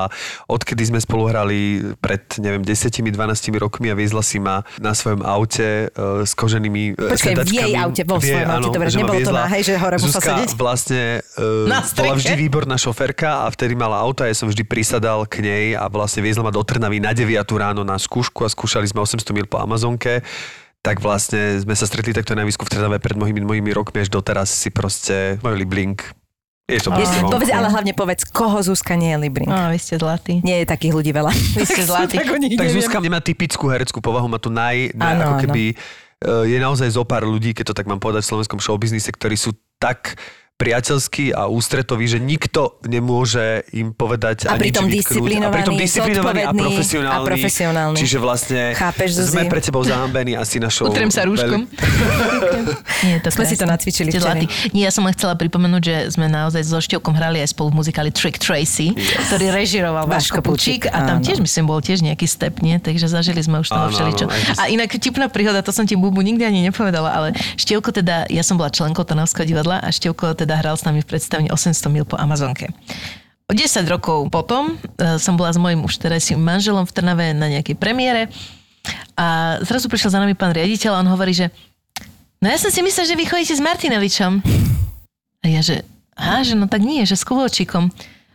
odkedy 0.45 0.85
sme 0.85 0.99
spolu 1.01 1.31
hrali 1.31 1.81
pred, 1.97 2.21
neviem, 2.37 2.61
10-12 2.61 3.09
rokmi 3.57 3.89
a 3.89 3.95
viezla 3.97 4.21
si 4.21 4.37
ma 4.37 4.61
na 4.77 4.93
svojom 4.93 5.23
aute 5.23 5.89
uh, 5.89 6.21
s 6.21 6.35
koženými 6.35 6.93
Počkaj, 6.93 7.09
v 7.09 7.21
sedačkami. 7.21 7.57
jej 7.57 7.73
aute, 7.79 8.01
vo 8.05 8.17
V 8.19 8.25
svojom 8.27 8.49
aute, 8.49 8.69
dobre, 8.69 8.89
nebolo 8.93 9.19
to 9.23 9.33
na, 9.33 9.45
hej, 9.49 9.61
že 9.65 9.73
hore 9.79 9.97
Zuzka 9.97 10.21
sedieť? 10.21 10.49
vlastne 10.57 11.01
uh, 11.39 11.65
Na 11.65 11.81
bola 11.93 12.17
streche. 12.17 12.33
vždy 12.33 12.33
výborná 12.49 12.75
šoferka 12.75 13.45
a 13.45 13.47
vtedy 13.53 13.77
mala 13.77 14.01
auto 14.01 14.25
a 14.25 14.29
ja 14.29 14.35
som 14.35 14.49
vždy 14.49 14.65
prisadal 14.65 15.23
k 15.29 15.45
nej 15.45 15.65
a 15.77 15.85
vlastne 15.87 16.25
viezla 16.25 16.43
ma 16.43 16.51
do 16.51 16.65
Trnavy 16.65 16.97
na 16.97 17.13
9 17.13 17.45
ráno 17.55 17.85
na 17.85 17.95
skúšku 17.95 18.43
a 18.43 18.49
skúšali 18.49 18.89
sme 18.89 19.05
800 19.05 19.23
mil 19.31 19.45
po 19.45 19.61
Amazonke 19.61 20.25
tak 20.83 20.99
vlastne 20.99 21.63
sme 21.63 21.71
sa 21.79 21.87
stretli 21.87 22.11
takto 22.11 22.35
na 22.35 22.43
výsku 22.43 22.67
v 22.67 22.75
Trnave 22.75 22.99
pred 22.99 23.15
mnohými, 23.15 23.39
mojimi 23.39 23.71
rokmi 23.71 24.03
až 24.03 24.11
doteraz 24.11 24.51
si 24.51 24.67
proste 24.67 25.39
môj 25.39 25.55
liblink. 25.55 26.11
Je 26.67 26.79
to 26.83 26.91
proste 26.91 27.23
vonku. 27.23 27.39
povedz, 27.39 27.51
ale 27.55 27.67
hlavne 27.71 27.95
povedz, 27.95 28.27
koho 28.27 28.59
Zuzka 28.59 28.99
nie 28.99 29.15
je 29.15 29.17
Librin. 29.19 29.47
No, 29.47 29.71
vy 29.71 29.79
ste 29.79 29.95
zlatí. 29.95 30.43
Nie 30.43 30.63
je 30.63 30.67
takých 30.67 30.95
ľudí 30.95 31.11
veľa. 31.15 31.31
Vy 31.31 31.63
ste 31.63 31.83
zlatí. 31.91 32.19
Tak 32.19 32.27
Tak. 32.35 32.67
Zuzka 32.67 32.99
nemá 32.99 33.23
typickú 33.23 33.71
hereckú 33.71 34.03
povahu, 34.03 34.27
má 34.27 34.39
tu 34.43 34.51
naj, 34.51 34.91
naj 34.91 35.11
Áno, 35.15 35.23
ako 35.23 35.33
keby 35.47 35.63
e, 35.71 35.75
je 36.51 36.57
naozaj 36.59 36.87
zo 36.91 37.07
pár 37.07 37.23
ľudí, 37.23 37.55
keď 37.55 37.71
to 37.71 37.75
tak 37.79 37.87
mám 37.87 38.03
povedať 38.03 38.27
v 38.27 38.29
slovenskom 38.35 38.59
showbiznise, 38.59 39.11
ktorí 39.11 39.39
sú 39.39 39.55
tak 39.79 40.19
priateľský 40.63 41.35
a 41.35 41.51
ústretový, 41.51 42.07
že 42.07 42.19
nikto 42.23 42.79
nemôže 42.87 43.67
im 43.75 43.91
povedať 43.91 44.47
A 44.47 44.55
ani 44.55 44.71
pritom 44.71 44.87
disciplinovaný, 44.87 45.43
a 45.43 45.55
pritom 45.59 45.75
disciplinovaný 45.75 46.41
a 46.47 46.51
profesionálny. 46.55 47.19
a 47.19 47.27
profesionálny. 47.27 47.97
Čiže 47.99 48.17
vlastne 48.23 48.61
Chápeš, 48.71 49.09
Zuzi? 49.19 49.35
sme 49.35 49.41
pred 49.51 49.59
tebou 49.59 49.83
zahambení 49.83 50.39
asi 50.39 50.63
našou... 50.63 50.87
Utrem 50.87 51.11
sa 51.11 51.27
rúškom. 51.27 51.67
Nie, 53.05 53.19
to 53.19 53.27
Sme 53.35 53.43
si 53.43 53.59
to 53.59 53.67
nacvičili 53.67 54.07
včera. 54.15 54.39
Nie, 54.71 54.87
ja 54.87 54.91
som 54.95 55.03
len 55.03 55.11
chcela 55.11 55.35
pripomenúť, 55.35 55.81
že 55.83 55.95
sme 56.15 56.31
naozaj 56.31 56.63
so 56.63 56.79
Števkom 56.79 57.11
hrali 57.11 57.43
aj 57.43 57.51
spolu 57.51 57.75
v 57.75 57.83
muzikáli 57.83 58.09
Trick 58.15 58.39
Tracy, 58.39 58.95
ktorý 59.27 59.51
režiroval 59.51 60.07
Vaško 60.07 60.39
Pučík 60.39 60.87
a 60.87 61.03
tam 61.03 61.19
áno. 61.19 61.25
tiež, 61.27 61.43
myslím, 61.43 61.67
bol 61.67 61.83
tiež 61.83 61.99
nejaký 61.99 62.23
step, 62.23 62.63
nie? 62.63 62.79
Takže 62.79 63.11
zažili 63.11 63.43
sme 63.43 63.59
už 63.59 63.67
toho 63.67 63.91
všeličo. 63.91 64.25
A 64.55 64.71
inak 64.71 64.95
tipná 64.95 65.27
príhoda, 65.27 65.59
to 65.59 65.75
som 65.75 65.83
ti 65.83 65.99
Bubu 65.99 66.23
nikdy 66.23 66.47
ani 66.47 66.59
nepovedala, 66.63 67.11
ale 67.11 67.35
Števko 67.59 67.91
teda, 67.91 68.31
ja 68.31 68.43
som 68.45 68.55
bola 68.55 68.71
členkou 68.71 69.03
Trnavského 69.03 69.43
divadla 69.43 69.83
a 69.83 69.91
Števko 69.91 70.37
teda 70.37 70.52
hral 70.59 70.75
s 70.77 70.85
nami 70.85 71.01
v 71.01 71.09
predstavení 71.09 71.49
800 71.49 71.93
mil 71.93 72.05
po 72.05 72.19
Amazonke. 72.19 72.69
O 73.47 73.53
10 73.53 73.83
rokov 73.91 74.31
potom 74.31 74.75
e, 74.75 75.19
som 75.19 75.35
bola 75.35 75.51
s 75.51 75.59
mojim 75.59 75.83
už 75.83 75.99
terajším 75.99 76.39
manželom 76.39 76.87
v 76.87 76.93
Trnave 76.95 77.27
na 77.35 77.51
nejakej 77.51 77.75
premiére 77.75 78.31
a 79.13 79.59
zrazu 79.63 79.87
prišiel 79.87 80.15
za 80.15 80.19
nami 80.19 80.33
pán 80.33 80.55
riaditeľ 80.55 80.95
a 80.95 81.01
on 81.03 81.11
hovorí, 81.11 81.35
že 81.35 81.51
no 82.39 82.47
ja 82.47 82.57
som 82.57 82.71
si 82.71 82.79
myslel, 82.81 83.05
že 83.07 83.19
vy 83.19 83.25
chodíte 83.27 83.55
s 83.55 83.63
Martinovičom. 83.63 84.41
A 85.43 85.45
ja, 85.51 85.59
že 85.59 85.83
aha, 86.15 86.41
že 86.41 86.55
no 86.55 86.71
tak 86.71 86.81
nie, 86.81 87.03
že 87.03 87.19
s 87.19 87.27
Kovalčíkom. 87.27 87.91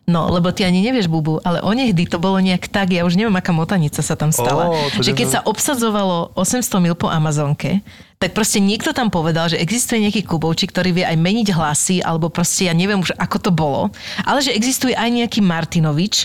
No, 0.09 0.32
lebo 0.32 0.48
ty 0.56 0.64
ani 0.64 0.80
nevieš, 0.80 1.12
Bubu, 1.12 1.36
ale 1.44 1.61
onehdy 1.61 2.09
to 2.09 2.16
bolo 2.16 2.40
nejak 2.40 2.72
tak, 2.72 2.96
ja 2.96 3.04
už 3.04 3.20
neviem, 3.20 3.36
aká 3.36 3.52
motanica 3.52 4.00
sa 4.00 4.16
tam 4.16 4.32
stala, 4.32 4.72
to 4.96 5.04
že 5.04 5.12
keď 5.12 5.28
sa 5.28 5.40
obsadzovalo 5.44 6.32
800 6.32 6.64
mil 6.80 6.96
po 6.96 7.12
Amazonke, 7.12 7.84
tak 8.16 8.32
proste 8.32 8.56
niekto 8.56 8.96
tam 8.96 9.12
povedal, 9.12 9.52
že 9.52 9.61
existuje 9.61 10.00
nejaký 10.00 10.24
Kubovčík, 10.24 10.72
ktorý 10.72 10.96
vie 10.96 11.04
aj 11.04 11.12
meniť 11.12 11.48
hlasy, 11.52 11.96
alebo 12.00 12.32
proste 12.32 12.66
ja 12.66 12.74
neviem 12.74 13.04
už, 13.04 13.12
ako 13.20 13.36
to 13.36 13.50
bolo, 13.52 13.92
ale 14.24 14.40
že 14.40 14.56
existuje 14.56 14.96
aj 14.96 15.12
nejaký 15.12 15.44
Martinovič, 15.44 16.24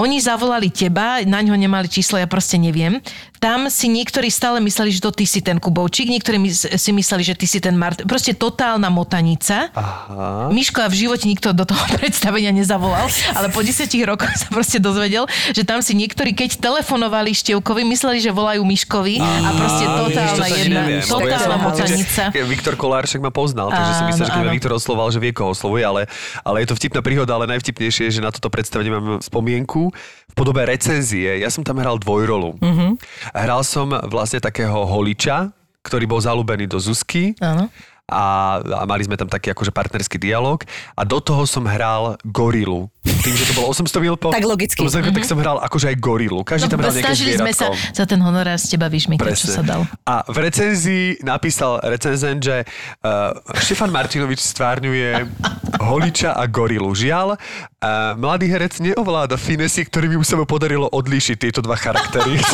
oni 0.00 0.16
zavolali 0.16 0.72
teba, 0.72 1.20
na 1.28 1.44
ňo 1.44 1.60
nemali 1.60 1.84
číslo, 1.84 2.16
ja 2.16 2.24
proste 2.24 2.56
neviem. 2.56 3.04
Tam 3.40 3.72
si 3.72 3.88
niektorí 3.88 4.28
stále 4.28 4.60
mysleli, 4.60 4.92
že 4.92 5.00
to 5.00 5.12
ty 5.12 5.24
si 5.24 5.40
ten 5.40 5.56
Kubovčík, 5.56 6.12
niektorí 6.12 6.36
si 6.52 6.90
mysleli, 6.92 7.24
že 7.24 7.32
ty 7.36 7.48
si 7.48 7.56
ten 7.56 7.72
Mart... 7.72 8.04
Proste 8.04 8.36
totálna 8.36 8.92
motanica. 8.92 9.72
Aha. 9.72 10.52
Miško 10.52 10.84
a 10.84 10.88
v 10.92 10.96
živote 11.04 11.24
nikto 11.24 11.56
do 11.56 11.64
toho 11.64 11.80
predstavenia 11.96 12.52
nezavolal, 12.52 13.08
ale 13.32 13.48
po 13.48 13.64
10 13.64 13.88
rokoch 14.04 14.28
sa 14.36 14.48
proste 14.52 14.76
dozvedel, 14.76 15.24
že 15.56 15.64
tam 15.64 15.80
si 15.80 15.96
niektorí, 15.96 16.36
keď 16.36 16.60
telefonovali 16.60 17.32
Števkovi, 17.32 17.84
mysleli, 17.88 18.20
že 18.20 18.32
volajú 18.32 18.60
Miškovi 18.64 19.20
a 19.20 19.50
proste 19.56 19.84
totálna 19.88 20.46
vidíš, 20.48 20.60
jedna, 20.64 20.80
neviem, 20.84 21.00
lebo 21.00 21.28
ja 21.28 21.36
totálna 21.36 21.56
že 21.56 21.64
motanica. 21.64 22.22
Viktor 22.44 22.74
Kolár 22.76 23.04
však 23.08 23.20
ma 23.24 23.32
poznal, 23.32 23.68
takže 23.72 23.92
si 23.92 24.02
myslel, 24.12 24.24
že 24.28 24.32
keď. 24.32 24.52
Viktor 24.52 24.72
oslovoval, 24.76 25.08
že 25.12 25.20
vie, 25.20 25.32
koho 25.32 25.56
oslovuje, 25.56 25.84
ale, 25.84 26.02
ale 26.44 26.60
je 26.64 26.68
to 26.72 26.74
vtipná 26.76 27.00
príhoda, 27.00 27.36
ale 27.36 27.48
najvtipnejšie 27.56 28.12
je, 28.12 28.12
že 28.16 28.24
na 28.24 28.28
toto 28.28 28.52
predstavenie 28.52 28.92
mám 28.92 29.24
spomienku 29.24 29.89
v 29.92 30.34
podobe 30.34 30.62
recenzie. 30.62 31.38
Ja 31.38 31.50
som 31.50 31.62
tam 31.62 31.78
hral 31.78 31.98
dvojrolu. 31.98 32.56
Mhm. 32.58 32.66
Uh-huh. 32.66 32.90
Hral 33.34 33.62
som 33.62 33.90
vlastne 34.08 34.38
takého 34.38 34.86
holiča, 34.86 35.50
ktorý 35.82 36.04
bol 36.06 36.20
zalúbený 36.20 36.68
do 36.68 36.76
Zuzky. 36.76 37.34
Áno. 37.40 37.68
A, 38.10 38.58
a 38.58 38.82
mali 38.90 39.06
sme 39.06 39.14
tam 39.14 39.30
taký 39.30 39.54
akože 39.54 39.70
partnerský 39.70 40.18
dialog 40.18 40.58
a 40.98 41.06
do 41.06 41.22
toho 41.22 41.46
som 41.46 41.62
hral 41.62 42.18
gorilu. 42.26 42.90
Tým, 43.06 43.38
že 43.38 43.46
to 43.46 43.54
bolo 43.54 43.70
800 43.70 43.86
mil 44.02 44.18
po... 44.18 44.34
Tak 44.34 44.42
logicky. 44.42 44.82
po 44.82 44.90
Amazonke, 44.90 45.14
Tak 45.14 45.30
som 45.30 45.38
hral 45.38 45.62
akože 45.62 45.94
aj 45.94 45.96
gorilu. 46.02 46.42
Každý 46.42 46.66
tam 46.66 46.82
hral 46.82 46.90
nejaké 46.90 47.06
Mhm. 47.06 47.06
No, 47.06 47.14
snažili 47.14 47.32
sme 47.38 47.52
sa 47.54 47.70
zvieratko. 47.70 47.94
za 47.94 48.04
ten 48.10 48.18
honorár 48.18 48.58
z 48.58 48.66
teba 48.66 48.90
vyšmykať, 48.90 49.30
čo 49.38 49.46
sa 49.46 49.62
dalo. 49.62 49.86
A 50.10 50.26
v 50.26 50.36
recenzii 50.42 51.22
napísal 51.22 51.78
recenzent, 51.86 52.42
že 52.42 52.66
uh, 52.66 53.30
Štefan 53.62 53.94
Martinovič 53.94 54.42
stvárňuje 54.42 55.30
holiča 55.78 56.34
a 56.34 56.50
gorilu. 56.50 56.90
Žiaľ, 56.90 57.38
uh, 57.80 57.88
mladý 58.14 58.46
herec 58.46 58.76
neovláda 58.78 59.34
finesy, 59.34 59.82
ktorými 59.82 60.14
by 60.14 60.24
sa 60.24 60.34
mu 60.34 60.44
podarilo 60.44 60.86
odlíšiť 60.86 61.36
tieto 61.38 61.60
dva 61.60 61.74
charaktery. 61.74 62.36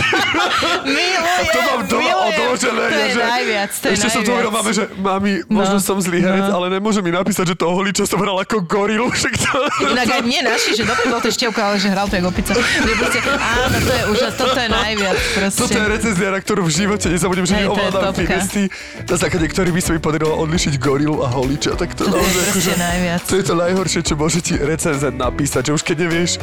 Milujem, 0.86 1.46
to 1.46 1.60
mám 1.60 1.80
doma 1.84 2.00
milujem. 2.00 2.28
odložené. 2.30 2.84
To 2.86 2.96
je 2.96 3.10
že 3.10 3.20
najviac, 3.20 3.70
to 3.72 3.84
je 3.84 3.92
Ešte 3.92 4.06
som 4.06 4.12
to 4.14 4.22
najviac. 4.22 4.30
hovoril 4.30 4.50
máme, 4.52 4.70
že 4.70 4.84
mami, 4.96 5.30
možno 5.48 5.76
No, 5.76 5.82
som 5.82 5.98
zlý 5.98 6.18
herec, 6.20 6.46
no. 6.46 6.54
ale 6.56 6.66
nemôže 6.70 7.00
mi 7.00 7.10
napísať, 7.10 7.44
že 7.44 7.54
toho 7.54 7.74
holiča 7.74 8.04
som 8.04 8.16
hral 8.16 8.38
ako 8.38 8.62
gorilu. 8.62 9.06
Však 9.08 9.34
to... 9.34 9.50
Inak 9.84 10.08
aj 10.08 10.22
mne 10.22 10.40
naši, 10.46 10.70
že 10.72 10.82
dobre 10.82 11.04
bol 11.06 11.18
to 11.18 11.28
števko, 11.28 11.58
ale 11.60 11.76
že 11.76 11.88
hral 11.88 12.06
to 12.06 12.14
jak 12.14 12.24
opica. 12.24 12.52
Proste, 12.54 13.18
áno, 13.26 13.76
to 13.76 13.92
je 13.92 14.02
úžas, 14.08 14.32
toto 14.32 14.56
je 14.56 14.68
najviac 14.68 15.16
proste. 15.34 15.60
Toto 15.60 15.76
je 15.76 15.86
recenzia, 15.90 16.28
na 16.28 16.38
ktorú 16.38 16.62
v 16.62 16.72
živote 16.72 17.06
nezabudnem, 17.08 17.44
že 17.44 17.52
to 17.52 17.58
je 17.58 17.64
neovládam 17.66 18.14
finesy, 18.14 18.62
na 19.02 19.16
základe 19.16 19.46
ktorých 19.46 19.74
by 19.74 19.82
sa 19.82 19.90
mi 19.90 20.00
podarilo 20.00 20.32
odlišiť 20.38 20.72
gorilu 20.76 21.20
a 21.20 21.28
holiča. 21.28 21.74
Tak 21.74 21.92
to, 21.92 22.06
To 22.06 22.16
je 22.16 22.30
akože- 22.46 22.78
najviac. 22.78 23.20
To 23.26 23.34
je 23.34 23.44
to 23.44 23.54
najhoršie, 23.54 24.00
čo 24.02 24.14
môže 24.14 24.38
ti 24.40 24.54
recenzent 24.54 25.15
napísať, 25.16 25.68
že 25.68 25.72
už 25.72 25.82
keď 25.82 25.96
nevieš 26.06 26.36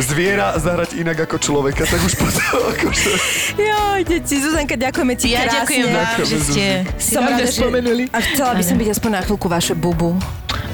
zviera 0.00 0.54
zahrať 0.56 0.94
inak 0.96 1.26
ako 1.26 1.36
človeka, 1.36 1.82
tak 1.84 2.00
už 2.00 2.14
potom 2.14 2.46
akože... 2.78 3.10
Joj, 3.58 4.00
deti, 4.06 4.34
Zuzanka, 4.38 4.74
ďakujeme 4.74 5.14
ti 5.14 5.34
Ja 5.34 5.44
krásne. 5.44 5.58
ďakujem 5.60 5.86
vám, 5.90 6.14
že 6.22 6.36
ste 6.40 6.64
si 6.96 7.12
Som 7.12 7.26
rada, 7.26 7.44
spomenuli. 7.44 8.02
A 8.10 8.18
chcela 8.22 8.54
by 8.54 8.62
som 8.62 8.76
byť 8.78 8.88
aspoň 8.94 9.10
na 9.10 9.20
chvíľku 9.22 9.46
vaše 9.50 9.74
bubu. 9.74 10.14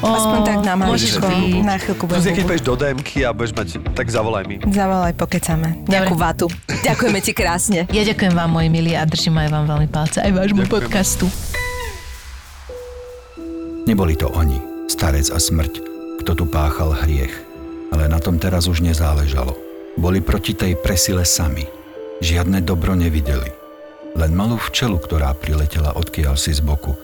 Aspoň 0.01 0.39
tak 0.49 0.59
na 0.65 0.75
maličko. 0.77 1.29
Na 1.61 1.77
chvíľku 1.77 2.09
Plus, 2.09 2.25
keď 2.25 2.33
budem 2.33 2.47
pôjdeš 2.49 2.65
do 2.65 2.73
DMky 2.73 3.19
a 3.21 3.37
budeš 3.37 3.53
mať, 3.53 3.69
tak 3.93 4.09
zavolaj 4.09 4.49
mi. 4.49 4.57
Zavolaj, 4.65 5.13
pokecame. 5.13 5.77
Nejakú 5.85 6.17
vatu. 6.17 6.47
Ďakujeme 6.85 7.21
ti 7.21 7.33
krásne. 7.33 7.85
Ja 7.97 8.07
ďakujem 8.07 8.33
vám, 8.33 8.49
moji 8.49 8.69
milí, 8.73 8.97
a 8.97 9.05
držím 9.05 9.37
aj 9.37 9.49
vám 9.53 9.65
veľmi 9.69 9.89
palce, 9.93 10.25
aj 10.25 10.33
vášmu 10.33 10.65
podcastu. 10.73 11.29
Neboli 13.85 14.15
to 14.17 14.31
oni, 14.31 14.57
starec 14.87 15.29
a 15.29 15.37
smrť, 15.37 15.90
kto 16.21 16.37
tu 16.37 16.45
páchal 16.45 16.93
hriech. 16.93 17.33
Ale 17.91 18.07
na 18.07 18.21
tom 18.21 18.37
teraz 18.37 18.69
už 18.69 18.85
nezáležalo. 18.85 19.57
Boli 19.97 20.21
proti 20.23 20.55
tej 20.55 20.79
presile 20.79 21.27
sami. 21.27 21.67
Žiadne 22.21 22.61
dobro 22.61 22.93
nevideli. 22.95 23.51
Len 24.15 24.31
malú 24.37 24.61
včelu, 24.61 25.01
ktorá 25.01 25.33
priletela 25.35 25.97
odkiaľ 25.97 26.37
si 26.37 26.53
z 26.53 26.61
boku. 26.61 26.95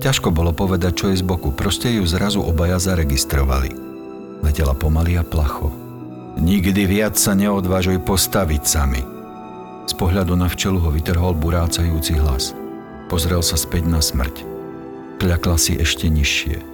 Ťažko 0.00 0.32
bolo 0.32 0.56
povedať, 0.56 0.92
čo 0.96 1.06
je 1.12 1.20
z 1.20 1.24
boku, 1.24 1.52
proste 1.52 1.92
ju 1.92 2.02
zrazu 2.08 2.40
obaja 2.40 2.80
zaregistrovali. 2.80 3.70
Letela 4.40 4.72
pomaly 4.72 5.20
a 5.20 5.24
placho. 5.24 5.68
Nikdy 6.40 6.88
viac 6.88 7.14
sa 7.14 7.36
neodvážuj 7.36 8.02
postaviť 8.02 8.62
sami. 8.64 9.02
Z 9.84 9.92
pohľadu 9.94 10.34
na 10.34 10.48
včelu 10.48 10.80
ho 10.80 10.90
vytrhol 10.90 11.36
burácajúci 11.36 12.16
hlas. 12.16 12.56
Pozrel 13.12 13.44
sa 13.44 13.60
späť 13.60 13.84
na 13.84 14.00
smrť. 14.00 14.42
Kľakla 15.20 15.56
si 15.60 15.76
ešte 15.76 16.08
nižšie. 16.08 16.73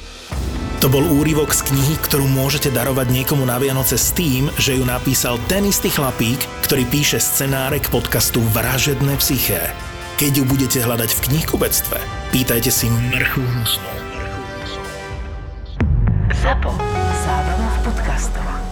To 0.81 0.89
bol 0.89 1.05
úryvok 1.05 1.53
z 1.53 1.61
knihy, 1.69 1.93
ktorú 2.01 2.25
môžete 2.25 2.73
darovať 2.73 3.13
niekomu 3.13 3.45
na 3.45 3.61
Vianoce 3.61 4.01
s 4.01 4.09
tým, 4.17 4.49
že 4.57 4.73
ju 4.73 4.81
napísal 4.81 5.37
ten 5.45 5.61
istý 5.69 5.93
chlapík, 5.93 6.41
ktorý 6.65 6.89
píše 6.89 7.21
scenáre 7.21 7.77
k 7.77 7.93
podcastu 7.93 8.41
Vražedné 8.49 9.13
psyché. 9.21 9.69
Keď 10.17 10.41
ju 10.41 10.43
budete 10.49 10.81
hľadať 10.81 11.13
v 11.13 11.23
knihkubectve, 11.29 12.01
pýtajte 12.33 12.73
si 12.73 12.89
mrchú 12.89 13.45
hnusnú. 13.45 13.91
Zapo. 16.41 16.73
Zábrná 17.21 17.69
v 17.69 17.79
podcastovách. 17.85 18.70